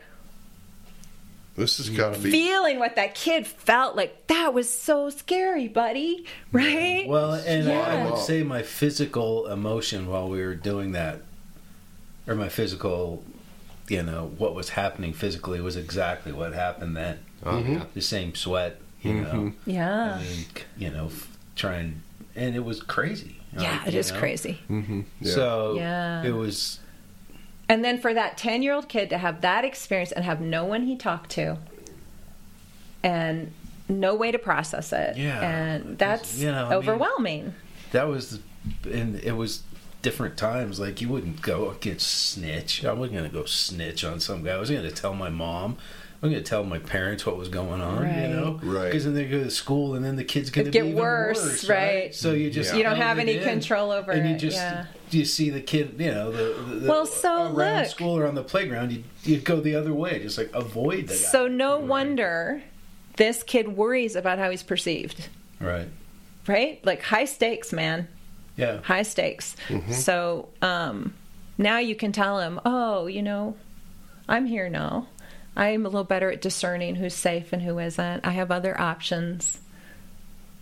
This 1.56 1.78
has 1.78 1.89
got 1.91 2.16
to 2.16 2.20
be. 2.20 2.32
feeling 2.32 2.80
what 2.80 2.96
that 2.96 3.14
kid 3.14 3.46
felt 3.46 3.96
like 3.96 4.28
that 4.28 4.54
was 4.54 4.68
so 4.70 5.10
scary 5.12 5.68
buddy. 5.68 6.26
Right? 6.52 7.06
Well, 7.08 7.34
and 7.36 7.72
I, 7.72 8.02
I 8.02 8.10
would 8.10 8.18
say 8.20 8.41
my 8.44 8.64
physical 8.64 9.46
emotion 9.48 10.08
while 10.08 10.28
we 10.30 10.39
were 10.41 10.56
doing 10.56 10.94
that, 10.94 11.22
or 12.28 12.36
my 12.36 12.49
physical, 12.49 13.24
you 13.88 14.01
know, 14.03 14.32
what 14.38 14.55
was 14.55 14.69
happening 14.69 15.13
physically 15.13 15.59
was 15.61 15.76
exactly 15.76 16.32
what 16.32 16.53
happened 16.53 16.95
then. 16.95 17.19
oh, 17.45 17.59
yeah. 17.59 17.84
The 17.93 18.01
same 18.01 18.34
sweat, 18.36 18.80
you 19.01 19.13
know. 19.21 19.53
yeah 19.65 20.15
I 20.15 20.21
mean, 20.21 20.45
you 20.78 20.89
know, 20.89 21.05
f- 21.07 21.38
trying, 21.55 22.01
and 22.36 22.55
it 22.55 22.63
was 22.63 22.82
crazy. 22.82 23.38
yeah 23.57 23.78
like, 23.80 23.88
it 23.88 23.93
you 23.93 23.99
is 23.99 24.11
know? 24.11 24.19
crazy 24.19 24.59
Mm-hmm. 24.69 25.01
So 25.26 25.76
Yeah. 25.76 26.24
it 26.24 26.32
was, 26.32 26.80
And 27.69 27.84
then 27.84 27.99
for 27.99 28.13
that 28.13 28.38
10 28.38 28.61
year 28.63 28.74
old 28.74 28.88
kid 28.89 29.09
to 29.09 29.17
have 29.17 29.41
that 29.41 29.65
experience 29.65 30.11
and 30.11 30.24
have 30.26 30.39
no 30.41 30.63
one 30.65 30.84
he 30.88 30.95
talked 30.95 31.30
to 31.32 31.57
and 33.03 33.51
no 33.89 34.15
way 34.15 34.32
to 34.32 34.39
process 34.39 34.93
it. 34.93 35.17
Yeah. 35.17 35.41
And 35.41 35.97
that's 35.97 36.39
you 36.39 36.49
know, 36.51 36.65
I 36.65 36.69
mean- 36.69 36.74
overwhelming. 36.78 37.53
that 37.91 38.07
was, 38.07 38.39
and 38.89 39.15
it 39.17 39.34
was 39.34 39.61
different 40.04 40.38
times. 40.38 40.80
Like 40.80 41.01
you 41.01 41.10
wouldn't 41.10 41.41
go 41.41 41.76
get 41.82 41.99
snitch. 41.99 42.86
I 42.86 42.93
wasn't 42.93 43.18
gonna 43.18 43.30
go 43.30 43.45
snitch 43.45 44.04
on 44.04 44.20
some 44.20 44.43
guy. 44.43 44.51
I 44.54 44.60
was 44.60 44.70
gonna 44.70 44.91
tell 44.91 45.16
my 45.16 45.30
mom. 45.30 45.78
I'm 46.22 46.30
gonna 46.30 46.41
tell 46.41 46.64
my 46.64 46.80
parents 46.80 47.26
what 47.26 47.36
was 47.36 47.49
going 47.49 47.82
on. 47.82 48.04
Right. 48.04 48.22
You 48.22 48.28
know, 48.30 48.60
Right. 48.64 48.86
Because 48.86 49.04
then 49.04 49.14
they 49.14 49.26
go 49.26 49.43
to 49.43 49.51
school, 49.51 49.95
and 49.95 50.06
then 50.06 50.16
the 50.16 50.24
kid's 50.24 50.49
gonna 50.51 50.62
It'd 50.70 50.74
get 50.74 50.84
be 50.84 50.89
even 50.89 51.01
worse, 51.01 51.43
worse, 51.43 51.68
right. 51.70 52.16
So 52.16 52.32
you 52.32 52.49
just 52.49 52.72
Yeah. 52.72 52.78
You 52.78 52.84
don't 52.84 52.95
have 52.95 53.20
any 53.20 53.38
in. 53.38 53.43
control 53.43 53.91
over 53.91 54.12
it. 54.14 54.20
and 54.20 54.30
you 54.30 54.38
just 54.38 54.56
yeah. 54.56 54.86
you 55.10 55.26
see 55.26 55.49
the 55.49 55.60
kid, 55.60 55.95
you 55.97 56.12
know, 56.12 56.32
the, 56.32 56.62
the, 56.64 56.76
the 56.82 56.89
Well, 56.89 57.06
so 57.06 57.54
around 57.54 57.80
look. 57.82 57.88
school 57.88 58.18
or 58.18 58.26
on 58.26 58.36
the 58.36 58.43
playground, 58.43 58.91
you 58.93 59.04
you 59.24 59.38
go 59.39 59.60
the 59.60 59.76
other 59.76 59.93
way, 59.93 60.20
just 60.20 60.38
like 60.38 60.49
avoid 60.54 61.08
the 61.08 61.14
guy. 61.14 61.20
So 61.20 61.47
no 61.49 61.78
wonder 61.80 62.62
this 63.18 63.43
kid 63.43 63.76
worries 63.76 64.16
about 64.16 64.38
how 64.39 64.49
he's 64.49 64.64
perceived, 64.64 65.28
right, 65.60 65.88
right? 66.47 66.80
Like 66.86 67.01
high 67.01 67.26
stakes, 67.26 67.74
man. 67.74 68.08
Yeah, 68.56 68.82
High 68.82 69.04
stakes. 69.04 69.56
Mm-hmm. 69.68 69.91
So 69.91 70.49
um, 70.62 71.14
now 71.58 71.80
you 71.80 71.95
can 71.95 72.12
tell 72.12 72.39
him, 72.39 72.60
oh, 72.66 73.08
you 73.08 73.22
know, 73.22 73.56
I'm 74.28 74.45
here 74.45 74.70
now. 74.70 75.08
I'm 75.56 75.86
a 75.86 75.89
little 75.89 76.04
better 76.04 76.32
at 76.32 76.41
discerning 76.41 76.95
who's 76.95 77.14
safe 77.14 77.54
and 77.54 77.62
who 77.62 77.78
isn't. 77.80 78.26
I 78.26 78.32
have 78.32 78.49
other 78.51 78.80
options. 78.80 79.60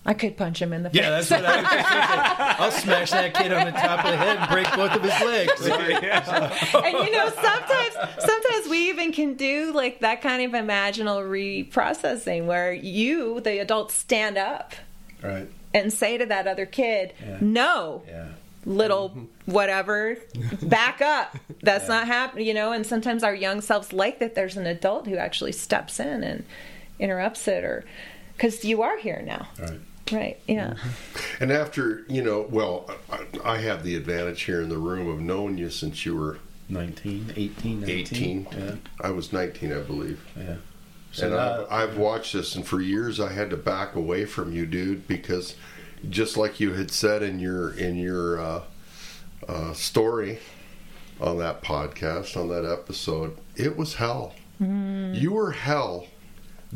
I 0.05 0.15
could 0.15 0.35
punch 0.35 0.59
him 0.59 0.73
in 0.73 0.81
the 0.83 0.89
face. 0.89 0.99
yeah. 1.01 1.11
That's 1.11 1.29
what 1.29 1.45
I 1.45 1.61
was 1.61 1.69
just 1.69 1.89
thinking. 1.89 2.65
I'll 2.65 2.71
smash 2.71 3.11
that 3.11 3.33
kid 3.35 3.53
on 3.53 3.65
the 3.65 3.71
top 3.71 4.03
of 4.03 4.11
the 4.11 4.17
head 4.17 4.37
and 4.37 4.49
break 4.49 4.65
both 4.75 4.91
of 4.95 5.03
his 5.03 5.21
legs. 5.21 5.61
and 6.75 7.07
you 7.07 7.11
know 7.11 7.29
sometimes 7.29 7.93
sometimes 8.19 8.67
we 8.67 8.89
even 8.89 9.11
can 9.11 9.35
do 9.35 9.71
like 9.73 9.99
that 9.99 10.21
kind 10.21 10.41
of 10.43 10.59
imaginal 10.59 11.21
reprocessing 11.21 12.47
where 12.47 12.73
you 12.73 13.41
the 13.41 13.59
adult 13.59 13.91
stand 13.91 14.37
up 14.37 14.73
right, 15.21 15.47
and 15.73 15.91
say 15.93 16.17
to 16.17 16.25
that 16.25 16.47
other 16.47 16.65
kid 16.65 17.13
Yeah. 17.25 17.37
no 17.41 18.03
yeah. 18.07 18.27
little 18.65 19.27
whatever 19.45 20.17
back 20.61 21.01
up 21.01 21.35
that's 21.61 21.87
not 21.87 22.07
happening 22.07 22.45
you 22.47 22.53
know 22.53 22.71
and 22.71 22.85
sometimes 22.85 23.23
our 23.23 23.33
young 23.35 23.61
selves 23.61 23.91
like 23.93 24.19
that 24.19 24.35
there's 24.35 24.57
an 24.57 24.65
adult 24.67 25.07
who 25.07 25.15
actually 25.17 25.51
steps 25.51 25.99
in 25.99 26.23
and 26.23 26.43
interrupts 26.99 27.47
it 27.47 27.63
or 27.63 27.83
because 28.37 28.63
you 28.65 28.81
are 28.81 28.97
here 28.97 29.21
now 29.25 29.47
Right. 29.59 29.79
right 30.11 30.39
yeah 30.47 30.71
mm-hmm. 30.71 31.43
And 31.43 31.51
after, 31.51 32.03
you 32.07 32.21
know, 32.21 32.45
well, 32.51 32.87
I, 33.11 33.55
I 33.55 33.57
have 33.61 33.83
the 33.83 33.95
advantage 33.95 34.43
here 34.43 34.61
in 34.61 34.69
the 34.69 34.77
room 34.77 35.07
of 35.07 35.19
knowing 35.19 35.57
you 35.57 35.71
since 35.71 36.05
you 36.05 36.15
were 36.15 36.37
19, 36.69 37.33
18, 37.35 37.79
19. 37.79 37.99
18. 37.99 38.47
Yeah, 38.51 38.75
I 39.01 39.09
was 39.09 39.33
19, 39.33 39.73
I 39.73 39.79
believe. 39.79 40.23
yeah. 40.37 40.57
So 41.11 41.25
and 41.25 41.35
now, 41.35 41.65
I've, 41.69 41.89
I've 41.89 41.97
watched 41.97 42.33
this, 42.33 42.55
and 42.55 42.65
for 42.65 42.81
years 42.81 43.19
I 43.19 43.33
had 43.33 43.49
to 43.49 43.57
back 43.57 43.95
away 43.95 44.25
from 44.25 44.53
you, 44.53 44.65
dude, 44.65 45.07
because 45.07 45.55
just 46.09 46.37
like 46.37 46.59
you 46.59 46.73
had 46.73 46.91
said 46.91 47.21
in 47.21 47.39
your 47.39 47.73
in 47.73 47.97
your 47.97 48.39
uh, 48.39 48.61
uh, 49.47 49.73
story 49.73 50.39
on 51.19 51.37
that 51.37 51.61
podcast, 51.61 52.35
on 52.35 52.49
that 52.49 52.65
episode. 52.65 53.37
It 53.55 53.77
was 53.77 53.95
hell. 53.95 54.33
Mm. 54.61 55.19
You 55.19 55.33
were 55.33 55.51
hell 55.51 56.07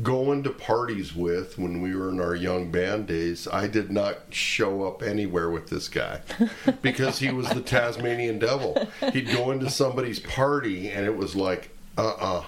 going 0.04 0.44
to 0.44 0.50
parties 0.50 1.16
with 1.16 1.58
when 1.58 1.82
we 1.82 1.96
were 1.96 2.10
in 2.10 2.20
our 2.20 2.36
young 2.36 2.70
band 2.70 3.08
days. 3.08 3.48
I 3.48 3.68
did 3.68 3.92
not 3.92 4.18
show 4.30 4.84
up 4.84 5.02
anywhere 5.02 5.50
with 5.50 5.70
this 5.70 5.88
guy 5.88 6.22
because 6.82 7.20
he 7.20 7.32
was 7.32 7.50
the 7.50 7.62
Tasmanian 7.62 8.38
devil. 8.38 8.88
He'd 9.14 9.32
go 9.32 9.52
into 9.52 9.70
somebody's 9.70 10.20
party 10.20 10.90
and 10.90 11.06
it 11.06 11.16
was 11.16 11.36
like, 11.36 11.70
uh 11.98 12.14
uh 12.20 12.44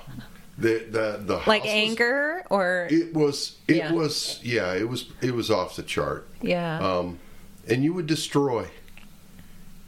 The, 0.59 0.85
the, 0.89 1.21
the 1.23 1.35
Like 1.45 1.61
house 1.61 1.63
was- 1.63 1.71
anger 1.73 2.43
or 2.49 2.87
it 2.89 3.13
was 3.13 3.57
it 3.67 3.75
Yeah. 3.75 3.91
was 3.93 4.39
yeah 4.43 4.73
it 4.73 4.89
was 4.89 5.05
it 5.21 5.33
was 5.35 5.51
off 5.51 5.75
the 5.75 5.83
chart 5.83 6.27
yeah. 6.41 6.79
um 6.79 7.19
and 7.67 7.83
you 7.83 7.93
would 7.93 8.07
destroy 8.07 8.67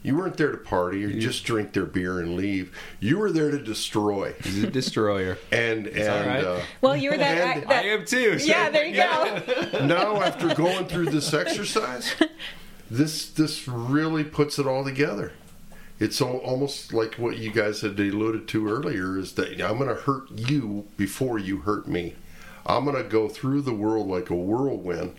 you 0.02 0.16
weren't 0.16 0.36
there 0.36 0.52
to 0.52 0.58
party 0.58 1.04
or 1.04 1.12
just 1.18 1.44
drink 1.44 1.72
their 1.72 1.84
beer 1.86 2.20
and 2.20 2.36
leave 2.36 2.72
you 3.00 3.18
were 3.18 3.32
there 3.32 3.50
to 3.50 3.58
destroy 3.58 4.32
He's 4.44 4.62
a 4.62 4.70
destroyer. 4.70 5.38
and 5.52 5.88
and 5.88 6.08
all 6.08 6.26
right. 6.34 6.44
uh, 6.44 6.60
well, 6.80 6.96
you 6.96 7.10
were 7.10 7.18
that. 7.18 7.56
and- 7.58 7.62
that 7.68 7.84
I 7.84 7.88
am 7.88 8.04
too. 8.06 8.38
so- 8.38 8.46
yeah, 8.46 8.70
there 8.70 8.86
you 8.86 8.94
go. 8.94 9.80
now 9.86 10.22
after 10.22 10.54
going 10.54 10.86
through 10.86 11.06
this 11.06 11.34
exercise 11.34 12.14
this 12.90 13.28
this 13.30 13.66
really 13.66 14.22
puts 14.24 14.58
it 14.60 14.66
all 14.68 14.84
together 14.84 15.32
it's 16.00 16.20
al- 16.20 16.38
almost 16.38 16.92
like 16.92 17.14
what 17.14 17.38
you 17.38 17.52
guys 17.52 17.82
had 17.82 18.00
alluded 18.00 18.48
to 18.48 18.68
earlier 18.68 19.18
is 19.18 19.34
that 19.34 19.60
i'm 19.62 19.78
going 19.78 19.88
to 19.88 20.02
hurt 20.02 20.30
you 20.32 20.88
before 20.96 21.38
you 21.38 21.58
hurt 21.58 21.86
me. 21.86 22.14
I'm 22.66 22.84
going 22.84 22.96
to 22.96 23.08
go 23.08 23.28
through 23.28 23.62
the 23.62 23.72
world 23.72 24.08
like 24.08 24.30
a 24.30 24.34
whirlwind 24.34 25.14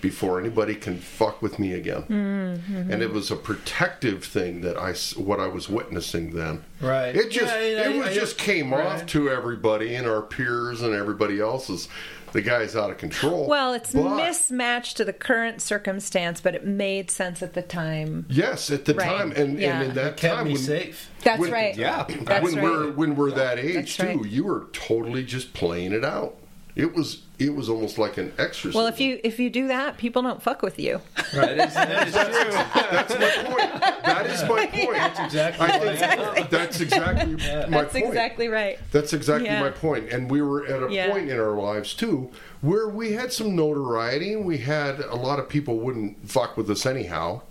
before 0.00 0.40
anybody 0.40 0.74
can 0.74 0.98
fuck 0.98 1.40
with 1.42 1.58
me 1.58 1.72
again 1.72 2.02
Mm-hmm. 2.08 2.90
and 2.92 3.02
it 3.02 3.12
was 3.12 3.30
a 3.30 3.36
protective 3.36 4.24
thing 4.24 4.60
that 4.62 4.76
I 4.76 4.92
what 5.20 5.40
i 5.40 5.46
was 5.46 5.68
witnessing 5.68 6.34
then 6.34 6.64
Right. 6.80 7.14
it 7.14 7.30
just 7.30 7.52
Yeah, 7.54 7.60
yeah, 7.60 7.90
it 7.90 7.98
was 7.98 8.08
I- 8.08 8.14
just 8.14 8.38
came 8.38 8.72
right. 8.72 8.86
off 8.86 9.06
to 9.06 9.28
everybody 9.30 9.94
and 9.94 10.06
our 10.06 10.22
peers 10.22 10.82
and 10.82 10.94
everybody 10.94 11.40
else's 11.40 11.88
the 12.32 12.42
guy's 12.42 12.76
out 12.76 12.90
of 12.90 12.98
control 12.98 13.48
Well, 13.48 13.74
it's 13.74 13.92
But- 13.92 14.14
mismatched 14.16 14.96
to 14.98 15.04
the 15.04 15.12
current 15.12 15.60
circumstance, 15.60 16.40
but 16.40 16.54
it 16.54 16.64
made 16.64 17.10
sense 17.10 17.42
at 17.42 17.54
the 17.54 17.62
time. 17.62 18.24
Yes, 18.28 18.70
at 18.70 18.84
the 18.84 18.94
Right, 18.94 19.04
time, 19.08 19.32
and, 19.32 19.58
yeah. 19.58 19.80
and 19.80 19.88
in 19.88 19.94
that 19.96 20.16
kept 20.16 20.36
time, 20.36 20.44
me 20.46 20.52
when, 20.52 20.62
safe. 20.62 21.10
That's 21.24 21.40
when- 21.40 21.50
right. 21.50 21.76
Yeah. 21.76 22.06
That's 22.22 22.44
when 22.44 22.54
right. 22.54 22.62
we're 22.62 22.90
when 22.92 23.16
we're 23.16 23.32
that 23.32 23.58
age 23.58 23.74
That's 23.74 23.96
too, 23.96 24.06
right. 24.20 24.26
you 24.30 24.44
were 24.44 24.66
totally 24.72 25.24
just 25.24 25.52
playing 25.54 25.92
it 25.92 26.04
out. 26.04 26.36
It 26.80 26.94
was 26.94 27.22
it 27.38 27.54
was 27.54 27.68
almost 27.68 27.98
like 27.98 28.16
an 28.16 28.32
exercise. 28.38 28.74
Well, 28.74 28.86
if 28.86 29.00
you 29.00 29.20
if 29.22 29.38
you 29.38 29.50
do 29.50 29.68
that, 29.68 29.98
people 29.98 30.22
don't 30.22 30.42
fuck 30.42 30.62
with 30.62 30.78
you. 30.78 31.00
That 31.34 31.58
is, 31.68 31.74
that 31.74 32.08
is 32.08 32.14
true. 32.14 32.52
that's 32.90 33.12
my 33.12 33.44
point. 33.44 34.02
That 34.04 34.26
is 34.26 34.42
my 34.48 34.66
point. 34.84 34.96
That's 34.96 35.20
exactly 35.20 35.66
I 35.66 35.78
what 35.78 36.34
think 36.34 36.50
that's 36.50 36.80
exactly 36.80 37.34
my 37.36 37.66
That's 37.82 37.92
point. 37.92 38.06
exactly 38.06 38.48
right. 38.48 38.78
That's 38.92 39.12
exactly 39.12 39.48
Yeah. 39.48 39.60
my 39.60 39.70
point. 39.70 40.08
And 40.10 40.30
we 40.30 40.40
were 40.40 40.64
at 40.66 40.82
a 40.82 40.90
Yeah. 40.90 41.10
point 41.10 41.28
in 41.28 41.38
our 41.38 41.52
lives 41.60 41.92
too 41.92 42.30
where 42.62 42.88
we 42.88 43.12
had 43.12 43.30
some 43.32 43.54
notoriety 43.54 44.32
and 44.32 44.44
we 44.46 44.58
had 44.58 45.00
a 45.00 45.16
lot 45.16 45.38
of 45.38 45.48
people 45.50 45.78
wouldn't 45.80 46.28
fuck 46.30 46.56
with 46.56 46.70
us 46.70 46.86
anyhow 46.86 47.42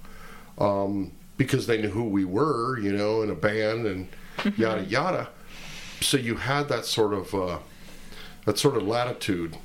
um, 0.57 1.11
because 1.37 1.67
they 1.67 1.79
knew 1.81 1.89
who 1.89 2.03
we 2.03 2.25
were, 2.25 2.79
you 2.79 2.91
know, 2.91 3.21
in 3.21 3.29
a 3.29 3.35
band 3.35 3.85
and 3.85 4.07
Mm-hmm. 4.39 4.61
yada 4.61 4.83
yada. 4.85 5.29
So 5.99 6.15
you 6.15 6.35
had 6.37 6.69
that 6.69 6.85
sort 6.85 7.13
of 7.13 7.35
uh, 7.35 7.59
that 8.45 8.57
sort 8.57 8.75
of 8.77 8.83
latitude 8.87 9.57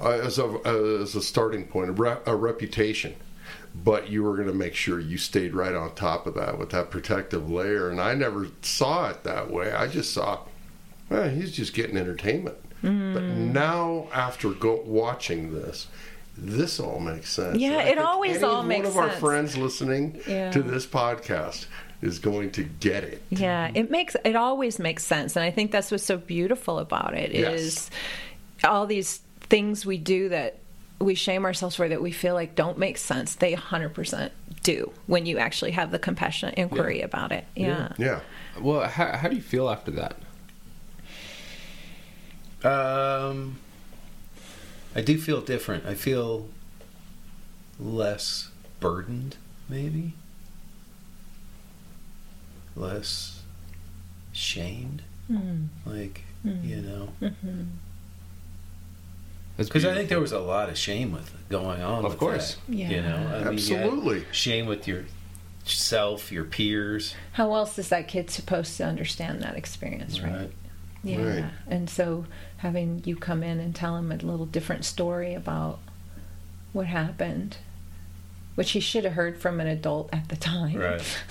uh, 0.00 0.10
as 0.10 0.38
a 0.38 0.44
as 0.64 1.14
a 1.14 1.22
starting 1.22 1.66
point, 1.66 1.90
a, 1.90 1.92
re- 1.92 2.18
a 2.26 2.34
reputation. 2.36 3.14
But 3.74 4.08
you 4.08 4.22
were 4.22 4.34
going 4.36 4.48
to 4.48 4.54
make 4.54 4.74
sure 4.74 4.98
you 4.98 5.18
stayed 5.18 5.54
right 5.54 5.74
on 5.74 5.94
top 5.94 6.26
of 6.26 6.34
that 6.34 6.58
with 6.58 6.70
that 6.70 6.90
protective 6.90 7.50
layer. 7.50 7.90
And 7.90 8.00
I 8.00 8.14
never 8.14 8.48
saw 8.62 9.10
it 9.10 9.22
that 9.24 9.50
way. 9.50 9.70
I 9.70 9.86
just 9.86 10.14
saw, 10.14 10.40
well, 11.10 11.28
he's 11.28 11.52
just 11.52 11.74
getting 11.74 11.96
entertainment. 11.98 12.56
But 12.80 12.88
Mm. 12.90 13.52
now, 13.52 14.08
after 14.14 14.50
go, 14.50 14.80
watching 14.86 15.52
this, 15.52 15.88
this 16.38 16.80
all 16.80 17.00
makes 17.00 17.30
sense. 17.30 17.58
Yeah, 17.58 17.82
it 17.82 17.98
always 17.98 18.42
all 18.42 18.62
makes 18.62 18.86
sense. 18.86 18.94
One 18.96 19.04
of 19.08 19.10
our 19.14 19.18
friends 19.20 19.56
listening 19.58 20.20
Yeah. 20.26 20.50
to 20.52 20.62
this 20.62 20.86
podcast 20.86 21.66
is 22.02 22.18
going 22.18 22.50
to 22.52 22.62
get 22.62 23.04
it. 23.04 23.22
Yeah, 23.30 23.70
it 23.74 23.90
makes 23.90 24.16
it 24.24 24.36
always 24.36 24.78
makes 24.78 25.04
sense, 25.04 25.36
and 25.36 25.44
I 25.44 25.50
think 25.50 25.70
that's 25.72 25.90
what's 25.90 26.04
so 26.04 26.16
beautiful 26.18 26.78
about 26.78 27.14
it 27.14 27.32
is 27.32 27.90
Yes. 28.62 28.70
all 28.70 28.86
these 28.86 29.20
things 29.40 29.86
we 29.86 29.96
do 29.98 30.28
that 30.30 30.58
we 30.98 31.14
shame 31.14 31.44
ourselves 31.44 31.76
for 31.76 31.86
that 31.88 32.00
we 32.00 32.10
feel 32.10 32.32
like 32.34 32.54
don't 32.54 32.78
make 32.78 32.96
sense. 32.96 33.34
They 33.34 33.54
100% 33.54 34.30
do 34.62 34.90
when 35.06 35.26
you 35.26 35.36
actually 35.38 35.72
have 35.72 35.90
the 35.90 35.98
compassionate 35.98 36.54
inquiry 36.54 37.02
about 37.02 37.32
it. 37.32 37.44
Yeah. 37.54 37.92
Yeah. 37.98 38.20
Well, 38.58 38.88
how, 38.88 39.14
how 39.16 39.28
do 39.28 39.36
you 39.36 39.42
feel 39.42 39.68
after 39.68 39.90
that? 39.90 40.16
Um, 42.64 43.58
I 44.94 45.02
do 45.02 45.18
feel 45.18 45.40
different. 45.42 45.84
I 45.86 45.94
feel 45.94 46.48
less 47.78 48.48
burdened, 48.80 49.36
maybe. 49.68 50.14
Less 52.76 53.42
shamed. 54.32 55.02
Mm. 55.30 55.68
Like, 55.84 56.22
you 56.44 56.76
know. 56.76 57.08
Mm-hmm. 57.20 57.62
Because 59.56 59.84
I 59.86 59.94
think 59.94 60.10
there 60.10 60.20
was 60.20 60.32
a 60.32 60.38
lot 60.38 60.68
of 60.68 60.76
shame 60.76 61.12
with 61.12 61.32
going 61.48 61.80
on. 61.80 62.04
Of 62.04 62.10
with 62.12 62.18
course. 62.18 62.56
that, 62.68 62.74
Yeah. 62.74 62.90
You 62.90 63.02
know, 63.02 63.16
I 63.16 63.20
mean, 63.50 63.58
you 63.58 63.76
Absolutely. 63.76 64.24
shame 64.30 64.66
with 64.66 64.86
yourself, 64.86 66.30
your 66.30 66.44
peers. 66.44 67.14
How 67.32 67.54
else 67.54 67.78
is 67.78 67.88
that 67.88 68.06
kid 68.06 68.30
supposed 68.30 68.76
to 68.76 68.84
understand 68.84 69.40
that 69.42 69.56
experience, 69.56 70.20
right? 70.20 70.50
Yeah. 71.02 71.22
Right. 71.42 71.44
And 71.68 71.88
so 71.88 72.26
having 72.58 73.02
you 73.06 73.16
come 73.16 73.42
in 73.42 73.58
and 73.58 73.74
tell 73.74 73.96
him 73.96 74.12
a 74.12 74.16
little 74.16 74.44
different 74.46 74.84
story 74.84 75.32
about 75.34 75.78
what 76.74 76.86
happened, 76.86 77.56
which 78.56 78.72
he 78.72 78.80
should 78.80 79.04
have 79.04 79.14
heard 79.14 79.38
from 79.38 79.58
an 79.60 79.66
adult 79.66 80.10
at 80.12 80.28
the 80.28 80.36
time. 80.36 80.76
Right. 80.76 81.02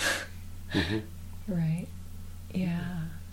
Mhm. 0.74 1.04
Right. 1.48 1.88
Yeah. 2.54 2.80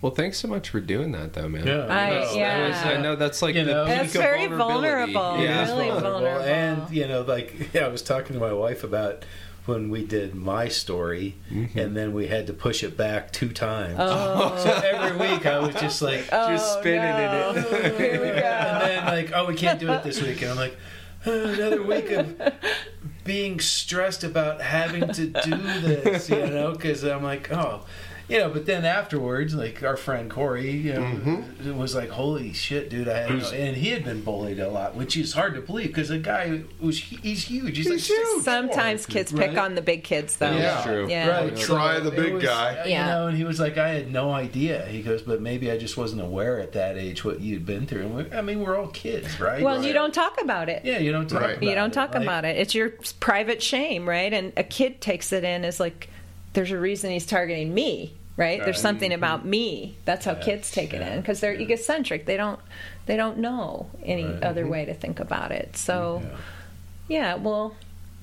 Well, 0.01 0.13
thanks 0.13 0.39
so 0.39 0.49
much 0.49 0.69
for 0.71 0.81
doing 0.81 1.13
that, 1.13 1.33
though, 1.35 1.49
man. 1.49 1.67
Yeah. 1.67 1.87
I- 1.87 2.11
no, 2.11 2.33
yeah. 2.35 2.59
That 2.59 2.69
was- 2.69 2.99
I 2.99 3.01
know 3.01 3.15
that's 3.17 3.41
like 3.41 3.55
You 3.55 3.65
the 3.65 3.73
know. 3.73 3.85
peak 3.87 3.95
That's 3.97 4.15
of 4.17 4.21
very 4.23 4.47
vulnerable. 4.49 5.39
Yeah. 5.41 5.65
Really 5.73 5.91
vulnerable. 5.91 6.43
And 6.45 6.91
you 6.91 7.07
know, 7.07 7.23
like 7.23 7.55
yeah, 7.75 7.85
I 7.85 7.89
was 7.89 8.03
talking 8.03 8.35
to 8.35 8.41
my 8.41 8.53
wife 8.53 8.83
about 8.83 9.25
when 9.65 9.91
we 9.91 10.05
did 10.05 10.35
my 10.35 10.67
story, 10.67 11.37
mm-hmm. 11.49 11.79
and 11.79 11.97
then 11.97 12.13
we 12.13 12.27
had 12.27 12.49
to 12.49 12.53
push 12.53 12.83
it 12.83 12.97
back 12.97 13.33
two 13.33 13.51
times. 13.53 13.95
Oh. 13.97 14.57
So 14.59 14.71
every 14.73 15.17
week 15.17 15.47
I 15.47 15.61
was 15.61 15.73
just 15.77 16.03
like, 16.03 16.29
oh, 16.33 16.49
Just 16.49 16.81
spinning 16.81 17.01
no. 17.01 17.51
in 17.51 17.59
it. 17.59 17.97
Here 17.97 18.13
we 18.21 18.27
go. 18.41 18.45
and 18.45 18.83
then 18.83 19.07
like, 19.07 19.31
oh, 19.33 19.47
we 19.47 19.55
can't 19.55 19.79
do 19.79 19.89
it 19.93 20.03
this 20.03 20.21
week, 20.21 20.43
and 20.43 20.51
I'm 20.51 20.57
like, 20.57 20.77
"Oh, 21.27 21.45
another 21.45 21.81
week 21.81 22.11
of 22.11 22.41
being 23.25 23.61
stressed 23.61 24.25
about 24.25 24.61
having 24.61 25.07
to 25.13 25.27
do 25.29 25.57
this, 25.81 26.29
you 26.29 26.45
know, 26.45 26.73
because 26.73 27.05
I'm 27.05 27.23
like, 27.23 27.53
oh. 27.53 27.85
You 28.29 28.39
know, 28.39 28.49
but 28.51 28.67
then 28.67 28.85
afterwards, 28.85 29.55
like 29.55 29.83
our 29.83 29.97
friend 29.97 30.31
Corey, 30.31 30.71
you 30.71 30.95
know, 30.95 31.45
it 31.67 31.75
was 31.75 31.95
like, 31.95 32.09
"Holy 32.11 32.53
shit, 32.53 32.89
dude!" 32.89 33.09
I 33.09 33.19
had 33.19 33.31
no, 33.31 33.49
and 33.51 33.77
he 33.77 33.89
had 33.89 34.05
been 34.05 34.23
bullied 34.23 34.59
a 34.61 34.69
lot, 34.71 34.95
which 34.95 35.17
is 35.17 35.33
hard 35.35 35.55
to 35.55 35.61
believe 35.61 35.89
because 35.89 36.11
a 36.11 36.19
guy 36.19 36.63
was 36.81 36.99
he's 36.99 37.45
huge. 37.45 37.77
He's, 37.77 37.89
like 37.91 37.99
huge. 37.99 38.43
Sometimes 38.45 39.07
kids 39.07 39.33
pick 39.33 39.57
on 39.59 39.75
the 39.75 39.83
big 39.83 40.05
kids, 40.05 40.37
though. 40.37 40.57
Yeah. 40.57 40.83
True. 40.83 41.09
Yeah. 41.09 41.27
Right. 41.29 41.57
Try 41.57 41.99
So 41.99 42.05
the 42.05 42.11
big 42.11 42.35
was, 42.35 42.43
guy. 42.45 42.85
You 42.85 42.91
Yeah. 42.93 43.07
know, 43.07 43.27
and 43.27 43.37
he 43.37 43.45
was 43.45 43.61
like, 43.61 43.77
I 43.79 43.89
had 43.89 44.11
no 44.13 44.31
idea. 44.33 44.87
He 44.87 45.03
goes, 45.03 45.23
but 45.23 45.41
maybe 45.41 45.71
I 45.71 45.77
just 45.79 45.97
wasn't 45.97 46.23
aware 46.23 46.59
at 46.61 46.73
that 46.73 46.97
age 46.97 47.25
what 47.25 47.41
you'd 47.41 47.67
been 47.67 47.87
through. 47.87 48.03
And 48.03 48.15
we, 48.15 48.33
I 48.33 48.41
mean, 48.43 48.61
we're 48.61 48.77
all 48.79 48.89
kids, 48.89 49.41
right? 49.41 49.63
Well, 49.63 49.77
Right. 49.79 49.87
you 49.87 49.93
don't 49.93 50.15
talk 50.15 50.41
about 50.41 50.69
it. 50.69 50.85
Yeah, 50.85 50.99
you 50.99 51.13
don't 51.13 51.29
talk 51.29 51.41
Right. 51.43 51.57
about 51.57 51.63
you 51.69 51.75
don't 51.75 51.91
it. 51.91 51.95
talk 51.95 52.15
Like, 52.15 52.23
about 52.23 52.45
it. 52.45 52.57
It's 52.57 52.75
your 52.75 52.91
private 53.21 53.63
shame, 53.63 54.09
right? 54.09 54.33
And 54.33 54.53
a 54.57 54.63
kid 54.65 55.01
takes 55.01 55.33
it 55.33 55.45
in 55.45 55.65
as 55.65 55.81
like, 55.81 56.09
there's 56.53 56.71
a 56.71 56.79
reason 56.79 57.11
he's 57.11 57.27
targeting 57.27 57.73
me, 57.73 58.15
right? 58.37 58.63
There's 58.63 58.77
Right. 58.77 58.83
something 58.83 59.13
about 59.13 59.41
mm-hmm. 59.41 59.51
me. 59.51 59.97
That's 60.05 60.25
how 60.25 60.33
Yeah. 60.33 60.41
kids 60.43 60.71
take 60.71 60.93
it 60.93 61.01
Yeah. 61.01 61.15
in 61.15 61.21
because 61.21 61.41
they're 61.41 61.55
Yeah. 61.55 61.61
egocentric. 61.63 62.27
They 62.27 62.37
don't, 62.37 62.61
they 63.07 63.17
don't 63.17 63.39
know 63.39 63.87
any 64.05 64.25
Right. 64.27 64.43
other 64.43 64.63
mm-hmm. 64.63 64.71
way 64.73 64.85
to 64.87 64.95
think 64.95 65.21
about 65.21 65.53
it. 65.53 65.73
Mm-hmm. 65.73 65.77
So, 65.77 66.23
Yeah. 66.25 66.37
yeah, 67.09 67.35
well. 67.37 67.75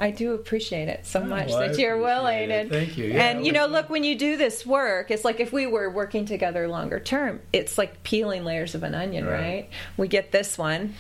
I 0.01 0.11
do 0.11 0.33
appreciate 0.33 0.87
it 0.87 1.05
so 1.05 1.19
Oh, 1.19 1.25
much 1.25 1.49
well, 1.49 1.57
I 1.57 1.67
that 1.67 1.77
you're 1.77 1.97
willing, 1.97 2.51
it. 2.51 2.53
and 2.53 2.69
Thank 2.69 2.97
you. 2.97 3.07
Yeah, 3.07 3.21
and 3.31 3.45
you 3.45 3.51
know, 3.51 3.65
look 3.65 3.89
when 3.89 4.05
you 4.05 4.15
do 4.17 4.37
this 4.37 4.65
work, 4.65 5.11
it's 5.11 5.25
like 5.25 5.41
if 5.41 5.51
we 5.51 5.67
were 5.67 5.89
working 5.89 6.23
together 6.25 6.69
longer 6.69 7.01
term, 7.01 7.41
it's 7.51 7.77
like 7.77 8.01
peeling 8.03 8.45
layers 8.45 8.75
of 8.75 8.83
an 8.83 8.95
onion, 8.95 9.25
Right. 9.25 9.41
right? 9.41 9.69
We 9.97 10.07
get 10.07 10.31
this 10.31 10.57
one, 10.57 10.93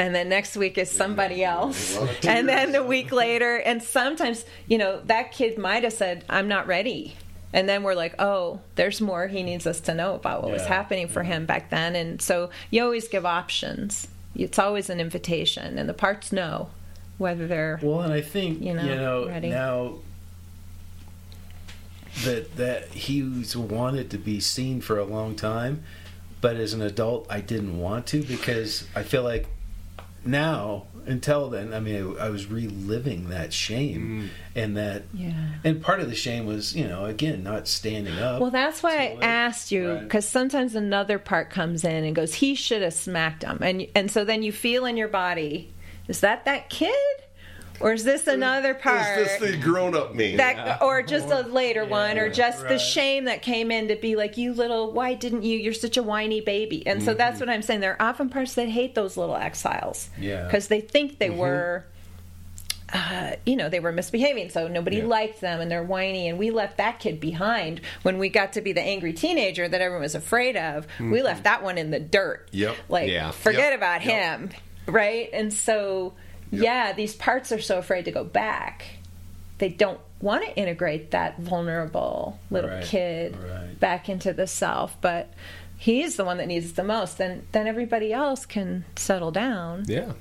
and 0.00 0.14
then 0.14 0.30
next 0.30 0.56
week 0.56 0.78
is 0.78 0.90
somebody 0.90 1.44
else, 1.44 1.96
A 1.96 2.00
lot 2.00 2.10
of 2.10 2.24
and 2.24 2.48
then 2.48 2.72
the 2.72 2.82
week 2.94 3.12
later, 3.12 3.56
and 3.56 3.82
sometimes 3.82 4.44
you 4.66 4.78
know 4.78 5.00
that 5.04 5.32
kid 5.32 5.58
might 5.58 5.84
have 5.84 5.92
said, 5.92 6.24
"I'm 6.28 6.48
not 6.48 6.66
ready." 6.66 7.16
And 7.52 7.68
then 7.68 7.82
we're 7.82 7.96
like, 7.96 8.14
oh, 8.20 8.60
there's 8.76 9.00
more 9.00 9.26
he 9.26 9.42
needs 9.42 9.66
us 9.66 9.80
to 9.80 9.94
know 9.94 10.14
about 10.14 10.44
what 10.44 10.52
was 10.52 10.64
happening 10.64 11.08
for 11.08 11.24
him 11.24 11.46
back 11.46 11.68
then. 11.70 11.96
And 11.96 12.22
so 12.22 12.50
you 12.70 12.84
always 12.84 13.08
give 13.08 13.26
options. 13.26 14.06
It's 14.36 14.56
always 14.56 14.88
an 14.88 15.00
invitation, 15.00 15.76
and 15.76 15.88
the 15.88 15.94
parts 15.94 16.30
know 16.30 16.70
whether 17.18 17.46
they're 17.48 17.80
Well, 17.82 18.00
and 18.02 18.12
I 18.12 18.20
think 18.20 18.60
You 18.60 18.68
you 18.68 18.74
know, 18.74 19.24
know, 19.24 19.26
ready. 19.26 19.50
now 19.50 19.96
that 22.24 22.56
that 22.56 22.88
he's 22.88 23.56
wanted 23.56 24.10
to 24.12 24.18
be 24.18 24.40
seen 24.40 24.80
for 24.80 24.98
a 24.98 25.04
long 25.04 25.34
time, 25.34 25.82
but 26.40 26.56
as 26.56 26.72
an 26.72 26.80
adult, 26.80 27.26
I 27.28 27.40
didn't 27.40 27.78
want 27.78 28.06
to 28.08 28.22
because 28.22 28.86
I 28.94 29.02
feel 29.02 29.24
like 29.24 29.46
now 30.24 30.86
until 31.06 31.48
then, 31.48 31.72
I 31.72 31.80
mean, 31.80 32.16
I, 32.18 32.26
I 32.26 32.28
was 32.28 32.46
reliving 32.46 33.30
that 33.30 33.52
shame 33.52 34.30
mm. 34.30 34.60
and 34.60 34.76
that, 34.76 35.04
Yeah. 35.14 35.32
and 35.64 35.82
part 35.82 36.00
of 36.00 36.08
the 36.08 36.14
shame 36.14 36.46
was, 36.46 36.76
you 36.76 36.86
know, 36.86 37.06
again, 37.06 37.42
not 37.42 37.66
standing 37.68 38.18
up. 38.18 38.40
Well, 38.40 38.50
that's 38.50 38.82
why 38.82 38.96
I 38.96 39.08
So, 39.08 39.14
like, 39.14 39.24
asked 39.24 39.72
you 39.72 39.92
right. 39.92 40.02
because 40.02 40.28
sometimes 40.28 40.74
another 40.74 41.18
part 41.18 41.50
comes 41.50 41.84
in 41.84 42.04
and 42.04 42.14
goes, 42.14 42.34
"He 42.34 42.54
should 42.54 42.82
have 42.82 42.92
smacked 42.94 43.42
him," 43.42 43.58
and 43.62 43.86
and 43.94 44.10
so 44.10 44.24
then 44.24 44.42
you 44.42 44.52
feel 44.52 44.84
in 44.84 44.96
your 44.96 45.08
body, 45.08 45.72
is 46.06 46.20
that 46.20 46.44
that 46.44 46.68
kid, 46.68 46.92
or 47.80 47.92
is 47.92 48.04
this 48.04 48.26
another 48.26 48.74
part? 48.74 49.18
Is 49.18 49.38
this 49.38 49.50
the 49.52 49.56
grown-up 49.56 50.14
me? 50.14 50.36
that 50.36 50.82
or 50.82 51.02
just 51.02 51.30
a 51.30 51.40
later 51.48 51.84
one 51.84 52.18
or 52.18 52.28
just 52.28 52.66
the 52.68 52.78
shame 52.78 53.24
that 53.24 53.42
came 53.42 53.70
in 53.70 53.88
to 53.88 53.96
be 53.96 54.16
like 54.16 54.36
you 54.36 54.52
little 54.52 54.92
why 54.92 55.14
didn't 55.14 55.42
you 55.42 55.58
you're 55.58 55.72
such 55.72 55.96
a 55.96 56.02
whiny 56.02 56.40
baby 56.40 56.86
and 56.86 57.02
so 57.02 57.14
that's 57.14 57.40
mm-hmm. 57.40 57.48
what 57.48 57.54
i'm 57.54 57.62
saying 57.62 57.80
there 57.80 58.00
are 58.00 58.08
often 58.10 58.28
parts 58.28 58.54
that 58.54 58.68
hate 58.68 58.94
those 58.94 59.16
little 59.16 59.36
exiles 59.36 60.10
Yeah. 60.18 60.44
because 60.44 60.68
they 60.68 60.80
think 60.80 61.18
they 61.18 61.28
mm-hmm. 61.28 61.38
were 61.38 61.84
uh, 62.92 63.32
you 63.46 63.56
know 63.56 63.68
they 63.68 63.80
were 63.80 63.92
misbehaving 63.92 64.50
so 64.50 64.66
nobody 64.66 64.98
Yeah. 64.98 65.04
liked 65.04 65.40
them 65.40 65.60
and 65.60 65.70
they're 65.70 65.82
whiny 65.82 66.28
and 66.28 66.38
we 66.38 66.50
left 66.50 66.76
that 66.78 66.98
kid 66.98 67.20
behind 67.20 67.80
when 68.02 68.18
we 68.18 68.28
got 68.28 68.52
to 68.54 68.60
be 68.60 68.72
the 68.72 68.82
angry 68.82 69.12
teenager 69.12 69.68
that 69.68 69.80
everyone 69.80 70.02
was 70.02 70.14
afraid 70.14 70.56
of 70.56 70.86
we 70.98 71.04
mm-hmm. 71.06 71.24
left 71.24 71.44
that 71.44 71.62
one 71.62 71.78
in 71.78 71.90
the 71.90 72.00
dirt 72.00 72.48
Yep. 72.52 72.76
like 72.88 73.10
Yeah. 73.10 73.30
forget 73.30 73.70
Yep. 73.70 73.78
about 73.78 74.04
Yep. 74.04 74.10
him 74.14 74.50
right 74.86 75.30
and 75.32 75.52
so 75.52 76.14
yeah 76.50 76.92
these 76.92 77.14
parts 77.14 77.52
are 77.52 77.60
so 77.60 77.78
afraid 77.78 78.04
to 78.04 78.10
go 78.10 78.24
back 78.24 78.84
they 79.58 79.68
don't 79.68 80.00
want 80.20 80.44
to 80.44 80.56
integrate 80.56 81.10
that 81.12 81.38
vulnerable 81.38 82.38
little 82.50 82.70
Right, 82.70 82.84
kid 82.84 83.36
right. 83.36 83.78
back 83.78 84.08
into 84.08 84.32
the 84.32 84.46
self 84.46 84.96
but 85.00 85.32
he's 85.76 86.16
the 86.16 86.24
one 86.24 86.36
that 86.38 86.46
needs 86.48 86.70
it 86.70 86.76
the 86.76 86.84
most 86.84 87.18
then 87.18 87.46
then 87.52 87.66
everybody 87.66 88.12
else 88.12 88.46
can 88.46 88.84
settle 88.96 89.30
down 89.30 89.84
Yeah. 89.86 90.12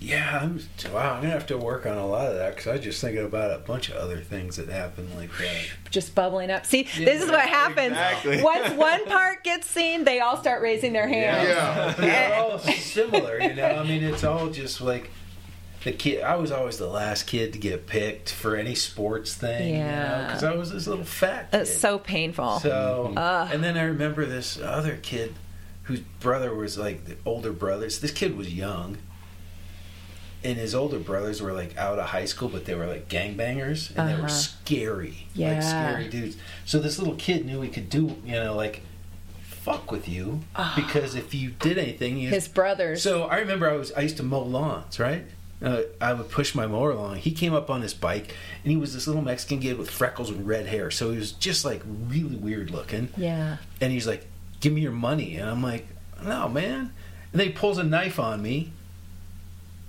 Yeah, 0.00 0.38
I'm 0.42 0.60
wow. 0.94 1.14
I'm 1.14 1.22
gonna 1.22 1.30
have 1.32 1.46
to 1.48 1.58
work 1.58 1.84
on 1.84 1.98
a 1.98 2.06
lot 2.06 2.28
of 2.28 2.36
that 2.36 2.54
because 2.54 2.68
I 2.68 2.72
was 2.76 2.82
just 2.82 3.00
thinking 3.00 3.24
about 3.24 3.50
a 3.50 3.58
bunch 3.58 3.88
of 3.88 3.96
other 3.96 4.18
things 4.20 4.54
that 4.54 4.68
happened 4.68 5.08
like 5.16 5.28
that. 5.38 5.56
just 5.90 6.14
bubbling 6.14 6.52
up 6.52 6.64
see 6.66 6.84
this 6.84 7.20
is 7.20 7.28
what 7.28 7.48
happens 7.48 7.88
exactly. 7.88 8.40
once 8.40 8.72
one 8.76 9.04
part 9.06 9.42
gets 9.42 9.66
seen 9.68 10.04
they 10.04 10.20
all 10.20 10.36
start 10.36 10.62
raising 10.62 10.92
their 10.92 11.08
hands 11.08 11.48
yeah. 11.48 11.94
They're 11.98 12.34
all 12.36 12.60
similar, 12.60 13.40
you 13.40 13.54
know. 13.54 13.66
I 13.66 13.82
mean, 13.82 14.04
it's 14.04 14.22
all 14.22 14.50
just 14.50 14.80
like 14.80 15.10
the 15.90 15.96
kid. 15.96 16.22
I 16.22 16.36
was 16.36 16.52
always 16.52 16.76
the 16.76 16.86
last 16.86 17.26
kid 17.26 17.54
to 17.54 17.58
get 17.58 17.86
picked 17.86 18.30
for 18.30 18.56
any 18.56 18.74
sports 18.74 19.34
thing, 19.34 19.74
Yeah. 19.76 20.26
because 20.26 20.44
I 20.44 20.54
was 20.54 20.70
this 20.70 20.86
little 20.86 21.04
fat 21.04 21.50
kid. 21.50 21.62
it's 21.62 21.74
so 21.78 21.98
painful 21.98 22.60
So, 22.60 23.14
Ugh. 23.16 23.48
and 23.52 23.64
then 23.64 23.78
I 23.78 23.84
remember 23.84 24.26
this 24.26 24.60
other 24.60 24.96
kid 25.00 25.34
whose 25.84 26.00
brother 26.20 26.54
was 26.54 26.76
like 26.76 27.06
the 27.06 27.16
older 27.24 27.52
brothers. 27.52 28.00
This 28.00 28.10
kid 28.10 28.36
was 28.36 28.52
young, 28.52 28.98
and 30.44 30.58
his 30.58 30.74
older 30.74 30.98
brothers 30.98 31.40
were 31.40 31.52
like 31.54 31.76
out 31.78 31.98
of 31.98 32.06
high 32.06 32.26
school, 32.26 32.50
but 32.50 32.66
they 32.66 32.74
were 32.74 32.86
like 32.86 33.08
gangbangers, 33.08 33.88
and 33.96 34.08
they 34.08 34.12
Uh-huh. 34.12 34.22
were 34.24 34.28
scary, 34.28 35.26
Yeah. 35.34 35.54
like 35.54 35.62
scary 35.62 36.08
dudes. 36.08 36.36
So 36.66 36.78
this 36.78 36.98
little 36.98 37.16
kid 37.16 37.46
knew 37.46 37.62
he 37.62 37.70
could 37.70 37.88
do, 37.88 38.16
you 38.26 38.32
know, 38.34 38.54
like 38.54 38.82
fuck 39.42 39.90
with 39.90 40.06
you 40.08 40.40
because 40.76 41.14
if 41.14 41.34
you 41.34 41.50
did 41.60 41.76
anything, 41.78 42.16
he 42.16 42.26
Ah. 42.26 42.30
his 42.30 42.48
brothers 42.48 43.02
so 43.02 43.24
I 43.24 43.38
remember 43.38 43.68
I 43.70 43.74
was 43.76 43.90
I 43.92 44.00
used 44.02 44.16
to 44.18 44.22
mow 44.22 44.42
lawns, 44.42 44.98
right? 45.00 45.24
Uh, 45.60 45.82
I 46.00 46.12
would 46.12 46.30
push 46.30 46.54
my 46.54 46.66
mower 46.68 46.92
along. 46.92 47.16
He 47.16 47.32
came 47.32 47.52
up 47.52 47.68
on 47.68 47.82
his 47.82 47.92
bike, 47.92 48.32
and 48.62 48.70
he 48.70 48.76
was 48.76 48.94
this 48.94 49.06
little 49.08 49.22
Mexican 49.22 49.58
kid 49.58 49.76
with 49.76 49.90
freckles 49.90 50.30
and 50.30 50.46
red 50.46 50.66
hair. 50.66 50.90
So 50.90 51.10
he 51.10 51.18
was 51.18 51.32
just 51.32 51.64
like 51.64 51.82
really 51.84 52.36
weird 52.36 52.70
looking. 52.70 53.08
yeah 53.16 53.56
And 53.80 53.90
he's 53.92 54.06
like, 54.06 54.26
"Give 54.60 54.72
me 54.72 54.80
your 54.82 54.92
money," 54.92 55.36
and 55.36 55.50
I'm 55.50 55.62
like, 55.62 55.86
"No, 56.22 56.48
man." 56.48 56.92
And 57.32 57.40
then 57.40 57.48
he 57.48 57.52
pulls 57.52 57.76
a 57.78 57.82
knife 57.84 58.20
on 58.20 58.40
me, 58.40 58.70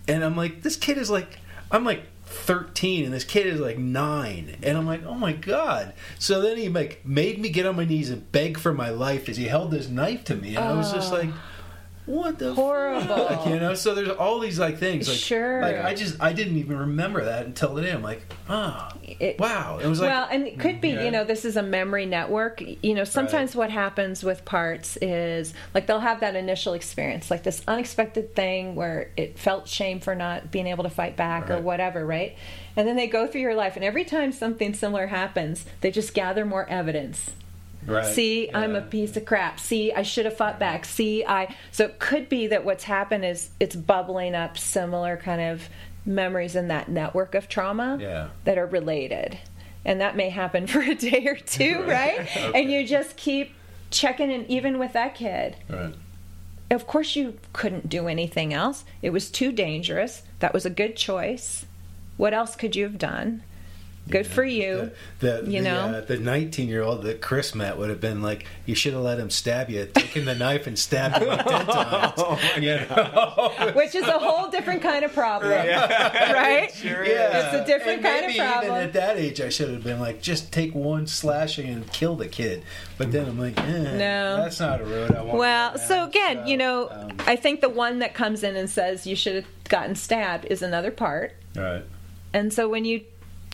and 0.08 0.24
I'm 0.24 0.36
like, 0.36 0.64
"This 0.64 0.76
kid 0.76 0.98
is 0.98 1.10
like, 1.10 1.40
I'm 1.72 1.84
like." 1.84 2.02
13 2.32 3.06
and 3.06 3.12
this 3.12 3.24
kid 3.24 3.48
is 3.48 3.60
like 3.60 3.80
9 3.80 4.58
and 4.62 4.78
I'm 4.78 4.86
like 4.86 5.04
oh 5.04 5.16
my 5.16 5.34
god 5.34 5.94
so 6.20 6.40
then 6.44 6.58
he 6.58 6.70
like 6.70 7.04
made 7.04 7.42
me 7.42 7.50
get 7.50 7.66
on 7.66 7.76
my 7.76 7.86
knees 7.86 8.12
and 8.12 8.32
beg 8.32 8.60
for 8.60 8.72
my 8.72 8.90
life 8.92 9.28
as 9.30 9.38
he 9.38 9.46
held 9.46 9.72
this 9.72 9.90
knife 9.90 10.26
to 10.26 10.36
me 10.36 10.50
and 10.56 10.64
I 10.64 10.74
was 10.76 10.94
just 10.94 11.12
Oh. 11.12 11.16
like 11.18 11.30
what 12.06 12.40
the 12.40 12.54
Horrible. 12.54 13.28
fuck? 13.28 13.48
you 13.48 13.60
know 13.60 13.74
so 13.76 13.94
there's 13.94 14.10
all 14.10 14.40
these 14.40 14.58
like 14.60 14.78
things 14.80 15.08
like 15.08 15.18
Sure. 15.18 15.62
like 15.62 15.78
i 15.78 15.94
just 15.94 16.20
i 16.20 16.34
didn't 16.34 16.58
even 16.58 16.78
remember 16.78 17.26
that 17.26 17.46
until 17.46 17.76
today 17.76 17.92
i'm 17.92 18.02
like 18.02 18.24
oh 18.50 18.90
It- 19.04 19.40
wow 19.40 19.78
it 19.82 19.88
was 19.88 20.00
like 20.00 20.10
well, 20.10 20.28
and 20.32 20.48
it 20.48 20.60
could 20.60 20.82
be, 20.82 20.90
Yeah. 20.90 21.04
you 21.06 21.12
know, 21.12 21.24
this 21.24 21.46
is 21.46 21.56
a 21.58 21.62
memory 21.64 22.06
network. 22.06 22.62
You 22.84 22.94
know, 22.96 23.04
sometimes 23.04 23.56
what 23.56 23.70
happens 23.72 24.24
with 24.24 24.44
parts 24.46 24.98
is 24.98 25.54
like 25.74 25.88
they'll 25.88 26.00
have 26.00 26.20
that 26.22 26.36
initial 26.36 26.74
experience, 26.74 27.30
like 27.30 27.44
this 27.44 27.62
unexpected 27.68 28.36
thing 28.36 28.76
where 28.76 29.12
it 29.18 29.38
felt 29.38 29.68
shame 29.68 30.00
for 30.00 30.16
not 30.16 30.52
being 30.52 30.68
able 30.68 30.84
to 30.84 30.90
fight 30.90 31.16
back 31.18 31.50
or 31.50 31.60
whatever, 31.60 32.06
right? 32.06 32.36
And 32.76 32.88
then 32.88 32.96
they 32.96 33.08
go 33.08 33.28
through 33.28 33.42
your 33.42 33.56
life, 33.56 33.76
and 33.76 33.84
every 33.86 34.06
time 34.06 34.32
something 34.32 34.74
similar 34.74 35.08
happens, 35.08 35.66
they 35.82 35.92
just 35.92 36.14
gather 36.14 36.46
more 36.46 36.68
evidence. 36.70 37.32
Right. 37.86 38.06
See, 38.06 38.50
I'm 38.54 38.76
a 38.76 38.82
piece 38.82 39.16
of 39.18 39.26
crap. 39.26 39.60
See, 39.60 39.92
I 39.94 40.02
should 40.04 40.26
have 40.26 40.36
fought 40.38 40.60
back. 40.60 40.86
See, 40.86 41.24
I. 41.26 41.56
So 41.72 41.86
it 41.86 42.00
could 42.00 42.30
be 42.30 42.48
that 42.48 42.66
what's 42.66 42.84
happened 42.84 43.26
is 43.26 43.50
it's 43.60 43.76
bubbling 43.76 44.36
up 44.36 44.58
similar 44.58 45.18
kind 45.18 45.42
of 45.42 45.70
memories 46.06 46.56
in 46.56 46.68
that 46.70 46.90
network 46.90 47.36
of 47.36 47.48
trauma 47.50 47.98
Yeah. 48.00 48.30
that 48.46 48.58
are 48.58 48.66
related. 48.66 49.38
And 49.86 50.02
that 50.02 50.16
may 50.16 50.30
happen 50.30 50.68
for 50.74 50.82
a 50.82 50.96
day 50.96 51.26
or 51.28 51.36
two, 51.36 51.84
right? 51.84 52.28
And 52.56 52.72
you 52.72 52.86
just 52.86 53.16
keep 53.18 53.54
checking 53.92 54.30
in, 54.32 54.46
even 54.50 54.78
with 54.80 54.94
that 54.94 55.16
kid. 55.16 55.56
right 55.70 55.94
Of 56.72 56.86
course, 56.88 57.16
you 57.16 57.38
couldn't 57.54 57.90
do 57.90 58.08
anything 58.08 58.54
else. 58.54 58.84
It 59.02 59.10
was 59.12 59.30
too 59.32 59.52
dangerous. 59.52 60.24
That 60.40 60.54
was 60.54 60.66
a 60.66 60.70
good 60.70 60.96
choice. 60.96 61.66
What 62.18 62.34
else 62.34 62.56
could 62.56 62.76
you 62.76 62.84
have 62.84 62.98
done? 62.98 63.44
Good 64.10 64.28
for 64.28 64.44
you. 64.44 64.92
the, 65.20 65.42
the, 65.44 65.52
you 65.52 65.60
the, 65.62 65.70
know? 65.70 65.80
uh, 65.80 66.02
the 66.02 66.18
19 66.18 66.68
year 66.68 66.82
old 66.84 67.04
that 67.04 67.22
chris 67.22 67.54
met 67.54 67.78
would 67.78 67.90
have 67.90 68.02
been 68.02 68.22
like 68.22 68.46
you 68.66 68.74
should 68.76 68.94
have 68.94 69.02
let 69.04 69.20
him 69.20 69.30
stab 69.30 69.70
you 69.70 69.88
taking 69.94 70.26
the 70.26 70.36
knife 70.36 70.66
and 70.68 70.78
stabbed 70.80 71.18
him 71.18 71.28
like 71.28 71.46
10 71.46 71.66
times 71.68 72.14
Oh 72.18 72.40
you 72.58 72.76
know? 72.76 73.72
Which 73.76 73.94
is 73.96 74.04
a 74.08 74.18
whole 74.20 74.50
different 74.50 74.82
kind 74.82 75.04
of 75.06 75.14
problem, 75.14 75.52
right? 75.52 76.72
Sure 76.74 77.06
Yeah. 77.06 77.48
It's 77.48 77.56
a 77.56 77.66
different 77.66 78.04
And 78.06 78.22
kind 78.22 78.26
of 78.32 78.36
problem. 78.38 78.72
Even 78.72 78.84
at 78.88 78.94
that 78.94 79.18
age, 79.18 79.42
I 79.42 79.50
should 79.50 79.70
have 79.70 79.84
been 79.84 80.00
like, 80.00 80.22
just 80.22 80.52
take 80.52 80.74
one 80.74 81.08
slashing 81.08 81.68
and 81.70 81.92
kill 81.92 82.16
the 82.16 82.28
kid. 82.28 82.64
But 82.98 83.12
then 83.12 83.28
I'm 83.28 83.40
like, 83.40 83.58
eh, 83.60 83.98
No. 83.98 84.38
that's 84.38 84.60
not 84.60 84.82
a 84.82 84.86
road 84.86 85.12
I 85.16 85.22
want. 85.22 85.38
Well, 85.38 85.72
to 85.74 85.78
go 85.78 85.84
so 85.84 85.96
down. 85.96 86.08
again, 86.10 86.48
you 86.48 86.58
know, 86.58 86.90
um, 86.90 87.12
I 87.28 87.36
think 87.36 87.62
the 87.62 87.70
one 87.70 88.00
that 88.00 88.14
comes 88.14 88.44
in 88.44 88.56
and 88.56 88.70
says 88.70 89.06
you 89.08 89.16
should 89.16 89.36
have 89.36 89.46
gotten 89.66 89.96
stabbed 89.96 90.46
is 90.46 90.62
another 90.62 90.92
part. 90.92 91.34
right. 91.56 91.84
And 92.34 92.54
so 92.54 92.70
when 92.70 92.86
you 92.86 93.02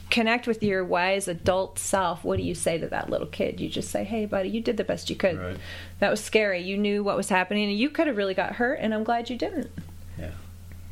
connect 0.10 0.48
with 0.48 0.64
your 0.64 0.84
wise 0.84 1.28
adult 1.28 1.80
self, 1.80 2.24
what 2.24 2.38
do 2.38 2.44
you 2.44 2.56
say 2.56 2.78
to 2.78 2.88
that 2.88 3.10
little 3.10 3.28
kid? 3.28 3.60
You 3.60 3.70
just 3.70 3.90
say, 3.90 4.04
"Hey, 4.04 4.26
buddy, 4.26 4.50
you 4.50 4.62
did 4.62 4.78
the 4.78 4.84
best 4.84 5.10
you 5.10 5.16
could. 5.16 5.38
Right. 5.38 5.58
That 6.00 6.10
was 6.10 6.24
scary. 6.24 6.62
You 6.62 6.78
knew 6.78 7.04
what 7.04 7.18
was 7.18 7.30
happening, 7.30 7.70
and 7.70 7.78
you 7.78 7.90
could 7.90 8.08
have 8.08 8.18
really 8.18 8.34
got 8.34 8.54
hurt. 8.54 8.80
And 8.82 8.94
I'm 8.94 9.04
glad 9.04 9.30
you 9.30 9.38
didn't. 9.38 9.72
Yeah. 10.18 10.32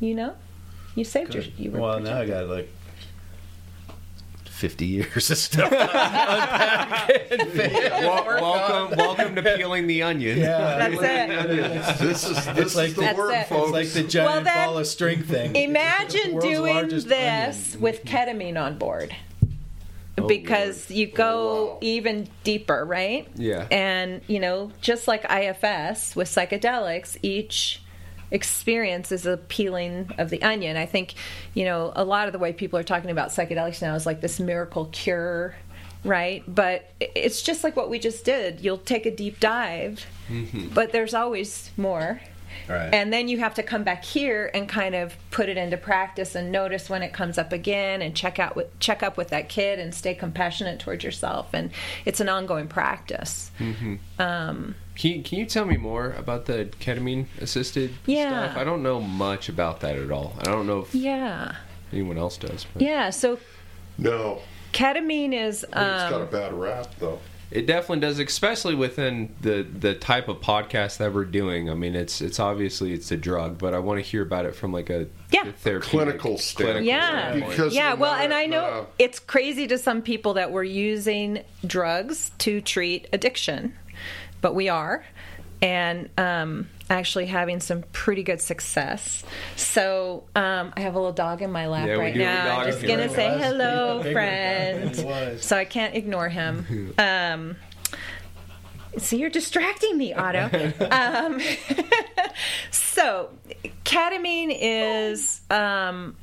You 0.00 0.14
know, 0.14 0.34
you 0.94 1.04
saved 1.04 1.34
your. 1.34 1.44
You 1.56 1.70
were 1.70 1.80
well, 1.80 2.00
now 2.00 2.18
I 2.18 2.24
protected. 2.24 2.48
got 2.48 2.54
like 2.54 2.70
50 4.54 4.86
years 4.86 5.30
of 5.30 5.38
stuff. 5.38 5.70
Wel- 5.70 5.80
welcome, 8.26 8.96
welcome 8.98 9.34
to 9.34 9.42
peeling 9.42 9.86
the 9.86 10.02
onion. 10.02 10.38
yeah. 10.38 10.88
That's 10.88 11.02
it. 11.02 11.98
This 11.98 12.24
is 12.24 12.46
this 12.54 12.76
like 12.76 12.88
is 12.90 12.94
the 12.94 13.00
the- 13.00 13.06
That's 13.06 13.18
word, 13.18 13.32
it. 13.34 13.46
folks. 13.48 13.68
It's 13.68 13.72
like 13.72 13.88
the 14.04 14.08
giant 14.08 14.32
Well, 14.32 14.44
then, 14.44 14.66
ball 14.68 14.78
of 14.78 14.86
string 14.86 15.22
thing. 15.22 15.56
Imagine 15.56 16.38
doing 16.38 16.88
this 16.88 17.04
onion. 17.10 17.80
with 17.82 18.04
ketamine 18.04 18.60
on 18.60 18.78
board. 18.78 19.14
Oh, 20.16 20.28
because 20.28 20.88
you 20.92 21.08
go 21.08 21.24
Oh, 21.24 21.64
wow. 21.72 21.78
even 21.80 22.28
deeper, 22.44 22.84
right? 22.84 23.26
Yeah. 23.34 23.66
And, 23.72 24.20
you 24.28 24.38
know, 24.38 24.70
just 24.80 25.08
like 25.08 25.24
IFS 25.28 26.14
with 26.14 26.28
psychedelics, 26.28 27.16
each 27.22 27.82
experience 28.34 29.12
is 29.12 29.26
a 29.26 29.36
peeling 29.36 30.10
of 30.18 30.28
the 30.28 30.42
onion. 30.42 30.76
I 30.76 30.86
think, 30.86 31.14
you 31.54 31.64
know, 31.64 31.92
a 31.94 32.04
lot 32.04 32.26
of 32.26 32.32
the 32.32 32.38
way 32.38 32.52
people 32.52 32.78
are 32.78 32.84
talking 32.84 33.10
about 33.10 33.30
psychedelics 33.30 33.80
now 33.80 33.94
is 33.94 34.04
like 34.04 34.20
this 34.20 34.40
miracle 34.40 34.86
cure, 34.86 35.54
right? 36.04 36.42
But 36.48 36.90
it's 37.00 37.42
just 37.42 37.62
like 37.62 37.76
what 37.76 37.88
we 37.88 38.00
just 38.00 38.24
did. 38.24 38.60
You'll 38.60 38.78
take 38.78 39.06
a 39.06 39.14
deep 39.14 39.38
dive, 39.38 40.04
but 40.74 40.90
there's 40.92 41.14
always 41.14 41.70
more. 41.76 42.20
Right. 42.68 42.94
And 42.94 43.12
then 43.12 43.28
you 43.28 43.38
have 43.38 43.54
to 43.54 43.62
come 43.62 43.84
back 43.84 44.04
here 44.04 44.50
and 44.54 44.68
kind 44.68 44.94
of 44.94 45.14
put 45.30 45.48
it 45.48 45.56
into 45.56 45.76
practice 45.76 46.34
and 46.34 46.50
notice 46.50 46.88
when 46.88 47.02
it 47.02 47.12
comes 47.12 47.36
up 47.36 47.52
again 47.52 48.00
and 48.00 48.14
check 48.16 48.38
out 48.38 48.56
with 48.56 48.78
check 48.78 49.02
up 49.02 49.16
with 49.16 49.28
that 49.28 49.48
kid 49.48 49.78
and 49.78 49.94
stay 49.94 50.14
compassionate 50.14 50.80
towards 50.80 51.04
yourself. 51.04 51.50
And 51.52 51.70
it's 52.04 52.20
an 52.20 52.28
ongoing 52.28 52.68
practice. 52.68 53.50
Um, 54.18 54.74
Can 54.96 55.10
you, 55.12 55.22
can 55.22 55.38
you 55.40 55.46
tell 55.46 55.64
me 55.64 55.76
more 55.76 56.12
about 56.12 56.46
the 56.46 56.66
ketamine 56.80 57.26
assisted 57.40 57.92
Yeah. 58.06 58.44
stuff? 58.50 58.58
I 58.58 58.64
don't 58.64 58.82
know 58.82 59.00
much 59.00 59.48
about 59.48 59.80
that 59.80 59.96
at 59.96 60.10
all. 60.10 60.34
I 60.38 60.44
don't 60.44 60.66
know 60.66 60.80
if 60.80 60.94
yeah, 60.94 61.56
anyone 61.92 62.16
else 62.18 62.36
does. 62.36 62.64
But. 62.72 62.82
yeah. 62.82 63.10
So 63.10 63.38
No, 63.98 64.40
ketamine 64.72 65.32
is. 65.32 65.64
I 65.72 65.80
think 65.84 65.92
it's 66.00 66.10
got 66.10 66.12
a 66.12 66.24
Um, 66.24 66.30
bad 66.30 66.52
rap, 66.52 66.94
though. 66.98 67.18
It 67.50 67.66
definitely 67.66 68.00
does, 68.00 68.18
especially 68.18 68.74
within 68.74 69.32
the 69.40 69.62
the 69.62 69.94
type 69.94 70.28
of 70.28 70.38
podcast 70.40 70.96
that 70.96 71.12
we're 71.12 71.24
doing. 71.24 71.70
I 71.70 71.74
mean, 71.74 71.94
it's 71.94 72.20
it's 72.20 72.40
obviously 72.40 72.92
it's 72.92 73.12
a 73.12 73.16
drug, 73.16 73.58
but 73.58 73.74
I 73.74 73.78
want 73.78 73.98
to 73.98 74.02
hear 74.02 74.22
about 74.22 74.44
it 74.46 74.56
from 74.56 74.72
like 74.72 74.90
a 74.90 75.06
Yeah. 75.30 75.52
therapeutic, 75.52 75.82
Clinical 75.82 76.38
standpoint. 76.38 76.86
yeah. 76.86 77.34
Because 77.34 77.74
yeah, 77.74 77.94
well, 77.94 78.14
and 78.14 78.32
I 78.34 78.46
know 78.46 78.64
uh, 78.64 78.84
it's 78.98 79.20
crazy 79.20 79.68
to 79.68 79.78
some 79.78 80.02
people 80.02 80.34
that 80.34 80.50
we're 80.50 80.64
using 80.64 81.44
drugs 81.64 82.32
to 82.38 82.60
treat 82.60 83.06
addiction, 83.12 83.74
but 84.44 84.54
we 84.54 84.68
are, 84.68 85.02
and 85.62 86.10
um, 86.18 86.68
actually 86.90 87.24
having 87.24 87.60
some 87.60 87.82
pretty 87.92 88.22
good 88.22 88.42
success. 88.42 89.24
So 89.56 90.24
um, 90.36 90.74
I 90.76 90.80
have 90.80 90.94
a 90.94 90.98
little 90.98 91.14
dog 91.14 91.40
in 91.40 91.50
my 91.50 91.66
lap 91.66 91.86
Yeah, 91.88 91.94
right 91.94 92.12
do 92.12 92.20
have 92.20 92.44
a 92.44 92.48
now. 92.48 92.60
I'm 92.60 92.66
just 92.70 92.82
gonna 92.86 93.08
say 93.08 93.30
was. 93.30 93.42
hello, 93.42 94.02
friend. 94.12 94.94
than 94.94 94.98
it 94.98 95.06
was. 95.06 95.42
So 95.46 95.56
I 95.56 95.64
can't 95.64 95.94
ignore 95.94 96.28
him. 96.28 96.92
Um, 96.98 97.56
so 98.98 99.16
you're 99.16 99.30
distracting 99.30 99.96
me, 99.96 100.12
Otto. 100.12 100.72
um, 100.90 101.40
so 102.70 103.30
ketamine 103.86 104.54
is 104.60 105.40
um, 105.50 106.16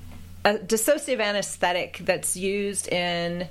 a 0.46 0.54
dissociative 0.60 1.20
anesthetic 1.20 2.02
that's 2.04 2.38
used 2.38 2.88
in, 2.88 3.48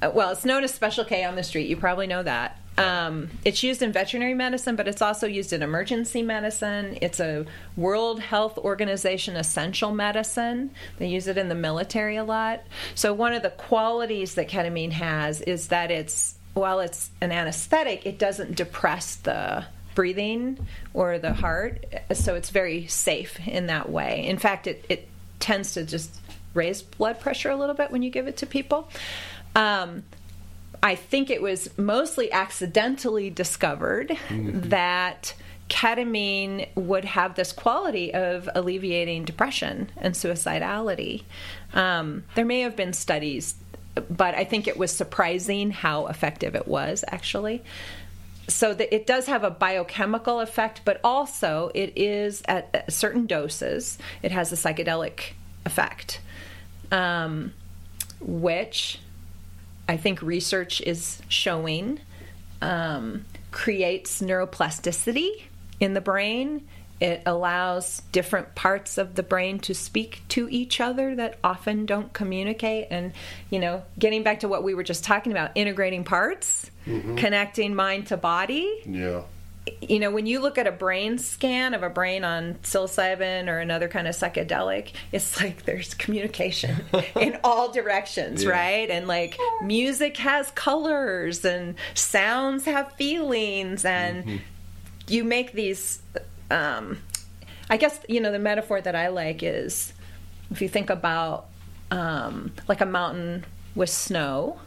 uh, 0.00 0.10
well, 0.14 0.30
it's 0.30 0.46
known 0.46 0.64
as 0.64 0.72
Special 0.72 1.04
K 1.04 1.24
on 1.24 1.36
the 1.36 1.42
street. 1.42 1.68
You 1.68 1.76
probably 1.76 2.06
know 2.06 2.22
that. 2.22 2.58
Um, 2.78 3.28
it's 3.44 3.62
used 3.62 3.82
in 3.82 3.92
veterinary 3.92 4.34
medicine, 4.34 4.76
but 4.76 4.88
it's 4.88 5.02
also 5.02 5.26
used 5.26 5.52
in 5.52 5.62
emergency 5.62 6.22
medicine. 6.22 6.98
It's 7.02 7.20
a 7.20 7.44
World 7.76 8.20
Health 8.20 8.56
Organization 8.58 9.36
essential 9.36 9.92
medicine. 9.92 10.70
They 10.98 11.08
use 11.08 11.26
it 11.26 11.36
in 11.36 11.48
the 11.48 11.54
military 11.54 12.16
a 12.16 12.24
lot. 12.24 12.62
So, 12.94 13.12
one 13.12 13.34
of 13.34 13.42
the 13.42 13.50
qualities 13.50 14.34
that 14.36 14.48
ketamine 14.48 14.92
has 14.92 15.42
is 15.42 15.68
that 15.68 15.90
it's, 15.90 16.34
while 16.54 16.80
it's 16.80 17.10
an 17.20 17.30
anesthetic, 17.30 18.06
it 18.06 18.18
doesn't 18.18 18.56
depress 18.56 19.16
the 19.16 19.66
breathing 19.94 20.66
or 20.94 21.18
the 21.18 21.34
heart. 21.34 21.84
So, 22.14 22.36
it's 22.36 22.48
very 22.48 22.86
safe 22.86 23.46
in 23.46 23.66
that 23.66 23.90
way. 23.90 24.26
In 24.26 24.38
fact, 24.38 24.66
it, 24.66 24.84
it 24.88 25.08
tends 25.40 25.74
to 25.74 25.84
just 25.84 26.18
raise 26.54 26.80
blood 26.80 27.20
pressure 27.20 27.50
a 27.50 27.56
little 27.56 27.74
bit 27.74 27.90
when 27.90 28.02
you 28.02 28.10
give 28.10 28.28
it 28.28 28.38
to 28.38 28.46
people. 28.46 28.88
Um, 29.54 30.04
I 30.82 30.96
think 30.96 31.30
it 31.30 31.40
was 31.40 31.68
mostly 31.78 32.32
accidentally 32.32 33.30
discovered 33.30 34.18
that 34.30 35.34
ketamine 35.68 36.68
would 36.74 37.04
have 37.04 37.34
this 37.34 37.52
quality 37.52 38.12
of 38.12 38.48
alleviating 38.54 39.24
depression 39.24 39.90
and 39.96 40.14
suicidality. 40.14 41.22
Um, 41.72 42.24
there 42.34 42.44
may 42.44 42.60
have 42.60 42.76
been 42.76 42.92
studies, 42.92 43.54
but 44.10 44.34
I 44.34 44.44
think 44.44 44.66
it 44.66 44.76
was 44.76 44.90
surprising 44.94 45.70
how 45.70 46.08
effective 46.08 46.54
it 46.54 46.66
was 46.66 47.04
actually. 47.08 47.62
So 48.48 48.74
that 48.74 48.92
it 48.92 49.06
does 49.06 49.26
have 49.26 49.44
a 49.44 49.50
biochemical 49.50 50.40
effect, 50.40 50.82
but 50.84 51.00
also 51.04 51.70
it 51.74 51.92
is 51.96 52.42
at 52.46 52.68
at 52.74 52.92
certain 52.92 53.26
doses, 53.26 53.98
it 54.22 54.32
has 54.32 54.52
a 54.52 54.56
psychedelic 54.56 55.32
effect, 55.64 56.20
um, 56.90 57.52
which 58.20 58.98
I 59.88 59.96
think 59.96 60.22
research 60.22 60.80
is 60.80 61.20
showing 61.28 62.00
um, 62.60 63.24
creates 63.50 64.22
neuroplasticity 64.22 65.42
in 65.80 65.94
the 65.94 66.00
brain. 66.00 66.66
It 67.00 67.22
allows 67.26 68.00
different 68.12 68.54
parts 68.54 68.96
of 68.96 69.16
the 69.16 69.24
brain 69.24 69.58
to 69.60 69.74
speak 69.74 70.22
to 70.28 70.48
each 70.48 70.80
other 70.80 71.16
that 71.16 71.36
often 71.42 71.84
don't 71.84 72.12
communicate. 72.12 72.86
And, 72.92 73.12
you 73.50 73.58
know, 73.58 73.82
getting 73.98 74.22
back 74.22 74.40
to 74.40 74.48
what 74.48 74.62
we 74.62 74.74
were 74.74 74.84
just 74.84 75.02
talking 75.02 75.32
about, 75.32 75.50
integrating 75.56 76.04
parts, 76.04 76.70
connecting 77.16 77.74
mind 77.74 78.06
to 78.08 78.16
body 78.16 78.82
Yeah. 78.86 79.22
You 79.80 80.00
know, 80.00 80.10
when 80.10 80.26
you 80.26 80.40
look 80.40 80.58
at 80.58 80.66
a 80.66 80.72
brain 80.72 81.18
scan 81.18 81.72
of 81.74 81.82
a 81.84 81.88
brain 81.90 82.24
on 82.24 82.54
psilocybin 82.64 83.46
or 83.48 83.58
another 83.60 83.86
kind 83.88 84.08
of 84.08 84.14
psychedelic, 84.16 84.92
it's 85.12 85.40
like 85.40 85.64
there's 85.64 85.94
communication 85.94 86.84
in 87.20 87.38
all 87.44 87.70
directions, 87.70 88.42
Yeah. 88.42 88.50
right? 88.50 88.90
And 88.90 89.06
like 89.06 89.38
music 89.62 90.16
has 90.16 90.50
colors 90.52 91.44
and 91.44 91.76
sounds 91.94 92.64
have 92.64 92.92
feelings, 92.94 93.84
and 93.84 94.40
you 95.08 95.22
make 95.24 95.52
these. 95.52 96.02
Um, 96.50 96.98
I 97.70 97.76
guess 97.76 97.98
you 98.08 98.20
know 98.20 98.32
the 98.32 98.38
metaphor 98.40 98.80
that 98.80 98.96
I 98.96 99.08
like 99.08 99.42
is 99.42 99.92
if 100.50 100.60
you 100.60 100.68
think 100.68 100.90
about 100.90 101.46
um, 101.90 102.52
like 102.68 102.80
a 102.80 102.86
mountain 102.86 103.44
with 103.76 103.90
snow, 103.90 104.58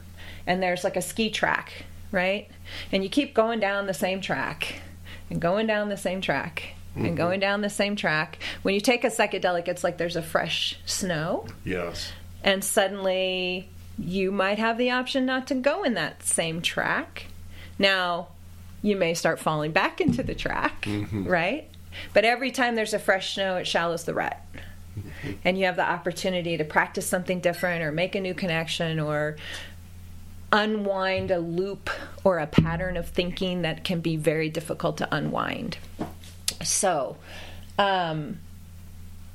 and 0.47 0.63
there's 0.63 0.83
like 0.85 0.95
a 0.95 1.01
ski 1.01 1.29
track, 1.29 1.83
right? 2.11 2.47
And 2.91 3.03
you 3.03 3.09
keep 3.09 3.33
going 3.33 3.59
down 3.59 3.87
the 3.87 3.93
same 3.93 4.21
track 4.21 4.81
and 5.29 5.41
going 5.41 5.67
down 5.67 5.89
the 5.89 5.97
same 5.97 6.21
track 6.21 6.75
and 6.95 7.05
mm-hmm. 7.05 7.15
going 7.15 7.39
down 7.39 7.61
the 7.61 7.69
same 7.69 7.95
track. 7.95 8.39
When 8.61 8.73
you 8.73 8.81
take 8.81 9.03
a 9.03 9.07
psychedelic, 9.07 9.67
it's 9.67 9.83
like 9.83 9.97
there's 9.97 10.15
a 10.15 10.21
fresh 10.21 10.79
snow, 10.85 11.47
Yes. 11.63 12.11
and 12.43 12.63
suddenly 12.63 13.69
you 13.97 14.31
might 14.31 14.59
have 14.59 14.77
the 14.77 14.91
option 14.91 15.25
not 15.25 15.47
to 15.47 15.55
go 15.55 15.83
in 15.83 15.93
that 15.95 16.23
same 16.23 16.61
track. 16.61 17.27
Now, 17.77 18.29
you 18.81 18.95
may 18.95 19.13
start 19.13 19.39
falling 19.39 19.71
back 19.71 19.99
into 19.99 20.23
the 20.23 20.35
track, 20.35 20.83
mm-hmm. 20.83 21.25
right? 21.27 21.67
But 22.13 22.25
every 22.25 22.51
time 22.51 22.75
there's 22.75 22.93
a 22.93 22.99
fresh 22.99 23.35
snow, 23.35 23.57
it 23.57 23.67
shallows 23.67 24.03
the 24.03 24.13
rut. 24.13 24.39
Mm-hmm. 24.97 25.31
And 25.43 25.57
you 25.57 25.65
have 25.65 25.75
the 25.75 25.89
opportunity 25.89 26.57
to 26.57 26.63
practice 26.63 27.05
something 27.05 27.39
different 27.39 27.83
or 27.83 27.91
make 27.91 28.15
a 28.15 28.21
new 28.21 28.33
connection 28.33 28.99
or 28.99 29.37
unwind 30.55 31.31
a 31.31 31.37
loop 31.37 31.89
or 32.23 32.39
a 32.39 32.47
pattern 32.47 32.95
of 32.95 33.09
thinking 33.09 33.63
that 33.63 33.83
can 33.83 33.99
be 33.99 34.15
very 34.15 34.49
difficult 34.49 34.97
to 34.97 35.13
unwind. 35.13 35.77
So, 36.63 37.17
um, 37.77 38.39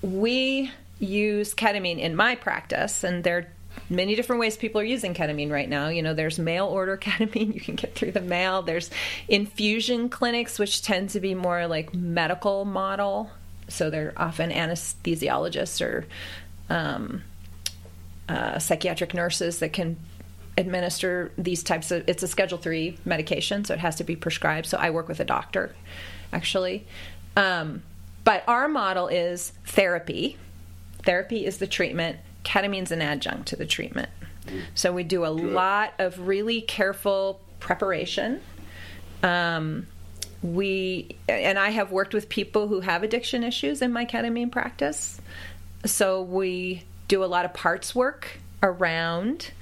we 0.00 0.72
use 0.98 1.54
ketamine 1.54 1.98
in 1.98 2.16
my 2.16 2.36
practice, 2.36 3.04
and 3.04 3.22
there 3.22 3.36
are 3.36 3.46
many 3.90 4.14
different 4.14 4.40
ways 4.40 4.56
people 4.56 4.80
are 4.80 4.84
using 4.84 5.12
ketamine 5.12 5.50
right 5.50 5.68
now. 5.68 5.88
You 5.88 6.02
know, 6.02 6.14
there's 6.14 6.38
mail 6.38 6.66
order 6.66 6.96
ketamine 7.02 7.54
you 7.54 7.60
can 7.60 7.74
get 7.74 7.94
through 7.94 8.12
the 8.12 8.22
mail. 8.22 8.62
There's 8.62 8.90
infusion 9.28 10.08
clinics, 10.08 10.58
which 10.58 10.80
tend 10.80 11.10
to 11.10 11.20
be 11.20 11.34
more 11.34 11.66
like 11.66 11.94
medical 11.94 12.64
model. 12.64 13.30
So 13.68 13.90
they're 13.90 14.14
often 14.16 14.50
anesthesiologists 14.50 15.84
or 15.84 16.06
um, 16.70 17.22
uh, 18.26 18.58
psychiatric 18.58 19.12
nurses 19.12 19.58
that 19.58 19.74
can 19.74 19.98
administer 20.60 21.32
these 21.36 21.62
types 21.62 21.90
of 21.90 22.04
it's 22.08 22.22
a 22.22 22.28
schedule 22.28 22.58
3 22.58 22.98
medication 23.04 23.64
so 23.64 23.74
it 23.74 23.80
has 23.80 23.96
to 23.96 24.04
be 24.04 24.14
prescribed. 24.14 24.66
So 24.66 24.78
i 24.78 24.90
work 24.90 25.08
with 25.08 25.20
a 25.20 25.24
doctor 25.24 25.74
actually. 26.32 26.86
Um, 27.36 27.82
but 28.22 28.44
our 28.46 28.68
model 28.68 29.08
is 29.08 29.52
therapy. 29.64 30.36
Therapy 31.02 31.46
is 31.46 31.58
the 31.58 31.66
treatment. 31.66 32.18
Ketamine's 32.44 32.92
an 32.92 33.02
adjunct 33.02 33.48
to 33.48 33.56
the 33.56 33.66
treatment. 33.66 34.10
So 34.74 34.92
we 34.92 35.04
do 35.04 35.24
a 35.24 35.28
lot 35.28 35.94
of 35.98 36.26
really 36.26 36.60
careful 36.60 37.40
preparation. 37.60 38.40
Um, 39.22 39.86
we 40.42 41.16
and 41.28 41.58
i 41.58 41.68
have 41.68 41.92
worked 41.92 42.14
with 42.14 42.30
people 42.30 42.66
who 42.66 42.80
have 42.80 43.02
addiction 43.02 43.44
issues 43.44 43.82
in 43.82 43.92
my 43.92 44.06
ketamine 44.06 44.50
practice. 44.50 45.20
So 45.84 46.22
we 46.22 46.84
do 47.08 47.22
a 47.22 47.26
lot 47.26 47.44
of 47.44 47.52
parts 47.52 47.94
work 47.94 48.38
around 48.62 49.52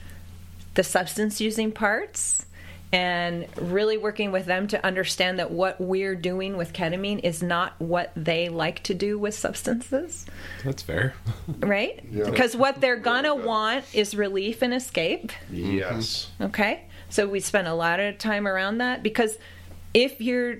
the 0.79 0.85
substance 0.85 1.41
using 1.41 1.73
parts 1.73 2.47
and 2.93 3.49
really 3.61 3.99
working 3.99 4.31
with 4.31 4.47
them 4.47 4.69
to 4.69 4.87
understand 4.87 5.41
that 5.41 5.51
what 5.51 5.81
we're 5.81 6.15
doing 6.15 6.57
with 6.57 6.73
ketamine 6.73 7.19
is 7.25 7.43
not 7.43 7.75
what 7.81 8.13
they 8.15 8.49
like 8.49 8.81
to 8.85 8.95
do 8.95 9.19
with 9.19 9.35
substances, 9.35 10.25
That's 10.65 10.81
fair. 10.81 11.15
right? 11.59 12.05
Yeah. 12.13 12.31
Because 12.31 12.55
what 12.55 12.81
they're 12.81 12.95
gonna 12.97 13.35
Okay. 13.35 13.45
want 13.45 13.85
is 13.93 14.15
relief 14.15 14.63
and 14.63 14.73
escape. 14.73 15.33
Yes. 15.51 16.31
Okay. 16.41 16.85
So 17.11 17.27
we 17.27 17.41
spend 17.41 17.67
a 17.67 17.75
lot 17.75 17.99
of 17.99 18.17
time 18.19 18.47
around 18.47 18.79
that 18.79 19.03
because 19.03 19.37
if 19.93 20.21
you're 20.21 20.59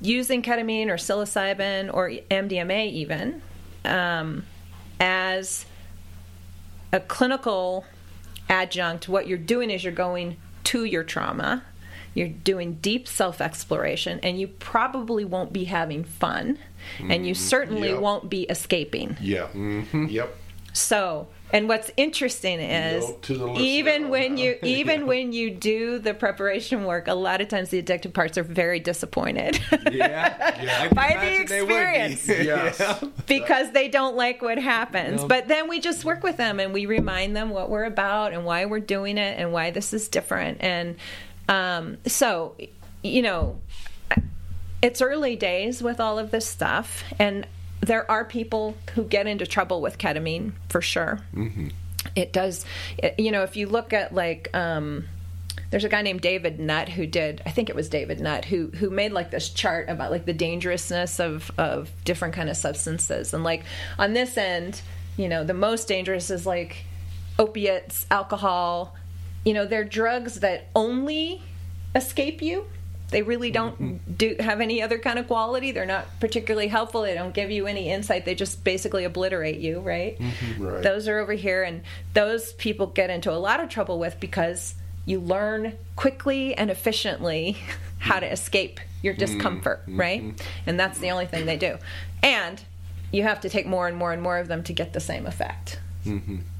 using 0.00 0.40
ketamine 0.40 0.86
or 0.86 0.94
psilocybin 0.98 1.92
or 1.92 2.10
MDMA 2.30 2.92
even 2.92 3.42
um, 3.84 4.44
as 5.00 5.66
a 6.92 7.00
clinical 7.00 7.84
adjunct, 8.48 9.08
what 9.08 9.26
you're 9.26 9.38
doing 9.38 9.70
is 9.70 9.84
you're 9.84 9.92
going 9.92 10.36
to 10.64 10.84
your 10.84 11.04
trauma. 11.04 11.62
You're 12.14 12.28
doing 12.28 12.74
deep 12.82 13.06
self 13.06 13.40
exploration, 13.40 14.18
and 14.22 14.40
you 14.40 14.48
probably 14.48 15.24
won't 15.24 15.52
be 15.52 15.64
having 15.64 16.02
fun, 16.04 16.58
and 16.98 17.26
you 17.26 17.34
certainly 17.34 17.90
Yeah. 17.90 17.98
won't 17.98 18.28
be 18.28 18.42
escaping. 18.44 19.16
Yeah. 19.20 19.48
Mm-hmm. 19.54 20.06
Yep. 20.06 20.36
so, 20.72 21.28
and 21.52 21.68
what's 21.68 21.90
interesting 21.96 22.60
is 22.60 23.08
Note 23.08 23.22
to 23.22 23.34
the 23.38 23.46
listener 23.46 23.60
even 23.64 24.08
when 24.10 24.34
that. 24.36 24.40
you 24.42 24.58
even 24.62 25.06
when 25.06 25.32
you 25.32 25.50
do 25.50 25.98
the 25.98 26.14
preparation 26.14 26.84
work, 26.84 27.08
a 27.08 27.14
lot 27.14 27.40
of 27.40 27.48
times 27.48 27.70
the 27.70 27.78
addicted 27.78 28.12
parts 28.14 28.36
are 28.36 28.42
very 28.42 28.80
disappointed 28.80 29.60
Yeah. 29.90 30.62
Yeah. 30.62 30.88
By 30.92 31.08
the 31.08 31.14
imagine 31.14 31.46
they 31.46 31.60
would 31.62 31.68
be. 31.68 31.74
experience. 32.12 32.28
Yes. 32.28 33.04
because 33.26 33.72
they 33.72 33.88
don't 33.88 34.16
like 34.16 34.42
what 34.42 34.58
happens. 34.58 35.22
No. 35.22 35.28
But 35.28 35.48
then 35.48 35.68
we 35.68 35.80
just 35.80 36.04
work 36.04 36.22
with 36.22 36.36
them 36.36 36.60
and 36.60 36.72
we 36.72 36.86
remind 36.86 37.36
them 37.36 37.50
what 37.50 37.70
we're 37.70 37.84
about 37.84 38.32
and 38.32 38.44
why 38.44 38.64
we're 38.66 38.80
doing 38.80 39.18
it 39.18 39.38
and 39.38 39.52
why 39.52 39.70
this 39.70 39.92
is 39.94 40.08
different. 40.08 40.58
And 40.60 40.96
um, 41.48 41.96
so, 42.06 42.54
you 43.02 43.22
know, 43.22 43.58
it's 44.82 45.00
early 45.02 45.34
days 45.36 45.82
with 45.82 45.98
all 46.00 46.18
of 46.18 46.30
this 46.30 46.46
stuff, 46.46 47.02
and 47.18 47.46
there 47.80 48.10
are 48.10 48.24
people 48.24 48.76
who 48.94 49.04
get 49.04 49.26
into 49.26 49.46
trouble 49.46 49.80
with 49.80 49.98
ketamine 49.98 50.52
for 50.68 50.80
sure. 50.80 51.20
It 52.16 52.32
does, 52.32 52.64
it- 52.98 53.14
you 53.18 53.30
know, 53.30 53.42
if 53.42 53.56
you 53.56 53.66
look 53.68 53.92
at 53.92 54.14
like, 54.14 54.48
um, 54.54 55.04
there's 55.70 55.84
a 55.84 55.88
guy 55.88 56.00
named 56.02 56.20
David 56.22 56.58
Nutt 56.58 56.88
who 56.88 57.06
did, 57.06 57.42
I 57.44 57.50
think 57.50 57.68
it 57.68 57.76
was 57.76 57.88
David 57.88 58.20
Nutt 58.20 58.46
who 58.46 58.68
who 58.68 58.88
made 58.88 59.12
like 59.12 59.30
this 59.30 59.50
chart 59.50 59.88
about 59.90 60.10
like 60.10 60.24
the 60.24 60.32
dangerousness 60.32 61.20
of 61.20 61.50
of 61.58 61.90
different 62.04 62.34
kind 62.34 62.48
of 62.48 62.56
substances, 62.56 63.34
and 63.34 63.44
like 63.44 63.64
on 63.98 64.14
this 64.14 64.38
end, 64.38 64.80
you 65.18 65.28
know, 65.28 65.44
the 65.44 65.52
most 65.54 65.86
dangerous 65.86 66.30
is 66.30 66.46
like 66.46 66.84
opiates, 67.38 68.06
alcohol. 68.10 68.96
You 69.44 69.52
know, 69.54 69.66
they're 69.66 69.84
drugs 69.84 70.40
that 70.40 70.68
only 70.74 71.42
escape 71.94 72.40
you. 72.40 72.64
They 73.10 73.22
really 73.22 73.50
don't 73.50 74.18
do 74.18 74.36
have 74.38 74.60
any 74.60 74.82
other 74.82 74.98
kind 74.98 75.18
of 75.18 75.26
quality. 75.26 75.72
They're 75.72 75.86
not 75.86 76.06
particularly 76.20 76.68
helpful. 76.68 77.02
They 77.02 77.14
don't 77.14 77.32
give 77.32 77.50
you 77.50 77.66
any 77.66 77.88
insight. 77.88 78.24
They 78.24 78.34
just 78.34 78.64
basically 78.64 79.04
obliterate 79.04 79.58
you, 79.58 79.80
right? 79.80 80.18
Mm-hmm. 80.18 80.62
Right. 80.62 80.82
Those 80.82 81.08
are 81.08 81.18
over 81.18 81.32
here, 81.32 81.62
and 81.62 81.82
those 82.12 82.52
people 82.54 82.86
get 82.86 83.08
into 83.08 83.32
a 83.32 83.38
lot 83.38 83.60
of 83.60 83.68
trouble 83.68 83.98
with 83.98 84.20
because 84.20 84.74
you 85.06 85.20
learn 85.20 85.78
quickly 85.96 86.54
and 86.54 86.70
efficiently 86.70 87.56
how 87.98 88.20
to 88.20 88.30
escape 88.30 88.78
your 89.02 89.14
mm-hmm. 89.14 89.20
discomfort, 89.20 89.82
mm-hmm. 89.82 90.00
right? 90.00 90.42
And 90.66 90.78
that's 90.78 90.98
the 90.98 91.10
only 91.10 91.26
thing 91.26 91.46
they 91.46 91.56
do. 91.56 91.78
And 92.22 92.62
you 93.10 93.22
have 93.22 93.40
to 93.40 93.48
take 93.48 93.66
more 93.66 93.88
and 93.88 93.96
more 93.96 94.12
and 94.12 94.22
more 94.22 94.36
of 94.36 94.48
them 94.48 94.62
to 94.64 94.72
get 94.74 94.92
the 94.92 95.00
same 95.00 95.26
effect. 95.26 95.80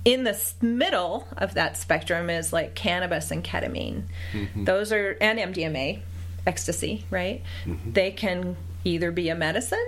In 0.05 0.25
the 0.25 0.39
middle 0.61 1.27
of 1.37 1.55
that 1.55 1.77
spectrum 1.77 2.29
is 2.29 2.53
like 2.53 2.75
cannabis 2.75 3.31
and 3.31 3.43
ketamine. 3.43 4.03
Those 4.55 4.93
are, 4.93 5.17
and 5.21 5.39
MDMA, 5.39 6.01
ecstasy, 6.47 7.05
right? 7.11 7.43
They 7.93 8.11
can 8.11 8.57
either 8.85 9.11
be 9.11 9.29
a 9.29 9.35
medicine 9.35 9.87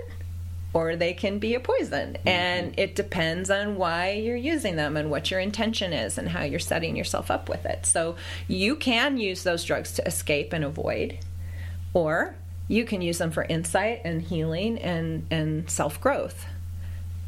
or 0.73 0.95
they 0.95 1.13
can 1.13 1.37
be 1.39 1.53
a 1.53 1.59
poison. 1.59 2.17
And 2.25 2.73
it 2.77 2.95
depends 2.95 3.49
on 3.49 3.75
why 3.75 4.11
you're 4.11 4.35
using 4.37 4.75
them 4.77 4.95
and 4.95 5.09
what 5.09 5.29
your 5.29 5.39
intention 5.39 5.91
is 5.91 6.17
and 6.17 6.29
how 6.29 6.43
you're 6.43 6.59
setting 6.59 6.95
yourself 6.95 7.29
up 7.29 7.49
with 7.49 7.65
it. 7.65 7.85
So 7.85 8.15
you 8.47 8.75
can 8.75 9.17
use 9.17 9.43
those 9.43 9.63
drugs 9.65 9.91
to 9.93 10.07
escape 10.07 10.53
and 10.53 10.63
avoid, 10.63 11.17
or 11.93 12.35
you 12.67 12.85
can 12.85 13.01
use 13.01 13.17
them 13.17 13.31
for 13.31 13.43
insight 13.43 14.01
and 14.05 14.21
healing 14.21 14.79
and, 14.79 15.27
and 15.29 15.69
self 15.69 15.99
growth. 15.99 16.45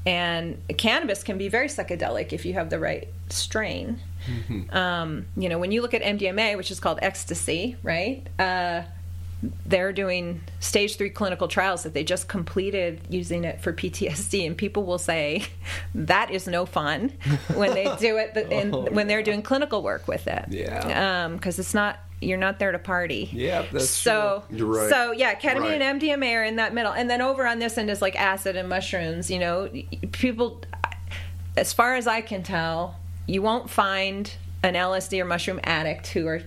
And 0.05 0.61
cannabis 0.77 1.23
can 1.23 1.37
be 1.37 1.47
very 1.47 1.67
psychedelic 1.67 2.33
if 2.33 2.45
you 2.45 2.53
have 2.53 2.69
the 2.69 2.79
right 2.79 3.07
strain. 3.29 3.99
Um, 4.71 5.25
you 5.35 5.49
know, 5.49 5.59
when 5.59 5.71
you 5.73 5.81
look 5.81 5.93
at 5.93 6.01
MDMA, 6.01 6.55
which 6.55 6.71
is 6.71 6.79
called 6.79 6.99
ecstasy, 7.01 7.75
right? 7.83 8.25
Uh, 8.39 8.83
they're 9.65 9.91
doing 9.93 10.41
stage 10.59 10.97
three 10.97 11.09
clinical 11.09 11.47
trials 11.47 11.83
that 11.83 11.93
they 11.93 12.03
just 12.03 12.27
completed 12.27 13.01
using 13.09 13.43
it 13.43 13.61
for 13.61 13.73
PTSD, 13.73 14.45
and 14.47 14.57
people 14.57 14.83
will 14.83 14.97
say 14.97 15.43
that 15.95 16.31
is 16.31 16.47
no 16.47 16.65
fun 16.65 17.11
when 17.55 17.73
they 17.73 17.93
do 17.99 18.17
it 18.17 18.35
in, 18.51 18.73
oh, 18.73 18.85
when 18.91 19.07
they're 19.07 19.23
doing 19.23 19.41
clinical 19.41 19.81
work 19.81 20.07
with 20.07 20.27
it. 20.27 20.45
Yeah. 20.49 21.25
Um, 21.25 21.35
because 21.35 21.59
it's 21.59 21.73
not 21.73 21.99
you're 22.21 22.37
not 22.37 22.57
there 22.57 22.71
to 22.71 22.79
party. 22.79 23.29
Yeah, 23.33 23.65
that's 23.71 23.89
so. 23.89 24.43
true. 24.47 24.57
You're 24.59 24.67
right. 24.67 24.89
So 24.89 25.11
yeah, 25.11 25.35
ketamine 25.35 25.59
Right. 25.61 25.81
and 25.81 26.01
MDMA 26.01 26.35
are 26.35 26.43
in 26.43 26.55
that 26.57 26.73
middle, 26.73 26.93
and 26.93 27.09
then 27.09 27.21
over 27.21 27.45
on 27.45 27.59
this 27.59 27.77
end 27.77 27.89
is 27.89 28.01
like 28.01 28.15
acid 28.15 28.55
and 28.55 28.69
mushrooms. 28.69 29.29
You 29.29 29.39
know, 29.39 29.69
people, 30.11 30.61
as 31.57 31.73
far 31.73 31.95
as 31.95 32.07
I 32.07 32.21
can 32.21 32.43
tell, 32.43 32.97
you 33.27 33.41
won't 33.41 33.69
find 33.69 34.33
an 34.63 34.75
LSD 34.75 35.19
or 35.19 35.25
mushroom 35.25 35.59
addict 35.63 36.07
who 36.07 36.25
are 36.27 36.41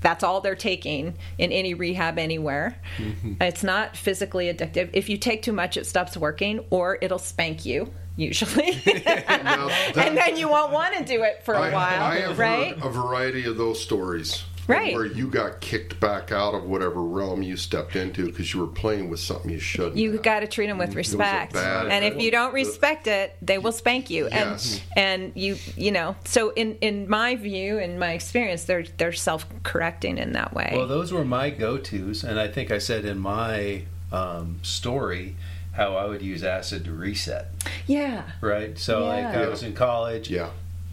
that's 0.00 0.22
all 0.22 0.40
they're 0.40 0.54
taking 0.54 1.14
in 1.38 1.52
any 1.52 1.74
rehab 1.74 2.18
anywhere. 2.18 2.80
Mm-hmm. 2.98 3.34
It's 3.42 3.62
not 3.64 3.96
physically 3.96 4.52
addictive. 4.52 4.90
If 4.92 5.08
you 5.08 5.16
take 5.18 5.42
too 5.42 5.52
much, 5.52 5.76
it 5.76 5.86
stops 5.86 6.16
working, 6.16 6.60
or 6.70 6.98
it'll 7.00 7.18
spank 7.18 7.64
you. 7.66 7.92
Usually, 8.16 8.72
Now, 8.96 9.68
that- 9.68 9.92
and 9.96 10.16
then 10.16 10.36
you 10.36 10.48
won't 10.48 10.72
want 10.72 10.96
to 10.96 11.04
do 11.04 11.22
it 11.22 11.44
for 11.44 11.54
a 11.54 11.60
I, 11.60 11.72
while, 11.72 12.02
I 12.02 12.16
have 12.16 12.38
right? 12.38 12.76
heard 12.76 12.84
a 12.84 12.90
variety 12.90 13.44
of 13.46 13.56
those 13.56 13.80
stories. 13.80 14.42
Right. 14.68 14.94
Where 14.94 15.06
you 15.06 15.28
got 15.28 15.60
kicked 15.62 15.98
back 15.98 16.30
out 16.30 16.54
of 16.54 16.64
whatever 16.64 17.02
realm 17.02 17.42
you 17.42 17.56
stepped 17.56 17.96
into 17.96 18.26
because 18.26 18.52
you 18.52 18.60
were 18.60 18.66
playing 18.66 19.08
with 19.08 19.18
something 19.18 19.50
you 19.50 19.58
shouldn't. 19.58 19.96
you 19.96 20.16
got 20.18 20.40
to 20.40 20.46
treat 20.46 20.66
them 20.66 20.76
with 20.78 20.94
respect 20.94 21.54
bad- 21.54 21.86
and 21.90 22.04
if 22.04 22.20
you 22.20 22.30
don't 22.30 22.52
respect 22.52 23.06
it 23.06 23.34
they 23.40 23.56
will 23.56 23.72
spank 23.72 24.10
you 24.10 24.28
Yes. 24.30 24.80
and 24.94 25.22
and 25.22 25.32
you 25.34 25.56
you 25.74 25.90
know 25.90 26.16
so 26.24 26.50
in 26.50 26.76
in 26.82 27.08
my 27.08 27.34
view 27.36 27.78
in 27.78 27.98
my 27.98 28.12
experience 28.12 28.64
they're 28.64 28.84
they're 28.98 29.12
self-correcting 29.12 30.18
in 30.18 30.32
that 30.32 30.52
way 30.52 30.70
Well, 30.76 30.86
those 30.86 31.12
were 31.12 31.24
my 31.24 31.48
go-tos, 31.50 32.22
and 32.22 32.38
I 32.38 32.48
think 32.48 32.70
I 32.70 32.76
said 32.78 33.06
in 33.06 33.18
my 33.18 33.82
um, 34.12 34.58
story 34.62 35.34
how 35.72 35.96
I 35.96 36.04
would 36.06 36.20
use 36.22 36.44
acid 36.44 36.84
to 36.84 36.92
reset. 36.92 37.46
yeah 37.86 38.24
Right. 38.42 38.78
So 38.78 39.06
like 39.06 39.24
I 39.24 39.48
was 39.48 39.62
in 39.62 39.72
college, 39.74 40.28
Yeah. 40.28 40.50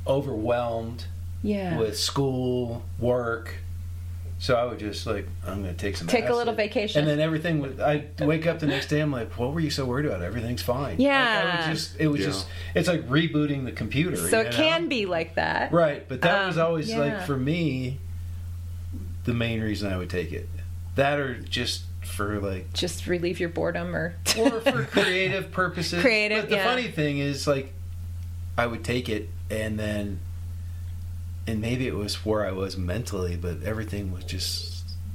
overwhelmed 0.08 1.06
yeah 1.44 1.78
with 1.78 1.98
school, 1.98 2.84
work. 3.00 3.56
So 4.46 4.54
I 4.54 4.64
would 4.66 4.78
just 4.78 5.08
like 5.08 5.28
I'm 5.48 5.64
going 5.64 5.74
to 5.74 5.80
take 5.82 5.98
some 5.98 6.08
Take 6.08 6.30
a 6.30 6.36
little 6.36 6.54
vacation. 6.54 7.00
and 7.00 7.08
then 7.10 7.20
everything 7.20 7.62
would. 7.62 7.80
I 7.80 8.04
wake 8.20 8.46
up 8.46 8.60
the 8.60 8.68
next 8.68 8.90
day. 8.90 9.00
I'm 9.00 9.12
like, 9.12 9.32
what 9.40 9.52
were 9.56 9.60
you 9.60 9.72
so 9.72 9.86
worried 9.86 10.06
about? 10.06 10.22
Everything's 10.22 10.62
fine. 10.62 10.98
Like, 10.98 11.00
I 11.00 11.04
Yeah. 11.04 11.68
would 11.68 11.74
just 11.76 12.00
it 12.00 12.08
was 12.10 12.20
Yeah. 12.22 12.28
just 12.28 12.48
it's 12.76 12.88
like 12.88 13.10
rebooting 13.10 13.66
the 13.66 13.72
computer. 13.72 14.16
so 14.18 14.42
you 14.42 14.46
it 14.48 14.52
know? 14.52 14.56
can 14.58 14.88
be 14.88 15.08
like 15.08 15.34
that 15.34 15.72
Right, 15.72 16.08
but 16.08 16.22
that 16.22 16.46
was 16.46 16.60
Um, 16.60 16.66
always 16.68 16.92
yeah. 16.92 17.00
like 17.00 17.22
for 17.26 17.36
me 17.36 17.98
the 19.24 19.34
main 19.34 19.62
reason 19.62 19.92
I 19.92 19.98
would 19.98 20.12
take 20.12 20.32
it. 20.32 20.48
That 20.94 21.18
or 21.18 21.34
just 21.40 21.86
for 22.04 22.40
like 22.40 22.72
just 22.72 23.08
relieve 23.08 23.40
your 23.40 23.50
boredom 23.50 23.96
or 23.96 24.14
or 24.38 24.62
for 24.62 24.84
creative 24.84 25.52
purposes. 25.52 26.04
Creative, 26.04 26.42
But 26.44 26.50
the 26.52 26.58
yeah. 26.58 26.66
funny 26.66 26.90
thing 26.90 27.18
is 27.18 27.48
like 27.48 27.74
I 28.60 28.68
would 28.68 28.84
take 28.84 29.10
it 29.10 29.28
and 29.50 29.80
then 29.80 30.20
and 31.48 31.62
maybe 31.62 31.88
it 31.88 31.96
was 31.96 32.26
where 32.26 32.46
I 32.46 32.52
was 32.52 32.78
mentally, 32.78 33.36
but 33.36 33.64
everything 33.64 34.12
was 34.12 34.24
just 34.24 34.74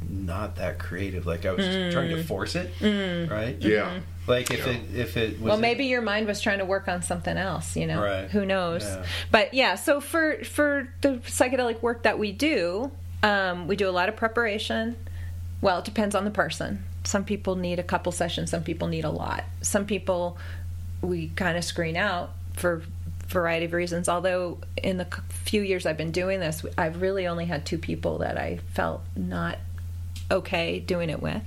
not 0.09 0.57
that 0.57 0.78
creative. 0.78 1.27
Like 1.27 1.44
I 1.47 1.52
was 1.52 1.65
just 1.66 1.93
trying 1.93 2.11
Mm. 2.11 2.16
to 2.16 2.24
force 2.24 2.57
it. 2.57 2.70
Right? 3.31 3.57
Yeah. 3.61 4.01
Like 4.27 4.51
if 4.51 4.66
Yeah. 4.66 4.73
it 4.73 4.81
if 4.94 5.16
it 5.16 5.23
was 5.24 5.35
Mm-hmm. 5.39 5.44
well 5.48 5.59
maybe 5.59 5.85
your 5.86 6.02
mind 6.02 6.27
was 6.27 6.40
trying 6.40 6.59
to 6.59 6.65
work 6.65 6.86
on 6.89 7.02
something 7.02 7.36
else 7.36 7.77
you 7.77 7.86
know 7.86 8.01
Right. 8.02 8.31
who 8.31 8.47
knows 8.47 8.85
Yeah. 8.85 9.05
but 9.32 9.55
yeah 9.55 9.74
so 9.74 10.01
for 10.01 10.44
for 10.44 10.89
the 11.01 11.19
psychedelic 11.27 11.82
work 11.82 12.05
that 12.05 12.19
we 12.19 12.31
do 12.31 12.93
um, 13.24 13.66
we 13.66 13.74
do 13.77 13.89
a 13.89 13.90
lot 13.90 14.09
of 14.09 14.15
preparation 14.16 14.94
well 15.61 15.78
it 15.81 15.85
depends 15.85 16.15
on 16.15 16.24
the 16.24 16.31
person 16.31 16.85
some 17.02 17.24
people 17.24 17.57
need 17.57 17.78
a 17.81 17.82
couple 17.82 18.12
sessions 18.12 18.51
some 18.51 18.62
people 18.62 18.86
need 18.89 19.05
a 19.05 19.11
lot 19.11 19.43
some 19.62 19.85
people 19.85 20.39
we 21.02 21.28
kind 21.35 21.57
of 21.59 21.65
screen 21.65 21.97
out 21.97 22.31
for 22.55 22.82
variety 23.31 23.65
of 23.65 23.73
reasons 23.73 24.09
although 24.09 24.59
in 24.82 24.97
the 24.98 25.07
few 25.28 25.62
years 25.62 25.86
i've 25.86 25.97
been 25.97 26.11
doing 26.11 26.40
this 26.40 26.65
i've 26.77 27.01
really 27.01 27.27
only 27.27 27.47
had 27.47 27.65
two 27.65 27.78
people 27.78 28.19
that 28.19 28.36
i 28.36 28.59
felt 28.74 29.02
not 29.16 29.57
okay 30.31 30.78
doing 30.78 31.11
it 31.11 31.20
with. 31.20 31.43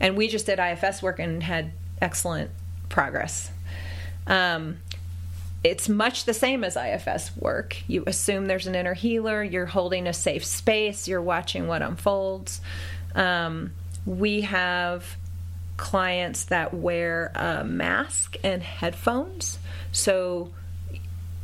And 0.00 0.16
we 0.16 0.28
just 0.28 0.46
did 0.46 0.58
IFS 0.58 1.02
work 1.02 1.18
and 1.18 1.42
had 1.42 1.72
excellent 2.00 2.50
progress. 2.88 3.50
Um, 4.26 4.78
it's 5.64 5.88
much 5.88 6.24
the 6.24 6.34
same 6.34 6.62
as 6.62 6.76
IFS 6.76 7.36
work. 7.36 7.76
You 7.88 8.04
assume 8.06 8.46
there's 8.46 8.66
an 8.66 8.74
inner 8.74 8.94
healer, 8.94 9.42
you're 9.42 9.66
holding 9.66 10.06
a 10.06 10.12
safe 10.12 10.44
space, 10.44 11.08
you're 11.08 11.22
watching 11.22 11.66
what 11.66 11.82
unfolds. 11.82 12.60
Um, 13.14 13.72
we 14.06 14.42
have 14.42 15.16
clients 15.76 16.46
that 16.46 16.74
wear 16.74 17.32
a 17.34 17.64
mask 17.64 18.36
and 18.44 18.62
headphones. 18.62 19.58
So 19.90 20.50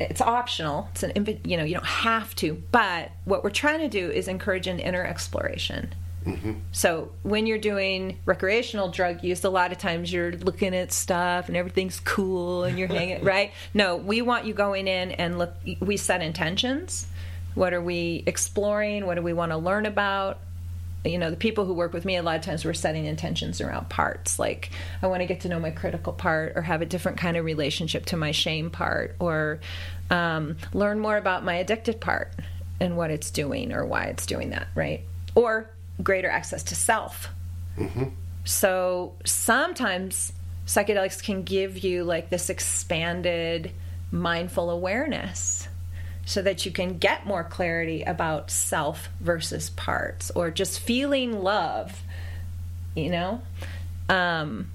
it's 0.01 0.21
optional. 0.21 0.89
It's 0.93 1.03
an 1.03 1.41
you 1.45 1.57
know, 1.57 1.65
you 1.65 1.75
don't 1.75 1.87
have 1.87 2.35
to, 2.37 2.62
but 2.73 3.12
what 3.25 3.45
we're 3.45 3.51
trying 3.51 3.81
to 3.81 3.89
do 3.89 4.11
is 4.11 4.29
encourage 4.29 4.66
an 4.66 4.81
inner 4.81 5.05
exploration. 5.05 5.95
Mm-hmm. 6.27 6.53
So 6.73 7.12
when 7.23 7.47
you're 7.47 7.59
doing 7.59 8.19
recreational 8.25 8.89
drug 8.89 9.23
use, 9.23 9.45
a 9.45 9.51
lot 9.51 9.73
of 9.73 9.79
times 9.79 10.12
you're 10.12 10.33
looking 10.33 10.75
at 10.75 10.91
stuff 10.93 11.49
and 11.49 11.57
everything's 11.57 12.01
cool 12.01 12.65
and 12.65 12.79
you're 12.79 12.89
hanging 12.89 13.23
right. 13.25 13.53
No, 13.75 13.97
we 13.97 14.23
want 14.23 14.47
you 14.47 14.55
going 14.55 14.89
in 14.89 15.12
and 15.12 15.39
look. 15.39 15.55
We 15.81 15.97
set 15.97 16.23
intentions. 16.23 17.07
What 17.55 17.73
are 17.73 17.83
we 17.83 18.25
exploring? 18.27 19.07
What 19.07 19.15
do 19.15 19.23
we 19.23 19.33
want 19.33 19.53
to 19.53 19.59
learn 19.59 19.87
about? 19.87 20.39
You 21.05 21.18
know 21.18 21.31
the 21.31 21.36
people 21.36 21.64
who 21.64 21.74
work 21.74 21.93
with 21.93 22.05
me 22.05 22.16
a 22.16 22.22
lot 22.22 22.36
of 22.36 22.43
times 22.43 22.64
we're 22.64 22.72
setting 22.72 23.05
intentions 23.06 23.60
around 23.60 23.89
parts. 23.89 24.39
Like 24.39 24.70
i 25.02 25.06
want 25.06 25.20
to 25.20 25.26
get 25.26 25.40
to 25.40 25.48
know 25.48 25.60
my 25.60 25.70
critical 25.70 26.12
part 26.12 26.52
or 26.56 26.62
have 26.62 26.82
a 26.82 26.86
different 26.86 27.18
kind 27.18 27.36
of 27.36 27.44
relationship 27.44 28.06
to 28.06 28.16
my 28.16 28.31
shame 28.31 28.70
part 28.70 29.14
or 29.18 29.60
um, 30.10 30.56
learn 30.72 30.98
more 30.98 31.16
about 31.16 31.44
my 31.44 31.55
addicted 31.56 32.01
part 32.01 32.32
and 32.81 32.97
what 32.97 33.10
it's 33.10 33.31
doing 33.31 33.72
or 33.72 33.85
why 33.85 34.05
it's 34.05 34.26
doing 34.26 34.51
that 34.51 34.68
right? 34.74 35.02
Or 35.35 35.70
greater 36.02 36.28
access 36.28 36.62
to 36.64 36.74
self. 36.74 37.28
So 38.44 39.14
sometimes 39.24 40.32
psychedelics 40.66 41.22
can 41.22 41.43
give 41.43 41.85
you 41.85 42.05
like 42.05 42.31
this 42.31 42.51
expanded 42.51 43.70
mindful 44.10 44.70
awareness 44.70 45.68
so 46.26 46.42
that 46.42 46.64
you 46.64 46.72
can 46.72 46.98
get 46.98 47.26
more 47.26 47.44
clarity 47.44 48.02
about 48.02 48.51
self 48.51 49.09
versus 49.20 49.70
parts 49.70 50.30
or 50.30 50.51
just 50.51 50.80
feeling 50.80 51.42
love, 51.42 52.02
you 52.94 53.10
know? 53.10 53.42
Um, 54.09 54.70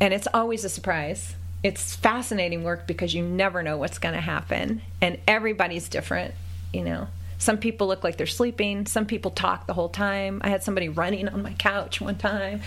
and 0.00 0.12
it's 0.12 0.28
always 0.32 0.64
a 0.64 0.68
surprise. 0.68 1.34
It's 1.62 1.96
fascinating 1.96 2.64
work 2.64 2.86
because 2.86 3.14
you 3.14 3.22
never 3.22 3.62
know 3.62 3.76
what's 3.76 3.98
going 3.98 4.14
to 4.14 4.20
happen, 4.20 4.82
and 5.00 5.18
everybody's 5.26 5.88
different, 5.88 6.34
you 6.72 6.82
know? 6.82 7.08
Some 7.38 7.58
people 7.58 7.86
look 7.86 8.02
like 8.02 8.16
they're 8.16 8.26
sleeping. 8.26 8.86
Some 8.86 9.06
people 9.06 9.30
talk 9.30 9.66
the 9.66 9.74
whole 9.74 9.88
time. 9.88 10.40
I 10.42 10.48
had 10.48 10.62
somebody 10.62 10.88
running 10.88 11.28
on 11.28 11.42
my 11.42 11.52
couch 11.52 12.00
one 12.00 12.16
time. 12.16 12.62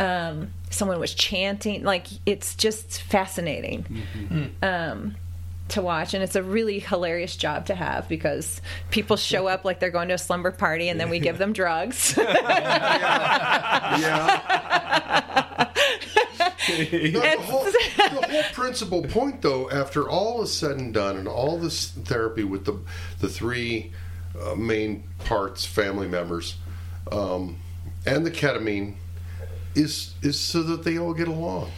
Um, 0.00 0.50
someone 0.70 0.98
was 0.98 1.14
chanting. 1.14 1.84
Like, 1.84 2.06
it's 2.24 2.54
just 2.54 3.02
fascinating 3.02 3.84
um, 4.62 5.16
to 5.74 5.82
watch. 5.82 6.14
And 6.14 6.22
it's 6.22 6.36
a 6.36 6.42
really 6.42 6.78
hilarious 6.80 7.36
job 7.36 7.66
to 7.66 7.74
have 7.74 8.08
because 8.08 8.60
people 8.90 9.16
show 9.16 9.46
up 9.46 9.64
like 9.64 9.80
they're 9.80 9.90
going 9.90 10.08
to 10.08 10.14
a 10.14 10.18
slumber 10.18 10.50
party 10.50 10.88
and 10.88 10.98
then 10.98 11.10
we 11.10 11.18
give 11.18 11.38
them 11.38 11.52
drugs. 11.52 12.18
Yeah. 13.94 15.70
the, 16.66 17.10
the 17.10 17.36
whole, 17.40 17.64
the 17.64 18.26
whole 18.30 18.42
principal 18.52 19.02
point, 19.02 19.42
though, 19.42 19.70
after 19.70 20.08
all 20.08 20.42
is 20.42 20.52
said 20.52 20.78
and 20.78 20.94
done, 20.94 21.16
and 21.16 21.28
all 21.28 21.58
this 21.58 21.90
therapy 21.90 22.44
with 22.44 22.64
the 22.64 22.78
the 23.20 23.28
three 23.28 23.92
uh, 24.40 24.54
main 24.54 25.04
parts, 25.24 25.64
family 25.66 26.08
members, 26.08 26.56
um, 27.12 27.58
and 28.06 28.24
the 28.24 28.30
ketamine, 28.30 28.94
is 29.74 30.14
is 30.22 30.38
so 30.38 30.62
that 30.62 30.84
they 30.84 30.98
all 30.98 31.14
get 31.14 31.28
along. 31.28 31.70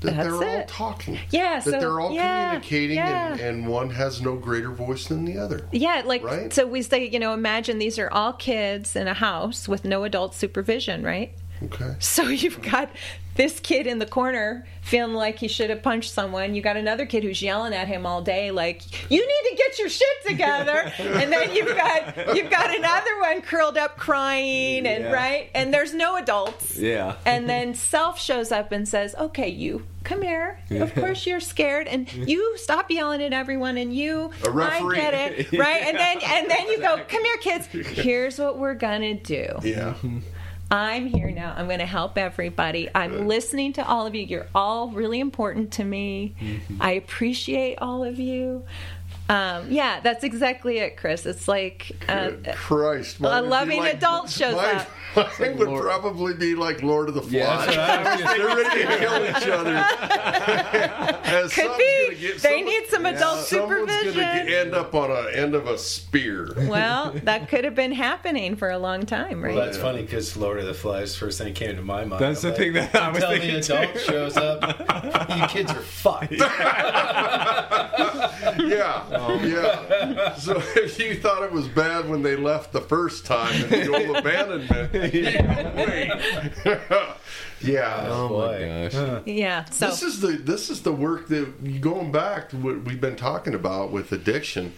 That 0.00 0.14
That's 0.16 0.38
they're 0.38 0.58
all 0.60 0.64
talking. 0.66 1.18
Yeah, 1.30 1.54
That 1.56 1.64
so- 1.64 1.70
they're 1.72 1.98
all 2.00 2.12
yeah, 2.12 2.46
communicating, 2.60 2.98
And, 2.98 3.40
and 3.40 3.66
one 3.66 3.90
has 3.90 4.22
no 4.22 4.36
greater 4.36 4.70
voice 4.70 5.06
than 5.06 5.24
the 5.24 5.38
other. 5.38 5.66
Yeah, 5.72 6.02
like 6.06 6.22
Right? 6.22 6.52
so 6.52 6.66
we 6.66 6.82
say, 6.82 7.08
you 7.08 7.18
know, 7.18 7.34
imagine 7.34 7.78
these 7.78 7.98
are 7.98 8.08
all 8.12 8.32
kids 8.32 8.94
in 8.94 9.08
a 9.08 9.14
house 9.14 9.66
with 9.68 9.84
no 9.84 10.04
adult 10.04 10.34
supervision, 10.36 11.02
right? 11.02 11.34
Okay. 11.62 11.94
So 12.00 12.24
you've 12.24 12.60
got 12.62 12.90
this 13.34 13.60
kid 13.60 13.86
in 13.86 13.98
the 14.00 14.06
corner 14.06 14.66
feeling 14.82 15.14
like 15.14 15.38
he 15.38 15.46
should 15.46 15.70
have 15.70 15.80
punched 15.82 16.10
someone. 16.12 16.56
You 16.56 16.62
got 16.62 16.76
another 16.76 17.06
kid 17.06 17.22
who's 17.22 17.40
yelling 17.40 17.72
at 17.72 17.86
him 17.86 18.04
all 18.04 18.20
day, 18.22 18.50
like 18.50 18.82
"You 19.10 19.20
need 19.20 19.50
to 19.50 19.56
get 19.56 19.78
your 19.78 19.88
shit 19.88 20.08
together." 20.26 20.92
and 20.98 21.32
then 21.32 21.54
you've 21.54 21.76
got 21.76 22.34
you've 22.36 22.50
got 22.50 22.74
another 22.76 23.20
one 23.20 23.42
curled 23.42 23.76
up 23.78 23.96
crying, 23.96 24.86
and 24.86 25.04
Yeah. 25.04 25.12
right, 25.12 25.50
and 25.54 25.72
there's 25.72 25.94
no 25.94 26.16
adults. 26.16 26.76
Yeah. 26.76 27.14
And 27.24 27.48
then 27.48 27.74
self 27.74 28.20
shows 28.20 28.50
up 28.50 28.72
and 28.72 28.88
says, 28.88 29.14
"Okay, 29.16 29.48
you 29.48 29.86
come 30.02 30.22
here. 30.22 30.58
Of 30.70 30.92
course 30.94 31.24
you're 31.26 31.38
scared, 31.40 31.86
and 31.86 32.12
you 32.28 32.56
stop 32.58 32.90
yelling 32.90 33.22
at 33.22 33.32
everyone, 33.32 33.76
and 33.76 33.94
you, 33.94 34.32
I 34.44 34.80
get 34.96 35.14
it, 35.14 35.52
right? 35.56 35.82
And 35.84 35.96
then 35.96 36.18
and 36.24 36.50
then 36.50 36.66
you 36.68 36.78
go, 36.78 37.04
come 37.08 37.22
here, 37.24 37.36
kids. 37.36 37.66
Here's 37.66 38.38
what 38.38 38.58
we're 38.58 38.74
gonna 38.74 39.14
do. 39.14 39.46
Yeah. 39.62 39.94
Mm-hmm. 40.02 40.18
I'm 40.70 41.06
here 41.06 41.30
now. 41.30 41.54
I'm 41.56 41.66
going 41.66 41.78
to 41.78 41.86
help 41.86 42.18
everybody. 42.18 42.90
I'm 42.94 43.26
listening 43.26 43.72
to 43.74 43.86
all 43.86 44.06
of 44.06 44.14
you. 44.14 44.22
You're 44.22 44.48
all 44.54 44.90
really 44.90 45.18
important 45.18 45.72
to 45.74 45.84
me. 45.84 46.34
Mm-hmm. 46.38 46.82
I 46.82 46.92
appreciate 46.92 47.78
all 47.78 48.04
of 48.04 48.18
you. 48.18 48.64
Um, 49.30 49.66
yeah, 49.70 50.00
that's 50.00 50.24
exactly 50.24 50.78
it, 50.78 50.96
Chris. 50.96 51.26
It's 51.26 51.46
like 51.48 51.92
uh, 52.08 52.30
Christ, 52.54 53.20
mine 53.20 53.44
a 53.44 53.46
loving 53.46 53.80
like- 53.80 53.96
adult 53.96 54.30
shows 54.30 54.54
mine, 54.56 54.76
up. 54.76 54.88
Mine 55.40 55.56
would 55.58 55.68
Lord. 55.68 55.82
probably 55.84 56.34
be 56.34 56.54
like 56.54 56.82
Lord 56.82 57.08
of 57.08 57.14
the 57.14 57.22
Flies. 57.22 57.32
Yeah, 57.32 57.66
that's 57.66 58.22
what 58.22 58.30
I 58.38 58.38
was 58.38 58.38
gonna 58.38 58.38
They're 58.38 58.56
ready 58.56 58.82
to 58.82 58.98
kill 58.98 59.24
each 59.24 59.48
other. 59.48 59.74
Could 61.50 61.76
be. 61.78 62.14
get- 62.16 62.34
they 62.34 62.38
someone- 62.38 62.64
need 62.66 62.86
some 62.88 63.06
adult 63.06 63.38
Someone's 63.46 63.90
supervision. 63.90 64.20
going 64.20 64.46
to 64.46 64.58
end 64.60 64.74
up 64.74 64.94
on 64.94 65.10
a 65.10 65.30
end 65.34 65.54
of 65.54 65.66
a 65.66 65.78
spear. 65.78 66.50
well, 66.68 67.12
that 67.24 67.48
could 67.48 67.64
have 67.64 67.74
been 67.74 67.92
happening 67.92 68.54
for 68.54 68.68
a 68.70 68.78
long 68.78 69.06
time, 69.06 69.42
right? 69.42 69.54
Well, 69.54 69.64
that's 69.64 69.78
funny 69.78 70.02
because 70.02 70.36
Lord 70.36 70.58
of 70.60 70.66
the 70.66 70.74
Flies 70.74 71.16
first 71.16 71.38
thing 71.38 71.54
came 71.54 71.74
to 71.76 71.82
my 71.82 72.04
mind. 72.04 72.20
That's 72.22 72.42
the 72.42 72.50
I'm 72.50 72.54
thing 72.54 72.74
like, 72.74 72.92
that 72.92 73.02
I 73.02 73.08
was 73.10 73.22
until 73.22 73.30
thinking 73.38 73.54
the 73.54 73.62
too. 73.62 73.74
adult 73.74 73.98
shows 74.00 74.36
up, 74.36 74.62
you 75.36 75.46
kids 75.48 75.72
are 75.72 75.80
fucked. 75.80 76.32
Yeah, 78.58 79.02
Oh. 79.18 79.34
yeah. 79.44 80.34
So 80.38 80.56
if 80.76 80.98
you 80.98 81.14
thought 81.16 81.42
it 81.42 81.52
was 81.52 81.66
bad 81.68 82.08
when 82.08 82.22
they 82.22 82.36
left 82.36 82.72
the 82.72 82.80
first 82.80 83.26
time 83.26 83.52
in 83.64 83.70
the 83.70 83.92
old 84.08 84.16
abandonment, 84.16 84.92
wait. 84.92 86.12
yeah. 87.60 88.06
Oh 88.08 88.28
my 88.38 88.88
gosh. 88.88 89.22
yeah. 89.26 89.64
So 89.66 89.86
This 89.88 90.02
is 90.02 90.20
the 90.20 90.28
this 90.32 90.70
is 90.70 90.82
the 90.82 90.92
work 90.92 91.28
that 91.28 91.80
going 91.80 92.12
back 92.12 92.48
to 92.50 92.56
what 92.56 92.82
we've 92.84 93.00
been 93.00 93.16
talking 93.16 93.54
about 93.54 93.90
with 93.90 94.12
addiction 94.12 94.72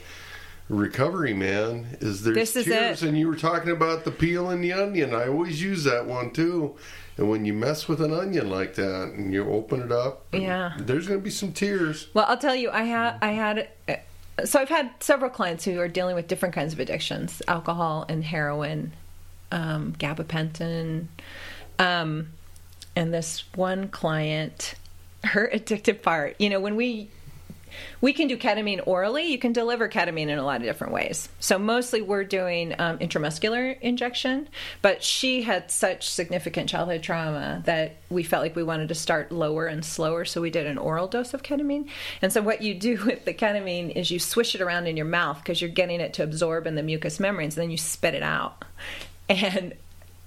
recovery 0.68 1.34
man 1.34 1.96
is 2.00 2.22
there's 2.22 2.36
This 2.36 2.54
is 2.56 2.64
tears 2.66 3.02
it. 3.02 3.08
and 3.08 3.18
you 3.18 3.26
were 3.26 3.34
talking 3.36 3.72
about 3.72 4.04
the 4.04 4.12
peel 4.12 4.50
and 4.50 4.62
the 4.62 4.72
onion 4.72 5.12
i 5.12 5.26
always 5.26 5.60
use 5.60 5.82
that 5.82 6.06
one 6.06 6.30
too 6.30 6.76
and 7.18 7.28
when 7.28 7.44
you 7.44 7.52
mess 7.52 7.88
with 7.88 8.00
an 8.00 8.12
onion 8.14 8.48
like 8.48 8.76
that 8.76 9.10
and 9.16 9.32
you 9.34 9.44
open 9.50 9.82
it 9.82 9.90
up 9.90 10.26
Yeah. 10.32 10.74
there's 10.78 11.08
going 11.08 11.18
to 11.18 11.24
be 11.24 11.30
some 11.30 11.50
tears 11.52 12.06
Well, 12.14 12.24
I'll 12.28 12.38
tell 12.38 12.54
you, 12.54 12.70
I 12.70 12.82
had 12.84 13.18
I 13.20 13.32
had 13.32 13.68
so 14.44 14.60
I've 14.60 14.68
had 14.68 14.90
several 15.00 15.30
clients 15.30 15.64
who 15.64 15.78
are 15.80 15.88
dealing 15.88 16.14
with 16.14 16.28
different 16.28 16.54
kinds 16.54 16.72
of 16.72 16.80
addictions: 16.80 17.42
alcohol 17.48 18.06
and 18.08 18.24
heroin, 18.24 18.92
um, 19.52 19.94
gabapentin, 19.98 21.06
um, 21.78 22.28
and 22.96 23.12
this 23.12 23.44
one 23.54 23.88
client, 23.88 24.74
her 25.24 25.50
addictive 25.54 26.02
part. 26.02 26.36
You 26.38 26.50
know, 26.50 26.60
when 26.60 26.76
we 26.76 27.10
we 28.00 28.12
can 28.12 28.28
do 28.28 28.36
ketamine 28.36 28.80
orally. 28.86 29.26
You 29.26 29.38
can 29.38 29.52
deliver 29.52 29.88
ketamine 29.88 30.28
in 30.28 30.38
a 30.38 30.44
lot 30.44 30.56
of 30.56 30.62
different 30.62 30.92
ways. 30.92 31.28
So 31.40 31.58
mostly 31.58 32.02
we're 32.02 32.24
doing 32.24 32.74
um, 32.78 32.98
intramuscular 32.98 33.80
injection, 33.80 34.48
but 34.82 35.02
she 35.02 35.42
had 35.42 35.70
such 35.70 36.08
significant 36.08 36.68
childhood 36.68 37.02
trauma 37.02 37.62
that 37.66 37.96
we 38.08 38.22
felt 38.22 38.42
like 38.42 38.56
we 38.56 38.62
wanted 38.62 38.88
to 38.88 38.94
start 38.94 39.32
lower 39.32 39.66
and 39.66 39.84
slower. 39.84 40.24
So 40.24 40.40
we 40.40 40.50
did 40.50 40.66
an 40.66 40.78
oral 40.78 41.08
dose 41.08 41.34
of 41.34 41.42
ketamine. 41.42 41.88
And 42.22 42.32
so 42.32 42.42
what 42.42 42.62
you 42.62 42.74
do 42.74 43.04
with 43.06 43.24
the 43.24 43.34
ketamine 43.34 43.94
is 43.96 44.10
you 44.10 44.18
swish 44.18 44.54
it 44.54 44.60
around 44.60 44.86
in 44.86 44.96
your 44.96 45.06
mouth 45.06 45.38
because 45.38 45.60
you're 45.60 45.70
getting 45.70 46.00
it 46.00 46.14
to 46.14 46.22
absorb 46.22 46.66
in 46.66 46.74
the 46.74 46.82
mucous 46.82 47.20
membranes, 47.20 47.56
and 47.56 47.62
then 47.62 47.70
you 47.70 47.78
spit 47.78 48.14
it 48.14 48.22
out. 48.22 48.64
And 49.28 49.74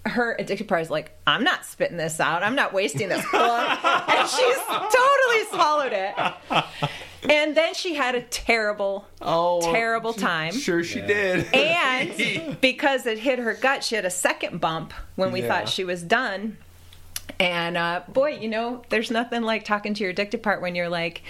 her 0.06 0.36
addicted 0.38 0.68
part 0.68 0.82
is 0.82 0.90
like, 0.90 1.12
I'm 1.26 1.44
not 1.44 1.66
spitting 1.66 1.98
this 1.98 2.20
out. 2.20 2.44
I'm 2.44 2.56
not 2.56 2.74
wasting 2.74 3.10
this 3.10 3.26
and 3.34 4.30
she's 4.30 4.58
totally 4.68 5.46
swallowed 5.50 5.94
it. 5.94 6.64
And 7.30 7.56
then 7.56 7.74
she 7.74 7.96
had 7.96 8.16
a 8.16 8.22
terrible, 8.22 9.08
Oh, 9.22 9.62
terrible 9.72 10.14
time. 10.14 10.54
Sure, 10.54 10.84
she 10.84 11.02
did. 11.02 11.54
And 11.54 12.58
because 12.62 13.06
it 13.06 13.20
hit 13.20 13.40
her 13.40 13.54
gut, 13.54 13.84
she 13.84 13.96
had 13.96 14.06
a 14.06 14.10
second 14.10 14.60
bump 14.60 14.94
when 15.16 15.32
we 15.32 15.42
Yeah. 15.42 15.48
thought 15.48 15.70
she 15.70 15.84
was 15.84 16.02
done. 16.04 16.58
And 17.40 17.78
uh, 17.78 18.02
boy, 18.10 18.38
you 18.42 18.50
know, 18.50 18.84
there's 18.90 19.10
nothing 19.10 19.42
like 19.44 19.64
talking 19.64 19.94
to 19.94 20.04
your 20.04 20.12
addicted 20.12 20.44
part 20.44 20.62
when 20.62 20.76
you're 20.76 20.90
like, 20.90 21.24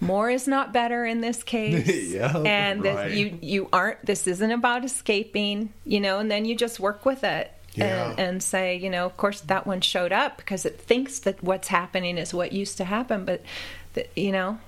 more 0.00 0.30
is 0.30 0.46
not 0.46 0.72
better 0.72 1.04
in 1.04 1.20
this 1.20 1.42
case. 1.42 2.12
Yeah, 2.12 2.36
and 2.38 2.82
that 2.84 2.94
right. 2.94 3.10
you 3.10 3.38
you 3.40 3.68
aren't. 3.72 4.04
This 4.04 4.26
isn't 4.26 4.50
about 4.50 4.84
escaping, 4.84 5.72
you 5.84 6.00
know. 6.00 6.18
And 6.18 6.30
then 6.30 6.44
you 6.44 6.54
just 6.54 6.78
work 6.80 7.04
with 7.04 7.24
it. 7.24 7.52
Yeah. 7.74 8.10
And, 8.10 8.18
and 8.20 8.42
say, 8.42 8.76
you 8.76 8.90
know, 8.90 9.06
of 9.06 9.16
course 9.16 9.40
that 9.42 9.66
one 9.66 9.80
showed 9.80 10.12
up 10.12 10.36
because 10.38 10.64
it 10.66 10.80
thinks 10.80 11.20
that 11.20 11.42
what's 11.42 11.68
happening 11.68 12.18
is 12.18 12.34
what 12.34 12.52
used 12.52 12.76
to 12.78 12.84
happen, 12.84 13.24
but, 13.24 13.42
th- 13.94 14.10
you 14.16 14.32
know, 14.32 14.58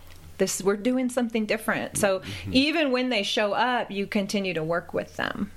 this 0.42 0.62
we're 0.62 0.76
doing 0.76 1.08
something 1.08 1.46
different. 1.46 1.96
So 1.96 2.20
Mm-hmm. 2.20 2.50
even 2.52 2.92
when 2.92 3.08
they 3.08 3.22
show 3.22 3.52
up, 3.52 3.90
you 3.90 4.06
continue 4.06 4.54
to 4.54 4.64
work 4.64 4.92
with 4.92 5.16
them, 5.16 5.50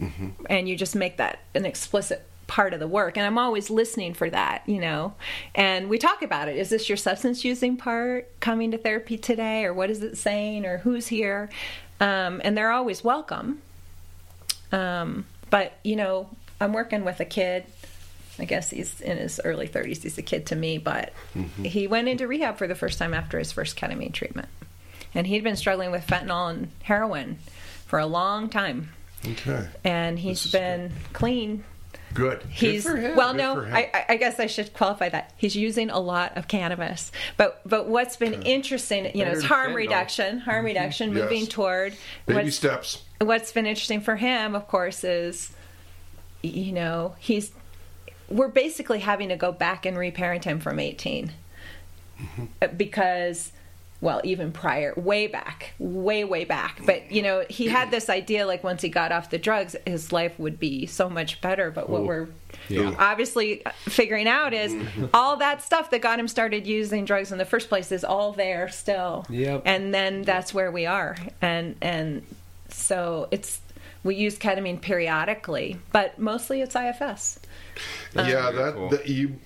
Mm-hmm. 0.00 0.28
and 0.50 0.68
you 0.68 0.76
just 0.76 0.96
make 0.96 1.16
that 1.18 1.38
an 1.54 1.64
explicit 1.64 2.18
part 2.48 2.74
of 2.74 2.80
the 2.80 2.88
work. 2.88 3.16
And 3.16 3.24
I'm 3.24 3.38
always 3.38 3.70
listening 3.70 4.14
for 4.14 4.28
that, 4.28 4.62
you 4.66 4.80
know. 4.80 5.14
And 5.54 5.88
we 5.88 5.96
talk 5.98 6.22
about 6.22 6.48
it. 6.48 6.56
Is 6.56 6.68
this 6.70 6.88
your 6.88 6.98
substance 6.98 7.44
using 7.44 7.76
part 7.76 8.28
coming 8.40 8.70
to 8.72 8.78
therapy 8.78 9.16
today, 9.16 9.64
or 9.64 9.72
what 9.72 9.88
is 9.90 10.02
it 10.02 10.16
saying, 10.18 10.66
or 10.66 10.78
who's 10.78 11.06
here? 11.08 11.48
Um, 12.00 12.40
and 12.44 12.56
they're 12.56 12.72
always 12.72 13.04
welcome. 13.04 13.62
Um, 14.72 15.24
but 15.50 15.78
you 15.84 15.96
know, 15.96 16.28
I'm 16.60 16.72
working 16.72 17.04
with 17.04 17.20
a 17.20 17.24
kid. 17.24 17.64
I 18.38 18.44
guess 18.44 18.70
he's 18.70 19.00
in 19.00 19.18
his 19.18 19.40
early 19.44 19.68
30s. 19.68 20.02
He's 20.02 20.18
a 20.18 20.22
kid 20.22 20.46
to 20.46 20.56
me, 20.56 20.78
but 20.78 21.12
mm-hmm. 21.34 21.64
he 21.64 21.86
went 21.86 22.08
into 22.08 22.26
rehab 22.26 22.56
for 22.56 22.66
the 22.66 22.74
first 22.74 22.98
time 22.98 23.14
after 23.14 23.38
his 23.38 23.52
first 23.52 23.76
ketamine 23.76 24.12
treatment, 24.12 24.48
and 25.14 25.26
he'd 25.26 25.44
been 25.44 25.56
struggling 25.56 25.90
with 25.90 26.06
fentanyl 26.06 26.50
and 26.50 26.70
heroin 26.82 27.38
for 27.86 27.98
a 27.98 28.06
long 28.06 28.48
time. 28.48 28.90
okay 29.26 29.68
And 29.84 30.18
he's 30.18 30.50
been 30.50 30.92
clean 31.12 31.64
Good. 32.14 32.42
He's 32.50 32.84
for 32.84 32.96
him. 32.96 33.16
well, 33.16 33.32
Good 33.32 33.38
no. 33.38 33.60
I, 33.60 34.04
I- 34.08 34.16
guess 34.16 34.38
I 34.38 34.46
should 34.46 34.72
qualify 34.74 35.08
that 35.08 35.32
he's 35.36 35.56
using 35.56 35.90
a 35.90 35.98
lot 35.98 36.36
of 36.36 36.46
cannabis. 36.48 37.10
But 37.36 37.60
but 37.64 37.88
what's 37.88 38.16
been 38.16 38.42
interesting, 38.42 39.16
you 39.16 39.24
know, 39.24 39.32
it's 39.32 39.42
harm 39.44 39.74
reduction, 39.74 40.38
harm 40.38 40.58
mm-hmm. 40.58 40.66
reduction, 40.66 41.12
Yes. 41.12 41.22
moving 41.22 41.46
toward 41.46 41.96
Baby 42.26 42.44
what's, 42.44 42.56
steps. 42.56 43.02
what's 43.20 43.52
been 43.52 43.66
interesting 43.66 44.00
for 44.00 44.16
him, 44.16 44.54
of 44.54 44.68
course, 44.68 45.04
is 45.04 45.52
you 46.42 46.72
know 46.72 47.14
he's 47.18 47.52
we're 48.32 48.48
basically 48.48 49.00
having 49.00 49.28
to 49.28 49.36
go 49.36 49.52
back 49.52 49.86
and 49.86 49.96
reparent 49.96 50.44
him 50.44 50.58
from 50.60 50.78
18 50.78 51.32
mm-hmm. 52.20 52.44
Uh, 52.60 52.66
because 52.68 53.52
well 54.00 54.20
even 54.24 54.50
prior 54.52 54.92
way 54.96 55.28
back 55.28 55.72
way 55.78 56.24
way 56.24 56.44
back. 56.44 56.80
But 56.84 57.12
you 57.12 57.22
know 57.22 57.44
he 57.48 57.68
had 57.68 57.90
this 57.90 58.10
idea 58.10 58.46
like 58.46 58.64
once 58.64 58.82
he 58.82 58.88
got 58.88 59.12
off 59.12 59.30
the 59.30 59.38
drugs 59.38 59.76
his 59.86 60.12
life 60.12 60.38
would 60.38 60.58
be 60.58 60.86
so 60.86 61.08
much 61.08 61.40
better. 61.40 61.70
But 61.70 61.88
what 61.88 62.04
we're 62.04 62.28
Yeah. 62.68 62.94
obviously 62.98 63.64
uh, 63.64 63.70
figuring 63.84 64.26
out 64.28 64.52
is 64.52 64.72
mm-hmm. 64.72 65.06
all 65.14 65.36
that 65.36 65.62
stuff 65.62 65.90
that 65.90 66.00
got 66.02 66.18
him 66.18 66.28
started 66.28 66.66
using 66.66 67.04
drugs 67.04 67.32
in 67.32 67.38
the 67.38 67.44
first 67.44 67.68
place 67.68 67.92
is 67.92 68.02
all 68.04 68.32
there 68.32 68.68
still. 68.68 69.24
Yep. 69.30 69.62
and 69.66 69.94
then 69.94 70.22
that's 70.22 70.52
where 70.52 70.70
we 70.72 70.84
are. 70.86 71.16
And 71.40 71.76
and 71.80 72.26
so 72.68 73.28
it's 73.30 73.60
we 74.02 74.16
use 74.16 74.36
ketamine 74.36 74.80
periodically 74.80 75.76
but 75.92 76.18
mostly 76.18 76.60
it's 76.60 76.74
ifs 76.74 77.38
yeah, 78.14 78.50
Very 78.50 78.56
that, 78.56 78.74
cool. 78.74 78.88
that 78.90 79.08
you 79.08 79.36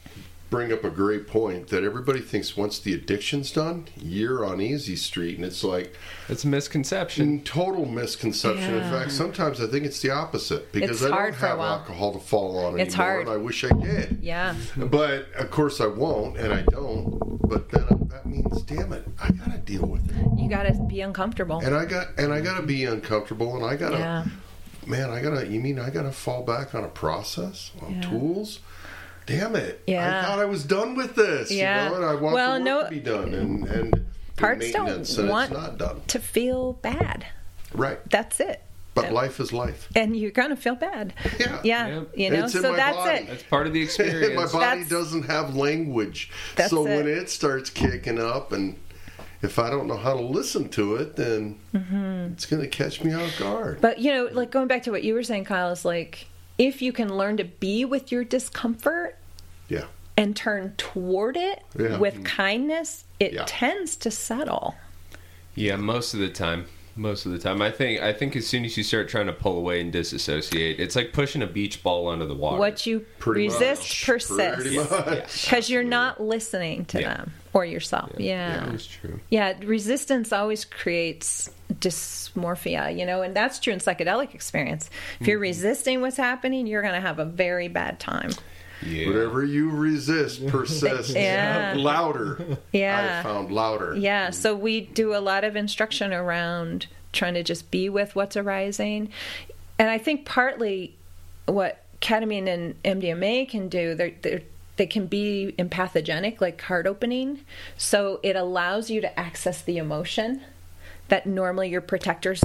bring 0.49 0.73
up 0.73 0.85
a 0.85 0.91
great 0.91 1.27
point 1.27 1.67
that 1.69 1.83
everybody 1.83 2.21
thinks 2.21 2.57
once 2.57 2.79
the 2.79 2.95
addiction's 2.95 3.51
done, 3.51 3.85
you're 3.97 4.45
on 4.45 4.61
easy 4.61 4.95
street, 4.95 5.35
and 5.37 5.45
it's 5.45 5.65
like 5.65 5.93
It's 6.29 6.45
a 6.45 6.47
misconception. 6.49 7.25
in 7.29 7.43
total 7.43 7.85
misconception. 7.85 8.75
In 8.75 8.83
fact, 8.83 9.11
sometimes 9.11 9.61
I 9.61 9.67
think 9.67 9.85
it's 9.85 10.01
the 10.01 10.11
opposite 10.11 10.71
because 10.71 11.03
It's 11.03 11.03
I 11.03 11.09
don't 11.09 11.17
hard 11.17 11.35
for 11.35 11.47
a 11.47 11.49
have 11.49 11.59
alcohol 11.59 12.13
to 12.13 12.21
fall 12.21 12.65
on 12.65 12.79
It's 12.79 12.95
anymore, 12.95 13.07
hard. 13.13 13.21
and 13.27 13.31
I 13.31 13.37
wish 13.39 13.65
I 13.65 13.71
did. 13.71 14.19
yeah 14.23 14.55
But 14.77 15.27
of 15.35 15.51
course 15.51 15.81
I 15.81 15.87
won't, 15.89 16.37
and 16.37 16.53
I 16.53 16.63
don't. 16.63 17.19
But 17.49 17.69
then 17.71 18.09
that 18.13 18.25
means, 18.27 18.63
damn 18.63 18.93
it, 18.93 19.05
I 19.21 19.31
gotta 19.33 19.59
deal 19.59 19.85
with 19.87 20.09
it, 20.11 20.39
you 20.41 20.49
gotta 20.49 20.73
be 20.89 21.01
uncomfortable 21.01 21.59
and 21.59 21.75
I 21.75 21.85
got 21.87 22.09
and 22.19 22.33
I 22.33 22.41
gotta 22.41 22.63
be 22.65 22.85
uncomfortable, 22.85 23.57
and 23.57 23.65
I 23.65 23.75
gotta, 23.75 23.99
yeah 23.99 24.25
man, 24.87 25.11
I 25.11 25.21
gotta. 25.21 25.47
You 25.47 25.61
mean 25.61 25.79
I 25.79 25.91
gotta 25.91 26.13
fall 26.13 26.43
back 26.43 26.75
on 26.75 26.85
a 26.85 26.89
process, 26.89 27.71
on 27.83 27.97
Yeah. 27.97 28.01
tools? 28.11 28.61
Damn 29.27 29.57
it! 29.57 29.83
Yeah. 29.87 30.21
I 30.21 30.25
thought 30.27 30.39
I 30.39 30.45
was 30.45 30.65
done 30.65 30.95
with 30.95 31.17
this. 31.17 31.51
Yeah. 31.51 31.85
You 31.85 31.91
know, 31.91 31.97
and 31.97 32.05
I 32.05 32.15
want 32.15 32.35
Well, 32.35 32.53
the 32.55 32.59
work 32.61 32.65
no- 32.65 32.83
to 32.85 32.91
be 32.91 33.01
done, 33.01 33.35
and 33.35 33.67
and 33.67 33.93
mm-hmm. 33.93 34.03
Parts 34.37 34.71
don't 34.71 34.85
maintenance, 34.87 35.19
want- 35.19 35.51
it's 35.51 35.61
not 35.61 35.79
done. 35.79 36.01
to 36.09 36.19
feel 36.19 36.75
bad 36.75 37.27
Right, 37.73 37.99
that's 38.11 38.39
it 38.39 38.63
but 38.95 39.11
life 39.13 39.41
is 39.41 39.51
life. 39.53 39.89
and 39.97 40.15
you're 40.17 40.31
gonna 40.31 40.57
feel 40.57 40.75
bad 40.75 41.13
Yeah. 41.39 41.59
yeah 41.65 41.87
Yep. 41.89 42.09
you 42.17 42.31
know 42.31 42.45
It's 42.45 42.55
in 42.55 42.61
so 42.63 42.71
my 42.71 42.77
that's 42.77 42.97
body. 42.97 43.19
it 43.19 43.27
That's 43.29 43.43
part 43.45 43.67
of 43.67 43.73
the 43.73 43.83
experience. 43.83 44.35
my 44.37 44.45
body 44.45 44.81
That's- 44.83 44.89
doesn't 44.91 45.23
have 45.25 45.57
language. 45.57 46.31
That's 46.55 46.69
so 46.71 46.83
when 46.85 47.09
it. 47.09 47.19
it 47.19 47.31
starts 47.31 47.71
kicking 47.71 48.21
up 48.21 48.53
and 48.53 48.77
if 49.47 49.59
I 49.59 49.71
don't 49.71 49.87
know 49.87 49.97
how 49.97 50.13
to 50.15 50.21
listen 50.21 50.69
to 50.71 50.97
it, 50.97 51.17
then 51.17 51.59
Mm-hmm. 51.73 52.33
it's 52.33 52.45
going 52.47 52.61
to 52.63 52.69
catch 52.69 53.03
me 53.03 53.15
off 53.15 53.39
guard. 53.39 53.81
But 53.81 53.99
you 54.01 54.13
know, 54.13 54.29
like 54.33 54.51
going 54.51 54.67
back 54.69 54.83
to 54.83 54.91
what 54.91 55.05
you 55.05 55.15
were 55.15 55.23
saying, 55.23 55.45
Kyle, 55.45 55.71
is 55.71 55.85
like 55.85 56.27
if 56.59 56.83
you 56.83 56.93
can 56.93 57.17
learn 57.17 57.37
to 57.39 57.45
be 57.45 57.85
with 57.85 58.11
your 58.13 58.25
discomfort 58.25 59.17
Yeah. 59.69 59.85
and 60.17 60.35
turn 60.37 60.75
toward 60.77 61.37
it 61.37 61.63
Yeah. 61.79 61.97
with 61.99 62.25
kindness, 62.25 63.05
it 63.21 63.33
Yeah. 63.33 63.45
tends 63.47 63.97
to 63.99 64.11
settle. 64.11 64.75
Yeah, 65.55 65.77
most 65.77 66.13
of 66.13 66.21
the 66.21 66.29
time. 66.29 66.67
Most 66.99 67.27
of 67.27 67.33
the 67.33 67.39
time, 67.39 67.61
I 67.61 67.71
think. 67.71 68.01
I 68.01 68.15
think 68.15 68.35
as 68.37 68.47
soon 68.47 68.65
as 68.65 68.77
you 68.77 68.83
start 68.83 69.09
trying 69.09 69.27
to 69.27 69.33
pull 69.33 69.59
away 69.59 69.83
and 69.83 69.93
disassociate, 69.93 70.81
it's 70.81 70.97
like 70.97 71.13
pushing 71.13 71.43
a 71.43 71.47
beach 71.47 71.83
ball 71.83 72.09
under 72.09 72.25
the 72.25 72.35
water. 72.35 72.57
What 72.57 72.87
you 72.87 73.01
Pretty 73.19 73.45
resist 73.49 73.83
much. 73.83 74.07
persists 74.07 74.63
Pretty 74.63 74.79
much. 74.79 75.43
because 75.45 75.69
you're 75.71 75.85
not 75.85 76.23
listening 76.23 76.87
to 76.87 77.01
Yeah. 77.03 77.15
them 77.15 77.33
or 77.53 77.67
yourself. 77.67 78.13
Yeah. 78.17 78.61
That 78.67 78.75
is 78.75 78.87
true. 78.87 79.21
Yeah, 79.29 79.53
resistance 79.63 80.33
always 80.33 80.65
creates 80.65 81.51
dysmorphia, 81.75 82.97
you 82.97 83.05
know, 83.05 83.23
and 83.23 83.37
that's 83.37 83.59
true 83.59 83.73
in 83.73 83.79
psychedelic 83.79 84.35
experience. 84.35 84.89
If 85.21 85.27
you're 85.27 85.37
mm-hmm. 85.37 85.43
resisting 85.43 86.01
what's 86.01 86.17
happening, 86.17 86.67
you're 86.67 86.83
going 86.83 86.95
to 86.95 87.01
have 87.01 87.19
a 87.19 87.25
very 87.25 87.69
bad 87.69 88.01
time. 88.01 88.31
Yeah. 88.85 89.07
Whatever 89.09 89.45
you 89.45 89.71
resist 89.71 90.47
persists 90.49 91.15
Yeah. 91.15 91.75
louder. 91.77 92.59
Yeah. 92.73 93.21
I 93.21 93.23
found 93.23 93.51
louder. 93.53 93.97
Yeah, 93.97 94.31
so 94.31 94.55
we 94.55 94.83
do 94.83 95.15
a 95.15 95.19
lot 95.21 95.45
of 95.45 95.57
instruction 95.57 96.13
around 96.13 96.87
trying 97.13 97.35
to 97.35 97.43
just 97.43 97.71
be 97.71 97.89
with 97.89 98.15
what's 98.15 98.37
arising. 98.37 99.11
And 99.79 99.89
I 99.89 99.99
think 99.99 100.25
partly 100.27 100.95
what 101.47 101.83
ketamine 102.01 102.49
and 102.49 102.83
MDMA 102.83 103.49
can 103.49 103.69
do, 103.69 103.95
they're, 103.95 104.13
they're, 104.23 104.43
they 104.77 104.87
can 104.87 105.07
be 105.07 105.55
empathogenic, 105.59 106.41
like 106.43 106.61
heart 106.61 106.87
opening. 106.87 107.41
So 107.79 108.21
it 108.23 108.37
allows 108.37 108.91
you 108.91 109.01
to 109.01 109.19
access 109.19 109.63
the 109.63 109.79
emotion 109.79 110.43
that 111.09 111.27
normally 111.27 111.71
your 111.71 111.81
protectors 111.81 112.43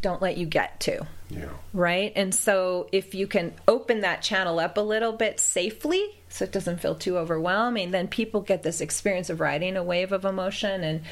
don't 0.00 0.22
let 0.22 0.36
you 0.38 0.46
get 0.46 0.78
to 0.80 1.06
Yeah. 1.30 1.46
right? 1.74 2.12
And 2.16 2.34
so 2.34 2.88
if 2.92 3.14
you 3.14 3.26
can 3.26 3.52
open 3.66 4.00
that 4.00 4.22
channel 4.22 4.58
up 4.58 4.78
a 4.78 4.80
little 4.80 5.12
bit 5.12 5.38
safely 5.38 6.02
so 6.30 6.44
it 6.44 6.52
doesn't 6.52 6.80
feel 6.80 6.94
too 6.94 7.18
overwhelming, 7.18 7.90
then 7.90 8.08
people 8.08 8.40
get 8.40 8.62
this 8.62 8.80
experience 8.80 9.28
of 9.30 9.40
riding 9.40 9.76
a 9.76 9.82
wave 9.82 10.12
of 10.12 10.24
emotion 10.24 10.82
and 10.84 11.02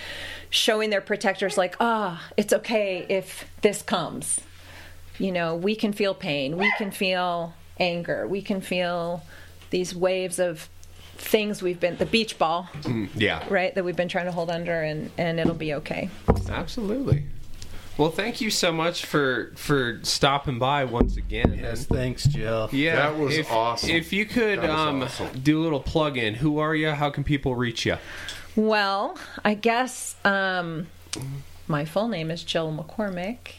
showing 0.50 0.90
their 0.90 1.00
protectors 1.02 1.56
like, 1.58 1.76
"Ah, 1.80 2.22
it's 2.36 2.52
okay 2.52 3.04
if 3.08 3.44
this 3.62 3.82
comes." 3.82 4.40
You 5.18 5.32
know, 5.32 5.54
we 5.54 5.74
can 5.76 5.92
feel 5.92 6.14
pain, 6.14 6.56
we 6.58 6.70
can 6.78 6.90
feel 6.90 7.54
anger, 7.78 8.26
we 8.26 8.40
can 8.42 8.60
feel 8.60 9.22
these 9.70 9.94
waves 9.94 10.38
of 10.38 10.68
things 11.18 11.62
we've 11.62 11.80
been 11.80 11.96
the 11.96 12.04
beach 12.06 12.38
ball, 12.38 12.68
Yeah. 13.14 13.42
right? 13.48 13.74
That 13.74 13.84
we've 13.84 13.96
been 13.96 14.08
trying 14.08 14.26
to 14.26 14.32
hold 14.32 14.50
under 14.50 14.82
and 14.82 15.10
and 15.18 15.40
it'll 15.40 15.54
be 15.54 15.74
okay. 15.74 16.08
Absolutely. 16.50 17.24
Well, 17.98 18.10
thank 18.10 18.42
you 18.42 18.50
so 18.50 18.72
much 18.72 19.06
for 19.06 19.52
for 19.56 20.00
stopping 20.02 20.58
by 20.58 20.84
once 20.84 21.16
again. 21.16 21.58
Yes, 21.58 21.86
thanks, 21.86 22.26
Jill. 22.26 22.68
Yeah, 22.70 22.96
That 22.96 23.18
was 23.18 23.38
if, 23.38 23.50
awesome. 23.50 23.90
If 23.90 24.12
you 24.12 24.26
could 24.26 24.58
um, 24.58 25.02
awesome. 25.02 25.40
do 25.40 25.60
a 25.60 25.62
little 25.62 25.80
plug 25.80 26.18
in, 26.18 26.34
who 26.34 26.58
are 26.58 26.74
you? 26.74 26.90
How 26.90 27.08
can 27.08 27.24
people 27.24 27.54
reach 27.54 27.86
you? 27.86 27.96
Well, 28.54 29.16
I 29.44 29.54
guess 29.54 30.14
um, 30.24 30.88
my 31.68 31.86
full 31.86 32.08
name 32.08 32.30
is 32.30 32.44
Jill 32.44 32.70
McCormick. 32.70 33.52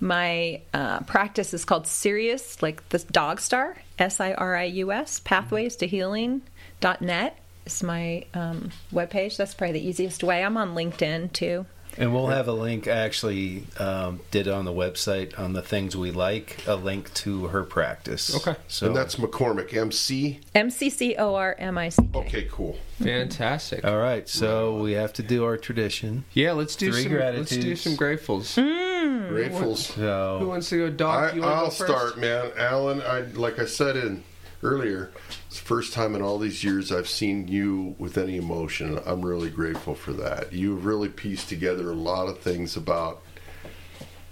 My 0.00 0.62
uh, 0.72 1.00
practice 1.00 1.52
is 1.52 1.64
called 1.64 1.86
Sirius, 1.86 2.62
like 2.62 2.86
the 2.90 2.98
dog 2.98 3.40
star, 3.40 3.76
S 3.98 4.20
I 4.20 4.32
R 4.32 4.56
I 4.56 4.64
U 4.64 4.92
S, 4.92 5.20
pathways 5.20 5.76
to 5.76 5.86
healing.net 5.86 7.38
is 7.66 7.82
my 7.82 8.24
um, 8.34 8.70
webpage. 8.92 9.36
That's 9.36 9.54
probably 9.54 9.80
the 9.80 9.86
easiest 9.86 10.22
way. 10.22 10.42
I'm 10.44 10.56
on 10.56 10.74
LinkedIn 10.74 11.32
too. 11.32 11.66
And 11.98 12.14
we'll 12.14 12.28
have 12.28 12.48
a 12.48 12.52
link. 12.52 12.88
I 12.88 12.92
actually 12.92 13.64
um, 13.78 14.20
did 14.30 14.48
on 14.48 14.64
the 14.64 14.72
website 14.72 15.38
on 15.38 15.52
the 15.52 15.62
things 15.62 15.96
we 15.96 16.10
like. 16.10 16.56
A 16.66 16.74
link 16.74 17.12
to 17.14 17.48
her 17.48 17.64
practice. 17.64 18.34
Okay. 18.34 18.58
So 18.68 18.86
And 18.86 18.96
that's 18.96 19.16
McCormick, 19.16 19.74
MC. 19.74 20.40
M 20.54 20.70
C 20.70 20.88
C 20.88 21.14
O 21.16 21.34
R 21.34 21.54
M 21.58 21.76
I 21.76 21.88
C 21.90 22.02
K. 22.12 22.18
Okay, 22.18 22.48
cool. 22.50 22.76
Fantastic. 22.98 23.84
all 23.84 23.98
right. 23.98 24.28
So 24.28 24.76
we 24.78 24.92
have 24.92 25.12
to 25.14 25.22
do 25.22 25.44
our 25.44 25.56
tradition. 25.56 26.24
Yeah, 26.32 26.52
let's 26.52 26.76
do 26.76 26.92
Three 26.92 27.02
some. 27.04 27.12
Let's 27.12 27.56
do 27.56 27.76
some 27.76 27.96
gratefuls. 27.96 28.56
Gratefuls. 28.56 29.92
Who 29.92 30.02
So 30.02 30.46
wants 30.46 30.68
to 30.70 30.78
go, 30.78 30.90
Doc? 30.90 31.32
I, 31.32 31.36
you 31.36 31.42
want 31.42 31.52
to 31.52 31.56
I'll 31.56 31.64
go 31.64 31.70
first? 31.70 31.92
start, 31.92 32.18
man. 32.18 32.52
Alan, 32.56 33.02
I 33.02 33.20
like 33.32 33.58
I 33.58 33.66
said 33.66 33.96
in 33.96 34.22
earlier, 34.62 35.10
it's 35.52 35.60
the 35.60 35.66
first 35.66 35.92
time 35.92 36.14
in 36.14 36.22
all 36.22 36.38
these 36.38 36.64
years 36.64 36.90
I've 36.90 37.06
seen 37.10 37.46
you 37.46 37.94
with 37.98 38.16
any 38.16 38.38
emotion. 38.38 38.98
I'm 39.04 39.20
really 39.20 39.50
grateful 39.50 39.94
for 39.94 40.14
that. 40.14 40.50
You've 40.50 40.86
really 40.86 41.10
pieced 41.10 41.50
together 41.50 41.90
a 41.90 41.94
lot 41.94 42.26
of 42.28 42.38
things 42.38 42.74
about 42.74 43.20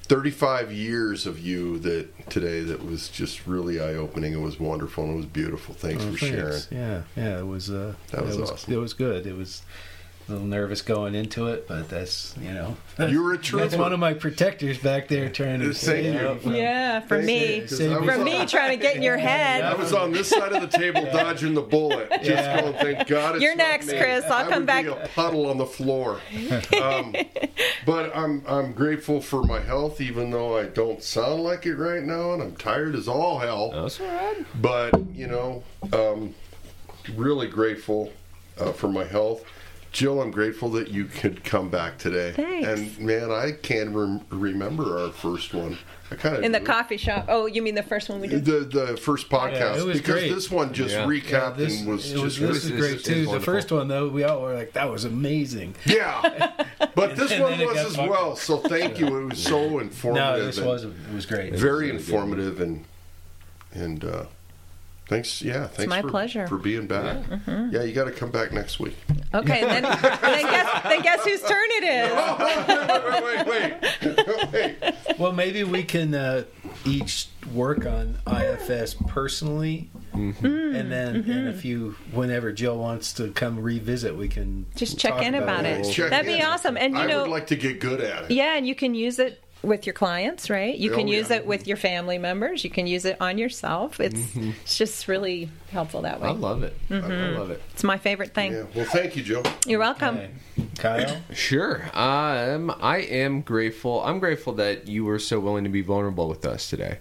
35 0.04 0.72
years 0.72 1.26
of 1.26 1.38
you 1.38 1.78
that 1.80 2.30
today 2.30 2.60
that 2.62 2.82
was 2.86 3.10
just 3.10 3.46
really 3.46 3.78
eye 3.78 3.94
opening. 3.96 4.32
It 4.32 4.40
was 4.40 4.58
wonderful 4.58 5.04
and 5.04 5.12
it 5.12 5.16
was 5.16 5.26
beautiful. 5.26 5.74
Thanks 5.74 6.02
Oh, 6.02 6.12
for 6.12 6.16
sharing. 6.16 6.62
Yeah, 6.70 7.02
yeah. 7.14 7.40
It 7.40 7.46
was. 7.46 7.68
Uh, 7.68 7.92
That 8.12 8.24
was 8.24 8.38
was 8.38 8.50
awesome. 8.52 8.72
It 8.72 8.78
was 8.78 8.94
good. 8.94 9.26
It 9.26 9.36
was 9.36 9.60
a 10.30 10.34
little 10.34 10.46
nervous 10.46 10.80
going 10.82 11.14
into 11.14 11.48
it, 11.48 11.66
but 11.68 11.88
that's 11.88 12.34
you 12.40 12.52
know. 12.52 12.76
You 12.98 13.22
were 13.22 13.34
a 13.34 13.38
That's 13.38 13.76
one 13.76 13.92
of 13.92 13.98
my 13.98 14.14
protectors 14.14 14.78
back 14.78 15.08
there 15.08 15.28
trying 15.30 15.60
to 15.60 15.66
Thank 15.72 15.76
stay 15.76 16.12
you. 16.12 16.18
up 16.28 16.42
from- 16.42 16.54
Yeah, 16.54 17.00
for 17.00 17.20
me. 17.20 17.56
you, 17.56 17.60
'cause 17.62 17.78
Save 17.78 17.92
I 17.92 18.00
me 18.00 18.06
For 18.06 18.12
on- 18.14 18.24
me 18.24 18.46
trying 18.46 18.70
to 18.78 18.82
get 18.82 18.96
in 18.96 19.02
your 19.02 19.16
head. 19.16 19.62
I 19.64 19.74
was 19.74 19.92
on 19.92 20.12
this 20.12 20.28
side 20.28 20.52
of 20.52 20.60
the 20.60 20.78
table 20.78 21.02
dodging 21.06 21.54
the 21.54 21.62
bullet. 21.62 22.10
Just 22.22 22.26
Yeah. 22.26 22.60
going, 22.60 22.74
thank 22.74 23.08
God 23.08 23.34
it's 23.36 23.42
You're 23.44 23.56
not 23.56 23.68
next, 23.68 23.86
me. 23.86 23.98
Chris. 23.98 24.24
I'll 24.26 24.32
I 24.46 24.50
come 24.50 24.60
would 24.60 24.66
back. 24.66 24.84
Be 24.84 24.90
a 24.90 25.08
puddle 25.14 25.46
on 25.46 25.58
the 25.58 25.66
floor. 25.66 26.20
Um, 26.82 27.14
but 27.86 28.14
I'm 28.16 28.42
I'm 28.46 28.72
grateful 28.72 29.20
for 29.20 29.42
my 29.42 29.60
health, 29.60 30.00
even 30.00 30.30
though 30.30 30.56
I 30.58 30.64
don't 30.64 31.02
sound 31.02 31.42
like 31.42 31.64
it 31.66 31.76
right 31.76 32.02
now, 32.02 32.32
and 32.34 32.42
I'm 32.42 32.56
tired 32.56 32.94
as 32.94 33.08
all 33.08 33.38
hell. 33.38 33.70
That's 33.72 34.00
all 34.00 34.06
right. 34.06 34.44
But 34.60 34.94
you 35.14 35.26
know, 35.26 35.62
um, 35.92 36.34
really 37.16 37.48
grateful 37.48 38.12
uh, 38.58 38.72
for 38.72 38.88
my 38.88 39.04
health. 39.04 39.42
Jill, 39.92 40.22
I'm 40.22 40.30
grateful 40.30 40.68
that 40.70 40.88
you 40.88 41.04
could 41.06 41.42
come 41.42 41.68
back 41.68 41.98
today. 41.98 42.32
Thanks. 42.32 42.68
And 42.68 42.98
man, 43.00 43.30
I 43.32 43.50
can't 43.52 43.90
rem- 43.94 44.20
remember 44.30 44.98
our 45.00 45.10
first 45.10 45.52
one. 45.52 45.78
I 46.12 46.14
kind 46.16 46.36
of 46.36 46.42
In 46.44 46.52
the 46.52 46.60
coffee 46.60 46.96
shop. 46.96 47.26
Oh, 47.28 47.46
you 47.46 47.60
mean 47.62 47.74
the 47.74 47.82
first 47.82 48.08
one 48.08 48.20
we 48.20 48.28
did? 48.28 48.44
the 48.44 48.60
the 48.60 48.96
first 48.96 49.28
podcast 49.28 49.52
Yeah, 49.76 49.78
it 49.80 49.84
was 49.86 49.98
because 49.98 50.14
great. 50.14 50.32
this 50.34 50.50
one 50.50 50.72
just 50.72 50.94
Yeah. 50.94 51.06
recapped 51.06 51.56
this, 51.56 51.80
and 51.80 51.88
was 51.88 52.06
it 52.10 52.14
just 52.14 52.22
was, 52.24 52.40
really- 52.40 52.52
this 52.54 52.62
was 52.70 52.80
great 52.80 52.94
it's 52.94 53.02
too. 53.04 53.26
The 53.26 53.40
first 53.40 53.70
one 53.72 53.88
though, 53.88 54.08
we 54.08 54.22
all 54.24 54.40
were 54.42 54.54
like, 54.54 54.72
"That 54.74 54.90
was 54.90 55.04
amazing." 55.04 55.74
yeah. 55.86 56.52
But 56.94 57.16
this 57.16 57.32
And 57.32 57.42
one 57.42 57.58
was 57.60 57.76
as 57.76 57.96
fucked. 57.96 58.10
well. 58.10 58.36
So 58.36 58.58
thank 58.58 58.98
you. 59.00 59.06
It 59.06 59.24
was 59.30 59.42
so 59.42 59.78
informative. 59.80 60.14
No, 60.38 60.44
this 60.46 60.60
was 60.60 60.84
it 60.84 60.92
was 61.14 61.26
great. 61.26 61.52
very 61.54 61.86
really 61.86 61.90
good. 61.92 62.00
informative 62.00 62.60
and 62.60 62.84
and 63.72 64.04
uh, 64.04 64.24
thanks. 65.10 65.42
Yeah, 65.42 65.66
thanks. 65.66 65.90
my 65.90 66.00
for, 66.00 66.08
pleasure. 66.08 66.46
for 66.46 66.56
being 66.56 66.86
back. 66.86 67.18
Yeah, 67.46 67.82
you 67.82 67.92
got 67.92 68.04
to 68.04 68.12
come 68.12 68.30
back 68.30 68.52
next 68.52 68.80
week. 68.80 68.96
Okay, 69.34 69.60
then, 69.60 69.82
then 69.82 70.42
guess 70.42 70.82
then 70.84 71.02
guess 71.02 71.24
whose 71.24 71.42
turn 71.42 71.68
it 71.70 71.84
is. 71.84 73.46
wait, 73.46 73.46
wait, 73.46 74.16
wait, 74.52 74.52
wait. 74.82 74.94
Well, 75.20 75.32
maybe 75.32 75.64
we 75.64 75.82
can 75.82 76.14
uh, 76.14 76.44
each 76.86 77.26
work 77.52 77.84
on 77.84 78.16
IFS 78.26 78.94
personally, 79.08 79.90
Mm-hmm. 80.14 80.74
and 80.74 80.90
then 80.90 81.16
and 81.30 81.48
if 81.48 81.64
you, 81.64 81.94
whenever 82.12 82.50
Jill 82.52 82.76
wants 82.78 83.12
to 83.14 83.30
come 83.30 83.60
revisit, 83.60 84.16
we 84.16 84.26
can 84.28 84.66
Just 84.74 84.98
check 84.98 85.22
in 85.22 85.34
about 85.36 85.64
it. 85.64 85.84
Check 85.84 86.10
That'd 86.10 86.30
in. 86.30 86.38
be 86.38 86.42
awesome. 86.44 86.76
And 86.76 86.94
you 86.94 87.00
I 87.00 87.06
know, 87.06 87.22
would 87.22 87.30
like 87.30 87.46
to 87.48 87.56
get 87.56 87.78
good 87.80 88.00
at 88.00 88.24
it. 88.24 88.30
yeah, 88.32 88.56
and 88.56 88.66
you 88.66 88.74
can 88.74 88.94
use 88.96 89.18
it 89.20 89.40
with 89.62 89.86
your 89.86 89.92
clients, 89.92 90.48
right? 90.48 90.74
You 90.76 90.90
can 90.90 91.06
Oh, 91.06 91.12
use 91.12 91.28
yeah. 91.30 91.36
it 91.36 91.46
with 91.46 91.66
your 91.66 91.76
family 91.76 92.16
members. 92.18 92.64
You 92.64 92.70
can 92.70 92.86
use 92.86 93.04
it 93.04 93.16
on 93.20 93.36
yourself. 93.38 94.00
It's 94.00 94.34
it's 94.36 94.78
just 94.78 95.06
really 95.08 95.50
helpful 95.70 96.02
that 96.02 96.20
way. 96.20 96.28
I 96.28 96.32
love 96.32 96.62
it. 96.62 96.74
I 96.88 96.94
Mm-hmm. 96.94 97.38
love 97.38 97.50
it. 97.50 97.62
It's 97.72 97.84
my 97.84 97.98
favorite 97.98 98.32
thing. 98.34 98.52
Yeah. 98.52 98.64
Well, 98.74 98.86
thank 98.86 99.16
you, 99.16 99.22
Joe. 99.22 99.42
You're 99.66 99.78
welcome. 99.80 100.16
Okay. 100.16 100.30
Kyle. 100.76 101.16
Sure. 101.34 101.82
Um, 101.94 102.74
I 102.80 102.98
am 102.98 103.42
grateful. 103.42 104.02
I'm 104.02 104.18
grateful 104.18 104.54
that 104.54 104.88
you 104.88 105.04
were 105.04 105.18
so 105.18 105.38
willing 105.40 105.64
to 105.64 105.70
be 105.70 105.82
vulnerable 105.82 106.28
with 106.28 106.44
us 106.46 106.68
today. 106.70 106.98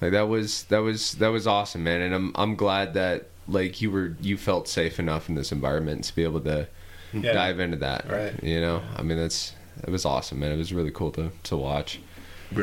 Like 0.00 0.12
that 0.12 0.28
was 0.28 0.64
that 0.64 0.78
was 0.78 1.12
that 1.16 1.28
was 1.28 1.46
awesome, 1.46 1.84
man. 1.84 2.00
And 2.00 2.14
I'm 2.14 2.32
I'm 2.34 2.56
glad 2.56 2.94
that 2.94 3.26
like 3.46 3.80
you 3.80 3.90
were 3.90 4.16
you 4.20 4.36
felt 4.36 4.66
safe 4.66 4.98
enough 4.98 5.28
in 5.28 5.34
this 5.34 5.52
environment 5.52 6.04
to 6.04 6.14
be 6.14 6.24
able 6.24 6.40
to 6.40 6.66
Yeah. 7.12 7.32
dive 7.32 7.60
into 7.60 7.76
that. 7.78 8.08
Right. 8.10 8.32
You 8.42 8.60
know, 8.60 8.82
I 8.96 9.02
mean 9.02 9.18
that's 9.18 9.52
it 9.82 9.90
was 9.90 10.04
awesome, 10.04 10.40
man. 10.40 10.52
It 10.52 10.56
was 10.58 10.72
really 10.72 10.90
cool 10.90 11.10
to 11.12 11.30
to 11.44 11.56
watch. 11.56 12.00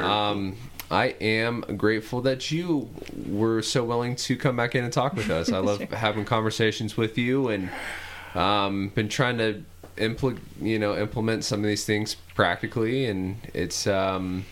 Um, 0.02 0.58
I 0.90 1.16
am 1.22 1.62
grateful 1.78 2.22
that 2.22 2.52
you 2.52 2.90
were 3.28 3.62
so 3.62 3.84
willing 3.84 4.16
to 4.18 4.36
come 4.36 4.56
back 4.56 4.76
in 4.76 4.84
and 4.84 4.92
talk 4.92 5.14
with 5.14 5.30
us. 5.30 5.52
I 5.52 5.58
love 5.72 5.82
having 5.92 6.26
conversations 6.26 6.98
with 6.98 7.18
you, 7.18 7.50
and 7.50 7.70
um, 8.36 8.90
been 8.90 9.10
trying 9.10 9.38
to 9.38 9.64
impl- 9.98 10.40
you 10.62 10.80
know 10.80 10.98
implement 10.98 11.44
some 11.44 11.60
of 11.62 11.66
these 11.66 11.86
things 11.86 12.16
practically, 12.36 13.06
and 13.06 13.38
it's 13.54 13.88
um, 13.88 14.46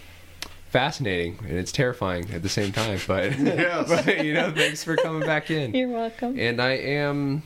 fascinating 0.75 1.37
and 1.47 1.57
it's 1.57 1.71
terrifying 1.71 2.29
at 2.33 2.43
the 2.43 2.49
same 2.49 2.73
time. 2.73 2.99
But, 3.07 3.39
Yes. 3.39 3.87
but 4.05 4.25
you 4.25 4.33
know, 4.33 4.51
thanks 4.51 4.83
for 4.83 4.97
coming 4.97 5.21
back 5.25 5.49
in. 5.49 5.73
You're 5.73 5.87
welcome. 5.89 6.37
And 6.37 6.61
I 6.61 6.71
am 6.71 7.43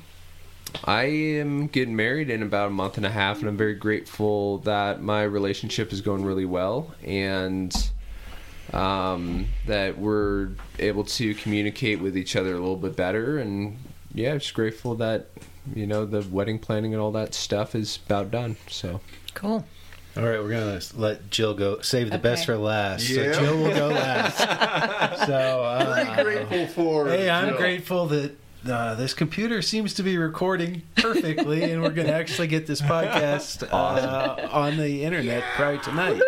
I 0.84 1.04
am 1.04 1.68
getting 1.68 1.96
married 1.96 2.30
in 2.30 2.44
about 2.44 2.68
a 2.68 2.72
month 2.72 2.98
and 2.98 3.06
a 3.06 3.10
half 3.10 3.40
and 3.40 3.48
I'm 3.48 3.58
very 3.58 3.76
grateful 3.76 4.60
that 4.60 5.02
my 5.02 5.24
relationship 5.24 5.92
is 5.92 6.02
going 6.02 6.24
really 6.24 6.46
well 6.46 6.94
and 7.04 7.74
um, 8.74 9.48
that 9.68 9.98
we're 9.98 10.50
able 10.78 11.04
to 11.04 11.34
communicate 11.36 12.00
with 12.00 12.16
each 12.18 12.36
other 12.36 12.52
a 12.52 12.60
little 12.60 12.76
bit 12.78 12.96
better 12.96 13.40
and 13.40 13.78
yeah, 14.14 14.34
I'm 14.34 14.40
just 14.40 14.54
grateful 14.54 14.96
that 14.96 15.28
you 15.76 15.86
know 15.86 16.06
the 16.06 16.22
wedding 16.30 16.58
planning 16.60 16.94
and 16.94 17.02
all 17.02 17.12
that 17.12 17.34
stuff 17.34 17.76
is 17.76 18.00
about 18.06 18.32
done. 18.32 18.58
So 18.68 19.02
Cool. 19.34 19.66
All 20.18 20.24
right, 20.24 20.42
we're 20.42 20.50
gonna 20.50 20.82
let 20.96 21.30
Jill 21.30 21.54
go. 21.54 21.82
Save 21.82 22.10
the 22.10 22.18
best 22.18 22.46
for 22.46 22.58
last. 22.58 23.08
Yeah. 23.08 23.32
So 23.34 23.40
Jill 23.40 23.58
will 23.58 23.74
go 23.76 23.88
last. 23.90 24.38
so 25.28 25.34
uh, 25.64 26.14
Very 26.16 26.44
grateful 26.46 26.68
for. 26.68 27.08
Hey, 27.08 27.30
I'm 27.30 27.50
Jill. 27.50 27.58
grateful 27.58 28.08
that 28.08 28.36
uh, 28.68 28.96
this 28.96 29.14
computer 29.14 29.62
seems 29.62 29.94
to 29.96 30.04
be 30.04 30.18
recording 30.18 30.84
perfectly, 30.98 31.64
and 31.64 31.82
we're 31.82 31.92
going 31.92 32.08
to 32.08 32.14
actually 32.14 32.48
get 32.48 32.68
this 32.68 32.82
podcast 32.82 33.68
uh, 33.72 34.50
on 34.52 34.78
the 34.78 35.04
internet 35.04 35.44
probably 35.56 35.80
tonight. 35.80 36.22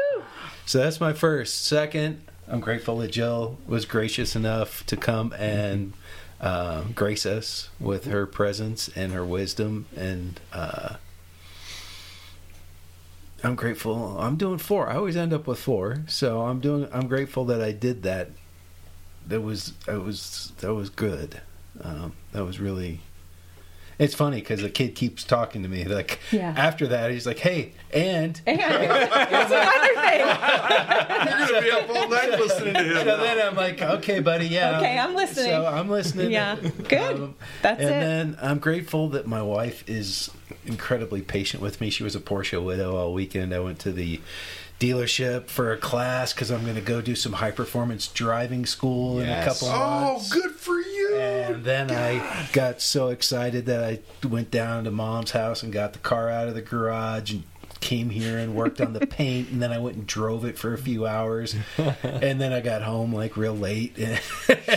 So 0.65 0.79
that's 0.79 0.99
my 0.99 1.13
first. 1.13 1.65
Second, 1.65 2.21
I'm 2.47 2.61
grateful 2.61 2.97
that 2.99 3.11
Jill 3.11 3.57
was 3.67 3.85
gracious 3.85 4.35
enough 4.35 4.85
to 4.85 4.95
come 4.95 5.33
and 5.33 5.93
uh, 6.39 6.83
grace 6.95 7.25
us 7.25 7.69
with 7.79 8.05
her 8.05 8.25
presence 8.25 8.89
and 8.95 9.11
her 9.11 9.25
wisdom, 9.25 9.87
and 9.95 10.39
uh, 10.53 10.95
I'm 13.43 13.55
grateful. 13.55 14.17
I'm 14.19 14.37
doing 14.37 14.57
four. 14.57 14.89
I 14.89 14.95
always 14.95 15.17
end 15.17 15.33
up 15.33 15.47
with 15.47 15.59
four, 15.59 16.03
so 16.07 16.43
I'm 16.43 16.59
doing. 16.59 16.87
I'm 16.93 17.07
grateful 17.07 17.45
that 17.45 17.61
I 17.61 17.71
did 17.71 18.03
that. 18.03 18.29
That 19.27 19.41
was. 19.41 19.73
That 19.85 20.01
was. 20.01 20.53
That 20.59 20.73
was 20.73 20.89
good. 20.89 21.41
Um, 21.83 22.13
that 22.33 22.45
was 22.45 22.59
really. 22.59 23.01
It's 23.99 24.15
funny 24.15 24.37
because 24.39 24.61
the 24.63 24.69
kid 24.69 24.95
keeps 24.95 25.23
talking 25.23 25.61
to 25.61 25.69
me. 25.69 25.83
Like 25.85 26.19
Yeah. 26.31 26.55
after 26.57 26.87
that, 26.87 27.11
he's 27.11 27.27
like, 27.27 27.37
"Hey, 27.37 27.73
and." 27.93 28.39
And 28.47 28.59
that's 28.59 29.51
another 29.51 30.01
thing. 30.01 30.19
You're 31.39 31.47
gonna 31.47 31.61
be 31.61 31.71
up 31.71 31.89
all 31.89 32.09
night 32.09 32.31
listening 32.39 32.73
to 32.73 32.83
him. 32.83 32.91
So 33.11 33.17
then 33.17 33.47
I'm 33.47 33.55
like, 33.55 33.79
"Okay, 33.81 34.19
buddy, 34.19 34.47
yeah." 34.47 34.77
Okay, 34.79 34.97
I'm 34.97 35.13
listening. 35.15 35.51
So 35.51 35.65
I'm 35.67 35.87
listening. 35.89 36.31
Yeah, 36.31 36.55
good. 36.87 37.15
Um, 37.21 37.35
That's 37.61 37.79
and 37.81 37.89
it. 37.89 37.99
then 37.99 38.37
I'm 38.41 38.57
grateful 38.57 39.09
that 39.09 39.27
my 39.27 39.43
wife 39.43 39.83
is 39.87 40.31
incredibly 40.65 41.21
patient 41.21 41.61
with 41.61 41.79
me. 41.79 41.89
She 41.91 42.03
was 42.03 42.15
a 42.15 42.19
Porsche 42.19 42.63
widow 42.63 42.95
all 42.95 43.13
weekend. 43.13 43.53
I 43.53 43.59
went 43.59 43.77
to 43.79 43.91
the 43.91 44.19
dealership 44.79 45.47
for 45.47 45.71
a 45.71 45.77
class 45.77 46.33
because 46.33 46.49
I'm 46.49 46.63
going 46.63 46.73
to 46.75 46.81
go 46.81 47.01
do 47.01 47.13
some 47.15 47.33
high 47.33 47.51
performance 47.51 48.07
driving 48.07 48.65
school 48.65 49.19
in 49.19 49.27
a 49.27 49.31
Yes. 49.31 49.59
couple 49.59 49.67
Oh, 49.75 50.11
months. 50.13 50.33
good 50.33 50.51
for 50.51 50.79
you. 50.79 50.90
And 51.13 51.63
then 51.63 51.91
I 51.91 52.47
got 52.53 52.81
so 52.81 53.09
excited 53.09 53.65
that 53.65 53.83
I 53.83 53.99
went 54.27 54.51
down 54.51 54.85
to 54.85 54.91
mom's 54.91 55.31
house 55.31 55.63
and 55.63 55.71
got 55.73 55.93
the 55.93 55.99
car 55.99 56.29
out 56.29 56.47
of 56.47 56.55
the 56.55 56.61
garage 56.61 57.31
and 57.33 57.43
came 57.79 58.11
here 58.11 58.37
and 58.37 58.53
worked 58.53 58.79
on 58.79 58.93
the 58.93 59.07
paint 59.07 59.49
and 59.49 59.59
then 59.59 59.71
I 59.71 59.79
went 59.79 59.95
and 59.97 60.05
drove 60.05 60.45
it 60.45 60.55
for 60.55 60.71
a 60.71 60.77
few 60.77 61.07
hours 61.07 61.55
and 62.03 62.39
then 62.39 62.53
I 62.53 62.59
got 62.61 62.83
home 62.83 63.11
like 63.11 63.35
real 63.35 63.55
late 63.55 63.97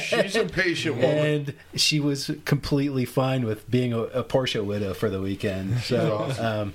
She's 0.01 0.35
a 0.37 0.47
patient 0.47 0.97
woman. 0.97 1.19
and 1.19 1.55
she 1.75 2.01
was 2.01 2.31
completely 2.47 3.05
fine 3.05 3.45
with 3.45 3.71
being 3.71 3.93
a, 3.93 3.99
a 4.05 4.25
Porsche 4.25 4.65
widow 4.65 4.95
for 4.95 5.11
the 5.11 5.21
weekend. 5.21 5.81
So, 5.81 6.17
awesome. 6.31 6.47
um, 6.47 6.75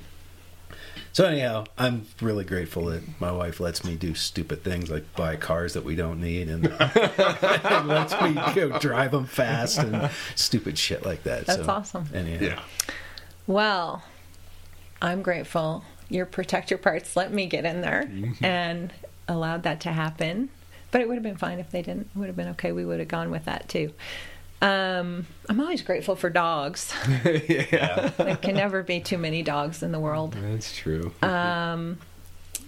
so 1.13 1.25
anyhow, 1.25 1.65
I'm 1.77 2.05
really 2.21 2.45
grateful 2.45 2.85
that 2.85 3.03
my 3.19 3.31
wife 3.31 3.59
lets 3.59 3.83
me 3.83 3.95
do 3.95 4.15
stupid 4.15 4.63
things 4.63 4.89
like 4.89 5.15
buy 5.15 5.35
cars 5.35 5.73
that 5.73 5.83
we 5.83 5.95
don't 5.95 6.21
need 6.21 6.49
and, 6.49 6.67
and 6.67 7.87
lets 7.87 8.19
me 8.21 8.33
go 8.53 8.77
drive 8.79 9.11
them 9.11 9.25
fast 9.25 9.79
and 9.79 10.09
stupid 10.35 10.77
shit 10.77 11.05
like 11.05 11.23
that. 11.23 11.45
That's 11.45 11.65
so, 11.65 11.71
awesome. 11.71 12.09
Anyhow, 12.13 12.43
Yeah. 12.43 12.61
Well, 13.47 14.03
I'm 15.01 15.21
grateful 15.21 15.83
your 16.09 16.25
protector 16.25 16.77
parts 16.77 17.15
let 17.15 17.31
me 17.31 17.45
get 17.45 17.65
in 17.65 17.81
there 17.81 18.09
mm-hmm. 18.11 18.43
and 18.43 18.91
allowed 19.27 19.63
that 19.63 19.81
to 19.81 19.91
happen. 19.91 20.49
But 20.91 21.01
it 21.01 21.07
would 21.07 21.13
have 21.13 21.23
been 21.23 21.37
fine 21.37 21.59
if 21.59 21.69
they 21.69 21.83
didn't. 21.83 22.09
It 22.15 22.17
would 22.17 22.27
have 22.27 22.35
been 22.35 22.47
okay. 22.49 22.71
We 22.71 22.83
would 22.83 22.99
have 22.99 23.07
gone 23.07 23.29
with 23.29 23.45
that 23.45 23.69
too. 23.69 23.93
Um, 24.61 25.25
I'm 25.47 25.59
always 25.59 25.81
grateful 25.81 26.15
for 26.15 26.29
dogs. 26.29 26.93
yeah, 27.25 28.11
there 28.17 28.35
can 28.35 28.55
never 28.55 28.83
be 28.83 28.99
too 28.99 29.17
many 29.17 29.41
dogs 29.41 29.81
in 29.83 29.91
the 29.91 29.99
world. 29.99 30.33
that's 30.33 30.75
true. 30.75 31.13
Um, 31.21 31.97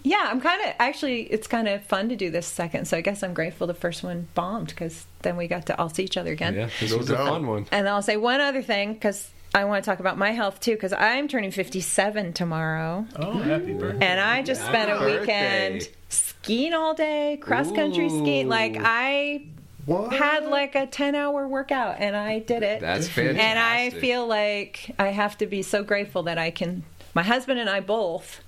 yeah, 0.04 0.26
I'm 0.30 0.40
kind 0.40 0.60
of 0.62 0.74
actually. 0.78 1.22
It's 1.22 1.46
kind 1.46 1.68
of 1.68 1.84
fun 1.84 2.08
to 2.08 2.16
do 2.16 2.30
this 2.30 2.46
second. 2.46 2.86
So 2.86 2.96
I 2.96 3.02
guess 3.02 3.22
I'm 3.22 3.34
grateful 3.34 3.66
the 3.66 3.74
first 3.74 4.02
one 4.02 4.26
bombed 4.34 4.68
because 4.68 5.06
then 5.20 5.36
we 5.36 5.46
got 5.48 5.66
to 5.66 5.78
all 5.78 5.90
see 5.90 6.04
each 6.04 6.16
other 6.16 6.32
again. 6.32 6.54
yeah, 6.54 6.68
this 6.80 6.92
was 6.92 7.10
a 7.10 7.16
fun 7.16 7.46
one. 7.46 7.66
And 7.70 7.88
I'll 7.88 8.02
say 8.02 8.16
one 8.16 8.40
other 8.40 8.62
thing 8.62 8.94
because 8.94 9.30
I 9.54 9.64
want 9.64 9.84
to 9.84 9.90
talk 9.90 10.00
about 10.00 10.18
my 10.18 10.30
health 10.30 10.60
too 10.60 10.72
because 10.72 10.92
I'm 10.92 11.28
turning 11.28 11.50
57 11.50 12.32
tomorrow. 12.32 13.06
Oh, 13.16 13.32
happy 13.32 13.74
birthday! 13.74 14.04
And 14.06 14.18
I 14.18 14.42
just 14.42 14.64
spent 14.64 14.90
a 14.90 14.96
Happy 14.96 15.18
weekend 15.20 15.88
skiing 16.08 16.72
all 16.72 16.94
day, 16.94 17.38
cross 17.40 17.70
country 17.70 18.08
skiing. 18.08 18.48
Like 18.48 18.76
I 18.80 19.46
What? 19.86 20.12
had 20.12 20.46
like 20.46 20.74
a 20.74 20.86
10 20.86 21.14
hour 21.14 21.48
workout 21.48 21.96
and 21.98 22.14
I 22.14 22.38
did 22.38 22.62
it. 22.62 22.80
That's 22.80 23.08
fantastic. 23.08 23.42
and 23.42 23.58
I 23.58 23.90
feel 23.90 24.26
like 24.26 24.94
I 24.98 25.08
have 25.08 25.36
to 25.38 25.46
be 25.46 25.62
so 25.62 25.82
grateful 25.82 26.22
that 26.24 26.38
I 26.38 26.50
can, 26.50 26.84
my 27.14 27.22
husband 27.22 27.58
and 27.58 27.68
I 27.68 27.80
both 27.80 28.40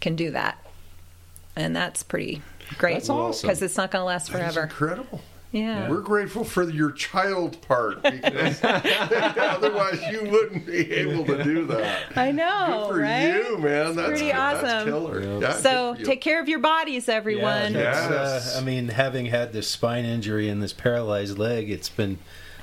can 0.00 0.14
do 0.16 0.30
that. 0.30 0.58
And 1.56 1.74
that's 1.74 2.02
pretty 2.02 2.42
great. 2.78 2.94
That's 2.94 3.08
awesome. 3.10 3.46
Because 3.48 3.62
it's 3.62 3.76
not 3.76 3.90
going 3.90 4.02
to 4.02 4.06
last 4.06 4.30
That 4.30 4.48
is 4.48 4.54
forever. 4.54 4.62
incredible. 4.64 5.20
Yeah. 5.56 5.88
We're 5.88 6.00
grateful 6.02 6.44
for 6.44 6.62
your 6.68 6.90
child 6.92 7.60
part 7.62 8.02
because 8.02 8.60
otherwise 8.64 10.00
you 10.10 10.24
wouldn't 10.30 10.66
be 10.66 10.92
able 10.92 11.24
to 11.24 11.42
do 11.42 11.64
that. 11.66 12.16
I 12.16 12.32
know, 12.32 12.88
Good 12.90 12.94
for 12.96 13.00
right? 13.02 13.26
you, 13.34 13.58
man. 13.58 13.86
It's 13.88 13.96
That's 13.96 14.08
pretty 14.08 14.26
that's 14.32 14.62
awesome. 14.64 14.88
killer. 14.88 15.22
Yeah. 15.22 15.38
Yeah, 15.40 15.52
So 15.54 15.92
good 15.92 15.94
for 15.96 16.00
you. 16.00 16.06
take 16.06 16.20
care 16.20 16.40
of 16.40 16.48
your 16.48 16.58
bodies, 16.58 17.08
everyone. 17.08 17.72
Yeah, 17.74 18.08
that's, 18.08 18.10
Yes. 18.46 18.56
uh, 18.56 18.60
I 18.60 18.64
mean, 18.64 18.88
having 18.88 19.26
had 19.26 19.52
this 19.52 19.68
spine 19.68 20.04
injury 20.04 20.48
and 20.48 20.62
this 20.62 20.72
paralyzed 20.72 21.38
leg, 21.38 21.70
it's 21.70 21.88
been 21.88 22.18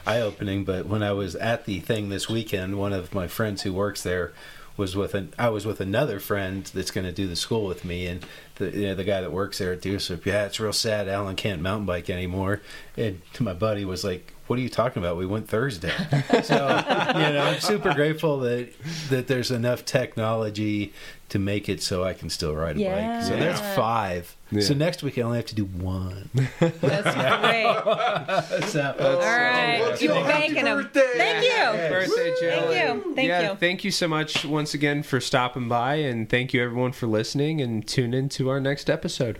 eye 0.05 0.21
opening. 0.21 0.63
But 0.63 0.85
when 0.85 1.01
I 1.01 1.13
was 1.13 1.35
at 1.35 1.65
the 1.65 1.79
thing 1.79 2.09
this 2.09 2.29
weekend, 2.29 2.77
one 2.77 2.93
of 2.93 3.13
my 3.13 3.27
friends 3.27 3.63
who 3.63 3.73
works 3.73 4.03
there 4.03 4.33
was 4.75 4.95
with 4.95 5.13
an 5.13 5.33
I 5.37 5.49
was 5.49 5.65
with 5.65 5.79
another 5.79 6.19
friend 6.19 6.63
that's 6.73 6.91
going 6.91 7.05
to 7.05 7.11
do 7.11 7.27
the 7.27 7.35
school 7.35 7.65
with 7.65 7.85
me, 7.85 8.07
and 8.07 8.25
the 8.55 8.71
you 8.71 8.87
know, 8.87 8.95
the 8.95 9.03
guy 9.03 9.21
that 9.21 9.31
works 9.31 9.59
there 9.59 9.73
at 9.73 9.81
Deucip. 9.81 10.25
Yeah, 10.25 10.45
it's 10.45 10.59
real 10.59 10.73
sad. 10.73 11.07
Alan 11.07 11.35
can't 11.35 11.61
mountain 11.61 11.85
bike 11.85 12.09
anymore. 12.09 12.61
And 12.97 13.21
to 13.33 13.43
my 13.43 13.53
buddy 13.53 13.85
was 13.85 14.03
like, 14.03 14.33
"What 14.47 14.57
are 14.57 14.61
you 14.61 14.69
talking 14.69 15.01
about? 15.01 15.17
We 15.17 15.25
went 15.25 15.47
Thursday." 15.47 15.93
so 16.43 16.55
you 16.55 17.33
know, 17.33 17.51
I'm 17.53 17.59
super 17.59 17.93
grateful 17.93 18.39
that 18.39 18.73
that 19.09 19.27
there's 19.27 19.51
enough 19.51 19.85
technology 19.85 20.93
to 21.33 21.39
make 21.39 21.67
it 21.67 21.81
so 21.81 22.03
I 22.03 22.13
can 22.13 22.29
still 22.29 22.53
ride 22.55 22.77
a 22.77 22.79
Yeah. 22.79 23.17
bike. 23.19 23.27
So 23.27 23.35
that's 23.35 23.59
five. 23.75 24.37
Yeah. 24.51 24.61
So 24.61 24.75
next 24.75 25.01
week 25.01 25.17
I 25.17 25.21
only 25.23 25.39
have 25.39 25.47
to 25.47 25.55
do 25.55 25.65
one. 25.65 26.29
That's 26.59 26.79
great. 28.61 28.69
so, 28.69 28.95
All 28.99 29.17
right. 29.19 29.79
Let's 29.81 29.99
You're 29.99 30.13
go. 30.13 30.21
Happy 30.23 30.31
banking 30.53 30.65
them. 30.65 30.77
birthday. 30.83 31.11
Thank 31.17 31.43
you. 31.43 31.89
birthday, 31.89 32.33
Jill. 32.39 32.67
Thank 32.67 33.05
you. 33.05 33.15
Thank 33.15 33.27
yeah, 33.27 33.49
you. 33.51 33.57
thank 33.57 33.83
you 33.83 33.89
so 33.89 34.07
much 34.07 34.45
once 34.45 34.75
again 34.75 35.01
for 35.01 35.19
stopping 35.19 35.67
by, 35.67 35.95
and 35.95 36.29
thank 36.29 36.53
you 36.53 36.63
everyone 36.63 36.91
for 36.91 37.07
listening. 37.07 37.61
And 37.61 37.87
tune 37.87 38.13
in 38.13 38.29
to 38.29 38.49
our 38.49 38.59
next 38.59 38.91
episode. 38.91 39.39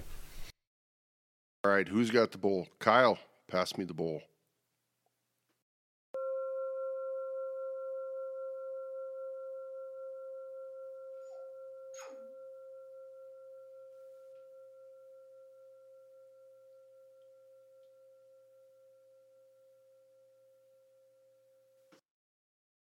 All 1.63 1.71
right, 1.71 1.87
who's 1.87 2.09
got 2.09 2.31
the 2.31 2.39
bowl? 2.39 2.67
Kyle, 2.79 3.19
pass 3.47 3.77
me 3.77 3.85
the 3.85 3.93
bowl. 3.93 4.23